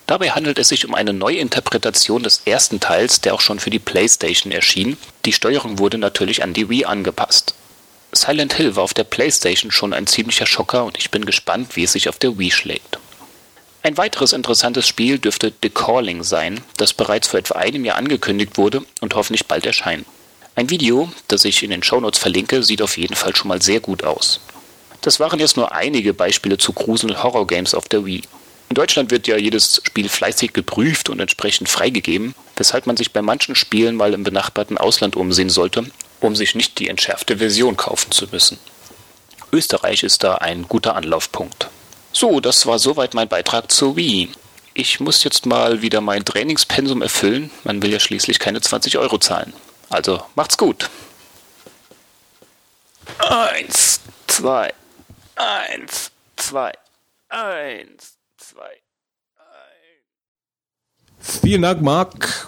[0.08, 3.80] Dabei handelt es sich um eine Neuinterpretation des ersten Teils, der auch schon für die
[3.80, 4.98] PlayStation erschien.
[5.24, 7.56] Die Steuerung wurde natürlich an die Wii angepasst.
[8.12, 11.84] Silent Hill war auf der PlayStation schon ein ziemlicher Schocker und ich bin gespannt, wie
[11.84, 13.00] es sich auf der Wii schlägt.
[13.84, 18.58] Ein weiteres interessantes Spiel dürfte The Calling sein, das bereits vor etwa einem Jahr angekündigt
[18.58, 20.06] wurde und hoffentlich bald erscheint.
[20.56, 23.80] Ein Video, das ich in den Shownotes verlinke, sieht auf jeden Fall schon mal sehr
[23.80, 24.42] gut aus.
[25.02, 28.24] Das waren jetzt nur einige Beispiele zu Grusel-Horror-Games auf der Wii.
[28.70, 33.22] In Deutschland wird ja jedes Spiel fleißig geprüft und entsprechend freigegeben, weshalb man sich bei
[33.22, 35.86] manchen Spielen mal im benachbarten Ausland umsehen sollte,
[36.20, 38.60] um sich nicht die entschärfte Version kaufen zu müssen.
[39.54, 41.70] Österreich ist da ein guter Anlaufpunkt.
[42.12, 44.30] So, das war soweit mein Beitrag zur Wii.
[44.74, 47.52] Ich muss jetzt mal wieder mein Trainingspensum erfüllen.
[47.64, 49.54] Man will ja schließlich keine 20 Euro zahlen.
[49.90, 50.90] Also macht's gut.
[53.20, 54.74] Eins, zwei,
[55.38, 56.72] eins, zwei,
[57.30, 58.70] eins, zwei,
[59.38, 61.40] eins.
[61.42, 62.48] Vielen Dank, Marc.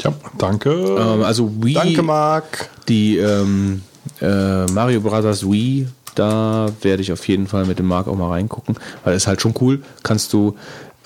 [0.00, 0.70] Ja, danke.
[0.70, 2.68] Ähm, also Wii, Danke, Marc.
[2.88, 3.82] die ähm,
[4.20, 8.30] äh, Mario Brothers Wii, da werde ich auf jeden Fall mit dem Marc auch mal
[8.30, 9.82] reingucken, weil es ist halt schon cool.
[10.02, 10.56] Kannst du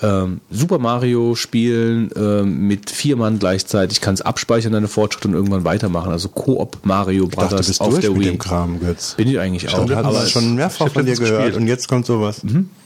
[0.01, 5.63] ähm, Super Mario spielen ähm, mit vier Mann gleichzeitig, kannst abspeichern deine Fortschritte und irgendwann
[5.63, 6.11] weitermachen.
[6.11, 8.27] Also Koop Mario Ich dachte, Brothers bist auf durch der mit Wii.
[8.29, 9.13] dem Kram, Götz.
[9.15, 9.85] Bin ich eigentlich auch.
[9.85, 11.55] Ich habe aber das schon mehrfach von dir gehört gespielt.
[11.57, 12.41] und jetzt kommt sowas.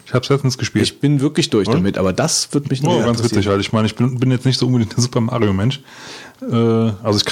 [0.06, 0.84] ich habe es letztens gespielt.
[0.86, 3.72] ich bin wirklich durch damit, aber das wird mich Oh, noch ganz witzig, weil ich
[3.72, 5.82] meine, ich bin, bin jetzt nicht so unbedingt ein Super Mario-Mensch.
[6.42, 7.32] Äh, also ich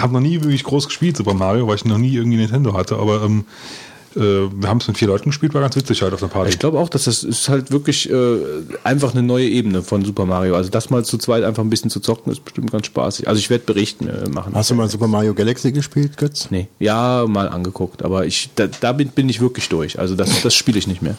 [0.00, 2.96] habe noch nie wirklich groß gespielt, Super Mario, weil ich noch nie irgendwie Nintendo hatte,
[2.96, 6.20] aber ähm, äh, wir haben es mit vier Leuten gespielt, war ganz witzig halt auf
[6.20, 6.50] der Party.
[6.50, 8.38] Ich glaube auch, dass das ist halt wirklich äh,
[8.84, 10.54] einfach eine neue Ebene von Super Mario.
[10.56, 13.28] Also das mal zu zweit einfach ein bisschen zu zocken, ist bestimmt ganz spaßig.
[13.28, 14.54] Also ich werde Berichten äh, machen.
[14.54, 16.48] Hast du mal Super Mario Galaxy gespielt, Götz?
[16.50, 19.98] Nee, ja, mal angeguckt, aber ich da, da bin, bin ich wirklich durch.
[19.98, 21.16] Also das, das spiele ich nicht mehr.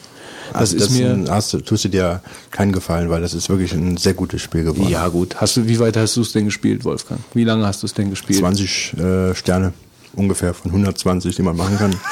[0.52, 1.10] Das Also ist mir.
[1.10, 4.40] ein- hast du, tust du dir keinen Gefallen, weil das ist wirklich ein sehr gutes
[4.42, 4.88] Spiel geworden.
[4.90, 5.36] Ja, gut.
[5.36, 7.20] Hast du, wie weit hast du es denn gespielt, Wolfgang?
[7.34, 8.38] Wie lange hast du es denn gespielt?
[8.38, 9.72] 20 äh, Sterne
[10.14, 11.94] ungefähr von 120, die man machen kann.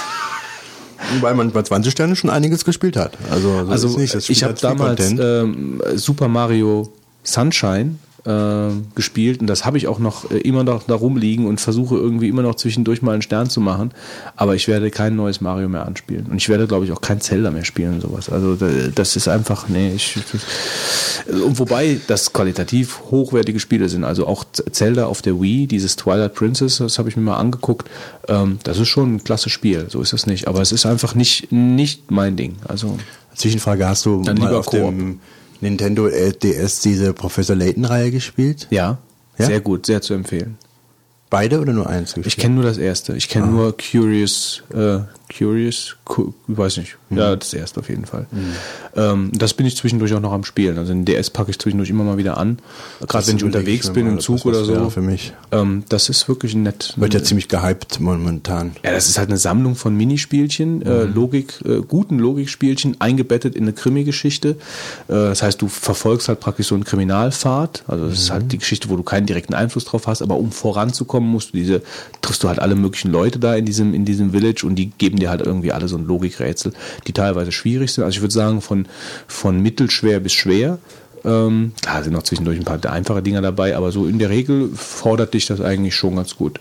[1.21, 3.13] Weil man bei 20 Sterne schon einiges gespielt hat.
[3.31, 6.93] Also, so Also ich habe damals ähm, Super Mario
[7.23, 7.97] Sunshine
[8.27, 11.95] äh, gespielt und das habe ich auch noch äh, immer noch da rumliegen und versuche
[11.97, 13.93] irgendwie immer noch zwischendurch mal einen Stern zu machen.
[14.37, 17.21] Aber ich werde kein neues Mario mehr anspielen und ich werde glaube ich auch kein
[17.21, 18.29] Zelda mehr spielen und sowas.
[18.29, 19.93] Also da- das ist einfach nee.
[19.95, 24.05] Ich, das, und wobei das qualitativ hochwertige Spiele sind.
[24.05, 27.89] Also auch Zelda auf der Wii, dieses Twilight Princess, das habe ich mir mal angeguckt.
[28.29, 29.87] Ähm, das ist schon ein klasse Spiel.
[29.89, 30.49] So ist das nicht.
[30.49, 32.57] Aber es ist einfach nicht nicht mein Ding.
[32.67, 32.99] Also
[33.35, 35.21] Zwischenfrage, hast du Dann mal auf dem
[35.61, 38.67] Nintendo DS diese Professor Layton-Reihe gespielt?
[38.71, 38.99] Ja,
[39.39, 39.47] Ja?
[39.47, 40.57] sehr gut, sehr zu empfehlen.
[41.29, 42.39] Beide oder nur eins Ich gespielt?
[42.43, 43.17] kenne nur das erste.
[43.17, 44.99] Ich kenne nur Curious äh,
[45.29, 46.97] Curious, Cu- ich weiß nicht.
[47.11, 48.27] Ja, das erste auf jeden Fall.
[48.95, 50.79] Ähm, das bin ich zwischendurch auch noch am Spielen.
[50.79, 52.59] Also den DS packe ich zwischendurch immer mal wieder an.
[53.07, 54.89] Gerade wenn ich unterwegs mir bin im Zug oder so.
[54.91, 55.33] für mich.
[55.53, 56.95] Ähm, das ist wirklich nett.
[56.97, 58.77] Wird ja ziemlich gehypt momentan.
[58.85, 63.65] Ja, das ist halt eine Sammlung von Minispielchen, äh, Logik, äh, guten Logikspielchen, eingebettet in
[63.65, 64.51] eine Krimi-Geschichte.
[64.51, 64.57] Äh,
[65.09, 67.85] das heißt, du verfolgst halt praktisch so einen Kriminalpfad.
[67.89, 70.53] Also das ist halt die Geschichte, wo du keinen direkten Einfluss drauf hast, aber um
[70.53, 71.83] voranzukommen, musst du diese,
[72.23, 75.16] triffst du halt alle möglichen Leute da in diesem, in diesem Village und die geben
[75.19, 76.73] dir halt irgendwie alle so ein Logikrätsel,
[77.07, 78.05] die teilweise schwierig sind.
[78.05, 78.87] Also ich würde sagen, von,
[79.27, 80.79] von mittelschwer bis schwer.
[81.25, 84.71] Ähm, klar sind noch zwischendurch ein paar einfache Dinger dabei, aber so in der Regel
[84.75, 86.61] fordert dich das eigentlich schon ganz gut.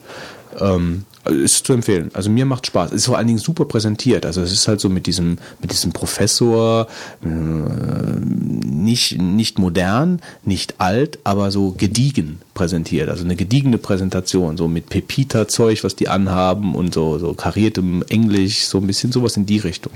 [0.60, 2.12] Ähm, also ist zu empfehlen.
[2.14, 2.92] Also mir macht Spaß.
[2.92, 4.26] Ist vor allen Dingen super präsentiert.
[4.26, 6.88] Also es ist halt so mit diesem, mit diesem Professor,
[7.24, 13.10] äh, nicht, nicht modern, nicht alt, aber so gediegen präsentiert.
[13.10, 18.66] Also eine gediegene Präsentation, so mit Pepita-Zeug, was die anhaben und so, so kariertem Englisch,
[18.66, 19.94] so ein bisschen sowas in die Richtung.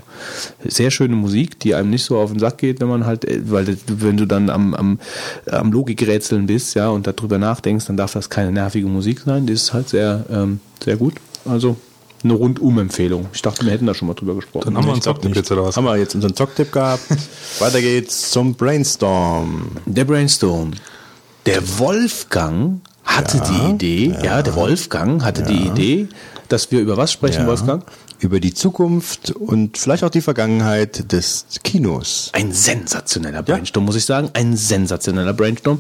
[0.66, 3.42] Sehr schöne Musik, die einem nicht so auf den Sack geht, wenn man halt, äh,
[3.46, 5.00] weil wenn du dann am, am,
[5.46, 9.46] am Logikrätseln bist, ja, und darüber nachdenkst, dann darf das keine nervige Musik sein.
[9.46, 11.16] Die ist halt sehr, ähm, sehr gut.
[11.46, 11.78] Also
[12.24, 13.28] eine Rundum-Empfehlung.
[13.34, 14.66] Ich dachte, wir hätten da schon mal drüber gesprochen.
[14.66, 15.78] Dann haben wir einen Zocktipp jetzt oder was?
[15.78, 17.04] Haben wir jetzt unseren Zocktipp gehabt.
[17.60, 19.68] Weiter geht's zum Brainstorm.
[19.86, 20.72] Der Brainstorm.
[21.46, 26.08] Der Wolfgang hatte die Idee, ja, der Wolfgang hatte die Idee,
[26.50, 27.48] dass wir über was sprechen, Ja.
[27.48, 27.84] Wolfgang?
[28.20, 32.30] Über die Zukunft und vielleicht auch die Vergangenheit des Kinos.
[32.34, 34.30] Ein sensationeller Brainstorm, muss ich sagen.
[34.34, 35.80] Ein sensationeller Brainstorm.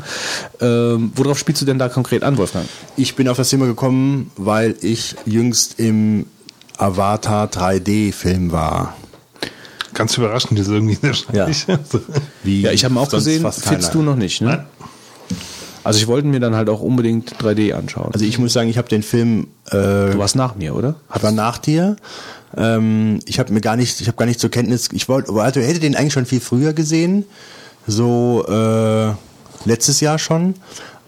[0.62, 2.66] Ähm, worauf spielst du denn da konkret an, Wolfgang?
[2.96, 6.28] Ich bin auf das Thema gekommen, weil ich jüngst im
[6.78, 8.96] Avatar 3D-Film war.
[9.94, 10.98] Ganz überraschend ist irgendwie.
[12.44, 14.66] Wie Ja, ich habe ihn auch gesehen, findest du noch nicht, ne?
[15.84, 18.10] Also ich wollte mir dann halt auch unbedingt 3D anschauen.
[18.14, 20.96] Also ich muss sagen, ich habe den Film äh, du warst nach mir, oder?
[21.24, 21.96] war nach dir.
[22.58, 25.62] Ähm, ich habe mir gar nicht, ich habe gar nicht zur Kenntnis, ich wollte, also
[25.62, 27.26] hätte den eigentlich schon viel früher gesehen,
[27.86, 29.14] so äh,
[29.66, 30.56] letztes Jahr schon,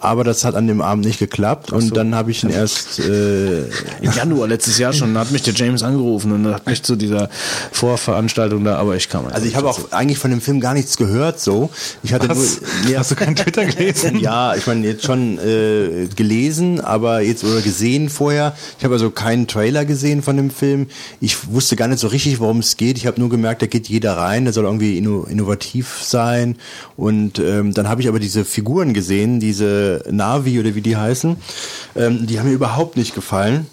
[0.02, 3.62] aber das hat an dem Abend nicht geklappt und dann habe ich ihn erst äh,
[4.02, 7.30] Im Januar letztes Jahr schon hat mich der James angerufen und hat mich zu dieser
[7.72, 10.98] Vorveranstaltung da, aber ich kam Also ich habe auch eigentlich von dem Film gar nichts
[10.98, 11.70] gehört so.
[12.04, 12.38] Ich hatte Was?
[12.38, 14.20] nur nee, Hast du keinen Twitter gelesen?
[14.22, 18.56] Ja, ich meine jetzt schon äh, gelesen, aber jetzt oder gesehen vorher.
[18.78, 20.88] Ich habe also keinen Trailer gesehen von dem Film.
[21.20, 22.98] Ich wusste gar nicht so richtig, worum es geht.
[22.98, 26.58] Ich habe nur gemerkt, da geht jeder rein, der soll irgendwie inno, innovativ sein.
[26.98, 31.38] Und ähm, dann habe ich aber diese Figuren gesehen, diese Navi oder wie die heißen.
[31.96, 33.68] Ähm, die haben mir überhaupt nicht gefallen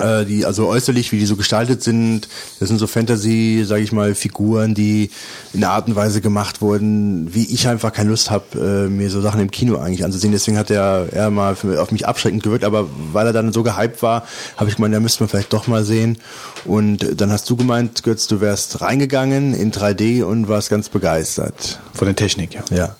[0.00, 2.28] äh, die also äußerlich, wie die so gestaltet sind,
[2.58, 5.10] das sind so Fantasy, sage ich mal, Figuren, die
[5.52, 9.10] in einer Art und Weise gemacht wurden, wie ich einfach keine Lust habe, äh, mir
[9.10, 10.32] so Sachen im Kino eigentlich anzusehen.
[10.32, 13.62] Deswegen hat er eher mal für, auf mich abschreckend gewirkt, aber weil er dann so
[13.62, 14.24] gehypt war,
[14.56, 16.18] habe ich gemeint, da müsste man vielleicht doch mal sehen.
[16.64, 21.78] Und dann hast du gemeint, Götz, du wärst reingegangen in 3D und warst ganz begeistert.
[21.92, 22.64] Von der Technik, ja.
[22.70, 22.96] Ja.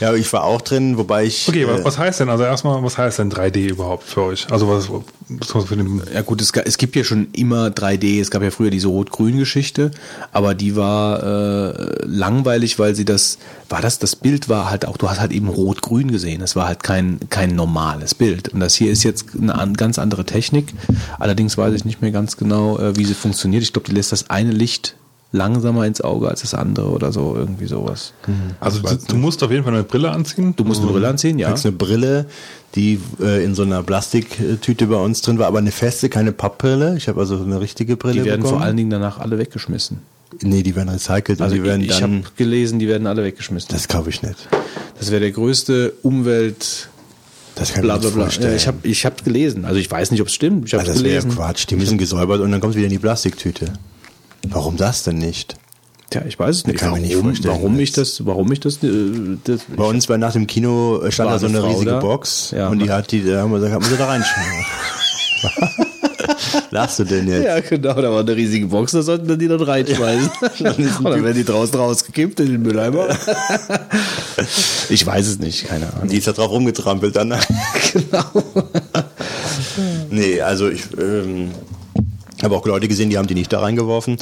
[0.00, 1.48] Ja, ich war auch drin, wobei ich.
[1.48, 4.46] Okay, äh, was, heißt denn, also erstmal, was heißt denn 3D überhaupt für euch?
[4.50, 4.90] Also was,
[5.28, 8.20] was für den, Ja gut, es, es gibt ja schon immer 3D.
[8.20, 9.90] Es gab ja früher diese Rot-Grün-Geschichte,
[10.32, 14.96] aber die war äh, langweilig, weil sie das, war das, das Bild war halt auch,
[14.96, 16.42] du hast halt eben Rot-Grün gesehen.
[16.42, 18.48] Es war halt kein, kein normales Bild.
[18.48, 20.72] Und das hier ist jetzt eine an, ganz andere Technik.
[21.18, 23.62] Allerdings weiß ich nicht mehr ganz genau, äh, wie sie funktioniert.
[23.62, 24.96] Ich glaube, die lässt das eine Licht
[25.32, 28.12] langsamer ins Auge als das andere oder so, irgendwie sowas.
[28.58, 30.54] also du, du musst auf jeden Fall eine Brille anziehen.
[30.56, 31.48] Du musst eine Brille anziehen, ja.
[31.48, 32.26] kriegst eine Brille,
[32.74, 36.96] die äh, in so einer Plastiktüte bei uns drin war, aber eine feste, keine Pappbrille.
[36.96, 38.58] Ich habe also eine richtige Brille Die werden bekommen.
[38.58, 39.98] vor allen Dingen danach alle weggeschmissen.
[40.42, 43.68] nee, die werden recycelt Also die werden ich, ich habe gelesen, die werden alle weggeschmissen.
[43.72, 44.48] Das kaufe ich nicht.
[44.98, 46.88] Das wäre der größte Umwelt.
[47.54, 48.56] Das kann Bla ich bla mir vorstellen.
[48.56, 49.64] Ich habe ich hab gelesen.
[49.64, 50.66] Also ich weiß nicht, ob es stimmt.
[50.66, 51.36] Ich habe also es das wäre gelesen.
[51.36, 51.66] Quatsch.
[51.68, 53.72] Die müssen gesäubert und dann kommt es wieder in die Plastiktüte.
[54.48, 55.56] Warum das denn nicht?
[56.10, 56.78] Tja, ich weiß es nicht.
[56.80, 57.54] Kann mir nicht warum, vorstellen.
[57.54, 58.88] warum ich das, warum ich das, äh,
[59.44, 62.00] das Bei uns war nach dem Kino äh, stand da so eine Frau riesige da?
[62.00, 62.68] Box Ja.
[62.68, 64.64] und die hat die, da haben wir gesagt, haben wir sie da reinschmeißen.
[66.72, 67.44] Lachst du denn jetzt?
[67.44, 70.30] ja, genau, da war eine riesige Box, da sollten wir die dann reinschmeißen.
[70.58, 73.08] Und dann werden die draußen rausgekippt in den Mülleimer.
[74.88, 76.08] ich weiß es nicht, keine Ahnung.
[76.08, 77.34] Die ist da drauf rumgetrampelt dann.
[77.92, 78.24] Genau.
[80.10, 81.50] Nee, also ich ähm,
[82.44, 84.16] habe auch Leute gesehen, die haben die nicht da reingeworfen.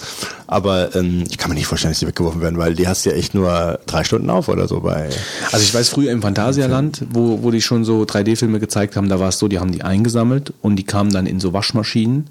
[0.47, 3.13] Aber ähm, ich kann mir nicht vorstellen, dass die weggeworfen werden, weil die hast ja
[3.13, 5.09] echt nur drei Stunden auf oder so bei.
[5.53, 9.21] Also ich weiß früher im Phantasialand, wo, wo die schon so 3D-Filme gezeigt haben, da
[9.21, 12.31] war es so, die haben die eingesammelt und die kamen dann in so Waschmaschinen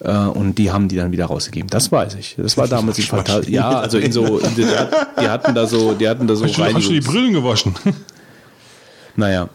[0.00, 1.68] äh, und die haben die dann wieder rausgegeben.
[1.70, 2.36] Das weiß ich.
[2.36, 3.48] Das war damals im Phantasialand.
[3.48, 4.66] Ja, also in so, in, die,
[5.20, 7.74] die hatten da so, die hatten da so Hast du, hast du die Brillen gewaschen?
[9.16, 9.48] Naja.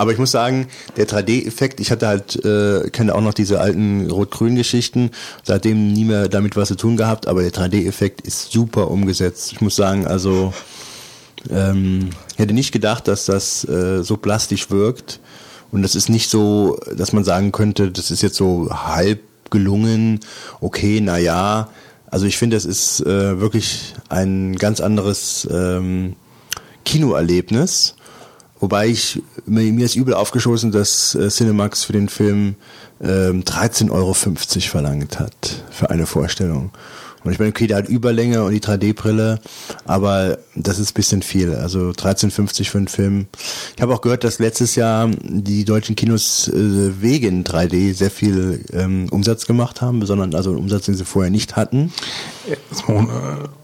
[0.00, 4.10] Aber ich muss sagen, der 3D-Effekt, ich hatte halt, äh, kenne auch noch diese alten
[4.10, 5.10] Rot-Grün-Geschichten,
[5.42, 9.52] seitdem nie mehr damit was zu tun gehabt, aber der 3D-Effekt ist super umgesetzt.
[9.52, 10.54] Ich muss sagen, also
[11.50, 15.20] ähm, hätte nicht gedacht, dass das äh, so plastisch wirkt.
[15.70, 19.20] Und das ist nicht so, dass man sagen könnte, das ist jetzt so halb
[19.50, 20.20] gelungen,
[20.62, 21.68] okay, na ja.
[22.06, 26.16] Also ich finde, es ist äh, wirklich ein ganz anderes ähm,
[26.86, 27.96] Kinoerlebnis.
[28.60, 32.56] Wobei ich, mir, ist übel aufgeschossen, dass äh, Cinemax für den Film
[33.02, 36.70] ähm, 13,50 Euro verlangt hat für eine Vorstellung.
[37.22, 39.40] Und ich meine, okay, der hat Überlänge und die 3D-Brille,
[39.84, 41.54] aber das ist bisschen viel.
[41.54, 43.26] Also 13,50 für einen Film.
[43.76, 48.64] Ich habe auch gehört, dass letztes Jahr die deutschen Kinos äh, wegen 3D sehr viel
[48.72, 51.92] ähm, Umsatz gemacht haben, besonders also Umsatz, den sie vorher nicht hatten.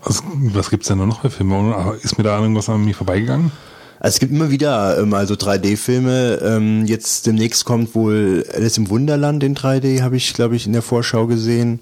[0.03, 1.99] Also, was gibt's denn da noch für Filme?
[2.03, 3.53] Ist mir da irgendwas an mir vorbeigegangen?
[3.99, 6.41] Also es gibt immer wieder ähm, also 3D-Filme.
[6.43, 10.73] Ähm, jetzt demnächst kommt wohl Alice im Wunderland in 3D, habe ich, glaube ich, in
[10.73, 11.81] der Vorschau gesehen.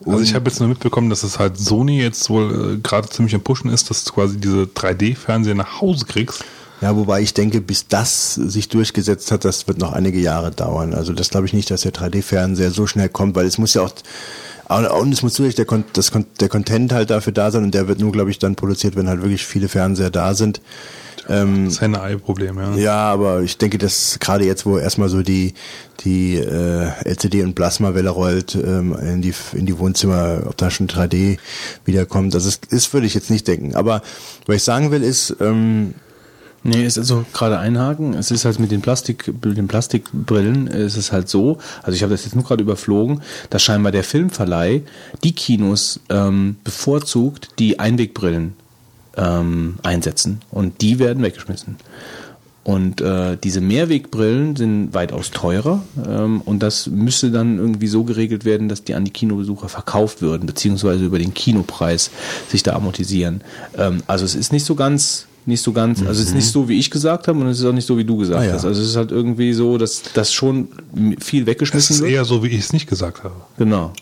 [0.00, 3.08] Und also ich habe jetzt nur mitbekommen, dass es halt Sony jetzt wohl äh, gerade
[3.08, 6.44] ziemlich am Pushen ist, dass du quasi diese 3D-Fernseher nach Hause kriegst.
[6.82, 10.92] Ja, wobei ich denke, bis das sich durchgesetzt hat, das wird noch einige Jahre dauern.
[10.92, 13.82] Also das glaube ich nicht, dass der 3D-Fernseher so schnell kommt, weil es muss ja
[13.82, 13.92] auch
[14.68, 18.00] und es muss natürlich der, das, der Content halt dafür da sein und der wird
[18.00, 20.60] nur, glaube ich, dann produziert, wenn halt wirklich viele Fernseher da sind.
[21.28, 22.74] Ähm, das ist ein Ei-Problem, ja.
[22.76, 25.54] Ja, aber ich denke, dass gerade jetzt, wo erstmal so die,
[26.00, 30.88] die äh, LCD- und Plasmawelle rollt ähm, in, die, in die Wohnzimmer, ob da schon
[30.88, 31.38] 3D
[31.84, 33.74] wiederkommt, das ist, ist würde ich jetzt nicht denken.
[33.74, 34.02] Aber
[34.46, 35.94] was ich sagen will, ist, ähm,
[36.62, 38.14] Nee, ist also gerade einhaken.
[38.14, 41.58] Es ist halt mit den Plastik, mit den Plastikbrillen ist es halt so.
[41.84, 44.82] Also ich habe das jetzt nur gerade überflogen, dass scheinbar der Filmverleih
[45.22, 48.54] die Kinos ähm, bevorzugt, die Einwegbrillen
[49.16, 51.76] ähm, einsetzen und die werden weggeschmissen.
[52.64, 58.44] Und äh, diese Mehrwegbrillen sind weitaus teurer ähm, und das müsste dann irgendwie so geregelt
[58.44, 62.10] werden, dass die an die Kinobesucher verkauft würden, beziehungsweise über den Kinopreis
[62.48, 63.42] sich da amortisieren.
[63.78, 66.68] Ähm, also es ist nicht so ganz nicht so ganz, also es ist nicht so,
[66.68, 68.52] wie ich gesagt habe und es ist auch nicht so, wie du gesagt ah, ja.
[68.54, 68.64] hast.
[68.64, 70.68] Also es ist halt irgendwie so, dass das schon
[71.20, 72.02] viel weggeschmissen wird.
[72.02, 73.36] Es ist eher so, wie ich es nicht gesagt habe.
[73.56, 73.92] Genau.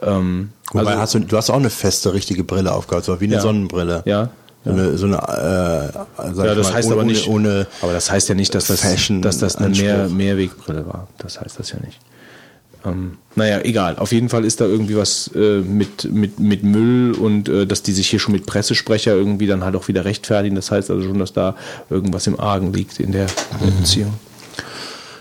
[0.00, 3.26] Ähm, Wobei also, hast du, du hast auch eine feste, richtige Brille aufgehabt, so wie
[3.26, 4.02] eine ja, Sonnenbrille.
[4.06, 4.30] Ja,
[4.64, 8.10] so eine, so eine äh, ja, das mal, heißt ohne, aber nicht, ohne, aber das
[8.10, 11.08] heißt ja nicht, dass das, Fashion dass das eine Mehr, Mehrwegbrille war.
[11.18, 11.98] Das heißt das ja nicht.
[12.84, 13.96] Ähm, naja, egal.
[13.96, 17.82] Auf jeden Fall ist da irgendwie was äh, mit, mit, mit Müll und äh, dass
[17.82, 20.56] die sich hier schon mit Pressesprecher irgendwie dann halt auch wieder rechtfertigen.
[20.56, 21.56] Das heißt also schon, dass da
[21.90, 23.26] irgendwas im Argen liegt in der
[23.60, 23.76] mhm.
[23.78, 24.14] Beziehung.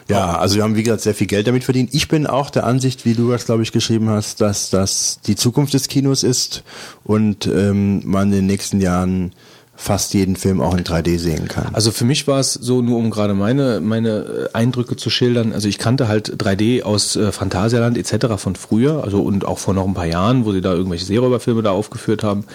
[0.09, 1.93] Ja, also wir haben wie gesagt sehr viel Geld damit verdient.
[1.93, 5.35] Ich bin auch der Ansicht, wie du das glaube ich geschrieben hast, dass das die
[5.35, 6.63] Zukunft des Kinos ist
[7.03, 9.33] und ähm, man in den nächsten Jahren
[9.77, 11.73] fast jeden Film auch in 3D sehen kann.
[11.73, 15.67] Also für mich war es so, nur um gerade meine, meine Eindrücke zu schildern, also
[15.67, 18.37] ich kannte halt 3D aus äh, Phantasialand etc.
[18.37, 21.61] von früher, also und auch vor noch ein paar Jahren, wo sie da irgendwelche Seeräuberfilme
[21.61, 22.45] da aufgeführt haben.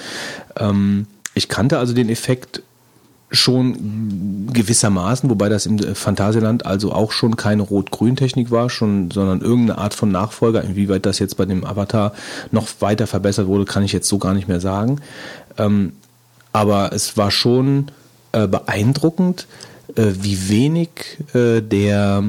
[0.57, 2.63] Ähm, ich kannte also den Effekt
[3.33, 9.79] schon gewissermaßen, wobei das im Phantasialand also auch schon keine Rot-Grün-Technik war, schon, sondern irgendeine
[9.79, 10.63] Art von Nachfolger.
[10.63, 12.13] Inwieweit das jetzt bei dem Avatar
[12.51, 15.01] noch weiter verbessert wurde, kann ich jetzt so gar nicht mehr sagen.
[15.59, 15.95] Ähm,
[16.53, 17.91] aber es war schon
[18.33, 19.47] äh, beeindruckend,
[19.97, 20.91] äh, wie wenig
[21.35, 22.25] äh, der,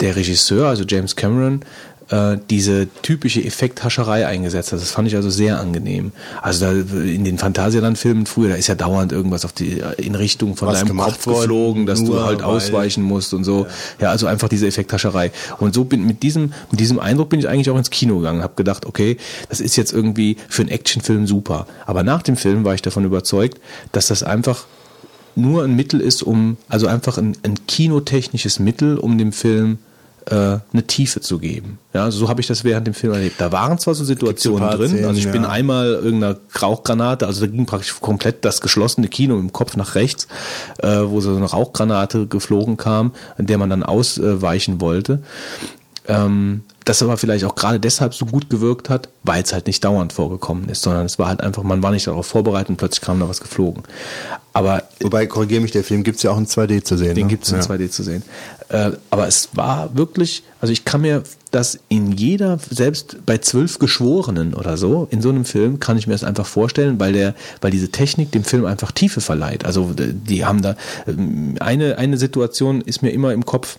[0.00, 1.62] der Regisseur, also James Cameron,
[2.10, 4.80] äh, diese typische Effekthascherei eingesetzt hat.
[4.80, 6.12] Das fand ich also sehr angenehm.
[6.40, 10.56] Also da in den Phantasialand-Filmen früher, da ist ja dauernd irgendwas auf die in Richtung
[10.56, 13.64] von Was deinem Kopf geflogen, dass du halt ausweichen musst und so.
[13.98, 14.06] Ja.
[14.06, 14.10] ja.
[14.10, 15.32] also einfach diese Effekthascherei.
[15.58, 18.42] Und so bin mit diesem mit diesem Eindruck bin ich eigentlich auch ins Kino gegangen,
[18.42, 19.16] habe gedacht, okay,
[19.48, 21.66] das ist jetzt irgendwie für einen Actionfilm super.
[21.86, 23.60] Aber nach dem Film war ich davon überzeugt,
[23.92, 24.66] dass das einfach
[25.34, 29.78] nur ein Mittel ist, um also einfach ein, ein kinotechnisches Mittel, um dem Film
[30.26, 31.78] äh, eine Tiefe zu geben.
[31.92, 33.40] Ja, so habe ich das während dem Film erlebt.
[33.40, 35.32] Da waren zwar so Situationen drin, Szenen, also ich ja.
[35.32, 39.94] bin einmal irgendeiner Rauchgranate, also da ging praktisch komplett das geschlossene Kino im Kopf nach
[39.94, 40.26] rechts,
[40.78, 45.22] äh, wo so eine Rauchgranate geflogen kam, in der man dann ausweichen wollte.
[46.08, 49.84] Ähm, das aber vielleicht auch gerade deshalb so gut gewirkt hat, weil es halt nicht
[49.84, 53.00] dauernd vorgekommen ist, sondern es war halt einfach, man war nicht darauf vorbereitet und plötzlich
[53.00, 53.82] kam da was geflogen.
[54.52, 57.16] Aber Wobei, korrigiere mich, der Film gibt es ja auch in 2D zu sehen.
[57.16, 57.30] Den ne?
[57.30, 57.64] gibt es in ja.
[57.64, 58.22] 2D zu sehen.
[58.68, 63.78] Äh, aber es war wirklich, also ich kann mir das in jeder, selbst bei zwölf
[63.80, 67.34] Geschworenen oder so, in so einem Film kann ich mir das einfach vorstellen, weil der,
[67.60, 69.64] weil diese Technik dem Film einfach Tiefe verleiht.
[69.64, 73.78] Also die haben da, ähm, eine, eine Situation ist mir immer im Kopf,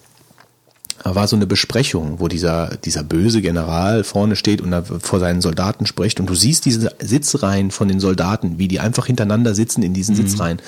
[1.04, 5.42] war so eine Besprechung, wo dieser, dieser böse General vorne steht und da vor seinen
[5.42, 9.84] Soldaten spricht und du siehst diese Sitzreihen von den Soldaten, wie die einfach hintereinander sitzen
[9.84, 10.60] in diesen Sitzreihen.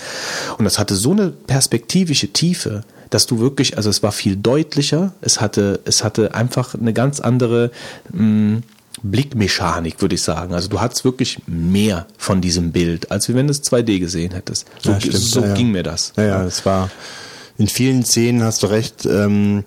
[0.57, 5.13] Und das hatte so eine perspektivische Tiefe, dass du wirklich, also es war viel deutlicher,
[5.21, 7.71] es hatte, es hatte einfach eine ganz andere
[8.13, 8.61] mh,
[9.01, 10.53] Blickmechanik, würde ich sagen.
[10.53, 14.67] Also du hattest wirklich mehr von diesem Bild, als wenn du es 2D gesehen hättest.
[14.81, 15.53] So, Ja, stimmt, so ja.
[15.53, 16.13] ging mir das.
[16.17, 16.89] Ja, ja, es war
[17.57, 19.63] in vielen Szenen, hast du recht, ähm,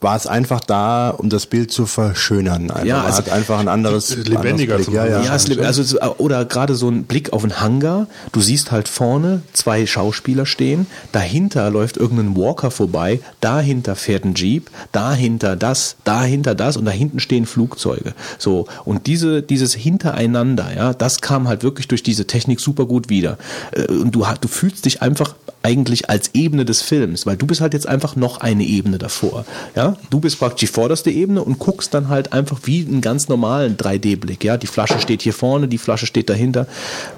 [0.00, 2.70] war es einfach da, um das Bild zu verschönern.
[2.70, 2.84] Einfach.
[2.84, 4.94] Ja, Man also- hat einfach ein anderes Lebendiger anderes Blick.
[4.96, 5.22] ja, ja.
[5.22, 5.30] Ja,
[5.66, 8.06] also es- oder gerade so ein Blick auf einen Hangar.
[8.32, 10.86] Du siehst halt vorne zwei Schauspieler stehen.
[11.12, 13.20] Dahinter läuft irgendein Walker vorbei.
[13.40, 14.70] Dahinter fährt ein Jeep.
[14.92, 15.96] Dahinter das.
[16.04, 16.76] Dahinter das.
[16.76, 18.12] Und da hinten stehen Flugzeuge.
[18.38, 23.08] So und diese dieses Hintereinander, ja, das kam halt wirklich durch diese Technik super gut
[23.08, 23.38] wieder.
[23.72, 27.60] Äh, Und du du fühlst dich einfach eigentlich als Ebene des Films, weil du bist
[27.60, 29.44] halt jetzt einfach noch eine Ebene davor.
[29.74, 33.28] Ja, du bist praktisch die vorderste Ebene und guckst dann halt einfach wie einen ganz
[33.28, 34.44] normalen 3D-Blick.
[34.44, 36.66] Ja, die Flasche steht hier vorne, die Flasche steht dahinter.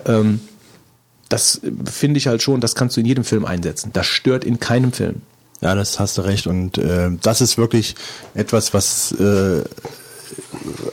[0.06, 0.40] Ähm,
[1.28, 3.90] das finde ich halt schon, das kannst du in jedem Film einsetzen.
[3.92, 5.22] Das stört in keinem Film.
[5.60, 6.46] Ja, das hast du recht.
[6.46, 7.96] Und äh, das ist wirklich
[8.34, 9.62] etwas, was äh,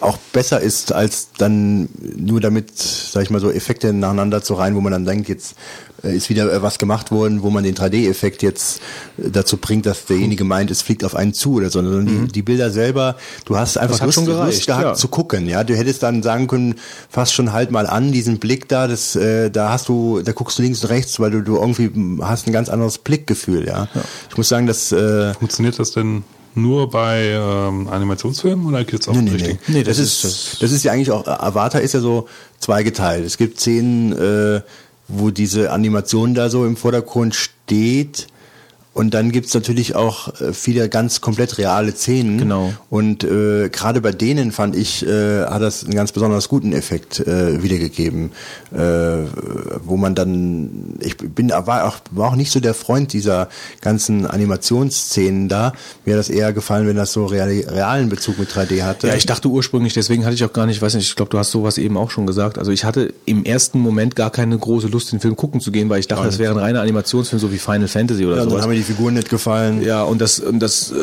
[0.02, 4.76] auch besser ist, als dann nur damit, sag ich mal so, Effekte nacheinander zu rein,
[4.76, 5.56] wo man dann denkt, jetzt
[6.04, 8.82] äh, ist wieder äh, was gemacht worden, wo man den 3D-Effekt jetzt
[9.18, 12.32] äh, dazu bringt, dass derjenige meint, es fliegt auf einen zu oder so, sondern die,
[12.32, 14.06] die Bilder selber, du hast einfach Mhm.
[14.06, 14.94] Lust, schon gereicht, Lust gehabt ja.
[14.94, 15.64] zu gucken, ja.
[15.64, 16.76] Du hättest dann sagen können,
[17.10, 20.60] fast schon halt mal an, diesen Blick da, das, äh, da hast du, da guckst
[20.60, 23.88] du links und rechts, weil du, du irgendwie hast ein ganz anderes Blickgefühl, ja.
[24.30, 26.24] Ich muss sagen, dass äh, Funktioniert das denn
[26.56, 29.60] nur bei ähm, Animationsfilmen oder gibt es auch Nee, nee, richtig?
[29.68, 29.74] nee.
[29.78, 32.28] Nee, das, das ist, ist- das, ist ja eigentlich auch, Avatar ist ja so
[32.60, 33.26] zweigeteilt.
[33.26, 34.62] Es gibt Szenen, äh,
[35.08, 38.28] wo diese Animation da so im Vordergrund steht.
[38.96, 42.38] Und dann gibt's natürlich auch äh, viele ganz komplett reale Szenen.
[42.38, 42.72] Genau.
[42.90, 47.20] Und äh, gerade bei denen fand ich, äh, hat das einen ganz besonders guten Effekt
[47.20, 48.32] äh, wiedergegeben.
[48.74, 48.78] Äh,
[49.84, 53.50] wo man dann, ich bin war auch, war auch nicht so der Freund dieser
[53.82, 55.74] ganzen Animationsszenen da.
[56.06, 59.10] Mir hat das eher gefallen, wenn das so real, realen Bezug mit 3D hatte.
[59.10, 61.38] Ja, ich dachte ursprünglich, deswegen hatte ich auch gar nicht, weiß nicht, ich glaube, du
[61.38, 62.58] hast sowas eben auch schon gesagt.
[62.58, 65.90] Also ich hatte im ersten Moment gar keine große Lust, den Film gucken zu gehen,
[65.90, 68.85] weil ich dachte, das wäre ein reiner Animationsfilm, so wie Final Fantasy oder Ja, sowas.
[68.86, 69.82] Figuren nicht gefallen.
[69.82, 70.96] Ja, und das, und das, äh,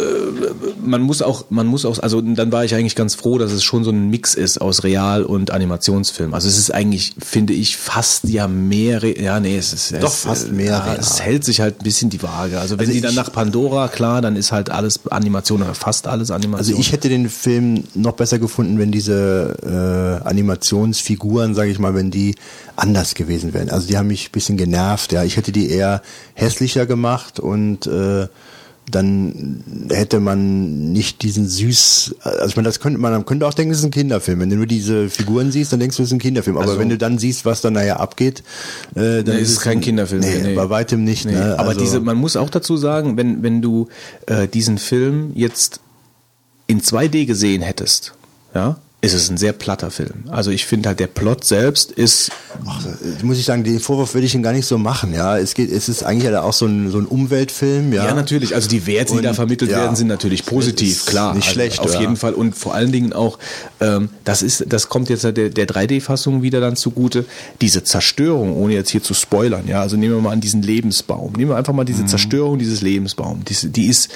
[0.84, 3.62] man muss auch, man muss auch, also dann war ich eigentlich ganz froh, dass es
[3.62, 6.32] schon so ein Mix ist aus Real- und Animationsfilm.
[6.34, 10.08] Also es ist eigentlich, finde ich, fast ja mehr, Re ja, nee, es ist Doch,
[10.08, 10.98] es, fast mehr Ja, real.
[10.98, 12.58] es hält sich halt ein bisschen die Waage.
[12.58, 16.06] Also wenn Also die dann nach Pandora, klar, dann ist halt alles Animation oder fast
[16.06, 16.58] alles Animation.
[16.58, 21.94] Also ich hätte den Film noch besser gefunden, wenn diese äh, Animationsfiguren, sage ich mal,
[21.94, 22.34] wenn die
[22.76, 23.70] anders gewesen wären.
[23.70, 25.12] Also die haben mich ein bisschen genervt.
[25.12, 26.02] Ja, ich hätte die eher
[26.34, 28.26] hässlicher gemacht und äh,
[28.90, 33.54] dann hätte man nicht diesen süß, also ich meine, das könnte man, man könnte auch
[33.54, 34.40] denken, das ist ein Kinderfilm.
[34.40, 36.56] Wenn du nur diese Figuren siehst, dann denkst du, das ist ein Kinderfilm.
[36.56, 38.42] Aber Also- wenn du dann siehst, was dann nachher abgeht,
[38.96, 40.54] äh, dann Nee, ist es kein ein- Kinderfilm, Nee, nee.
[40.56, 41.24] bei weitem nicht.
[41.26, 41.58] Nee, ne?
[41.58, 43.88] aber Also- diese, man muss auch dazu sagen, wenn, wenn du
[44.26, 45.78] äh, diesen Film jetzt
[46.66, 48.14] in 2D gesehen hättest,
[48.54, 50.24] ja, ist es ein sehr platter Film.
[50.30, 52.30] Also ich finde halt, der Plot selbst ist
[52.64, 55.12] Ach, äh, muss ich sagen, den Vorwurf würde ich ihm gar nicht so machen.
[55.12, 57.92] Ja, es geht, es ist eigentlich ja auch so ein, so ein Umweltfilm.
[57.92, 58.54] Ja, Ja, natürlich.
[58.54, 61.34] Also die Werte, die Und, da vermittelt ja, werden, sind natürlich positiv, klar.
[61.34, 62.00] nicht also schlecht, Auf ja.
[62.00, 62.32] jeden Fall.
[62.32, 63.40] Und vor allen Dingen auch,
[63.80, 67.24] ähm, das ist, das kommt jetzt der, der 3D-Fassung wieder dann zugute.
[67.60, 69.80] Diese Zerstörung, ohne jetzt hier zu spoilern, ja.
[69.80, 71.32] Also nehmen wir mal an diesen Lebensbaum.
[71.32, 71.86] Nehmen wir einfach mal Mhm.
[71.86, 73.44] diese Zerstörung dieses Lebensbaums.
[73.46, 74.10] Die, die ist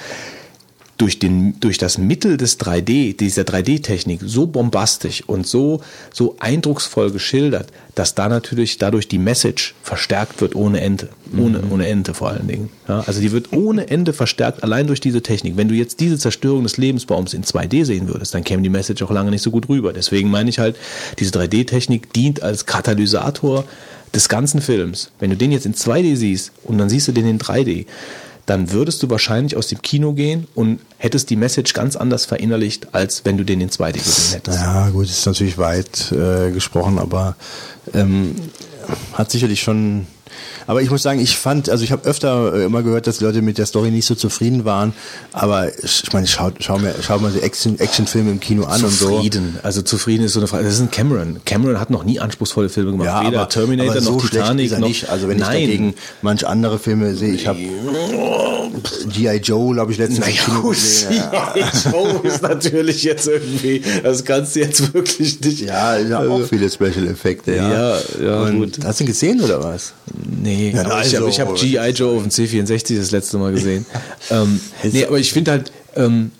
[0.96, 5.80] durch, den, durch das Mittel des 3D, dieser 3D-Technik so bombastisch und so,
[6.12, 11.10] so eindrucksvoll geschildert, dass da natürlich dadurch die Message verstärkt wird ohne Ende.
[11.36, 12.70] Ohne, ohne Ende vor allen Dingen.
[12.88, 15.56] Ja, also die wird ohne Ende verstärkt, allein durch diese Technik.
[15.56, 19.02] Wenn du jetzt diese Zerstörung des Lebensbaums in 2D sehen würdest, dann käme die Message
[19.02, 19.92] auch lange nicht so gut rüber.
[19.92, 20.76] Deswegen meine ich halt,
[21.18, 23.64] diese 3D-Technik dient als Katalysator
[24.14, 25.10] des ganzen Films.
[25.18, 27.86] Wenn du den jetzt in 2D siehst und dann siehst du den in 3D,
[28.46, 32.94] dann würdest du wahrscheinlich aus dem Kino gehen und hättest die Message ganz anders verinnerlicht,
[32.94, 34.58] als wenn du den in 2D gesehen hättest.
[34.58, 37.36] Ja, gut, ist natürlich weit äh, gesprochen, aber
[37.92, 38.36] ähm,
[39.12, 40.06] hat sicherlich schon.
[40.66, 43.42] Aber ich muss sagen, ich fand, also ich habe öfter äh, immer gehört, dass Leute
[43.42, 44.92] mit der Story nicht so zufrieden waren.
[45.32, 48.82] Aber ich ich meine, schau, schau mir, schau mal so Action, Actionfilme im Kino an
[48.84, 49.10] und so.
[49.16, 49.58] Zufrieden.
[49.62, 50.64] Also zufrieden ist so eine Frage.
[50.64, 51.40] Das ist ein Cameron.
[51.44, 53.06] Cameron hat noch nie anspruchsvolle Filme gemacht.
[53.06, 54.86] Ja, Weder aber, Terminator aber so noch Titanic noch.
[54.88, 55.08] nicht.
[55.08, 55.56] Also wenn Nein.
[55.56, 57.58] ich dagegen manch andere Filme sehe, ich habe
[59.12, 59.36] G.I.
[59.42, 61.14] Joe, glaube ich, letztens im Naja, Kino gesehen.
[61.14, 61.54] Ja.
[61.90, 65.60] Joe ist natürlich jetzt irgendwie, das kannst du jetzt wirklich nicht.
[65.60, 67.72] Ja, ja auch viele Special Effekte, ja.
[67.72, 68.84] Ja, ja, Und gut.
[68.84, 69.92] Hast du ihn gesehen oder was?
[70.42, 71.90] Nee, Ja, aber also- ich habe hab G.I.
[71.90, 73.86] Joe auf dem C64 das letzte Mal gesehen.
[74.30, 76.30] ähm, nee, aber ich finde halt, Ähm,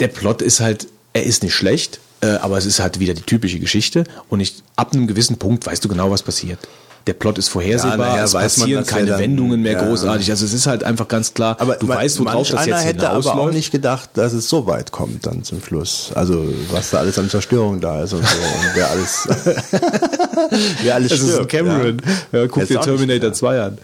[0.00, 3.22] der Plot ist halt, er ist nicht schlecht, äh, aber es ist halt wieder die
[3.22, 6.58] typische Geschichte und ich, ab einem gewissen Punkt weißt du genau, was passiert.
[7.06, 9.84] Der Plot ist vorhersehbar, Ja, es weiß man, passieren er keine dann- Wendungen mehr ja.
[9.86, 10.28] großartig.
[10.30, 13.08] Also es ist halt einfach ganz klar, Aber du man- weißt, worauf das jetzt hätte
[13.08, 13.54] aber auch hinausläuft.
[13.54, 16.10] nicht gedacht, dass es so weit kommt dann zum Schluss.
[16.16, 19.28] Also was da alles an Zerstörung da ist und so und wer alles,
[20.82, 21.48] wer alles Das ist ein stirbt.
[21.52, 22.02] Cameron.
[22.32, 22.46] Ja.
[22.48, 23.78] guck Jetzt dir Terminator nicht, 2 an.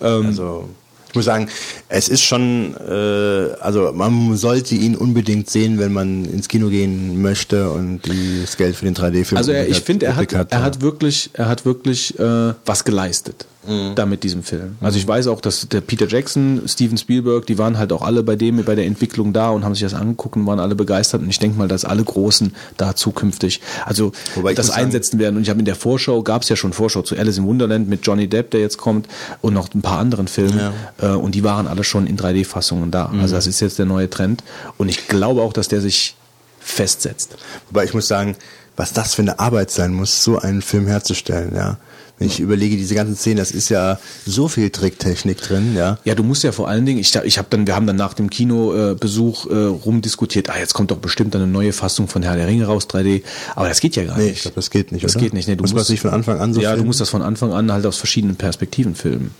[0.00, 0.68] Also
[1.10, 1.48] ich muss sagen,
[1.88, 7.20] es ist schon, äh, also man sollte ihn unbedingt sehen, wenn man ins Kino gehen
[7.20, 10.62] möchte und die- das Geld für den 3D-Film Also er, ich finde, er hat, er
[10.62, 13.94] hat wirklich, er hat wirklich äh, was geleistet Mhm.
[13.94, 14.76] da mit diesem Film.
[14.80, 18.22] Also ich weiß auch, dass der Peter Jackson, Steven Spielberg, die waren halt auch alle
[18.22, 21.20] bei dem, bei der Entwicklung da und haben sich das angeguckt und waren alle begeistert.
[21.20, 24.12] Und ich denke mal, dass alle Großen da zukünftig, also
[24.56, 25.36] das sagen- einsetzen werden.
[25.36, 27.86] Und ich habe in der Vorschau, gab es ja schon Vorschau zu Alice in Wonderland
[27.88, 29.08] mit Johnny Depp, der jetzt kommt,
[29.42, 30.58] und noch ein paar anderen Filmen.
[30.98, 33.08] Äh, und die waren alle schon in 3D-Fassungen da.
[33.08, 33.20] Mhm.
[33.20, 34.42] Also das ist jetzt der neue Trend.
[34.78, 36.16] Und ich glaube auch, dass der sich
[36.60, 37.36] festsetzt.
[37.68, 38.36] Wobei ich muss sagen,
[38.76, 41.76] was das für eine Arbeit sein muss, so einen Film herzustellen, ja.
[42.20, 45.98] Wenn ich überlege, diese ganzen Szenen, das ist ja so viel Tricktechnik drin, ja.
[46.04, 48.12] Ja, du musst ja vor allen Dingen, ich, ich habe dann, wir haben dann nach
[48.14, 52.46] dem Kinobesuch äh, rumdiskutiert, ah, jetzt kommt doch bestimmt eine neue Fassung von Herr der
[52.46, 53.22] Ringe raus, 3D.
[53.56, 54.36] Aber das geht ja gar Nee, nicht.
[54.36, 55.24] ich glaube, das geht nicht, Das oder?
[55.24, 55.48] geht nicht.
[55.48, 56.86] Nee, du Muss musst das nicht von Anfang an so Ja, du filmen?
[56.88, 59.30] musst das von Anfang an halt aus verschiedenen Perspektiven filmen.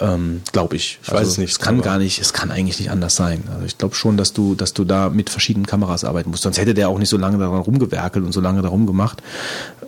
[0.00, 0.98] Ähm, glaube ich.
[1.04, 3.44] Ich weiß es nicht, Es kann aber- gar nicht, es kann eigentlich nicht anders sein.
[3.52, 6.42] Also ich glaube schon, dass du, dass du da mit verschiedenen Kameras arbeiten musst.
[6.42, 9.22] Sonst hätte der auch nicht so lange daran rumgewerkelt und so lange darum gemacht.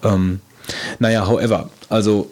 [0.05, 0.41] Ähm,
[0.99, 2.31] naja, however, also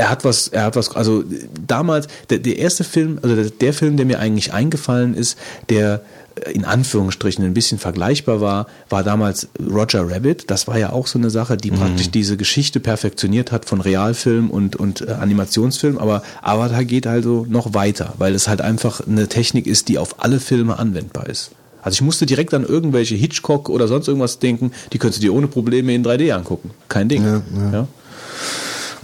[0.00, 1.24] er hat was, er hat was, also
[1.66, 6.02] damals, der, der erste Film, also der, der Film, der mir eigentlich eingefallen ist, der
[6.46, 10.50] äh, in Anführungsstrichen ein bisschen vergleichbar war, war damals Roger Rabbit.
[10.50, 14.50] Das war ja auch so eine Sache, die praktisch diese Geschichte perfektioniert hat von Realfilm
[14.50, 15.98] und, und äh, Animationsfilm.
[15.98, 20.22] Aber Avatar geht also noch weiter, weil es halt einfach eine Technik ist, die auf
[20.24, 21.50] alle Filme anwendbar ist.
[21.82, 25.34] Also ich musste direkt an irgendwelche Hitchcock oder sonst irgendwas denken, die könntest du dir
[25.34, 26.70] ohne Probleme in 3D angucken.
[26.88, 27.24] Kein Ding.
[27.24, 27.42] Ja,
[27.72, 27.86] ja.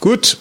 [0.01, 0.39] Gut,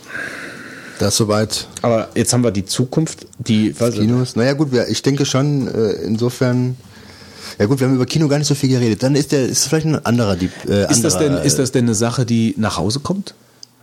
[1.00, 4.36] Das soweit aber jetzt haben wir die Zukunft, die Kinos.
[4.36, 6.78] Naja gut, ich denke schon, äh, insofern.
[7.60, 9.02] Ja gut, wir haben über Kino gar nicht so viel geredet.
[9.04, 11.72] Dann ist der, ist vielleicht ein anderer, die, äh, ist das denn anderer, ist das
[11.72, 13.34] denn eine Sache, die nach Hause kommt?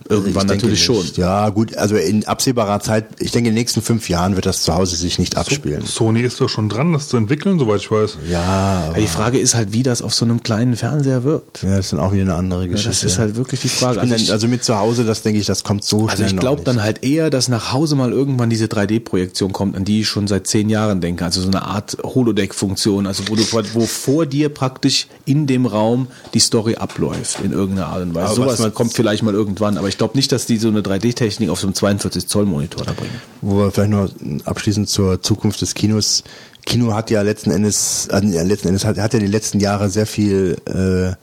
[0.09, 1.05] Irgendwann Ich denke natürlich schon.
[1.15, 4.63] Ja, gut, also in absehbarer Zeit, ich denke, in den nächsten fünf Jahren wird das
[4.63, 5.85] zu Hause sich nicht abspielen.
[5.85, 8.17] Sony ist doch schon dran, das zu entwickeln, soweit ich weiß.
[8.29, 11.63] Ja, Aber die Frage ist halt, wie das auf so einem kleinen Fernseher wirkt.
[11.63, 12.89] ja, das ist dann auch wieder eine andere Ja, Geschichte.
[12.89, 13.95] das ist halt wirklich die Frage.
[14.03, 16.27] ich Also dann, also mit zu Hause, das denke ich, das kommt so Also schnell
[16.27, 19.85] ich noch glaube dann halt eher, dass nach Hause mal irgendwann diese 3D-Projektion kommt, an
[19.85, 21.23] die ich schon seit zehn Jahren denke.
[21.25, 26.07] Also so eine Art Holodeck-Funktion, also wo, du, wo vor dir praktisch in dem Raum
[26.33, 28.35] die Story abläuft in irgendeiner Art und Weise.
[28.35, 31.59] Sowas kommt vielleicht mal irgendwann, aber ich glaube nicht, dass die so eine 3D-Technik auf
[31.59, 33.13] so einem 42 Zoll Monitor da bringen.
[33.41, 34.09] Wo wir vielleicht noch
[34.43, 36.23] abschließend zur Zukunft des Kinos.
[36.65, 40.07] Kino hat ja letzten Endes, ja, letzten Endes hat, hat ja die letzten Jahre sehr
[40.07, 41.13] viel, äh,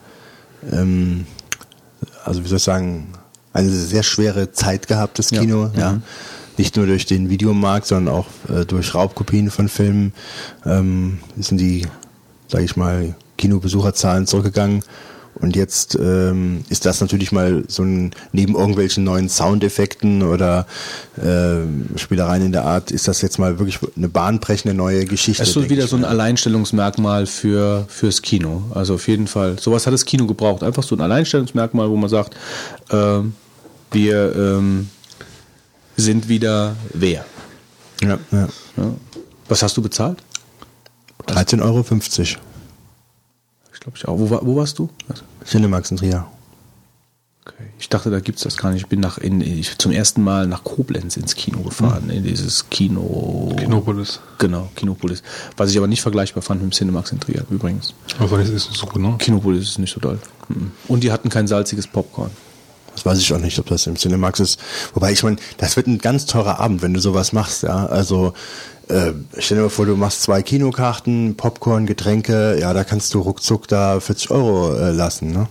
[0.73, 1.27] ähm,
[2.25, 3.09] also wie soll ich sagen,
[3.53, 5.41] eine sehr schwere Zeit gehabt, das Ja.
[5.41, 5.95] Kino, ja.
[5.95, 6.03] Mhm.
[6.57, 10.13] Nicht nur durch den Videomarkt, sondern auch äh, durch Raubkopien von Filmen
[10.65, 11.89] ähm, sind die,
[12.47, 14.85] sage ich mal, Kinobesucherzahlen zurückgegangen.
[15.35, 20.67] Und jetzt ähm, ist das natürlich mal so ein, neben irgendwelchen neuen Soundeffekten oder
[21.23, 25.43] ähm, Spielereien in der Art, ist das jetzt mal wirklich eine bahnbrechende neue Geschichte.
[25.43, 26.09] Es ist wieder so ein mal.
[26.09, 28.65] Alleinstellungsmerkmal für fürs Kino.
[28.75, 29.59] Also auf jeden Fall.
[29.59, 30.63] Sowas hat das Kino gebraucht.
[30.63, 32.37] Einfach so ein Alleinstellungsmerkmal, wo man sagt,
[32.91, 33.35] ähm,
[33.93, 34.91] wir ähm,
[35.97, 37.25] sind wieder wer.
[38.03, 38.49] Ja, ja.
[38.77, 38.95] Ja.
[39.49, 40.19] Was hast du bezahlt?
[41.27, 42.41] 13,50 Euro.
[43.81, 44.19] Ich glaube ich auch.
[44.19, 44.91] Wo, war, wo warst du?
[45.09, 45.23] Was?
[45.47, 46.27] Cinemax in Trier.
[47.47, 47.65] Okay.
[47.79, 48.83] Ich dachte, da gibt's das gar nicht.
[48.83, 52.69] Ich bin nach in, ich zum ersten Mal nach Koblenz ins Kino gefahren, in dieses
[52.69, 53.55] Kino.
[53.57, 54.21] Kinopolis.
[54.37, 55.23] Genau, Kinopolis.
[55.57, 57.95] Was ich aber nicht vergleichbar fand mit dem Cinemax in Trier übrigens.
[58.19, 59.17] Aber das ist so genau.
[59.17, 60.19] Kinopolis ist nicht so doll.
[60.49, 60.73] Mhm.
[60.87, 62.31] Und die hatten kein salziges Popcorn.
[62.95, 64.61] Das weiß ich auch nicht, ob das im Cinemax ist.
[64.95, 67.87] Wobei ich meine, das wird ein ganz teurer Abend, wenn du sowas machst, ja.
[67.87, 68.35] Also
[68.89, 73.21] äh, stell dir mal vor, du machst zwei Kinokarten, Popcorn, Getränke, ja, da kannst du
[73.21, 75.49] ruckzuck da 40 Euro äh, lassen, ne?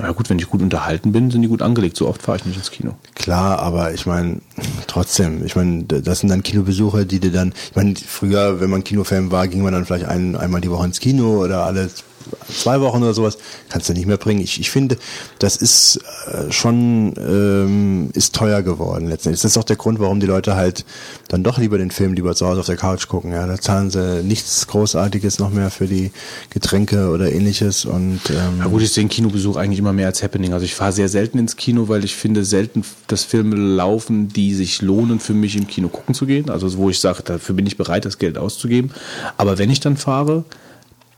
[0.00, 1.96] Na gut, wenn ich gut unterhalten bin, sind die gut angelegt.
[1.96, 2.96] So oft fahre ich nicht ins Kino.
[3.14, 4.40] Klar, aber ich meine,
[4.88, 8.82] trotzdem, ich meine, das sind dann Kinobesuche, die dir dann, ich meine, früher, wenn man
[8.82, 11.90] Kinofan war, ging man dann vielleicht ein, einmal die Woche ins Kino oder alle
[12.48, 13.38] zwei Wochen oder sowas,
[13.68, 14.40] kannst du nicht mehr bringen.
[14.40, 14.96] Ich, ich finde,
[15.38, 16.00] das ist
[16.32, 19.42] äh, schon ähm, ist teuer geworden letztendlich.
[19.42, 20.84] Das ist auch der Grund, warum die Leute halt
[21.28, 23.32] dann doch lieber den Film lieber zu Hause auf der Couch gucken.
[23.32, 26.10] Ja, da zahlen sie nichts Großartiges noch mehr für die
[26.50, 30.22] Getränke oder ähnliches und ähm, Ja gut, ich sehe den Kinobesuch eigentlich immer mehr als
[30.22, 30.52] Happening.
[30.52, 34.54] Also ich fahre sehr selten ins Kino, weil ich finde selten, dass Filme laufen, die
[34.54, 36.50] sich lohnen für mich im Kino gucken zu gehen.
[36.50, 38.90] Also wo ich sage, dafür bin ich bereit, das Geld auszugeben.
[39.36, 40.44] Aber wenn ich dann fahre,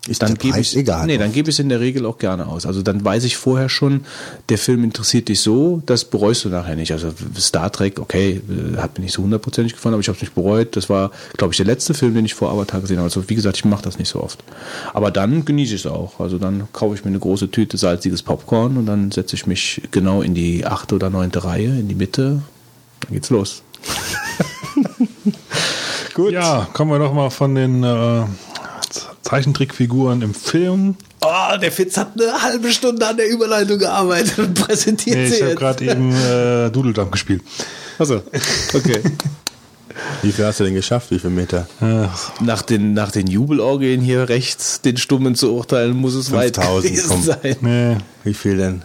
[0.08, 2.46] Ist dann gebe ich egal, Nee, dann gebe ich es in der Regel auch gerne
[2.46, 2.64] aus.
[2.64, 4.04] Also dann weiß ich vorher schon,
[4.48, 6.92] der Film interessiert dich so, das bereust du nachher nicht.
[6.92, 10.22] Also Star Trek, okay, äh, hat mir nicht so hundertprozentig gefallen, aber ich habe es
[10.22, 10.76] nicht bereut.
[10.76, 13.06] Das war, glaube ich, der letzte Film, den ich vor Avatar gesehen habe.
[13.06, 14.42] Also wie gesagt, ich mache das nicht so oft.
[14.94, 16.20] Aber dann genieße ich es auch.
[16.20, 19.82] Also dann kaufe ich mir eine große Tüte salziges Popcorn und dann setze ich mich
[19.90, 22.42] genau in die achte oder neunte Reihe, in die Mitte.
[23.00, 23.62] Dann geht's los.
[26.14, 26.32] Gut.
[26.32, 28.24] Ja, kommen wir doch mal von den äh,
[29.26, 30.96] Zeichentrickfiguren im Film.
[31.20, 35.42] Oh, der Fitz hat eine halbe Stunde an der Überleitung gearbeitet und präsentiert Nee, ich
[35.42, 37.42] habe gerade eben äh, Dudeldam gespielt.
[37.98, 38.22] Also,
[38.74, 39.00] okay.
[40.22, 41.10] wie viel hast du denn geschafft?
[41.10, 41.66] Wie viele Meter?
[42.40, 46.84] Nach den, nach den Jubelorgien hier rechts, den Stummen zu urteilen, muss es weit 5000,
[46.92, 47.22] gewesen komm.
[47.22, 47.56] sein.
[47.62, 48.82] nee, Wie viel denn?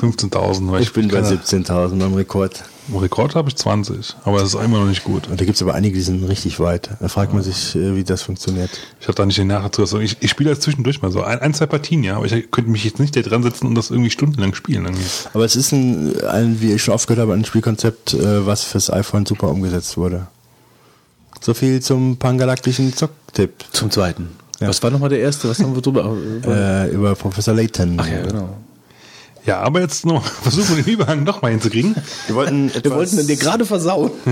[0.00, 0.70] 15.000.
[0.72, 2.64] weil Ich bin bei keine- 17.000 beim Rekord.
[2.88, 5.28] Im Rekord habe ich 20, aber das ist immer noch nicht gut.
[5.28, 6.90] Und da gibt es aber einige, die sind richtig weit.
[7.00, 8.68] Da fragt man sich, äh, wie das funktioniert.
[9.00, 9.84] Ich habe da nicht den Nachzug.
[9.84, 11.22] Also ich, ich spiele das zwischendurch mal so.
[11.22, 13.74] Ein, ein, zwei Partien, ja, aber ich könnte mich jetzt nicht da dran setzen und
[13.74, 14.84] das irgendwie stundenlang spielen.
[14.84, 15.04] Irgendwie.
[15.32, 18.64] Aber es ist ein, ein wie ich schon oft gehört habe, ein Spielkonzept, äh, was
[18.64, 20.26] fürs iPhone super umgesetzt wurde.
[21.40, 24.28] So viel zum pangalaktischen Zocktipp Zum zweiten.
[24.60, 24.68] Ja.
[24.68, 25.48] Was war nochmal der erste?
[25.48, 26.14] Was haben wir drüber?
[26.46, 27.94] äh, über Professor Layton.
[27.98, 28.56] Ach ja, genau.
[29.46, 31.94] Ja, aber jetzt noch versuchen wir den Überhang noch mal hinzukriegen.
[32.26, 34.10] Wir wollten etwas, Wir wollten dir gerade versauen.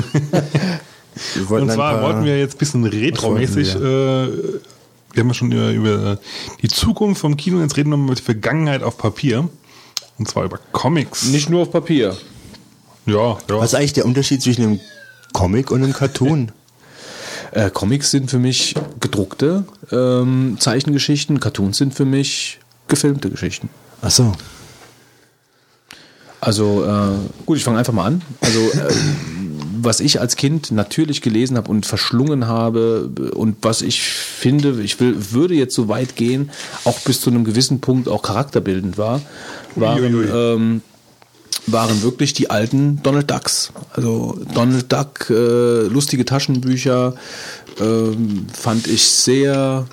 [1.34, 5.34] wir wollten Und zwar paar- wollten wir jetzt ein bisschen retromäßig, äh, wir haben ja
[5.34, 6.18] schon über, über
[6.62, 9.48] die Zukunft vom Kino, jetzt reden wir mal über die Vergangenheit auf Papier.
[10.18, 11.24] Und zwar über Comics.
[11.24, 12.16] Nicht nur auf Papier.
[13.06, 13.36] Ja, ja.
[13.48, 14.80] Was ist eigentlich der Unterschied zwischen einem
[15.32, 16.52] Comic und einem Cartoon?
[17.54, 22.58] Äh, Comics sind für mich gedruckte ähm, Zeichengeschichten, Cartoons sind für mich
[22.88, 23.68] gefilmte Geschichten.
[24.00, 24.32] Ach so.
[26.42, 28.22] Also äh, gut, ich fange einfach mal an.
[28.40, 28.92] Also äh,
[29.80, 34.98] was ich als Kind natürlich gelesen habe und verschlungen habe und was ich finde, ich
[34.98, 36.50] will, würde jetzt so weit gehen,
[36.84, 39.22] auch bis zu einem gewissen Punkt auch charakterbildend war,
[39.76, 40.82] waren, ähm,
[41.68, 43.72] waren wirklich die alten Donald Ducks.
[43.92, 47.14] Also Donald Duck, äh, lustige Taschenbücher
[47.80, 49.86] ähm, fand ich sehr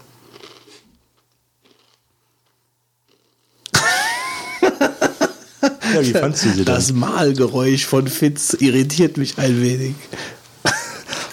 [5.94, 6.66] Ja, wie fandst du sie denn?
[6.66, 9.96] Das Malgeräusch von Fitz irritiert mich ein wenig.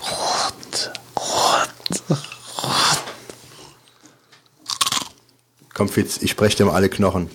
[0.00, 2.18] Rot, rot.
[5.74, 7.28] Komm, Fitz, ich spreche dir mal alle Knochen.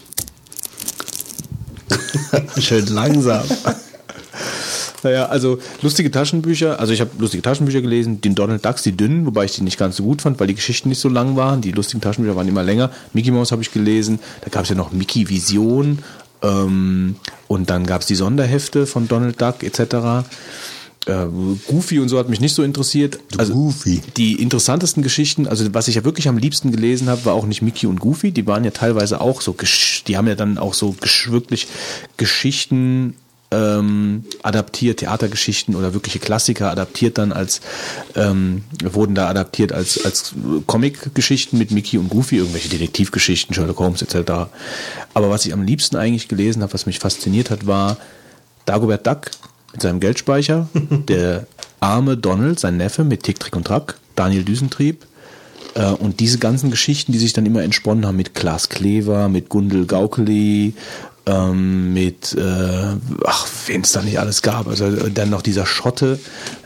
[2.57, 3.43] Schön langsam.
[5.03, 9.25] Naja, also lustige Taschenbücher, also ich habe lustige Taschenbücher gelesen, den Donald Ducks, die dünnen,
[9.25, 11.61] wobei ich die nicht ganz so gut fand, weil die Geschichten nicht so lang waren.
[11.61, 12.91] Die lustigen Taschenbücher waren immer länger.
[13.13, 15.99] Mickey Mouse habe ich gelesen, da gab es ja noch Mickey Vision
[16.41, 17.15] ähm,
[17.47, 20.25] und dann gab es die Sonderhefte von Donald Duck etc.
[21.07, 21.25] Äh,
[21.67, 23.19] Goofy und so hat mich nicht so interessiert.
[23.37, 24.01] Also Goofy.
[24.17, 27.61] die interessantesten Geschichten, also was ich ja wirklich am liebsten gelesen habe, war auch nicht
[27.63, 28.31] Mickey und Goofy.
[28.31, 31.67] Die waren ja teilweise auch so, gesch- die haben ja dann auch so gesch wirklich
[32.17, 33.15] Geschichten
[33.51, 37.61] ähm, adaptiert, Theatergeschichten oder wirkliche Klassiker adaptiert dann als
[38.15, 40.33] ähm, wurden da adaptiert als als
[40.67, 44.31] Comic-Geschichten mit Mickey und Goofy, irgendwelche Detektivgeschichten, Sherlock Holmes etc.
[45.13, 47.97] Aber was ich am liebsten eigentlich gelesen habe, was mich fasziniert hat, war
[48.65, 49.31] Dagobert Duck
[49.73, 50.69] mit seinem Geldspeicher,
[51.07, 51.45] der
[51.81, 55.05] arme Donald, sein Neffe mit Tick, Trick und Track, Daniel Düsentrieb
[55.75, 59.49] äh, und diese ganzen Geschichten, die sich dann immer entsponnen haben mit Klaas Klever, mit
[59.49, 60.73] Gundel Gaukeli,
[61.25, 64.67] ähm, mit, äh, ach, wen es da nicht alles gab.
[64.67, 66.19] Also äh, dann noch dieser Schotte,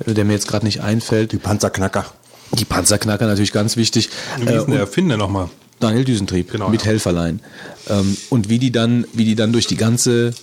[0.06, 1.32] äh, der mir jetzt gerade nicht einfällt.
[1.32, 2.06] Die Panzerknacker.
[2.54, 4.10] Die Panzerknacker natürlich ganz wichtig.
[4.40, 5.50] Wie Äh, ist denn der Erfinder nochmal?
[5.80, 6.88] Daniel Düsentrieb Genau, mit ja.
[6.88, 7.42] Helferlein.
[7.90, 10.34] Ähm, und wie die dann, wie die dann durch die ganze,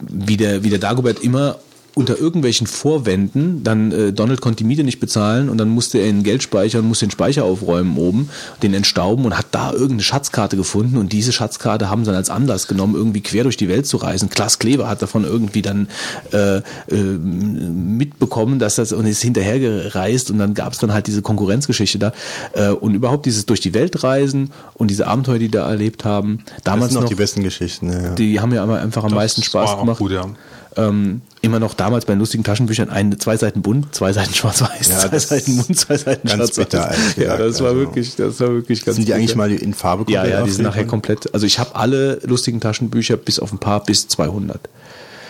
[0.00, 1.58] wie der, wie der Dagobert immer
[1.94, 6.06] unter irgendwelchen Vorwänden, dann äh, Donald konnte die Miete nicht bezahlen und dann musste er
[6.06, 8.30] in den Geldspeicher und musste den Speicher aufräumen oben,
[8.62, 12.30] den entstauben und hat da irgendeine Schatzkarte gefunden und diese Schatzkarte haben sie dann als
[12.30, 14.30] Anlass genommen, irgendwie quer durch die Welt zu reisen.
[14.30, 15.88] Klaas Kleber hat davon irgendwie dann
[16.32, 21.22] äh, äh, mitbekommen, dass das und ist hinterhergereist und dann gab es dann halt diese
[21.22, 22.12] Konkurrenzgeschichte da
[22.52, 26.44] äh, und überhaupt dieses durch die Welt reisen und diese Abenteuer, die da erlebt haben.
[26.46, 27.90] Das Damals sind noch noch die besten Geschichten.
[27.90, 28.14] Ja, ja.
[28.14, 29.98] die haben ja einfach am meisten Das Spaß war auch gemacht.
[29.98, 30.26] gut, ja.
[30.76, 34.98] Ähm, immer noch damals bei lustigen Taschenbüchern ein, zwei Seiten bunt, zwei Seiten schwarz-weiß, Ja,
[34.98, 37.16] zwei Seiten bunt, zwei Seiten schwarz-weiß.
[37.16, 39.38] Ja, das war Also, wirklich, das war wirklich ganz Sind die eigentlich bitter.
[39.38, 41.32] mal in Farbe Ja, komplett ja, die sind nachher komplett.
[41.34, 44.60] Also ich habe alle lustigen Taschenbücher bis auf ein paar bis 200.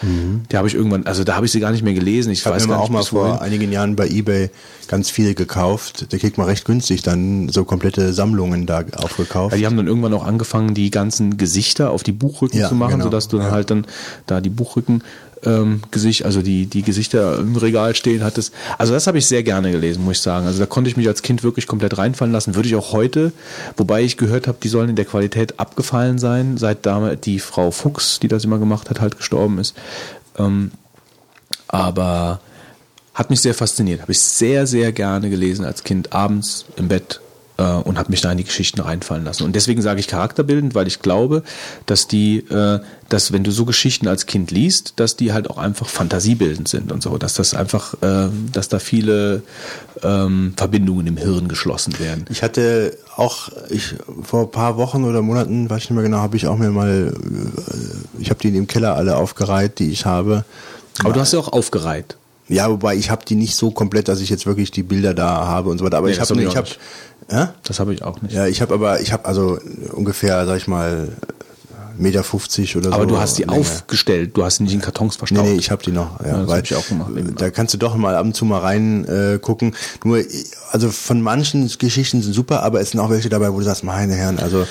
[0.03, 2.33] Die habe ich irgendwann, also da habe ich sie gar nicht mehr gelesen.
[2.33, 3.39] Ich, Ich habe weiß mir auch mal vor wohin.
[3.41, 4.49] einigen Jahren bei eBay
[4.89, 6.07] ganz viele gekauft.
[6.09, 9.53] Da kriegt man recht günstig dann so komplette Sammlungen da aufgekauft.
[9.53, 12.77] Ja, die haben dann irgendwann auch angefangen, die ganzen Gesichter auf die Buchrücken Ja, zu
[12.77, 13.05] machen, genau.
[13.05, 13.53] sodass du dann Ja.
[13.53, 13.87] halt dann
[14.27, 15.03] da die Buchrücken
[15.45, 18.53] ähm, Gesicht, also die, die Gesichter im Regal stehen hattest.
[18.79, 20.47] Also das habe ich sehr gerne gelesen, muss ich sagen.
[20.47, 22.55] Also da konnte ich mich als Kind wirklich komplett reinfallen lassen.
[22.55, 23.33] Würde ich auch heute,
[23.77, 27.71] wobei ich gehört habe, die sollen in der Qualität abgefallen sein, seit damals die Frau
[27.71, 29.75] Fuchs, die das immer gemacht hat, halt gestorben ist.
[30.39, 30.73] Ähm,
[31.69, 32.41] aber
[33.15, 34.03] hat mich sehr fasziniert.
[34.03, 37.21] Habe ich sehr, sehr gerne gelesen als Kind, abends im Bett
[37.61, 39.45] äh, und habe mich da in die Geschichten reinfallen lassen.
[39.45, 41.43] Und deswegen sage ich charakterbildend, weil ich glaube,
[41.87, 45.59] dass die, äh, dass wenn du so Geschichten als Kind liest, dass die halt auch
[45.59, 49.43] einfach fantasiebildend sind und so, dass das einfach, äh, dass da viele
[50.03, 52.25] ähm, Verbindungen im Hirn geschlossen werden.
[52.31, 56.19] Ich hatte auch, ich vor ein paar Wochen oder Monaten, weiß ich nicht mehr genau,
[56.19, 60.07] habe ich auch mir mal, äh, ich habe die im Keller alle aufgereiht, die ich
[60.07, 60.45] habe.
[61.01, 62.17] Aber du hast ja auch aufgereiht.
[62.51, 65.47] Ja, wobei ich habe die nicht so komplett, dass ich jetzt wirklich die Bilder da
[65.47, 65.99] habe und so weiter.
[65.99, 66.79] Aber Nee, ich habe, hab ich nicht.
[67.31, 68.35] ja, Das habe ich auch nicht.
[68.35, 69.59] ja, ich habe aber, ich habe also
[69.93, 71.09] ungefähr, sag ich mal,
[71.97, 72.95] Meter 50 oder so.
[72.95, 73.61] Aber du hast die Länge.
[73.61, 75.49] aufgestellt, du hast sie nicht in Kartons Nee, verstaubt.
[75.49, 76.19] nee, ich habe die noch.
[76.21, 77.23] Ja, Ja, das weil, hab ich auch gemacht, äh.
[77.37, 79.77] Da kannst du doch mal ab und zu mal rein äh, gucken.
[80.03, 80.27] Nur, äh,
[80.73, 83.85] also von manchen Geschichten sind super, aber es sind auch welche dabei, wo du sagst,
[83.85, 84.67] meine Herren, also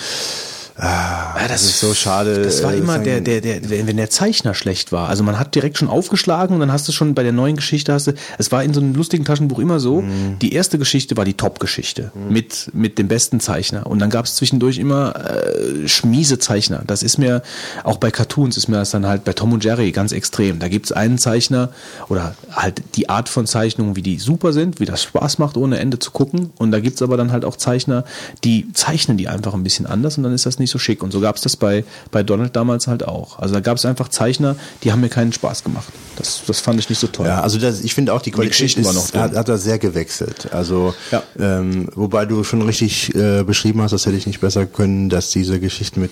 [0.80, 2.41] ah, Ja, das, ist so schade.
[2.43, 5.09] Das war äh, immer sagen- der, der, der, wenn der Zeichner schlecht war.
[5.09, 7.93] Also man hat direkt schon aufgeschlagen und dann hast du schon bei der neuen Geschichte
[7.93, 10.40] hast du, es war in so einem lustigen Taschenbuch immer so, Mhm.
[10.41, 13.88] die erste Geschichte war die Top-Geschichte mit, mit dem besten Zeichner.
[13.88, 16.83] Und dann gab es zwischendurch immer äh, schmiese Zeichner.
[16.88, 17.41] Das ist mir,
[17.83, 20.59] auch bei Cartoons ist mir das dann halt bei Tom und Jerry ganz extrem.
[20.59, 21.69] Da gibt es einen Zeichner
[22.08, 25.80] oder halt die Art von Zeichnungen, wie die super sind, wie das Spaß macht, ohne
[25.80, 26.51] Ende zu gucken.
[26.58, 28.03] Und da gibt es aber dann halt auch Zeichner,
[28.43, 31.03] die zeichnen die einfach ein bisschen anders und dann ist das nicht so schick.
[31.03, 33.39] Und so gab es das bei, bei Donald damals halt auch.
[33.39, 35.88] Also da gab es einfach Zeichner, die haben mir keinen Spaß gemacht.
[36.15, 37.27] Das, das fand ich nicht so toll.
[37.27, 39.22] Ja, also das, ich finde auch die Qualität Geschichten ist, waren noch drin.
[39.22, 40.49] hat, hat da sehr gewechselt.
[40.51, 41.23] Also Ja.
[41.39, 45.30] ähm, wobei du schon richtig äh, beschrieben hast, das hätte ich nicht besser können, dass
[45.31, 46.11] diese Geschichten mit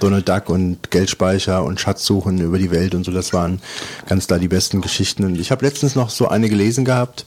[0.00, 3.60] Donald Duck und Geldspeicher und Schatzsuchen über die Welt und so, das waren
[4.06, 5.24] ganz klar die besten Geschichten.
[5.24, 7.26] Und ich habe letztens noch so eine gelesen gehabt,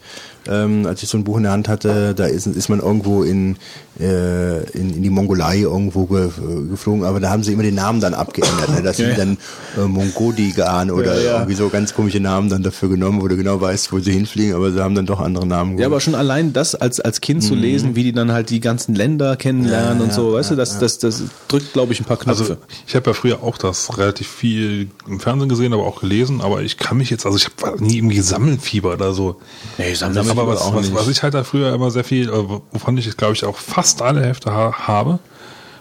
[0.49, 3.23] ähm, als ich so ein Buch in der Hand hatte, da ist, ist man irgendwo
[3.23, 3.57] in,
[3.99, 6.29] äh, in, in die Mongolei irgendwo ge,
[6.69, 8.69] geflogen, aber da haben sie immer den Namen dann abgeändert.
[8.69, 8.81] Ne?
[8.83, 9.37] Das sind Ja, dann
[9.77, 11.33] äh, Mongodigan oder Ja, ja.
[11.37, 14.55] irgendwie so ganz komische Namen dann dafür genommen, wo du genau weißt, wo sie hinfliegen,
[14.55, 15.77] aber sie haben dann doch andere Namen.
[15.77, 18.59] Ja, aber schon allein das als, als Kind zu lesen, wie die dann halt die
[18.59, 19.99] ganzen Länder kennenlernen Mhm.
[19.99, 22.41] Ja, und so, ja, weißt du, das, das, das drückt, glaube ich, ein paar Knöpfe.
[22.41, 26.41] Also ich habe ja früher auch das relativ viel im Fernsehen gesehen, aber auch gelesen,
[26.41, 29.37] aber ich kann mich jetzt, also ich habe nie irgendwie Sammelfieber oder so.
[29.77, 30.95] nee, Sammler aber was, auch was, nicht.
[30.95, 32.33] was ich halt da früher immer sehr viel, äh,
[32.71, 35.19] wovon ich jetzt glaube ich auch fast alle Hefte ha habe,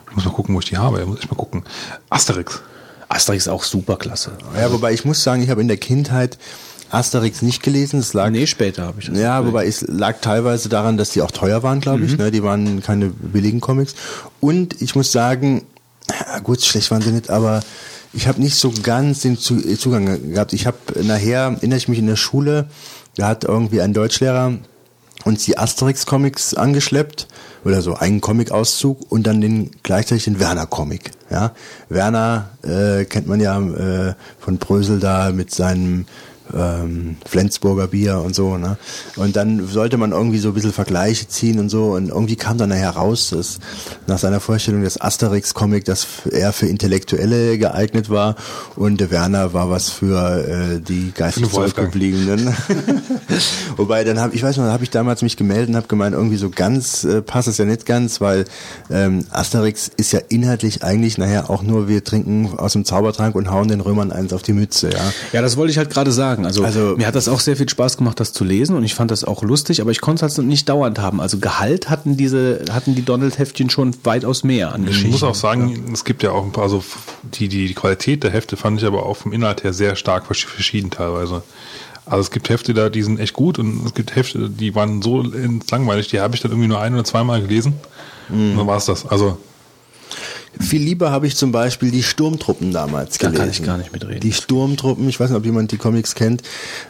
[0.08, 1.64] ich muss mal gucken, wo ich die habe, ich muss ich mal gucken.
[2.10, 2.62] Asterix.
[3.08, 4.32] Asterix ist auch super klasse.
[4.56, 6.38] ja, wobei ich muss sagen, ich habe in der Kindheit
[6.90, 8.00] Asterix nicht gelesen.
[8.00, 9.18] Es lag Nee, später habe ich das.
[9.18, 12.16] Ja, wobei es lag teilweise daran, dass die auch teuer waren, glaube ich.
[12.16, 12.30] Ne?
[12.30, 13.94] Die waren keine billigen Comics.
[14.40, 15.62] Und ich muss sagen,
[16.08, 17.60] ja, gut, schlecht waren sie nicht, aber
[18.12, 20.52] ich habe nicht so ganz den Zu Zugang gehabt.
[20.52, 22.68] Ich habe nachher, erinnere ich mich in der Schule,
[23.16, 24.54] da hat irgendwie ein Deutschlehrer
[25.24, 27.26] uns die Asterix-Comics angeschleppt
[27.66, 31.10] oder so einen Comic-Auszug und dann den gleichzeitig den Werner-Comic.
[31.30, 31.50] Ja,
[31.88, 36.06] Werner äh, kennt man ja äh, von Brösel da mit seinem
[36.54, 38.76] ähm, Flensburger Bier und so, ne?
[39.16, 42.58] Und dann sollte man irgendwie so ein bisschen Vergleiche ziehen und so und irgendwie kam
[42.58, 43.58] dann nachher raus, dass
[44.06, 48.36] nach seiner Vorstellung das Asterix-Comic, das eher für Intellektuelle geeignet war
[48.76, 52.54] und der Werner war was für äh, die geistig zurückgebliebenen.
[53.76, 56.14] Wobei dann habe ich weiß noch, da habe ich damals mich gemeldet und habe gemeint,
[56.14, 58.44] irgendwie so ganz äh, passt es ja nicht ganz, weil
[58.90, 63.50] ähm, Asterix ist ja inhaltlich eigentlich nachher auch nur wir trinken aus dem Zaubertrank und
[63.50, 65.12] hauen den Römern eins auf die Mütze, ja.
[65.32, 66.35] Ja, das wollte ich halt gerade sagen.
[66.44, 68.94] Also, Also- mir hat das auch sehr viel Spaß gemacht, das zu lesen und ich
[68.94, 71.20] fand das auch lustig, aber ich konnte es halt nicht dauernd haben.
[71.20, 75.10] Also Gehalt hatten diese, hatten die Donald-Heftchen schon weitaus mehr an Ich Geschichten.
[75.12, 76.84] muss auch sagen, es gibt ja auch ein paar, also
[77.22, 80.26] die, die, die Qualität der Hefte fand ich aber auch vom Inhalt her sehr stark
[80.30, 81.42] versch- verschieden teilweise.
[82.04, 85.02] Also es gibt Hefte da, die sind echt gut und es gibt Hefte, die waren
[85.02, 85.22] so
[85.70, 87.74] langweilig, die habe ich dann irgendwie nur ein oder zweimal gelesen.
[88.28, 89.06] Und dann war es das.
[89.06, 89.38] Also
[90.60, 93.38] Viel lieber habe ich zum Beispiel die Sturmtruppen damals Da gelesen.
[93.40, 94.20] kann ich gar nicht mitreden.
[94.20, 96.42] Die Sturmtruppen, ich weiß nicht, ob jemand die Comics kennt.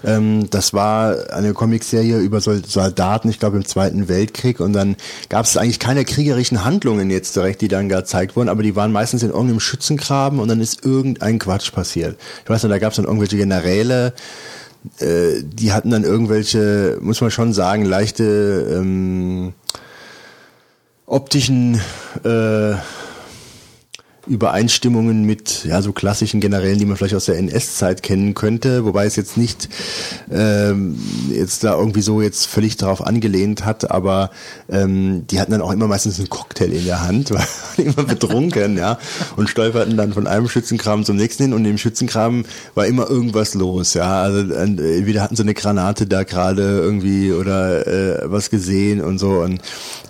[0.05, 4.61] Ähm, das war eine Comicserie über Sol- Soldaten, ich glaube im Zweiten Weltkrieg.
[4.61, 4.97] Und dann
[5.29, 8.93] gab es eigentlich keine kriegerischen Handlungen jetzt direkt, die dann gezeigt wurden, aber die waren
[8.93, 12.17] meistens in irgendeinem Schützengraben und dann ist irgendein Quatsch passiert.
[12.45, 14.13] Ich weiß nicht, da gab es dann irgendwelche Generäle,
[15.01, 19.53] äh, die hatten dann irgendwelche, muss man schon sagen, leichte ähm,
[21.07, 21.81] optischen
[22.25, 22.75] äh,
[24.27, 29.07] Übereinstimmungen mit ja so klassischen Generälen, die man vielleicht aus der NS-Zeit kennen könnte, wobei
[29.07, 29.69] es jetzt nicht
[30.31, 30.99] ähm,
[31.31, 34.31] jetzt da irgendwie so jetzt völlig darauf angelehnt hat, aber
[34.69, 37.47] ähm, die hatten dann auch immer meistens einen Cocktail in der Hand, waren
[37.77, 38.99] immer betrunken, ja,
[39.37, 43.55] und stolperten dann von einem Schützengraben zum nächsten hin und im Schützengraben war immer irgendwas
[43.55, 49.01] los, ja, also entweder hatten sie eine Granate da gerade irgendwie oder äh, was gesehen
[49.01, 49.61] und so und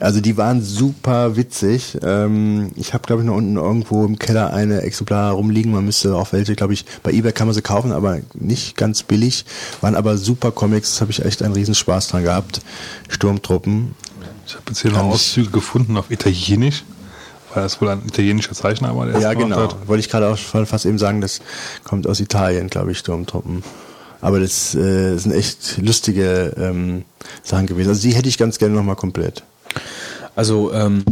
[0.00, 1.98] also die waren super witzig.
[2.02, 5.72] Ähm, ich habe glaube ich noch unten irgendwo im Keller eine Exemplar rumliegen.
[5.72, 9.02] Man müsste auch welche, glaube ich, bei eBay kann man sie kaufen, aber nicht ganz
[9.02, 9.44] billig.
[9.80, 10.92] Waren aber super Comics.
[10.92, 12.60] Das habe ich echt einen Riesenspaß dran gehabt.
[13.08, 13.94] Sturmtruppen.
[14.46, 16.84] Ich habe jetzt hier noch Auszüge gefunden auf Italienisch,
[17.52, 19.56] weil das wohl ein italienischer Zeichner war, der Ja, genau.
[19.56, 19.88] hat.
[19.88, 21.40] Wollte ich gerade auch fa- fast eben sagen, das
[21.84, 23.62] kommt aus Italien, glaube ich, Sturmtruppen.
[24.20, 27.04] Aber das äh, sind echt lustige ähm,
[27.42, 27.88] Sachen gewesen.
[27.90, 29.42] Also die hätte ich ganz gerne nochmal komplett.
[30.34, 31.04] Also, ähm,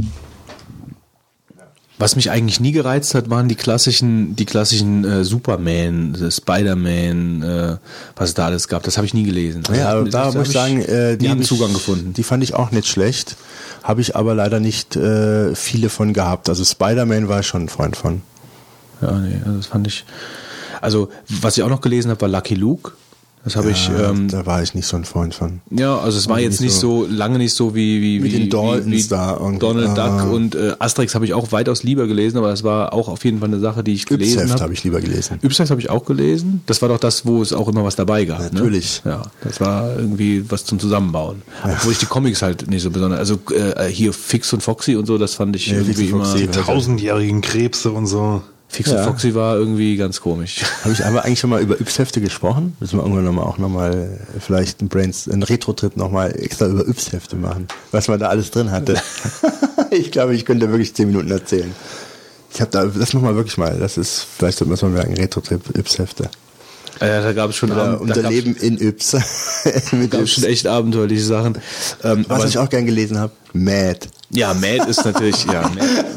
[2.04, 7.42] was mich eigentlich nie gereizt hat, waren die klassischen, die klassischen äh, Superman, äh, Spider-Man,
[7.42, 7.76] äh,
[8.14, 8.82] was es da alles gab.
[8.82, 9.62] Das habe ich nie gelesen.
[9.74, 12.12] Ja, Das da muss ich sagen, äh, nie die einen hab ich, Zugang gefunden.
[12.12, 13.36] Die fand ich auch nicht schlecht,
[13.82, 16.50] habe ich aber leider nicht äh, viele von gehabt.
[16.50, 18.20] Also Spider-Man war ich schon ein Freund von.
[19.00, 20.04] Ja, nee, also das fand ich.
[20.82, 22.92] Also, was ich auch noch gelesen habe, war Lucky Luke.
[23.44, 23.88] Das habe ich.
[23.88, 25.60] Ja, Ähm, da war ich nicht so ein Freund von.
[25.70, 28.38] ja, also es war Nicht jetzt nicht so, lange nicht so wie wie Mit wie,
[28.40, 29.58] den Daltons wie, wie da irgendwie.
[29.58, 30.22] Donald Ah.
[30.22, 33.22] Duck und äh, Asterix habe ich auch weitaus lieber gelesen, aber das war auch auf
[33.24, 34.62] jeden Fall eine Sache, die ich gelesen habe.
[34.62, 35.38] habe ich lieber gelesen.
[35.42, 36.62] Yps habe ich auch gelesen.
[36.66, 38.40] Das war doch das, wo es auch immer was dabei gab.
[38.52, 39.02] Natürlich.
[39.04, 39.10] Ne?
[39.12, 41.42] Ja, das war irgendwie was zum Zusammenbauen.
[41.64, 43.18] Obwohl ich die Comics halt nicht so besonders.
[43.18, 46.20] Also äh, hier Fix und Foxy und so, das fand ich Ja, Fix irgendwie und
[46.20, 46.24] immer.
[46.30, 46.46] Foxy.
[46.46, 48.42] Die tausendjährigen Krebse und so.
[48.74, 49.04] Fix Ja.
[49.04, 50.62] Foxy war irgendwie ganz komisch.
[50.82, 52.76] Habe ich aber eigentlich schon mal über Yps-Hefte gesprochen?
[52.80, 56.86] Müssen wir irgendwann noch mal auch nochmal vielleicht einen Brains, einen Retro-Trip nochmal extra über
[56.86, 59.00] Yps-Hefte machen, was man da alles drin hatte.
[59.90, 61.72] ich glaube, ich könnte wirklich zehn Minuten erzählen.
[62.52, 63.78] Ich habe da, das machen wir wirklich mal.
[63.78, 66.30] Das ist, vielleicht sollte man es mal merken, Retro-Trip, Yps-Hefte.
[67.00, 69.16] Ja, da gab es schon, da unser Leben in Yps.
[69.92, 71.58] Mit gab es schon echt abenteuerliche Sachen.
[72.02, 74.00] Ähm, Was ich auch gern gelesen habe, Mad.
[74.30, 75.62] Ja, Mad ist natürlich, ja,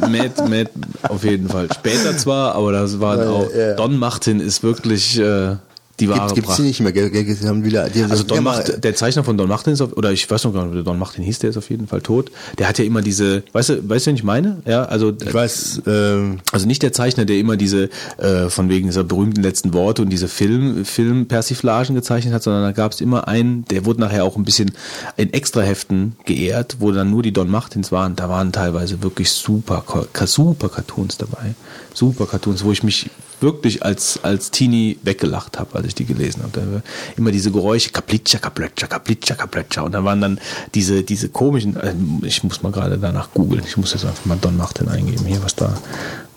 [0.01, 0.69] Mad, Mad, Mad
[1.09, 1.67] auf jeden Fall.
[1.73, 3.73] Später zwar, aber das waren Ja, auch, ja.
[3.73, 5.55] Don Martin ist wirklich äh,
[5.99, 7.09] die wahre Gibt's, gibt's die nicht mehr, gell?
[7.09, 10.11] Die haben wieder, die, Also Don Macht, der Zeichner von Don Martin ist auf, oder
[10.11, 12.31] ich weiß noch gar nicht, Don Martin hieß, der ist auf jeden Fall tot.
[12.59, 14.61] Der hat ja immer diese, weißt du, weißt du, wen ich meine?
[14.65, 18.87] Ja, also ich weiß, ähm, also nicht der Zeichner, der immer diese äh, von wegen
[18.87, 23.27] dieser berühmten letzten Worte und diese Film Filmpersiflagen gezeichnet hat, sondern da gab es immer
[23.27, 24.71] einen, der wurde nachher auch ein bisschen
[25.15, 28.15] in Extraheften geehrt, wo dann nur die Don Martins waren.
[28.15, 29.83] Da waren teilweise wirklich super
[30.25, 31.55] super Cartoons dabei,
[31.93, 33.09] super Cartoons, wo ich mich
[33.39, 36.83] wirklich als als Teenie weggelacht habe, als ich die gelesen habe.
[37.15, 40.39] Immer diese Geräusche, kaplitscha, kaplitscha, kaplitscha, kaplitscha und da waren dann
[40.75, 41.75] diese diese komischen.
[41.77, 41.93] Äh,
[42.23, 43.63] ich muss mal gerade danach googeln.
[43.65, 45.73] Ich muss jetzt einfach mal Don Martin eingeben hier, was da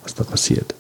[0.03, 0.75] was da passiert.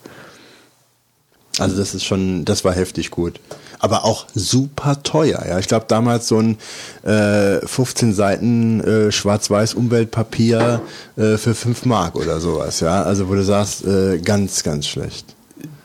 [1.59, 3.39] Also das ist schon, das war heftig gut.
[3.79, 5.59] Aber auch super teuer, ja.
[5.59, 6.59] Ich glaube damals so ein
[7.03, 10.83] äh, 15 Seiten äh, schwarz-weiß Umweltpapier
[11.17, 13.03] äh, für 5 Mark oder sowas, ja.
[13.03, 15.35] Also wo du sagst, äh, ganz, ganz schlecht.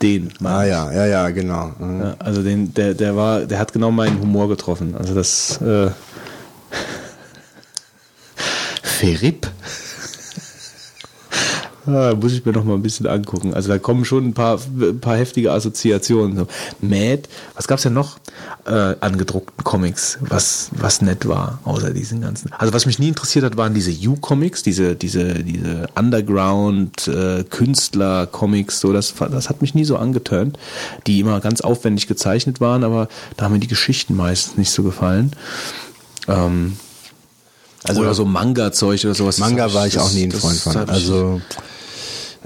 [0.02, 0.30] Den.
[0.44, 1.72] Ah ja, ja, ja, genau.
[1.80, 2.02] Mhm.
[2.02, 4.96] Ja, also den, der, der war, der hat genau meinen Humor getroffen.
[4.98, 5.90] Also das äh,
[8.84, 9.48] Ferip.
[11.88, 13.54] Ah, muss ich mir noch mal ein bisschen angucken.
[13.54, 16.36] Also da kommen schon ein paar, ein paar heftige Assoziationen.
[16.36, 16.48] So,
[16.82, 17.24] Mad,
[17.54, 18.18] was gab's denn noch
[18.66, 22.52] äh, an gedruckten Comics, was, was nett war, außer diesen ganzen.
[22.58, 29.14] Also was mich nie interessiert hat, waren diese U-Comics, diese, diese, diese Underground-Künstler-Comics, so, das,
[29.32, 30.58] das hat mich nie so angeturnt,
[31.08, 33.08] die immer ganz aufwendig gezeichnet waren, aber
[33.38, 35.32] da haben mir die Geschichten meistens nicht so gefallen.
[36.28, 36.78] Ähm,
[37.84, 39.38] Also- oder so Manga-Zeug oder sowas.
[39.38, 40.90] Manga Das- war ich auch nie ein das- Freund das von.
[40.90, 41.42] Also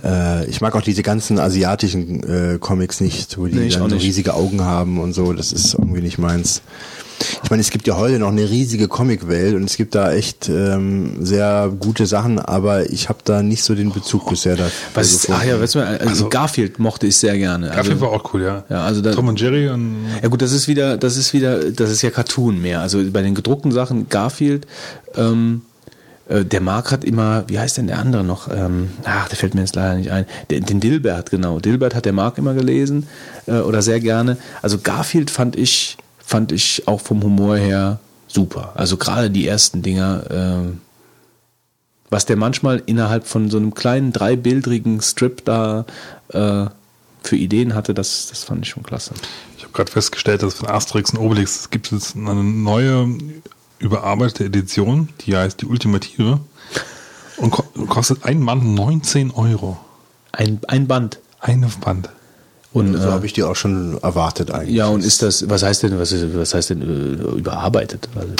[0.04, 3.96] äh, ich mag auch diese ganzen asiatischen äh, Comics nicht, wo die Nee, dann so
[3.96, 4.04] nicht.
[4.06, 5.34] riesige Augen haben und so.
[5.34, 6.62] Das ist irgendwie nicht meins.
[7.44, 10.48] Ich meine, es gibt ja heute noch eine riesige Comicwelt und es gibt da echt
[10.48, 14.72] ähm, sehr gute Sachen, aber ich habe da nicht so den Bezug bisher da.
[14.94, 17.68] Was ist, ach ja, weißt du, also, Also- Garfield mochte ich sehr gerne.
[17.68, 18.64] Garfield Also, war auch cool, ja.
[18.70, 21.72] Ja, also da- Tom und Jerry und ja gut, das ist wieder, das ist wieder,
[21.72, 22.80] das ist ja Cartoon mehr.
[22.80, 24.66] Also bei den gedruckten Sachen Garfield,
[25.18, 25.69] ähm, Äh,
[26.30, 28.50] der Marc hat immer, wie heißt denn der andere noch?
[28.54, 30.26] Ähm, ach, der fällt mir jetzt leider nicht ein.
[30.52, 31.60] Den, den Dilbert, genau.
[31.60, 33.08] Dilbert hat der Marc immer gelesen
[33.48, 34.38] äh, oder sehr gerne.
[34.62, 38.74] Also Garfield fand ich, fand ich auch vom Humor her super.
[38.76, 40.70] Also gerade die ersten Dinger.
[40.70, 40.78] Äh,
[42.12, 45.86] was der manchmal innerhalb von so einem kleinen dreibildrigen Strip da
[46.30, 46.66] äh,
[47.22, 49.14] für Ideen hatte, das, das fand ich schon klasse.
[49.58, 53.08] Ich habe gerade festgestellt, dass von Asterix und Obelix gibt es eine neue
[53.80, 56.40] überarbeitete Edition, die heißt die Ultimative
[57.38, 59.78] und ko kostet ein Band 19 Euro.
[60.32, 61.20] Ein, ein Band.
[61.40, 62.10] Eine Band.
[62.74, 64.76] Und, so äh, habe ich die auch schon erwartet eigentlich.
[64.76, 68.10] ja, und ist das, was heißt denn, was, ist, was heißt denn äh, überarbeitet?
[68.16, 68.34] Also,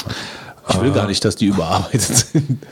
[0.68, 2.02] ich will gar nicht, dass die überarbeitet
[2.32, 2.64] sind.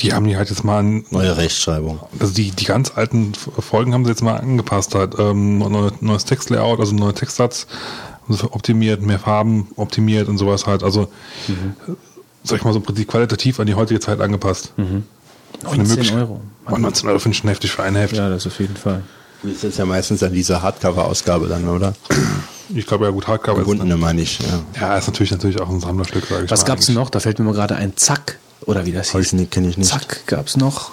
[0.00, 1.98] Die haben die halt jetzt mal an, Neue Rechtschreibung.
[2.20, 5.14] also die, die ganz alten Folgen haben sie jetzt mal angepasst halt.
[5.18, 7.66] Ähm, neu- neues Textlayout, also neuer Textsatz
[8.28, 10.82] optimiert, mehr Farben optimiert und sowas halt.
[10.82, 11.08] Also,
[12.42, 14.72] sag ich mal so im Prinzip qualitativ an die heutige Zeit angepasst.
[14.76, 15.02] Eine
[15.62, 16.40] 19 Möglichkeit- Euro.
[16.70, 18.16] Oh, 19 Euro finde ich schon heftig für ein Heft.
[18.16, 19.02] Ja, das auf jeden Fall.
[19.42, 21.92] Das ist ja meistens an dieser Hardcover-Ausgabe dann, oder?
[22.74, 24.38] Ich glaube ja gut, Hardcover ist, Gebundene meine ich.
[24.40, 24.62] Ja.
[24.80, 26.96] ja, ist natürlich natürlich auch ein Sammlerstück, sage ich Was gab's eigentlich.
[26.96, 27.10] noch?
[27.10, 29.34] Da fällt mir mal gerade ein Zack oder wie das hieß.
[29.34, 29.90] nicht- kenn ich nicht.
[29.90, 30.92] Zack gab's noch.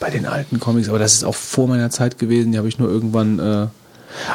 [0.00, 2.50] Bei den alten Comics, aber das ist auch vor meiner Zeit gewesen.
[2.52, 3.38] Die habe ich nur irgendwann.
[3.38, 3.66] Äh,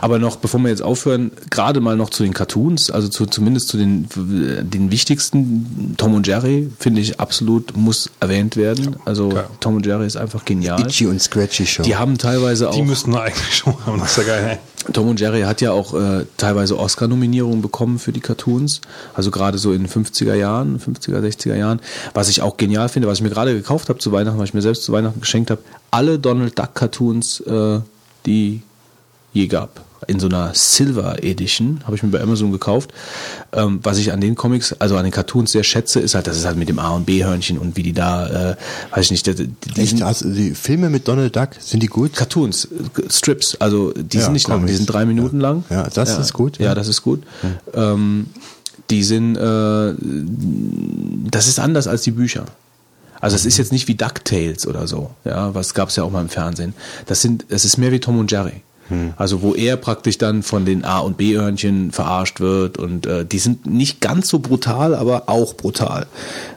[0.02, 3.68] aber noch, bevor wir jetzt aufhören, gerade mal noch zu den Cartoons, also zu, zumindest
[3.68, 5.96] zu den, den wichtigsten.
[5.98, 8.96] Tom und Jerry finde ich absolut muss erwähnt werden.
[9.06, 9.50] Also klar.
[9.60, 10.82] Tom und Jerry ist einfach genial.
[10.82, 11.84] Itchy und Scratchy Show.
[11.84, 12.76] Die haben teilweise auch.
[12.76, 14.60] Die müssten eigentlich schon haben, das ist ja geil.
[14.94, 18.82] Tom und Jerry hat ja auch äh, teilweise Oscar-Nominierungen bekommen für die Cartoons.
[19.14, 21.82] Also gerade so in den 50er Jahren, 50er, 60er Jahren.
[22.14, 24.54] Was ich auch genial finde, was ich mir gerade gekauft habe zu Weihnachten, was ich
[24.54, 25.62] mir selbst zu Weihnachten geschenkt habe,
[25.92, 27.80] alle Donald Duck Cartoons, äh,
[28.26, 28.62] die
[29.34, 29.82] je gab.
[30.08, 32.92] In so einer Silver Edition, habe ich mir bei Amazon gekauft.
[33.54, 36.38] Ähm, was ich an den Comics, also an den Cartoons sehr schätze, ist halt, das
[36.38, 38.56] ist halt mit dem A und B-Hörnchen und wie die da, äh,
[38.96, 42.14] weiß ich nicht, die, die sind- Also die Filme mit Donald Duck, sind die gut?
[42.16, 42.68] Cartoons,
[43.12, 44.78] Strips, also die Ja, sind nicht lang, die Comics.
[44.78, 45.50] sind drei Minuten Ja.
[45.50, 45.64] lang.
[45.70, 46.76] Ja, das ist gut, Ja, ja.
[46.76, 47.22] das ist gut.
[47.76, 48.26] Ähm,
[48.90, 49.94] die sind, äh,
[51.30, 52.46] das ist anders als die Bücher.
[53.20, 56.22] Also es ist jetzt nicht wie DuckTales oder so, ja, was gab's ja auch mal
[56.22, 56.74] im Fernsehen.
[57.06, 58.64] Das sind, es ist mehr wie Tom und Jerry.
[59.18, 63.40] Also wo er praktisch dann von den A und B-Hörnchen verarscht wird und äh, die
[63.40, 66.08] sind nicht ganz so brutal, aber auch brutal.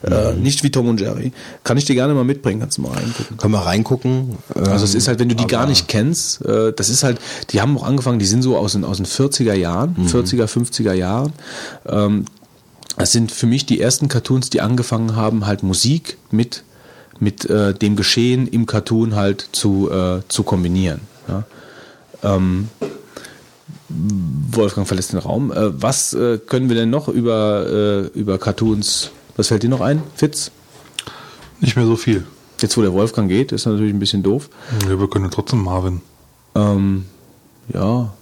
[0.02, 1.32] Äh, nicht wie Tom und Jerry.
[1.62, 3.36] Kann ich dir gerne mal mitbringen, kannst du mal reingucken.
[3.36, 4.36] Können wir reingucken?
[4.54, 7.18] Also es ist halt, wenn du die gar nicht kennst, äh, das ist halt,
[7.50, 10.92] die haben auch angefangen, die sind so aus den, aus den 40er Jahren, 40er, 50er
[10.92, 11.32] Jahren.
[11.86, 12.24] Ähm,
[12.96, 16.62] das sind für mich die ersten Cartoons, die angefangen haben, halt Musik mit,
[17.18, 21.00] mit äh, dem Geschehen im Cartoon halt zu, äh, zu kombinieren.
[21.28, 21.44] Ja.
[22.24, 22.68] Ähm,
[24.50, 25.52] Wolfgang verlässt den Raum.
[25.52, 27.66] Äh, was äh, können wir denn noch über,
[28.14, 30.50] äh, über Cartoons, was fällt dir noch ein, Fitz?
[31.60, 32.26] Nicht mehr so viel.
[32.60, 34.48] Jetzt, wo der Wolfgang geht, ist natürlich ein bisschen doof.
[34.88, 36.00] Ja, wir können trotzdem Marvin.
[36.54, 37.04] Ähm,
[37.72, 38.12] ja,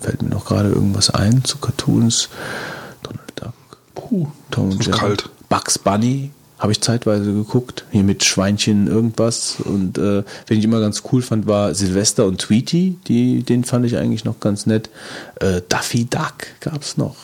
[0.00, 2.28] fällt mir noch gerade irgendwas ein zu Cartoons.
[3.02, 3.54] Donald Duck,
[3.94, 4.98] Puh, Tom und Jerry.
[4.98, 5.30] kalt.
[5.48, 6.30] Bugs Bunny
[6.62, 7.84] habe ich zeitweise geguckt.
[7.90, 9.56] Hier mit Schweinchen irgendwas.
[9.58, 12.96] Und äh, wen ich immer ganz cool fand, war Sylvester und Tweety.
[13.08, 14.88] Die, den fand ich eigentlich noch ganz nett.
[15.40, 17.16] Äh, Daffy Duck gab's noch.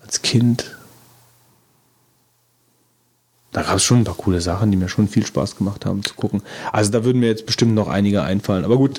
[0.00, 0.74] Als Kind.
[3.52, 6.02] Da gab es schon ein paar coole Sachen, die mir schon viel Spaß gemacht haben
[6.04, 6.40] zu gucken.
[6.72, 8.64] Also da würden mir jetzt bestimmt noch einige einfallen.
[8.64, 8.98] Aber gut,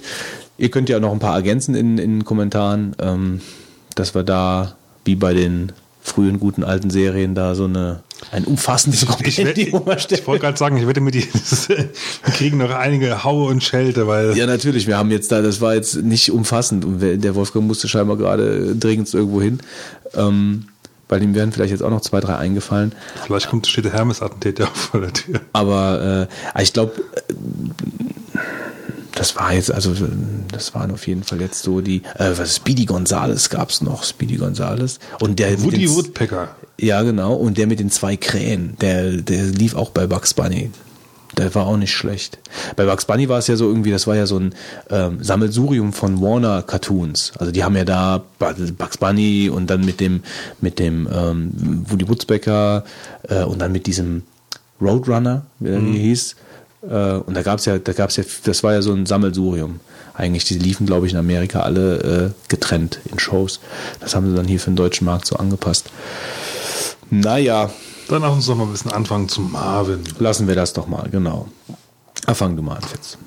[0.60, 3.42] ihr könnt ja noch ein paar ergänzen in, in den Kommentaren, ähm,
[3.96, 4.76] dass wir da,
[5.06, 5.72] wie bei den
[6.04, 10.22] frühen guten alten Serien, da so eine ein umfassendes Ich, Kompendium ich, erstellen.
[10.22, 11.24] ich wollte gerade sagen, ich wette mit dir,
[11.68, 14.88] wir kriegen noch einige Haue und Schelte, weil Ja, natürlich.
[14.88, 18.76] Wir haben jetzt da, das war jetzt nicht umfassend und der Wolfgang musste scheinbar gerade
[18.76, 19.60] dringend irgendwo hin.
[20.16, 20.68] Ähm,
[21.10, 22.92] weil ihm wären vielleicht jetzt auch noch zwei, drei eingefallen.
[23.26, 25.40] vielleicht kommt, steht der Hermes-Attentat ja auch vor der Tür.
[25.54, 26.94] Aber äh, ich glaube,
[29.16, 29.96] das war jetzt, also
[30.52, 34.36] das waren auf jeden Fall jetzt so die, äh, was Speedy Gonzales gab's noch, Speedy
[34.36, 35.00] Gonzales.
[35.20, 36.56] Und der Woody Woodpecker.
[36.80, 37.34] Ja, genau.
[37.34, 40.72] Und der mit den zwei Krähen, der, der lief auch bei Bugs Bunny.
[41.36, 42.40] Der war auch nicht schlecht.
[42.76, 44.56] Bei Bugs Bunny war es ja so irgendwie, das war ja so ein
[44.90, 47.34] ähm, Sammelsurium von Warner Cartoons.
[47.38, 50.24] Also die haben ja da Bugs Bunny und dann mit dem
[50.62, 51.52] mit dem ähm,
[51.88, 52.84] Woody Woodpecker
[53.28, 54.24] äh, und dann mit diesem
[54.82, 56.36] Roadrunner, wie der hieß.
[56.90, 59.80] Äh, und da gab's ja, da gab's ja, das war ja so ein Sammelsurium.
[60.14, 63.60] Eigentlich, die liefen, glaube ich, in Amerika alle äh, getrennt in Shows.
[64.00, 65.92] Das haben sie dann hier für den deutschen Markt so angepasst.
[67.10, 67.70] Naja,
[68.10, 70.04] Dann lass uns doch mal ein bisschen anfangen zu Marvin.
[70.20, 71.48] lassen wir das doch mal, genau.
[72.26, 73.18] Ah, fang du mal an, Fitz.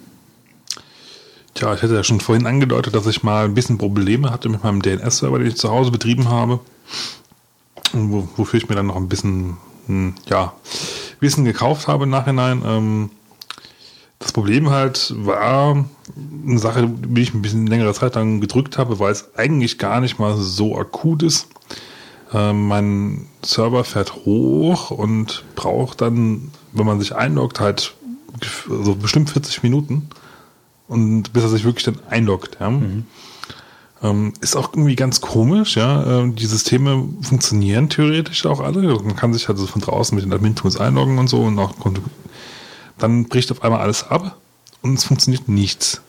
[1.54, 4.62] Tja, ich hatte ja schon vorhin angedeutet, dass ich mal ein bisschen Probleme hatte mit
[4.62, 6.60] meinem DNS-Server, den ich zu Hause betrieben habe.
[7.92, 10.52] Wo, wofür ich mir dann noch ein bisschen hm, ja,
[11.18, 12.62] Wissen gekauft habe im Nachhinein.
[12.64, 13.10] Ähm,
[14.18, 15.84] das Problem halt war
[16.46, 20.00] eine Sache, die ich ein bisschen längere Zeit lang gedrückt habe, weil es eigentlich gar
[20.00, 21.48] nicht mal so akut ist.
[22.32, 27.94] Ähm, mein Server fährt hoch und braucht dann, wenn man sich einloggt, halt
[28.68, 30.08] so bestimmt 40 Minuten
[30.88, 32.58] und bis er sich wirklich dann einloggt.
[32.60, 32.70] Ja.
[32.70, 33.06] Mhm.
[34.02, 36.20] Ähm, ist auch irgendwie ganz komisch, ja.
[36.20, 38.80] Ähm, die Systeme funktionieren theoretisch auch alle.
[38.82, 41.74] Man kann sich also von draußen mit den Admin-Tools einloggen und so und auch
[42.98, 44.36] dann bricht auf einmal alles ab
[44.82, 46.00] und es funktioniert nichts.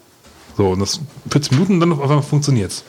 [0.57, 2.83] So, und das 40 Minuten dann auf einmal funktioniert's.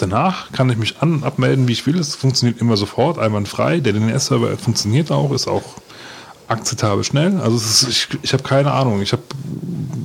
[0.00, 1.98] Danach kann ich mich an- und abmelden, wie ich will.
[1.98, 3.80] Es funktioniert immer sofort, einwandfrei.
[3.80, 5.62] Der DNS-Server funktioniert auch, ist auch
[6.48, 7.38] akzeptabel schnell.
[7.38, 9.02] Also ist, ich, ich habe keine Ahnung.
[9.02, 9.22] Ich habe,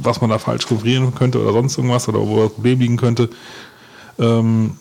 [0.02, 3.30] was man da falsch konfigurieren könnte oder sonst irgendwas oder wo das Problem liegen könnte.
[4.20, 4.78] Ähm,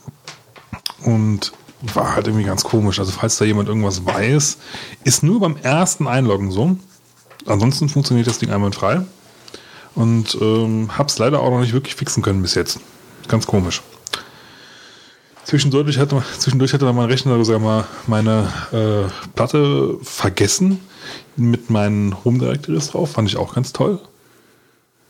[1.04, 1.52] und
[1.94, 2.98] war halt irgendwie ganz komisch.
[2.98, 4.58] Also falls da jemand irgendwas weiß,
[5.04, 6.76] ist nur beim ersten Einloggen so.
[7.46, 9.02] Ansonsten funktioniert das Ding einwandfrei.
[9.94, 12.80] Und ähm, hab's leider auch noch nicht wirklich fixen können bis jetzt.
[13.28, 13.80] Ganz komisch.
[15.44, 20.80] Zwischendurch hatte, zwischendurch hatte mein Rechner sogar mal meine äh, Platte vergessen
[21.36, 23.12] mit meinen Home Directories drauf.
[23.12, 24.00] Fand ich auch ganz toll.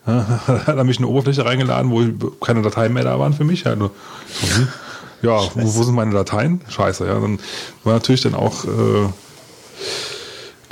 [0.07, 3.67] Ja, hat er mich eine Oberfläche reingeladen, wo keine Dateien mehr da waren für mich.
[3.67, 3.91] Also,
[5.23, 6.61] ja, wo, wo, sind meine Dateien?
[6.69, 7.19] Scheiße, ja.
[7.19, 7.39] Dann
[7.85, 9.09] war natürlich dann auch äh,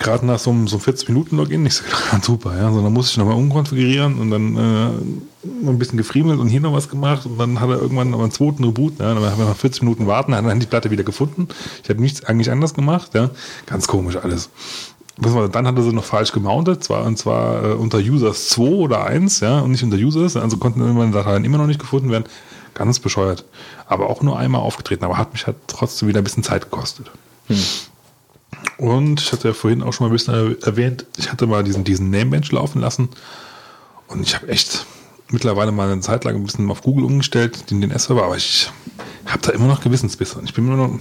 [0.03, 1.85] gerade nach so einem, so 40-Minuten-Login nicht so
[2.23, 2.73] super, ja.
[2.73, 6.89] Sondern musste ich nochmal umkonfigurieren und dann äh, ein bisschen gefriemelt und hier noch was
[6.89, 9.15] gemacht und dann hat er irgendwann einen zweiten Reboot, ja.
[9.15, 11.49] Dann haben wir noch 40 Minuten warten, dann hat er die Platte wieder gefunden.
[11.83, 13.31] Ich habe nichts eigentlich anders gemacht, ja.
[13.67, 14.51] Ganz komisch alles.
[15.19, 19.05] Dann hat er sie noch falsch gemountet, zwar, und zwar äh, unter Users 2 oder
[19.05, 22.25] 1, ja, und nicht unter Users, also konnten meine Dateien immer noch nicht gefunden werden.
[22.75, 23.45] Ganz bescheuert.
[23.87, 27.11] Aber auch nur einmal aufgetreten, aber hat mich halt trotzdem wieder ein bisschen Zeit gekostet.
[27.49, 27.59] Hm.
[28.79, 31.85] Und ich hatte ja vorhin auch schon mal ein bisschen erwähnt, ich hatte mal diesen,
[31.85, 33.09] diesen Namebench laufen lassen
[34.09, 34.87] und ich habe echt
[35.31, 38.71] mittlerweile mal eine Zeit lang ein bisschen auf Google umgestellt, den DNS-Server, aber ich
[39.27, 40.41] habe da immer noch Gewissensbisse.
[40.45, 41.01] Ich bin immer noch,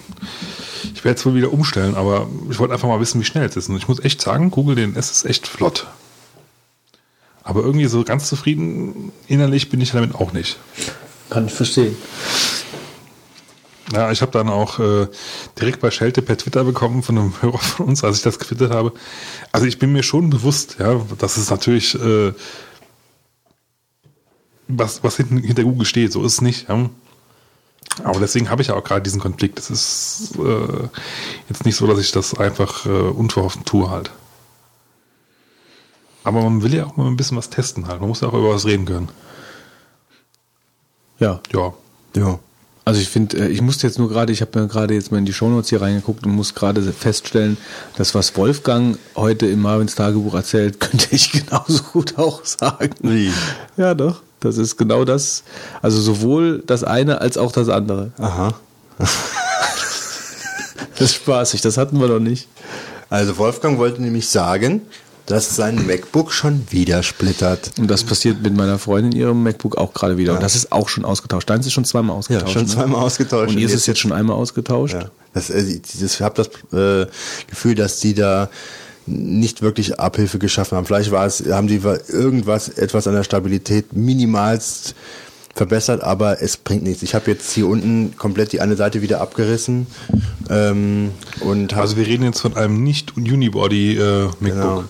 [0.93, 3.55] ich werde es wohl wieder umstellen, aber ich wollte einfach mal wissen, wie schnell es
[3.55, 3.69] ist.
[3.69, 5.87] Und ich muss echt sagen, Google DNS ist echt flott.
[7.43, 10.57] Aber irgendwie so ganz zufrieden innerlich bin ich damit auch nicht.
[11.29, 11.95] Kann ich verstehen.
[13.93, 15.07] Ja, ich habe dann auch äh,
[15.59, 18.71] direkt bei Schelte per Twitter bekommen von einem Hörer von uns, als ich das getwittert
[18.71, 18.93] habe.
[19.51, 22.33] Also ich bin mir schon bewusst, ja, dass es natürlich äh,
[24.67, 26.13] was, was hinten, hinter Google steht.
[26.13, 26.69] So ist es nicht.
[26.69, 26.89] Ja.
[28.03, 29.59] Aber deswegen habe ich ja auch gerade diesen Konflikt.
[29.59, 30.89] Es ist äh,
[31.49, 34.11] jetzt nicht so, dass ich das einfach äh, unverhofft tue halt.
[36.23, 37.99] Aber man will ja auch mal ein bisschen was testen halt.
[37.99, 39.09] Man muss ja auch über was reden können.
[41.19, 41.41] Ja.
[41.51, 41.73] Ja.
[42.15, 42.39] Ja.
[42.83, 45.25] Also ich finde, ich musste jetzt nur gerade, ich habe mir gerade jetzt mal in
[45.25, 47.57] die Shownotes hier reingeguckt und muss gerade feststellen,
[47.95, 52.95] dass was Wolfgang heute im Marvins Tagebuch erzählt, könnte ich genauso gut auch sagen.
[53.01, 53.31] Wie?
[53.77, 54.21] Ja, doch.
[54.39, 55.43] Das ist genau das.
[55.83, 58.11] Also sowohl das eine als auch das andere.
[58.17, 58.55] Aha.
[58.97, 62.47] das ist spaßig, das hatten wir noch nicht.
[63.11, 64.81] Also Wolfgang wollte nämlich sagen,
[65.31, 67.71] dass sein MacBook schon wieder splittert.
[67.79, 70.31] Und das passiert mit meiner Freundin ihrem MacBook auch gerade wieder.
[70.31, 70.37] Ja.
[70.37, 71.49] Und das ist auch schon ausgetauscht.
[71.49, 72.47] Deins ist schon zweimal ausgetauscht.
[72.47, 72.67] Ja, schon ne?
[72.67, 73.51] zweimal ausgetauscht.
[73.51, 74.95] Und ihr ist es jetzt schon einmal ausgetauscht?
[74.95, 75.11] Ja.
[75.33, 77.09] Das, äh, ich habe das äh,
[77.47, 78.49] Gefühl, dass die da
[79.07, 80.85] nicht wirklich Abhilfe geschaffen haben.
[80.85, 84.95] Vielleicht war es, haben die irgendwas, etwas an der Stabilität minimalst
[85.53, 87.03] verbessert, aber es bringt nichts.
[87.03, 89.87] Ich habe jetzt hier unten komplett die eine Seite wieder abgerissen
[90.49, 94.41] ähm, und hab, Also wir reden jetzt von einem nicht Unibody äh, MacBook.
[94.41, 94.83] Genau.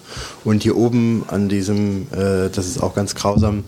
[0.43, 3.63] Und hier oben an diesem, äh, das ist auch ganz grausam,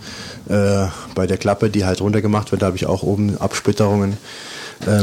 [0.50, 4.18] äh, bei der Klappe, die halt runtergemacht wird, da habe ich auch oben Absplitterungen.
[4.88, 5.02] Ähm,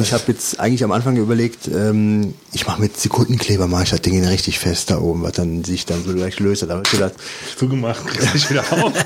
[0.00, 4.00] ich habe jetzt eigentlich am Anfang überlegt, ähm, ich mache mit Sekundenkleber, mache ich das
[4.00, 6.62] Ding richtig fest da oben, was dann sich dann so leicht löst.
[6.62, 7.14] Da habe ich gedacht,
[7.56, 8.92] Zugemacht, kriegst dich wieder auf.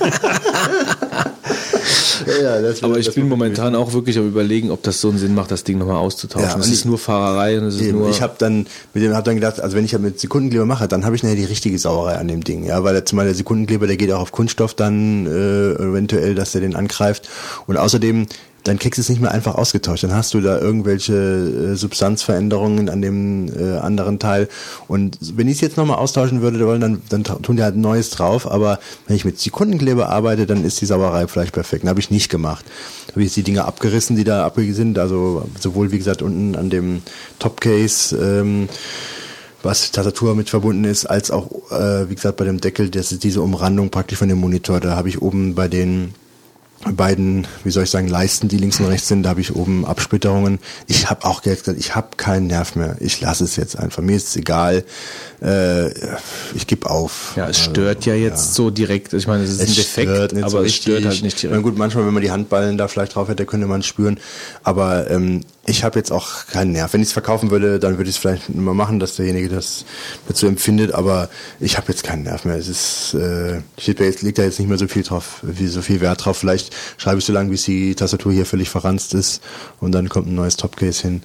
[2.43, 5.35] ja, das Aber ich bin momentan auch wirklich am überlegen, ob das so einen Sinn
[5.35, 6.49] macht, das Ding nochmal auszutauschen.
[6.49, 8.11] Ja, es ist nur Fahrerei und es ist Eben, nur.
[8.11, 11.05] ich habe dann mit dem hab dann gedacht, also wenn ich mit Sekundenkleber mache, dann
[11.05, 13.97] habe ich nachher die richtige Sauerei an dem Ding, ja, weil zumal der Sekundenkleber, der
[13.97, 17.29] geht auch auf Kunststoff dann äh, eventuell, dass der den angreift
[17.67, 18.27] und außerdem
[18.65, 20.05] dann kriegst du es nicht mehr einfach ausgetauscht.
[20.05, 24.49] Dann hast du da irgendwelche äh, Substanzveränderungen an dem äh, anderen Teil.
[24.89, 28.11] Und wenn ich es jetzt nochmal austauschen würde, dann, dann tun die halt ein neues
[28.11, 28.51] drauf.
[28.51, 31.87] Aber wenn ich mit Sekundenkleber arbeite, dann ist die Sauerei vielleicht perfekt.
[31.87, 32.65] Habe ich nicht gemacht.
[33.11, 34.99] Habe ich die Dinge abgerissen, die da abgerissen sind.
[34.99, 37.03] Also sowohl, wie gesagt, unten an dem
[37.39, 38.69] Topcase, ähm,
[39.63, 43.25] was Tastatur mit verbunden ist, als auch, äh, wie gesagt, bei dem Deckel, das ist
[43.25, 44.81] diese Umrandung praktisch von dem Monitor.
[44.81, 46.15] Da habe ich oben bei den
[46.91, 49.85] beiden, wie soll ich sagen, Leisten, die links und rechts sind, da habe ich oben
[49.85, 50.59] Absplitterungen.
[50.89, 52.97] Ich habe auch gesagt, ich habe keinen Nerv mehr.
[53.01, 54.03] Ich lasse es jetzt einfach.
[54.03, 54.85] Mir ist es egal.
[55.41, 55.91] Äh,
[56.55, 57.35] ich gebe auf.
[57.37, 58.53] Ja, es stört ja jetzt ja.
[58.55, 59.13] so direkt.
[59.13, 61.63] Ich meine, es ist ein Defekt, stört aber so es stört halt nicht Na direkt.
[61.63, 64.19] gut, manchmal, wenn man die Handballen da vielleicht drauf hätte, könnte man es spüren.
[64.65, 66.93] Aber ähm, ich habe jetzt auch keinen Nerv.
[66.93, 69.85] Wenn ich es verkaufen würde, dann würde ich es vielleicht mal machen, dass derjenige das
[70.27, 70.93] dazu empfindet.
[70.93, 71.29] Aber
[71.61, 72.57] ich habe jetzt keinen Nerv mehr.
[72.57, 75.81] Es ist, äh, steht jetzt, liegt da jetzt nicht mehr so viel drauf, wie so
[75.81, 76.39] viel Wert drauf.
[76.39, 79.41] Vielleicht schreibe ich so lange, bis die Tastatur hier völlig verranzt ist
[79.79, 81.23] und dann kommt ein neues Topcase hin.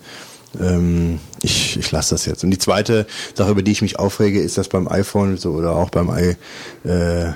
[0.59, 2.43] Ähm, ich ich lasse das jetzt.
[2.43, 5.75] Und die zweite Sache, über die ich mich aufrege, ist, dass beim iPhone so oder
[5.75, 6.35] auch beim i
[6.87, 7.33] äh,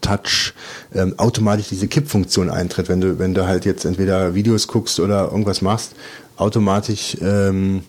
[0.00, 0.54] Touch
[0.94, 2.88] ähm, automatisch diese Kippfunktion eintritt.
[2.88, 5.92] Wenn du, wenn du halt jetzt entweder Videos guckst oder irgendwas machst,
[6.36, 7.82] automatisch ähm,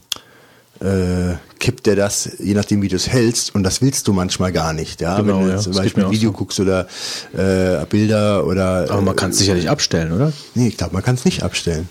[0.80, 4.52] äh, kippt der das, je nachdem wie du es hältst, und das willst du manchmal
[4.52, 5.02] gar nicht.
[5.02, 5.20] Ja?
[5.20, 5.54] Genau, wenn du ja.
[5.56, 6.38] jetzt zum Beispiel ein Video so.
[6.38, 6.88] guckst oder
[7.34, 10.32] äh, Bilder oder Aber man kann es sicherlich abstellen, oder?
[10.56, 11.90] Nee, ich glaube, man kann es nicht abstellen.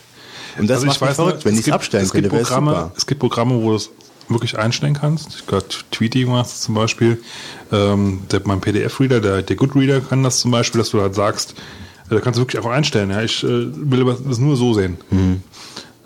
[0.59, 2.93] Und das Also macht mich verrückt, wenn ich es abstellen es gibt könnte, wäre super.
[2.97, 3.91] Es gibt Programme, wo du es
[4.29, 5.29] wirklich einstellen kannst.
[5.37, 7.21] Ich glaube, Tweety machst du zum Beispiel.
[7.73, 11.55] Ähm, der, mein PDF-Reader, der, der Goodreader kann das zum Beispiel, dass du halt sagst,
[12.11, 13.11] äh, da kannst du wirklich einfach einstellen.
[13.11, 14.97] Ja, ich äh, will aber das nur so sehen.
[15.11, 15.43] Mhm.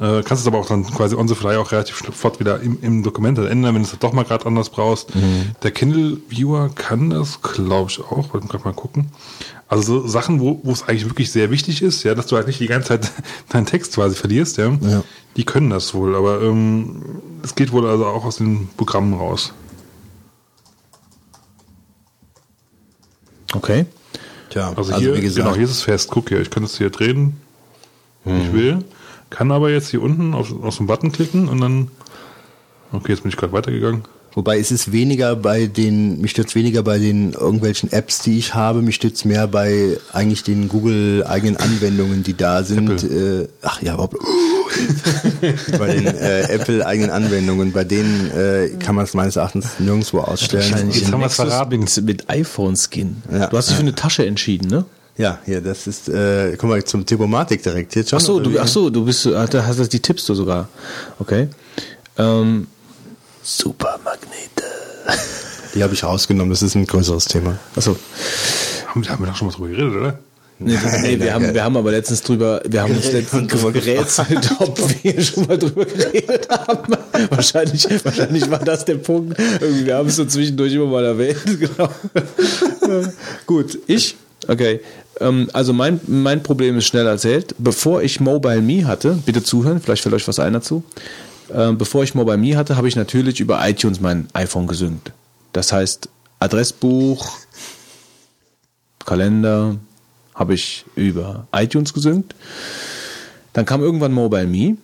[0.00, 2.78] Äh, kannst es aber auch dann quasi on the fly auch relativ sofort wieder im,
[2.82, 5.14] im Dokument dann ändern, wenn du es doch mal gerade anders brauchst.
[5.14, 5.50] Mhm.
[5.62, 8.32] Der Kindle Viewer kann das, glaube ich, auch.
[8.32, 9.10] Wollte gerade mal gucken.
[9.68, 12.46] Also so Sachen, wo wo es eigentlich wirklich sehr wichtig ist, ja, dass du halt
[12.46, 13.10] nicht die ganze Zeit
[13.50, 15.04] deinen Text quasi verlierst, ja, Ja.
[15.36, 17.02] die können das wohl, aber ähm,
[17.42, 19.52] es geht wohl also auch aus den Programmen raus.
[23.52, 23.86] Okay.
[24.50, 26.08] Tja, Also, hier, genau, hier ist es fest.
[26.10, 27.40] Guck hier, ich kann es hier drehen,
[28.24, 28.40] wie Mhm.
[28.40, 28.84] ich will.
[29.30, 31.88] Kann aber jetzt hier unten auf, auf den Button klicken und dann.
[32.92, 34.02] Okay, jetzt bin ich gerade weitergegangen.
[34.32, 38.54] Wobei es ist weniger bei den, mich stützt weniger bei den irgendwelchen Apps, die ich
[38.54, 43.02] habe, mich stützt mehr bei eigentlich den Google eigenen Anwendungen, die da sind.
[43.02, 44.16] Äh, ach ja, überhaupt.
[45.78, 50.20] bei den äh, Apple eigenen Anwendungen, bei denen äh, kann man es meines Erachtens nirgendwo
[50.20, 50.70] ausstellen.
[50.70, 51.80] Wahrscheinlich Jetzt haben wir's Nexus verraten.
[51.80, 53.22] Mit, mit iPhone-Skin.
[53.32, 53.46] Ja.
[53.48, 54.84] Du hast dich für eine Tasche entschieden, ne?
[55.20, 58.18] Ja, hier, das ist, äh, guck mal zum Thematik direkt jetzt schon.
[58.18, 60.68] Ach so, du, ach so, du bist, da hast du die tippst du sogar.
[61.18, 61.48] Okay.
[62.16, 62.66] Ähm,
[63.42, 64.64] Supermagnete.
[65.74, 67.58] Die habe ich rausgenommen, das ist ein größeres Thema.
[67.76, 67.96] Achso.
[68.86, 70.18] Haben, haben wir doch schon mal drüber geredet, oder?
[70.58, 74.78] Nee, nee, wir, haben, wir haben aber letztens drüber, wir haben uns letztens gerätselt, ob
[75.02, 76.96] wir schon mal drüber geredet haben.
[77.28, 79.38] Wahrscheinlich, wahrscheinlich war das der Punkt.
[79.60, 81.38] Irgendwie, wir haben es so zwischendurch immer mal erwähnt.
[81.60, 81.90] Genau.
[83.46, 84.16] Gut, ich?
[84.48, 84.80] Okay.
[85.20, 87.54] Ähm, also mein, mein Problem ist schnell erzählt.
[87.58, 90.82] Bevor ich Mobile Me hatte, bitte zuhören, vielleicht fällt euch was ein dazu.
[91.52, 95.12] Ähm, bevor ich Mobile Me hatte, habe ich natürlich über iTunes mein iPhone gesynkt.
[95.52, 96.08] Das heißt,
[96.38, 97.38] Adressbuch,
[99.04, 99.76] Kalender
[100.34, 102.34] habe ich über iTunes gesynkt.
[103.52, 104.76] Dann kam irgendwann Mobile Me.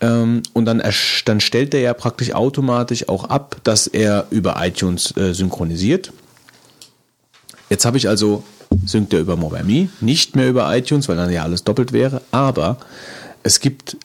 [0.00, 0.82] Ähm, und dann,
[1.24, 6.12] dann stellt er ja praktisch automatisch auch ab, dass er über iTunes äh, synchronisiert.
[7.70, 8.44] Jetzt habe ich also,
[8.84, 12.22] synkt er über Mobile Me, nicht mehr über iTunes, weil dann ja alles doppelt wäre,
[12.30, 12.78] aber
[13.42, 13.96] es gibt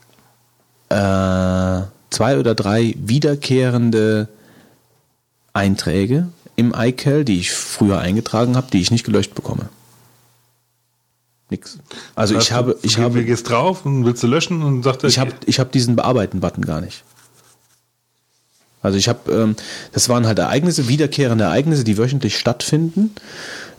[0.89, 4.27] äh, zwei oder drei wiederkehrende
[5.53, 9.69] Einträge im iCal, die ich früher eingetragen habe, die ich nicht gelöscht bekomme.
[11.49, 11.79] Nix.
[12.15, 15.19] Also ich habe, ich habe, gehst drauf und willst du löschen und sagt er, ich
[15.19, 17.03] habe, ich habe diesen Bearbeiten-Button gar nicht.
[18.81, 19.55] Also ich habe, ähm,
[19.91, 23.11] das waren halt Ereignisse, wiederkehrende Ereignisse, die wöchentlich stattfinden.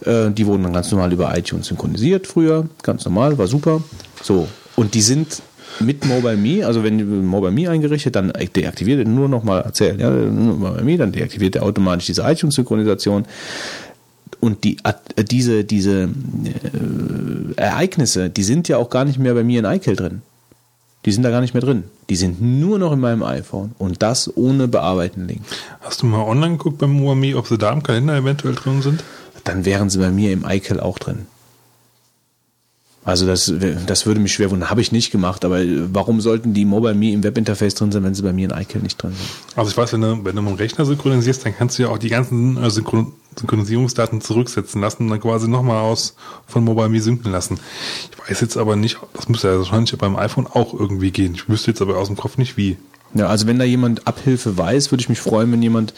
[0.05, 3.83] Äh, die wurden dann ganz normal über iTunes synchronisiert früher, ganz normal, war super.
[4.23, 5.43] So und die sind
[5.81, 9.99] mit Mobile Me, also wenn Mobile Me eingerichtet, dann deaktiviert er nur noch mal erzählen,
[9.99, 13.25] ja, nur Mobile Me, dann deaktiviert er automatisch diese iTunes-Synchronisation.
[14.41, 14.77] Und die,
[15.31, 19.95] diese, diese äh, Ereignisse, die sind ja auch gar nicht mehr bei mir in iCal
[19.95, 20.23] drin.
[21.05, 21.85] Die sind da gar nicht mehr drin.
[22.11, 23.73] Die sind nur noch in meinem iPhone.
[23.79, 25.43] Und das ohne Bearbeiten-Link.
[25.81, 29.03] Hast du mal online geguckt beim Muami, ob sie da im Kalender eventuell drin sind?
[29.45, 31.27] Dann wären sie bei mir im iCal auch drin.
[33.05, 33.53] Also das,
[33.87, 34.71] das würde mich schwer wundern.
[34.71, 35.61] Habe ich nicht gemacht, aber
[35.93, 38.81] warum sollten die Mobile Me im Webinterface drin sein, wenn sie bei mir in iCal
[38.81, 39.59] nicht drin sind?
[39.59, 41.89] Also ich weiß, wenn du, wenn du mit dem Rechner synchronisierst, dann kannst du ja
[41.89, 46.15] auch die ganzen äh, Synchron Synchronisierungsdaten zurücksetzen lassen und dann quasi nochmal aus
[46.47, 47.59] von MobileMe synken lassen.
[48.13, 51.35] Ich weiß jetzt aber nicht, das müsste ja wahrscheinlich beim iPhone auch irgendwie gehen.
[51.35, 52.77] Ich wüsste jetzt aber aus dem Kopf nicht wie.
[53.15, 55.92] Ja, also wenn da jemand Abhilfe weiß, würde ich mich freuen, wenn jemand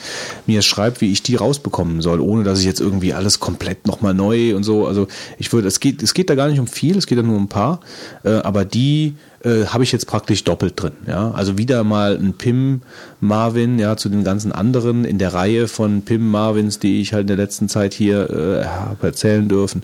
[0.47, 4.15] mir schreibt, wie ich die rausbekommen soll, ohne dass ich jetzt irgendwie alles komplett nochmal
[4.15, 4.87] neu und so.
[4.87, 5.07] Also
[5.39, 7.37] ich würde, es geht, es geht da gar nicht um viel, es geht da nur
[7.37, 7.81] um ein paar,
[8.25, 10.93] äh, aber die äh, habe ich jetzt praktisch doppelt drin.
[11.07, 12.83] Ja, also wieder mal ein Pim
[13.21, 17.23] Marvin, ja, zu den ganzen anderen in der Reihe von Pim Marvins, die ich halt
[17.23, 19.83] in der letzten Zeit hier äh, habe erzählen dürfen.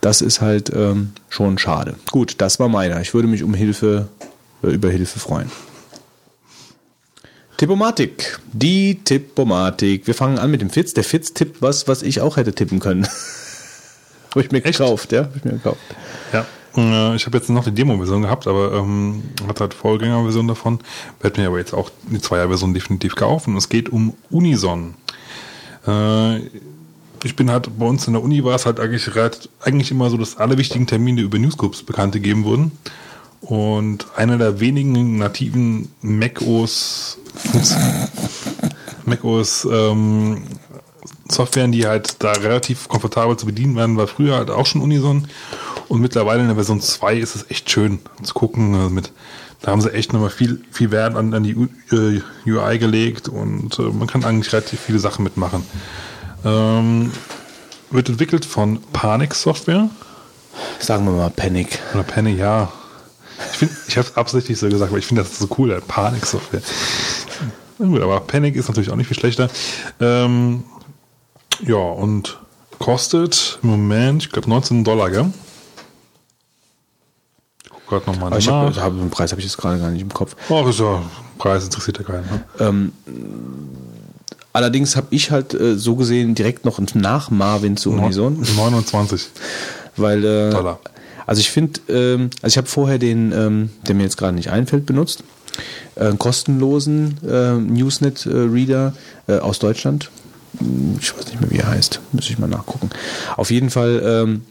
[0.00, 1.94] Das ist halt ähm, schon schade.
[2.10, 3.00] Gut, das war meiner.
[3.00, 4.08] Ich würde mich um Hilfe,
[4.64, 5.50] äh, über Hilfe freuen.
[7.56, 8.38] Tippomatik.
[8.52, 10.06] Die Tippomatik.
[10.06, 10.92] Wir fangen an mit dem Fitz.
[10.94, 13.06] Der Fitz tippt was, was ich auch hätte tippen können.
[14.30, 14.78] habe ich mir Echt?
[14.78, 15.22] gekauft, ja.
[15.22, 15.78] Hab ich mir gekauft.
[16.32, 16.44] Ja.
[16.76, 20.80] Äh, Ich habe jetzt noch die Demo-Version gehabt, aber ähm, hat halt Vorgängerversion davon.
[21.20, 23.56] Werde mir aber jetzt auch die Zweier-Version definitiv kaufen.
[23.56, 24.94] Es geht um Unison.
[25.86, 26.40] Äh,
[27.24, 29.08] ich bin halt bei uns in der Uni war es halt eigentlich,
[29.62, 32.72] eigentlich immer so, dass alle wichtigen Termine über Newsgroups bekannt gegeben wurden.
[33.40, 37.18] Und einer der wenigen nativen macOS
[39.04, 40.42] macOS ähm,
[41.28, 45.28] Softwaren, die halt da relativ komfortabel zu bedienen werden, war früher halt auch schon Unison.
[45.88, 48.74] Und mittlerweile in der Version 2 ist es echt schön zu gucken.
[48.74, 49.12] Also mit,
[49.62, 53.28] da haben sie echt nochmal viel, viel Wert an, an die U- äh, UI gelegt
[53.28, 55.62] und äh, man kann eigentlich relativ viele Sachen mitmachen.
[56.44, 57.12] Ähm,
[57.90, 59.88] wird entwickelt von Panic Software.
[60.80, 61.78] Sagen wir mal Panic.
[61.94, 62.72] Oder Panic, ja.
[63.52, 66.26] Ich, find- ich habe es absichtlich so gesagt, weil ich finde das so cool, Panic
[66.26, 66.62] Software.
[67.78, 69.48] Na gut, aber Panic ist natürlich auch nicht viel schlechter.
[70.00, 70.64] Ähm,
[71.62, 72.38] ja, und
[72.78, 75.32] kostet im Moment, ich glaube, 19 Dollar, gell?
[77.64, 78.76] Ich guck gerade nochmal ich nach.
[78.76, 80.36] hab, hab, den Preis habe ich jetzt gerade gar nicht im Kopf.
[80.50, 81.02] Ach, ist ja,
[81.38, 82.44] Preis interessiert ja keinen.
[82.58, 82.92] Ne?
[84.52, 89.28] Allerdings habe ich halt äh, so gesehen direkt noch nach Marvin zu Unison, 29
[89.98, 90.78] weil äh, Dollar.
[91.26, 94.50] Also ich finde, ähm, also ich habe vorher den, ähm, der mir jetzt gerade nicht
[94.50, 95.24] einfällt, benutzt,
[95.96, 98.94] äh, kostenlosen äh, Newsnet-Reader
[99.28, 100.10] äh, aus Deutschland.
[100.58, 102.90] Hm, Ich weiß nicht mehr, wie er heißt, müsste ich mal nachgucken.
[103.36, 104.42] Auf jeden Fall ähm,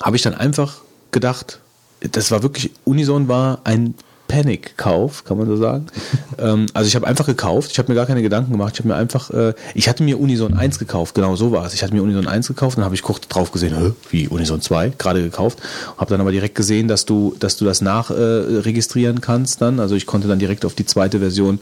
[0.00, 0.78] habe ich dann einfach
[1.10, 1.60] gedacht,
[2.00, 3.94] das war wirklich, Unison war ein
[4.28, 5.86] Panic-Kauf, kann man so sagen.
[6.38, 8.88] ähm, also ich habe einfach gekauft, ich habe mir gar keine Gedanken gemacht, ich habe
[8.88, 11.74] mir einfach, äh, ich hatte mir Unison 1 gekauft, genau so war es.
[11.74, 14.92] Ich hatte mir Unison 1 gekauft, dann habe ich kurz drauf gesehen, wie Unison 2,
[14.98, 15.58] gerade gekauft,
[15.96, 19.80] habe dann aber direkt gesehen, dass du, dass du das nachregistrieren äh, kannst dann.
[19.80, 21.58] Also ich konnte dann direkt auf die zweite Version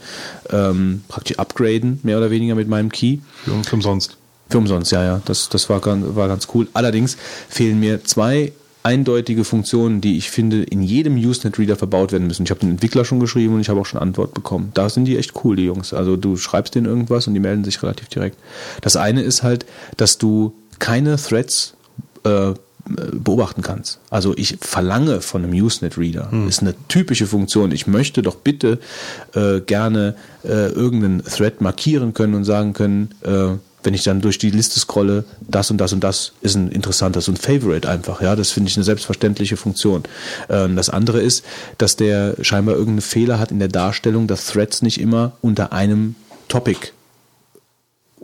[0.51, 3.19] ähm, praktisch upgraden, mehr oder weniger mit meinem Key.
[3.43, 4.17] Für umsonst.
[4.49, 5.21] Für umsonst, ja, ja.
[5.25, 6.67] Das, das war, war ganz cool.
[6.73, 7.17] Allerdings
[7.49, 8.51] fehlen mir zwei
[8.85, 12.43] eindeutige Funktionen, die ich finde, in jedem Usenet-Reader verbaut werden müssen.
[12.43, 14.69] Ich habe den Entwickler schon geschrieben und ich habe auch schon Antwort bekommen.
[14.75, 15.91] Da sind die echt cool, die Jungs.
[15.91, 18.37] Also du schreibst denen irgendwas und die melden sich relativ direkt.
[18.81, 19.65] Das eine ist halt,
[19.97, 21.73] dass du keine Threads
[22.23, 22.53] äh,
[23.11, 23.99] beobachten kannst.
[24.11, 27.71] Also ich verlange von einem Usenet-Reader, ist eine typische Funktion.
[27.71, 28.79] Ich möchte doch bitte
[29.33, 34.37] äh, gerne äh, irgendeinen Thread markieren können und sagen können, äh, wenn ich dann durch
[34.37, 38.21] die Liste scrolle, das und das und das ist ein interessanter, so ein Favorite einfach.
[38.21, 40.03] Ja, das finde ich eine selbstverständliche Funktion.
[40.49, 41.45] Ähm, das andere ist,
[41.77, 46.15] dass der scheinbar irgendeinen Fehler hat in der Darstellung, dass Threads nicht immer unter einem
[46.47, 46.91] Topic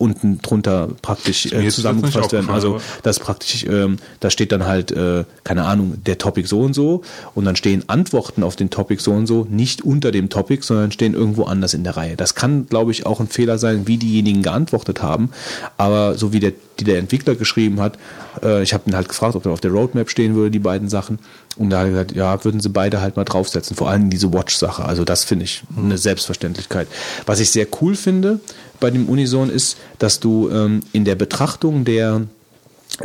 [0.02, 2.50] unten drunter praktisch äh, zusammengefasst werden.
[2.50, 6.74] Also das praktisch, ähm, da steht dann halt, äh, keine Ahnung, der Topic so und
[6.74, 7.04] so
[7.36, 10.92] und dann stehen Antworten auf den Topic so und so nicht unter dem Topic, sondern
[10.92, 12.18] stehen irgendwo anders in der Reihe.
[12.18, 15.30] Das kann, glaube ich, auch ein Fehler sein, wie diejenigen geantwortet haben,
[15.78, 18.00] aber so wie der, die der Entwickler geschrieben hat,
[18.44, 20.90] äh, ich habe ihn halt gefragt, ob er auf der Roadmap stehen würde, die beiden
[20.90, 21.20] Sachen
[21.58, 24.34] und da hat er gesagt, ja, würden sie beide halt mal draufsetzen, vor allem diese
[24.34, 26.88] Watch-Sache, also das finde ich eine Selbstverständlichkeit.
[27.28, 28.40] Was ich sehr cool finde
[28.82, 32.24] bei dem Unison ist, dass du ähm, in der Betrachtung der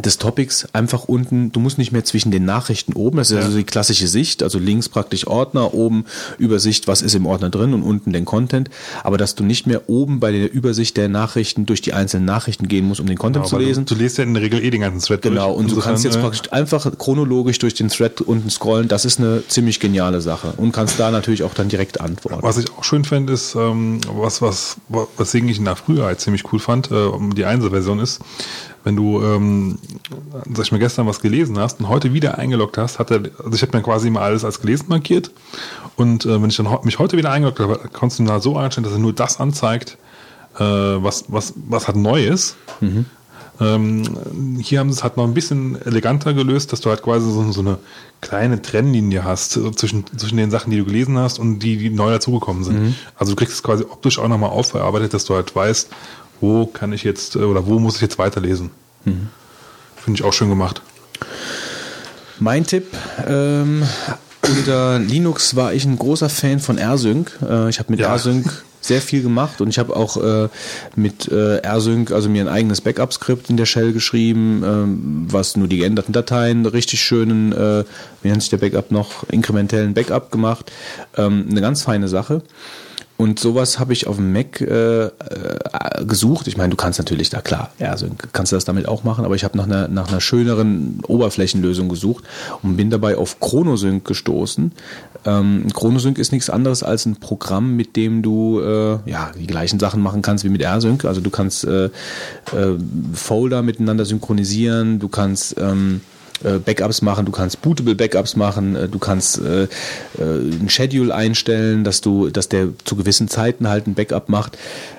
[0.05, 3.56] des Topics einfach unten, du musst nicht mehr zwischen den Nachrichten oben, das ist also
[3.56, 6.05] die klassische Sicht, also links praktisch Ordner, oben
[6.39, 8.68] Übersicht, was ist im Ordner drin und unten den Content,
[9.05, 12.68] aber dass du nicht mehr oben bei der Übersicht der Nachrichten durch die einzelnen Nachrichten
[12.68, 13.86] gehen musst, um den Content zu Aber lesen.
[13.86, 15.58] Du, du lest ja in der Regel eh den ganzen Thread Genau, durch.
[15.58, 18.89] und du Insofern, kannst jetzt äh, praktisch einfach chronologisch durch den Thread unten scrollen.
[18.89, 20.52] Das ist eine ziemlich geniale Sache.
[20.56, 22.42] Und kannst da natürlich auch dann direkt antworten.
[22.42, 24.76] Was ich auch schön fände, ist, ähm, was, was,
[25.16, 28.20] weswegen ich ihn da früher halt ziemlich cool fand, äh, die Einzelversion ist,
[28.86, 29.78] wenn du, ähm,
[30.55, 33.52] sag ich mal, gestern was gelesen hast und heute wieder eingeloggt hast, hat er, also
[33.52, 35.32] ich habe mir quasi immer alles als gelesen markiert
[35.97, 38.84] und äh, wenn ich dann mich heute wieder eingeloggt habe, konntest du da so einstellen,
[38.84, 39.98] dass er nur das anzeigt,
[40.55, 42.55] äh, was, was, was halt neu ist.
[43.58, 47.28] Ähm, hier haben sie es halt noch ein bisschen eleganter gelöst, dass du halt quasi
[47.28, 47.78] so, so eine
[48.20, 51.90] kleine Trennlinie hast äh, zwischen, zwischen den Sachen, die du gelesen hast und die, die
[51.90, 52.76] neu dazugekommen sind.
[53.16, 55.89] Also du kriegst es quasi optisch auch nochmal aufgearbeitet, dass du halt weißt,
[56.40, 58.70] wo kann ich jetzt äh, oder wo muss ich jetzt weiterlesen.
[59.05, 59.20] Finde
[60.15, 60.82] ich auch schön gemacht.
[62.39, 62.86] Mein Tipp,
[63.26, 63.82] ähm,
[64.47, 67.31] unter Linux war ich ein großer Fan von rsync.
[67.42, 68.12] Äh, ich habe mit Ja.
[68.15, 68.47] rsync
[68.81, 70.48] sehr viel gemacht und ich habe auch äh,
[70.94, 75.66] mit äh, rsync also mir ein eigenes Backup-Skript in der Shell geschrieben, ähm, was nur
[75.66, 77.84] die geänderten Dateien richtig schönen, äh,
[78.23, 80.70] wie nennt sich der Backup noch, inkrementellen Backup gemacht.
[81.16, 82.42] Ähm, eine ganz feine Sache.
[83.17, 85.11] Und sowas habe ich auf dem Mac äh, äh,
[86.07, 86.49] gesucht.
[86.49, 89.25] Ich meine, du kannst natürlich da klar, ja, so kannst du das damit auch machen,
[89.25, 92.25] aber ich habe nach einer, nach einer schöneren Oberflächenlösung gesucht
[92.62, 94.73] und bin dabei auf ChronoSync gestoßen.
[95.25, 99.78] Ähm, ChronoSync ist nichts anderes als ein Programm, mit dem du äh, ja die gleichen
[99.78, 101.07] Sachen machen kannst wie mit AirSync.
[101.07, 101.91] Also du kannst äh, äh,
[103.15, 108.89] Folder miteinander synchronisieren, du kannst ähm, äh, Backups machen, du kannst bootable Backups machen, äh,
[108.89, 109.68] du kannst äh, äh,
[110.18, 114.58] ein Schedule einstellen, dass du, dass der zu gewissen Zeiten halt ein Backup macht.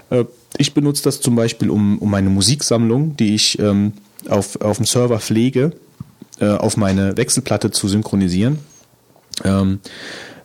[0.09, 0.25] Äh,
[0.57, 3.93] ich benutze das zum Beispiel, um, um meine Musiksammlung, die ich ähm,
[4.29, 5.73] auf, auf dem Server pflege,
[6.39, 8.59] äh, auf meine Wechselplatte zu synchronisieren.
[9.43, 9.79] Ähm,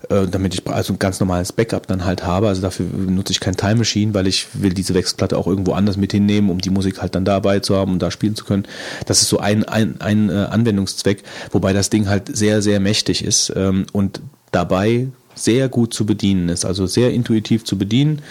[0.08, 2.48] äh, damit ich also ein ganz normales Backup dann halt habe.
[2.48, 5.96] Also dafür nutze ich kein Time Machine, weil ich will diese Wechselplatte auch irgendwo anders
[5.96, 8.64] mit hinnehmen, um die Musik halt dann dabei zu haben und da spielen zu können.
[9.06, 13.24] Das ist so ein, ein, ein äh, Anwendungszweck, wobei das Ding halt sehr, sehr mächtig
[13.24, 16.64] ist ähm, und dabei sehr gut zu bedienen ist.
[16.64, 18.22] Also sehr intuitiv zu bedienen.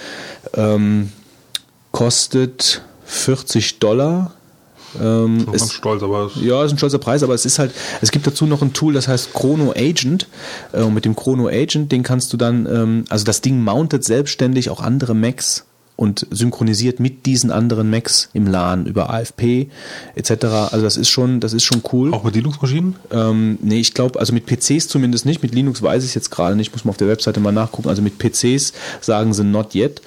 [0.55, 1.11] Ähm,
[1.91, 4.33] kostet 40 Dollar.
[4.99, 7.71] Ähm, ist- stolz, aber es- ja, ist ein stolzer Preis, aber es ist halt,
[8.01, 10.27] es gibt dazu noch ein Tool, das heißt Chrono Agent.
[10.73, 14.03] Äh, und mit dem Chrono Agent, den kannst du dann, ähm, also das Ding mountet
[14.03, 15.65] selbstständig auch andere Macs
[15.97, 19.69] und synchronisiert mit diesen anderen Macs im LAN über AFP
[20.15, 20.45] etc.
[20.71, 22.11] Also das ist schon, das ist schon cool.
[22.11, 22.95] auch mit Linux-Maschinen?
[23.11, 25.43] Ähm, nee, ich glaube, also mit PCs zumindest nicht.
[25.43, 26.71] Mit Linux weiß ich es jetzt gerade nicht.
[26.73, 27.87] Muss man auf der Webseite mal nachgucken.
[27.87, 30.01] Also mit PCs sagen sie not yet.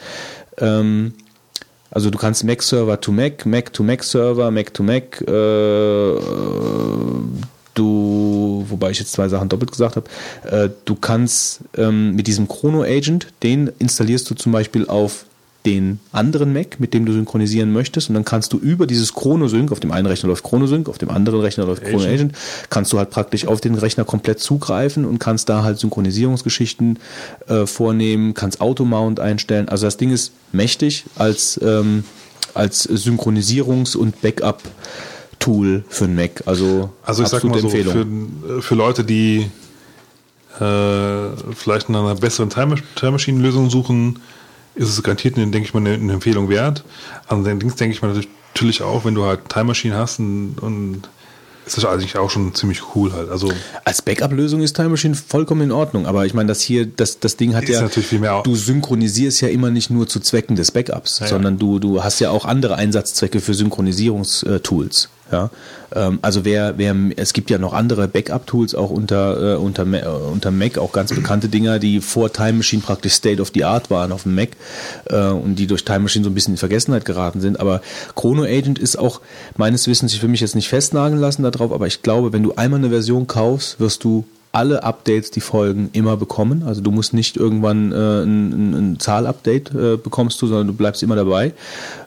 [0.59, 1.13] Ähm,
[1.95, 5.21] also du kannst Mac Server to Mac, Mac to Mac Server, Mac to Mac.
[5.23, 6.19] Äh,
[7.75, 10.09] du, wobei ich jetzt zwei Sachen doppelt gesagt habe.
[10.45, 15.25] Äh, du kannst ähm, mit diesem Chrono Agent, den installierst du zum Beispiel auf
[15.67, 19.73] den anderen Mac, mit dem du synchronisieren möchtest, und dann kannst du über dieses Chronosync,
[19.73, 22.33] auf dem einen Rechner läuft Chronosync, auf dem anderen Rechner läuft Chrono Agent.
[22.69, 26.99] Kannst du halt praktisch auf den Rechner komplett zugreifen und kannst da halt Synchronisierungsgeschichten
[27.49, 29.69] äh, vornehmen, kannst Automount einstellen.
[29.69, 32.05] Also das Ding ist mächtig als, ähm,
[32.53, 36.43] als Synchronisierungs- und Backup-Tool für einen Mac.
[36.45, 38.33] Also, Also ich sag mal so, Empfehlung.
[38.47, 39.47] für, für Leute, die
[40.61, 44.21] äh, vielleicht nach einer besseren Time Time Machine Lösung suchen,
[44.75, 46.85] ist es garantiert, denke ich mal, eine, eine Empfehlung wert.
[47.29, 48.15] Allerdings denke ich mal
[48.55, 51.03] natürlich auch, wenn du halt Time Machine hast und, und
[51.67, 53.31] ist das eigentlich auch schon ziemlich cool halt.
[53.31, 53.51] Also
[53.85, 57.37] Als Backup-Lösung ist Time Machine vollkommen in Ordnung, aber ich meine, das hier, das, das
[57.39, 60.73] Ding hat ja, natürlich viel mehr- du synchronisierst ja immer nicht nur zu Zwecken des
[60.73, 61.31] Backups, Ja, ja.
[61.31, 65.09] sondern du, du hast ja auch andere Einsatzzwecke für Synchronisierungstools.
[65.35, 65.51] Ja,
[65.93, 70.07] ähm, also wer, wer, es gibt ja noch andere Backup-Tools auch unter, äh, unter, äh,
[70.07, 73.91] unter Mac, auch ganz bekannte Dinger, die vor Time Machine praktisch State of the Art
[73.91, 74.51] waren auf dem Mac
[75.07, 77.59] äh, und die durch Time Machine so ein bisschen in Vergessenheit geraten sind.
[77.59, 77.81] Aber
[78.15, 79.21] Chrono Agent ist auch
[79.57, 82.55] meines Wissens, ich will mich jetzt nicht festnageln lassen darauf, aber ich glaube, wenn du
[82.55, 86.63] einmal eine Version kaufst, wirst du alle Updates, die folgen, immer bekommen.
[86.65, 90.75] Also du musst nicht irgendwann äh, ein, ein, ein Zahl-Update äh, bekommst du, sondern du
[90.75, 91.53] bleibst immer dabei.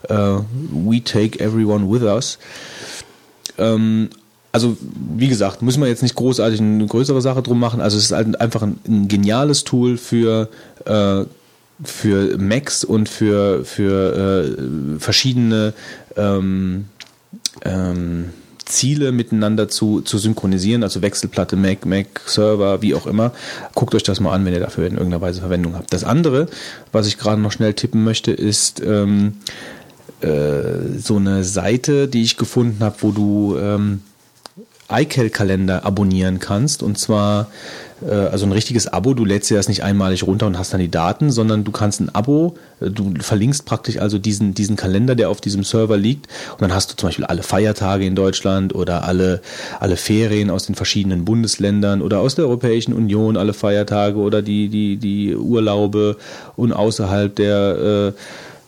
[0.07, 0.37] Äh,
[0.71, 2.39] we take everyone with us.
[3.57, 4.09] Ähm,
[4.51, 4.77] also
[5.15, 7.81] wie gesagt, müssen wir jetzt nicht großartig eine größere Sache drum machen.
[7.81, 10.49] Also es ist halt einfach ein, ein geniales Tool für
[10.85, 11.25] äh,
[11.83, 14.55] für Macs und für für
[14.97, 15.73] äh, verschiedene
[16.15, 16.85] ähm,
[17.63, 18.29] ähm,
[18.67, 23.31] Ziele miteinander zu, zu synchronisieren, also Wechselplatte, Mac, Mac, Server, wie auch immer.
[23.73, 25.93] Guckt euch das mal an, wenn ihr dafür in irgendeiner Weise Verwendung habt.
[25.93, 26.47] Das andere,
[26.91, 29.37] was ich gerade noch schnell tippen möchte, ist ähm,
[30.21, 34.01] äh, so eine Seite, die ich gefunden habe, wo du ähm,
[34.89, 36.81] iCal-Kalender abonnieren kannst.
[36.81, 37.47] Und zwar
[38.01, 39.13] äh, also ein richtiges Abo.
[39.13, 41.99] Du lädst dir das nicht einmalig runter und hast dann die Daten, sondern du kannst
[41.99, 46.27] ein Abo, äh, du verlinkst praktisch also diesen, diesen Kalender, der auf diesem Server liegt.
[46.53, 49.41] Und dann hast du zum Beispiel alle Feiertage in Deutschland oder alle,
[49.79, 54.69] alle Ferien aus den verschiedenen Bundesländern oder aus der Europäischen Union, alle Feiertage oder die,
[54.69, 56.17] die, die Urlaube
[56.55, 58.19] und außerhalb der äh,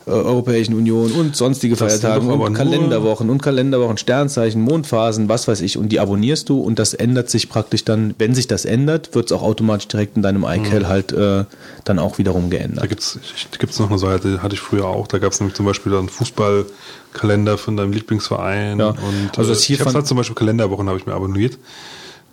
[0.10, 5.62] äh, Europäischen Union und sonstige Das Feiertage und Kalenderwochen und Kalenderwochen, Sternzeichen, Mondphasen, was weiß
[5.62, 5.78] ich.
[5.78, 9.28] Und die abonnierst du und das ändert sich praktisch dann, wenn sich das ändert, wird
[9.28, 11.46] es auch automatisch direkt in deinem iCal halt äh,
[11.86, 12.90] dann auch wiederum Da geändert.
[12.90, 13.20] gibt's
[13.58, 15.08] gibt's noch eine Seite, hatte ich früher auch.
[15.08, 18.80] Da gab es nämlich zum Beispiel einen Fußballkalender von deinem Lieblingsverein.
[18.80, 18.90] Ja.
[18.90, 21.58] Und Also äh, das hier ich habe halt zum Beispiel Kalenderwochen habe ich mir abonniert.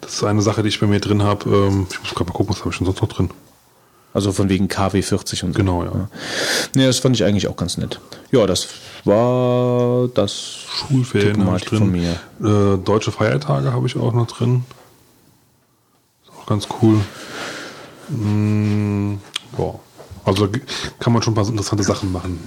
[0.01, 1.49] Das ist eine Sache, die ich bei mir drin habe.
[1.49, 3.31] Ähm, ich muss gerade mal gucken, was habe ich denn sonst noch drin.
[4.17, 5.59] Also von wegen KW 40 und so.
[5.59, 6.09] Genau, ja.
[6.75, 8.01] Nee, das fand ich eigentlich auch ganz nett.
[8.33, 8.69] Ja, das
[9.05, 11.93] war das Schulferien habe ich drin.
[11.93, 12.17] mir.
[12.41, 14.65] Äh, deutsche Feiertage habe ich auch noch drin.
[16.25, 16.99] Ist auch ganz cool.
[19.55, 19.81] Boah.
[20.25, 20.59] Also da
[20.99, 22.41] kann man schon ein paar interessante Sachen machen.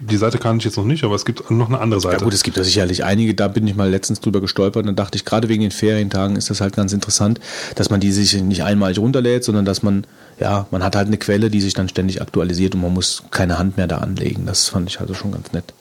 [0.00, 2.16] Die Seite kann ich jetzt noch nicht, aber es gibt noch eine andere Seite.
[2.16, 4.98] Ja gut, es gibt da sicherlich einige, da bin ich mal letztens drüber gestolpert und
[4.98, 7.38] dachte ich, gerade wegen den Ferientagen ist das halt ganz interessant,
[7.76, 10.04] dass man die sich nicht einmalig runterlädt, sondern dass man,
[10.38, 13.58] ja, man hat halt eine Quelle, die sich dann ständig aktualisiert und man muss keine
[13.58, 14.46] Hand mehr da anlegen.
[14.46, 15.72] Das fand ich also schon ganz nett.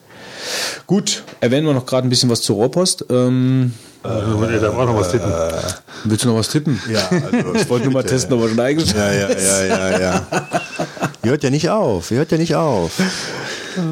[0.88, 3.06] Gut, erwähnen wir noch gerade ein bisschen was zur Rohrpost.
[3.10, 3.74] Ähm,
[4.04, 5.32] Äh, da war noch was tippen.
[6.06, 6.82] willst du noch was tippen?
[6.92, 10.00] Ja, also Ich wollte nur mal testen, ob er schon eingeschaltet Ja, ja, ja, ja,
[10.00, 10.28] ja.
[11.24, 12.92] Ihr hört ja nicht auf, ihr hört ja nicht auf.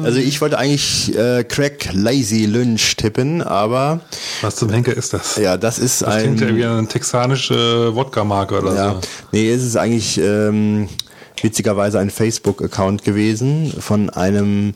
[0.04, 4.00] Also ich wollte eigentlich äh, Crack Lazy Lynch tippen, aber
[4.42, 5.36] Was zum Henker ist das?
[5.36, 9.00] ja, das ist Das ein klingt ja wie eine texanische Wodka-Marke oder ja, so.
[9.32, 10.88] nee, es ist eigentlich ähm,
[11.42, 14.74] witzigerweise ein Facebook-Account gewesen von einem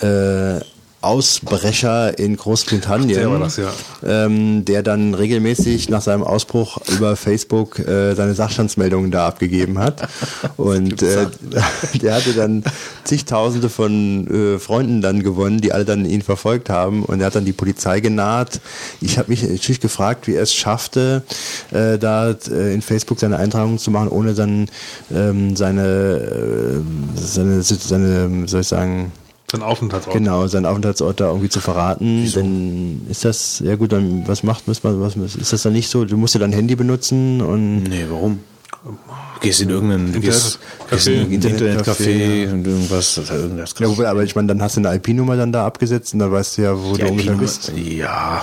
[0.00, 0.60] äh,
[1.08, 3.72] Ausbrecher in Großbritannien, der das, ja.
[4.04, 10.06] ähm, der dann regelmäßig nach seinem Ausbruch über Facebook äh, seine Sachstandsmeldungen da abgegeben hat.
[10.58, 11.26] Und äh,
[12.02, 12.62] der hatte dann
[13.04, 17.04] zigtausende von äh, Freunden dann gewonnen, die alle dann ihn verfolgt haben.
[17.04, 18.60] Und er hat dann die Polizei genaht.
[19.00, 21.22] Ich habe mich natürlich gefragt, wie er es schaffte,
[21.70, 24.68] äh, da äh, in Facebook seine Eintragung zu machen, ohne dann
[25.10, 29.10] ähm, seine, äh, seine, seine, soll ich sagen,
[29.50, 30.14] Sein Aufenthaltsort.
[30.14, 32.30] Genau, seinen Aufenthaltsort da irgendwie zu verraten.
[32.34, 35.88] Dann ist das, ja gut, dann was macht muss man, was ist das dann nicht
[35.88, 36.04] so?
[36.04, 38.40] Du musst ja dein Handy benutzen und Nee, warum?
[38.84, 40.58] Du gehst in gehst,
[40.90, 40.90] Internetcafé.
[40.90, 44.62] gehst in ein Internetcafé, Internetcafé und irgendwas, das hat irgendwas ja, aber ich meine, dann
[44.62, 47.08] hast du eine IP-Nummer dann da abgesetzt und dann weißt du ja, wo Die du
[47.08, 47.72] ungefähr bist.
[47.74, 48.42] Ja,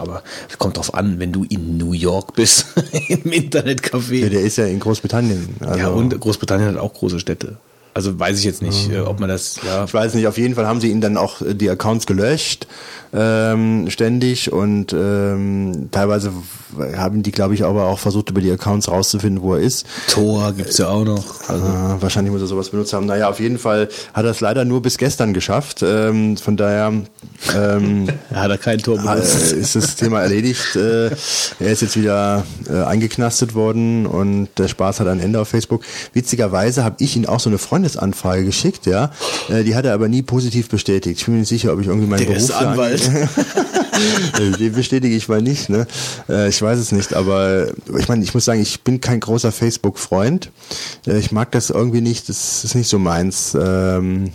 [0.00, 2.66] aber es kommt drauf an, wenn du in New York bist,
[3.08, 4.28] im Ja, Internetcafé.
[4.28, 5.48] der ist ja in Großbritannien.
[5.60, 7.56] Also, Ja, und Großbritannien hat auch große Städte.
[7.98, 9.82] Also weiß ich jetzt nicht, äh, ob man das, ja.
[9.82, 12.68] Ich weiß nicht, auf jeden Fall haben sie ihn dann auch äh, die Accounts gelöscht,
[13.12, 16.30] ähm, ständig und ähm, teilweise
[16.96, 19.84] haben die, glaube ich, aber auch versucht, über die Accounts rauszufinden, wo er ist.
[20.08, 21.48] Tor gibt's ja auch noch.
[21.48, 23.06] Also, Äh, wahrscheinlich muss er sowas benutzt haben.
[23.06, 25.82] Naja, auf jeden Fall hat er es leider nur bis gestern geschafft.
[25.82, 26.92] Ähm, von daher
[27.56, 29.52] ähm, hat er kein Tor äh, benutzt.
[29.52, 30.76] ist das Thema erledigt.
[30.76, 31.06] Äh,
[31.58, 35.82] er ist jetzt wieder äh, eingeknastet worden und der Spaß hat ein Ende auf Facebook.
[36.12, 39.10] Witzigerweise habe ich ihm auch so eine Freundesanfrage geschickt, ja.
[39.48, 41.18] Äh, die hat er aber nie positiv bestätigt.
[41.20, 43.10] Ich bin mir nicht sicher, ob ich irgendwie meinen Der Beruf ist Anwalt.
[44.60, 45.86] Den bestätige ich mal nicht, ne?
[46.28, 47.68] Äh, Ich weiß es nicht, aber
[47.98, 50.50] ich meine, ich muss sagen, ich bin kein großer Facebook-Freund.
[51.06, 53.56] Äh, Ich mag das irgendwie nicht, das ist nicht so meins.
[53.60, 54.30] Ähm,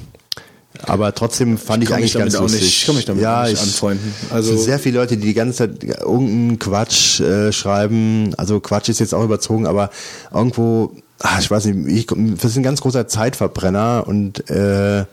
[0.86, 2.68] aber trotzdem fand ich, mich eigentlich ganz auch nicht- lustig.
[2.80, 4.14] ich kann mich damit ja, auch nicht ich, anfreunden.
[4.32, 8.34] Also Also- es sind sehr viele Leute, die die ganze Zeit irgendeinen Quatsch äh, schreiben.
[8.38, 9.92] Also Quatsch ist jetzt auch überzogen, aber
[10.34, 15.06] irgendwo, ach, ich weiß nicht, ich, das ist ein ganz großer Zeitverbrenner und äh,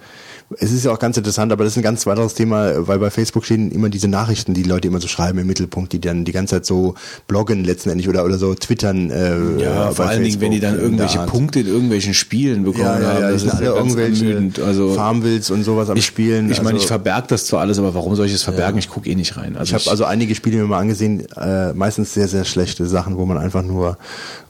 [0.58, 3.10] es ist ja auch ganz interessant, aber das ist ein ganz weiteres Thema, weil bei
[3.10, 6.32] Facebook stehen immer diese Nachrichten, die Leute immer so schreiben im Mittelpunkt, die dann die
[6.32, 6.94] ganze Zeit so
[7.28, 9.10] bloggen letztendlich oder, oder so twittern.
[9.10, 11.26] Äh, ja, vor allen Dingen, wenn die dann Facebook in irgendwelche.
[11.30, 13.20] Punkte in irgendwelchen Spielen bekommen Ja, ja, haben.
[13.22, 14.58] ja, das sind ist alle ja irgendwelche ermüdend.
[14.58, 16.50] Also, Farmvilles und sowas am ich, Spielen.
[16.50, 18.78] Ich meine, also- ich verberge das zwar alles, aber warum soll ich es verbergen?
[18.78, 19.56] Ich gucke eh nicht rein.
[19.56, 23.16] Also Ich habe also einige Spiele mir mal angesehen, äh, meistens sehr, sehr schlechte Sachen,
[23.16, 23.98] wo man einfach nur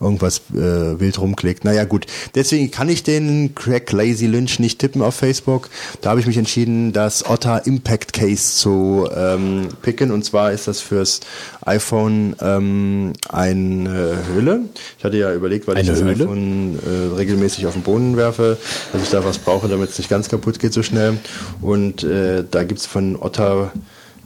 [0.01, 1.65] irgendwas äh, wild rumklickt.
[1.65, 5.69] Naja gut, deswegen kann ich den Crack Lazy Lynch nicht tippen auf Facebook.
[6.01, 10.11] Da habe ich mich entschieden, das Otter Impact Case zu ähm, picken.
[10.11, 11.21] Und zwar ist das fürs
[11.65, 14.61] iPhone ähm, eine Hülle.
[14.99, 16.25] Ich hatte ja überlegt, weil ich Eine das Höhle?
[16.25, 18.57] iPhone äh, regelmäßig auf den Boden werfe,
[18.93, 21.19] dass ich da was brauche, damit es nicht ganz kaputt geht so schnell.
[21.61, 23.73] Und äh, da gibt's von Otter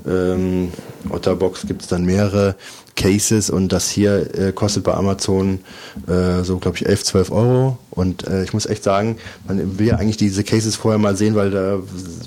[0.07, 0.73] ähm,
[1.09, 2.57] Otterbox gibt es dann mehrere
[2.97, 5.61] Cases und das hier äh, kostet bei Amazon
[6.07, 7.79] äh, so, glaube ich, 11, 12 Euro.
[7.91, 11.35] Und äh, ich muss echt sagen, man will ja eigentlich diese Cases vorher mal sehen,
[11.35, 11.81] weil da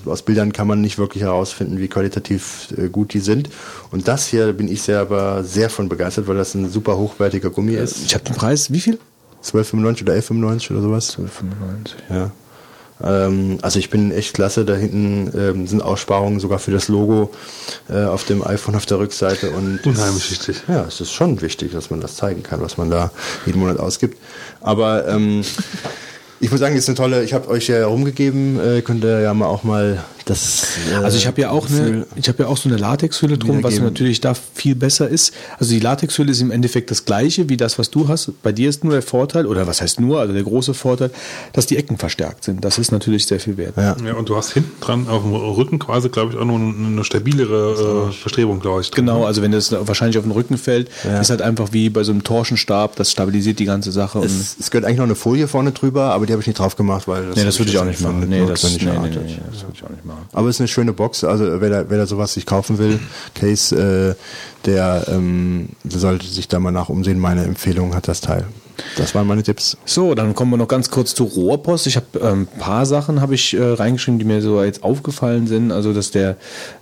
[0.06, 3.50] aus Bildern kann man nicht wirklich herausfinden, wie qualitativ äh, gut die sind.
[3.92, 7.50] Und das hier bin ich sehr, aber sehr von begeistert, weil das ein super hochwertiger
[7.50, 8.04] Gummi ist.
[8.06, 9.00] ich habe den Preis, wie viel?
[9.44, 11.18] 12,95 oder 11,95 oder sowas.
[11.18, 11.30] 12,95.
[12.10, 12.32] Ja.
[13.04, 14.66] Ähm, also ich bin echt klasse.
[14.66, 17.32] Da hinten ähm, sind Aussparungen sogar für das Logo
[17.90, 19.52] äh, auf dem iPhone auf der Rückseite.
[19.52, 20.64] Und Unheimlich wichtig.
[20.68, 23.12] Ja, es ist schon wichtig, dass man das zeigen kann, was man da
[23.46, 24.18] jeden Monat ausgibt.
[24.62, 25.44] Aber ähm,
[26.40, 29.22] ich muss sagen, es ist eine tolle, ich habe euch ja rumgegeben, äh, könnt ihr
[29.22, 30.68] ja mal auch mal das.
[30.92, 33.64] Äh, Also ich habe ja auch eine, ich habe ja auch so eine Latexhülle drum,
[33.64, 35.34] was natürlich da viel besser ist.
[35.60, 38.32] Also die Latexhülle ist im Endeffekt das gleiche wie das, was du hast.
[38.44, 41.12] Bei dir ist nur der Vorteil, oder was heißt nur, also der große Vorteil,
[41.54, 42.64] dass die Ecken verstärkt sind.
[42.64, 43.76] Das ist natürlich sehr viel wert.
[43.78, 43.96] Ja.
[44.06, 47.04] Ja, und du hast hinten dran auf dem Rücken quasi, glaube ich, auch noch eine
[47.04, 48.92] stabilere äh, Verstrebung, glaube ich.
[48.92, 49.06] drin.
[49.06, 50.90] Genau, also wenn das wahrscheinlich auf den Rücken fällt,
[51.22, 54.20] ist halt einfach wie bei so einem Torschenstab, das stabilisiert die ganze Sache.
[54.20, 56.60] Und Es, es gehört eigentlich noch eine Folie vorne drüber, aber die habe ich nicht
[56.60, 58.28] drauf gemacht, weil das nee, das würde ich auch nicht machen.
[58.28, 60.17] Nee, das, nee, nee, das würde ich auch nicht machen.
[60.34, 63.00] Aber es ist eine schöne Box, also wer da, wer da sowas sich kaufen will,
[63.34, 64.16] Case, äh,
[64.66, 67.20] der, ähm, der sollte sich da mal nach umsehen.
[67.20, 68.46] Meine Empfehlung hat das Teil.
[68.98, 69.78] Das waren meine Tipps.
[69.86, 71.88] So, dann kommen wir noch ganz kurz zu Rohrpost.
[71.88, 75.48] Ich habe ähm, ein paar Sachen habe ich äh, reingeschrieben, die mir so jetzt aufgefallen
[75.48, 75.72] sind.
[75.72, 76.38] Also, dass der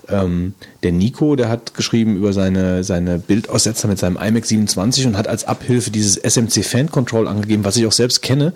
[0.10, 5.18] ähm, der Nico, der hat geschrieben über seine seine Bildaussetzer mit seinem iMac 27 und
[5.18, 8.54] hat als Abhilfe dieses SMC Fan Control angegeben, was ich auch selbst kenne,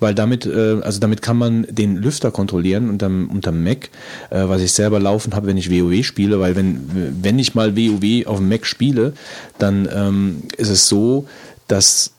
[0.00, 3.90] weil damit äh, also damit kann man den Lüfter kontrollieren unterm unterm Mac,
[4.30, 7.76] äh, was ich selber laufen habe, wenn ich WoW spiele, weil wenn wenn ich mal
[7.76, 9.14] WoW auf dem Mac spiele,
[9.58, 11.26] dann ähm, ist es so,
[11.68, 12.12] dass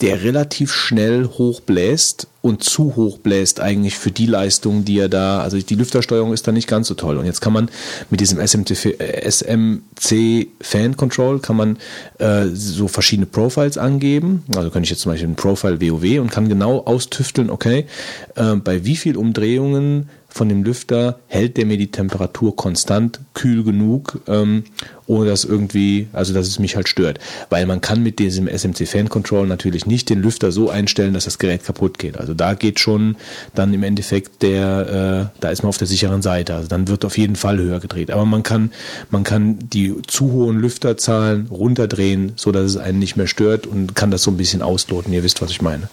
[0.00, 5.40] der relativ schnell hochbläst und zu hoch bläst eigentlich für die Leistung, die er da,
[5.40, 7.16] also die Lüftersteuerung ist da nicht ganz so toll.
[7.16, 7.70] Und jetzt kann man
[8.10, 11.78] mit diesem SMC, SMC Fan Control kann man
[12.18, 14.44] äh, so verschiedene Profiles angeben.
[14.54, 17.86] Also kann ich jetzt zum Beispiel ein Profile WoW und kann genau austüfteln, okay,
[18.34, 23.62] äh, bei wie viel Umdrehungen von dem Lüfter hält der mir die Temperatur konstant kühl
[23.62, 24.64] genug, ähm,
[25.06, 27.20] ohne dass irgendwie, also dass es mich halt stört.
[27.50, 31.26] Weil man kann mit diesem SMC Fan Control natürlich nicht den Lüfter so einstellen, dass
[31.26, 32.18] das Gerät kaputt geht.
[32.18, 33.14] Also da geht schon
[33.54, 36.56] dann im Endeffekt der, äh, da ist man auf der sicheren Seite.
[36.56, 38.10] Also dann wird auf jeden Fall höher gedreht.
[38.10, 38.72] Aber man kann,
[39.10, 43.94] man kann die zu hohen Lüfterzahlen runterdrehen, so dass es einen nicht mehr stört und
[43.94, 45.12] kann das so ein bisschen ausloten.
[45.12, 45.88] Ihr wisst, was ich meine.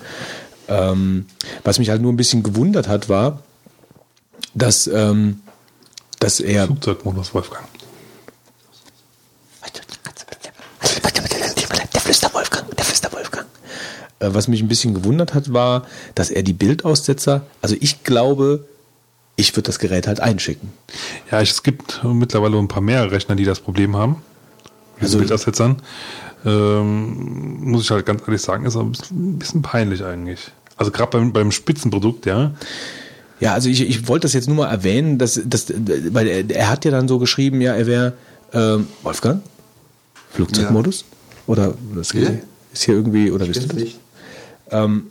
[0.68, 1.26] Ähm,
[1.64, 3.44] was mich halt nur ein bisschen gewundert hat, war,
[4.54, 5.42] dass, ähm,
[6.20, 6.66] dass er.
[6.66, 7.66] Flugzeugmodus, Wolfgang.
[11.94, 13.46] Der Flüsterwolfgang, der Flüsterwolfgang.
[14.20, 18.66] Äh, was mich ein bisschen gewundert hat, war, dass er die Bildaussetzer, also ich glaube,
[19.36, 20.72] ich würde das Gerät halt einschicken.
[21.32, 24.22] Ja, es gibt mittlerweile ein paar mehr Rechner, die das Problem haben.
[24.96, 25.82] Mit Also- Bildaussetzern.
[26.44, 30.52] Ähm, muss ich halt ganz ehrlich sagen, ist ein bisschen, ein bisschen peinlich eigentlich.
[30.76, 32.54] Also gerade beim, beim Spitzenprodukt, ja.
[33.42, 35.74] Ja, also ich, ich wollte das jetzt nur mal erwähnen, dass, dass,
[36.12, 38.14] weil er, er hat ja dann so geschrieben, ja, er wäre
[38.54, 39.42] ähm, Wolfgang?
[40.30, 41.04] Flugzeugmodus?
[41.48, 42.30] Oder das Ja.
[42.72, 43.84] ist hier irgendwie, oder wisst ihr das?
[44.70, 45.08] Ähm,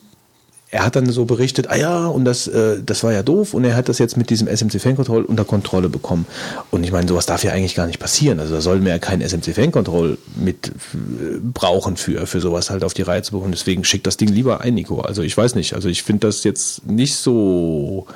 [0.73, 3.65] er hat dann so berichtet, ah ja, und das, äh, das war ja doof und
[3.65, 6.27] er hat das jetzt mit diesem SMC Fan Control unter Kontrolle bekommen.
[6.71, 8.39] Und ich meine, sowas darf ja eigentlich gar nicht passieren.
[8.39, 12.71] Also da soll man ja kein SMC Fan Control mit äh, brauchen für, für sowas
[12.71, 13.51] halt auf die Reihe zu bekommen.
[13.51, 15.01] Deswegen schickt das Ding lieber ein, Nico.
[15.01, 15.75] Also ich weiß nicht.
[15.75, 18.07] Also ich finde das jetzt nicht so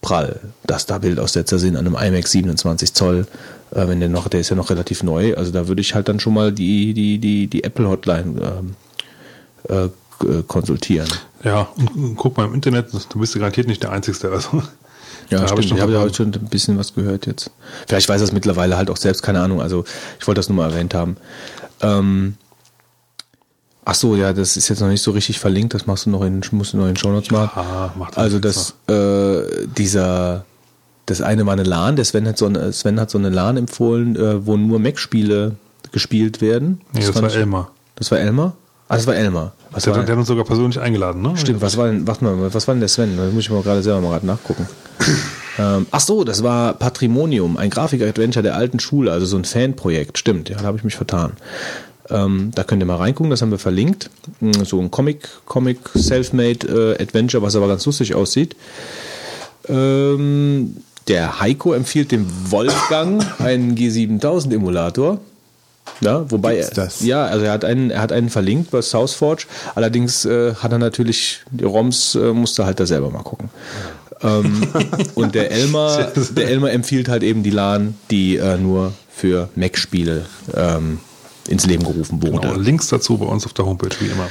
[0.00, 3.26] prall, dass da Bildaussetzer sind an einem iMac 27 Zoll,
[3.72, 5.34] äh, wenn der noch, der ist ja noch relativ neu.
[5.34, 8.76] Also da würde ich halt dann schon mal die, die, die, die Apple Hotline ähm,
[9.68, 9.90] äh,
[10.46, 11.08] konsultieren.
[11.44, 14.30] Ja, und, guck mal im Internet, du bist ja garantiert nicht der Einzige.
[14.30, 14.62] Also,
[15.30, 15.60] Ja, da hab stimmt.
[15.60, 17.50] ich Ich, noch habe ja heute schon ein bisschen was gehört jetzt.
[17.86, 19.60] Vielleicht weiß es mittlerweile halt auch selbst, keine Ahnung.
[19.60, 19.84] Also
[20.20, 21.16] ich wollte das nur mal erwähnt haben.
[21.82, 22.36] Ähm,
[23.84, 25.74] ach so, ja, das ist jetzt noch nicht so richtig verlinkt.
[25.74, 27.50] Das machst du noch in, musst du noch in den Shownotes machen.
[27.60, 30.44] Ja, mach das also das, äh, dieser,
[31.06, 31.96] das eine war eine LAN.
[31.96, 35.56] Der Sven hat so eine, Sven hat so eine LAN empfohlen, äh, wo nur Mac-Spiele
[35.92, 36.80] gespielt werden.
[36.92, 37.70] Nee, das war ich- Elmar.
[37.94, 38.56] Das war Elmar?
[38.88, 39.52] Ah, das war Elmar.
[39.72, 41.36] Was Der, war, der hat uns sogar persönlich eingeladen, ne?
[41.36, 43.16] Stimmt, was war denn, warte mal, was war denn der Sven?
[43.16, 44.68] Das muss ich mal gerade selber mal gerade nachgucken.
[45.58, 50.18] ähm, ach so, das war Patrimonium, ein Grafik-Adventure der alten Schule, also so ein Fanprojekt.
[50.18, 51.32] Stimmt, ja, da habe ich mich vertan.
[52.08, 54.10] Ähm, da könnt ihr mal reingucken, das haben wir verlinkt.
[54.38, 58.54] Mm, So ein Comic, Comic Selfmade äh, Adventure, was aber ganz lustig aussieht.
[59.68, 60.76] Ähm,
[61.08, 65.20] der Heiko empfiehlt dem Wolfgang einen G7000 Emulator.
[66.00, 67.00] Ja, wobei Gibt's er, das?
[67.00, 69.46] ja, also er hat einen, er hat einen verlinkt bei SourceForge.
[69.74, 73.50] Allerdings äh, hat er natürlich die ROMs äh, musste halt da selber mal gucken.
[74.22, 74.66] ähm,
[75.14, 80.26] und der Elmar, der Elmar empfiehlt halt eben die LAN, die äh, nur für Mac-Spiele
[80.54, 80.98] ähm,
[81.48, 82.48] ins Leben gerufen wurde.
[82.48, 84.28] Genau, Links dazu bei uns auf der Homepage, wie immer.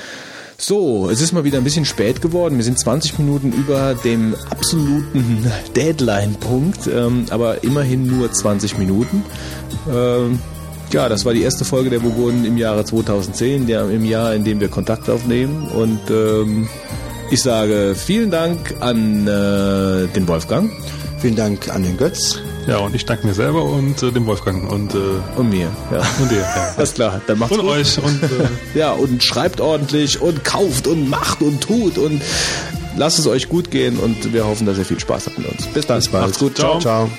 [0.57, 2.55] So, es ist mal wieder ein bisschen spät geworden.
[2.55, 9.23] Wir sind 20 Minuten über dem absoluten Deadline-Punkt, ähm, aber immerhin nur 20 Minuten.
[9.91, 10.39] Ähm,
[10.91, 14.43] ja, das war die erste Folge der Burgunden im Jahre 2010, der, im Jahr, in
[14.43, 15.67] dem wir Kontakt aufnehmen.
[15.69, 16.67] Und ähm,
[17.31, 20.71] ich sage vielen Dank an äh, den Wolfgang
[21.25, 22.39] Vielen Dank an den Götz.
[22.67, 24.97] Ja, und ich danke mir selber und äh, dem Wolfgang und, äh,
[25.37, 25.71] und mir.
[25.91, 26.01] Ja.
[26.19, 26.41] und dir.
[26.41, 26.73] Ja.
[26.77, 27.71] Alles klar, dann macht's Und gut.
[27.71, 28.27] euch und äh,
[28.77, 32.21] Ja, und schreibt ordentlich und kauft und macht und tut und
[32.95, 35.65] lasst es euch gut gehen und wir hoffen, dass ihr viel Spaß habt mit uns.
[35.67, 35.97] Bis dann.
[35.97, 36.25] Bis bald.
[36.25, 36.57] Macht's gut.
[36.57, 36.79] Ciao.
[36.79, 37.09] Ciao.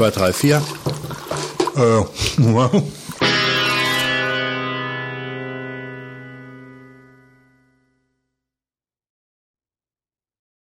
[0.00, 0.62] 1, 2, 3, 4.
[1.76, 2.80] Äh,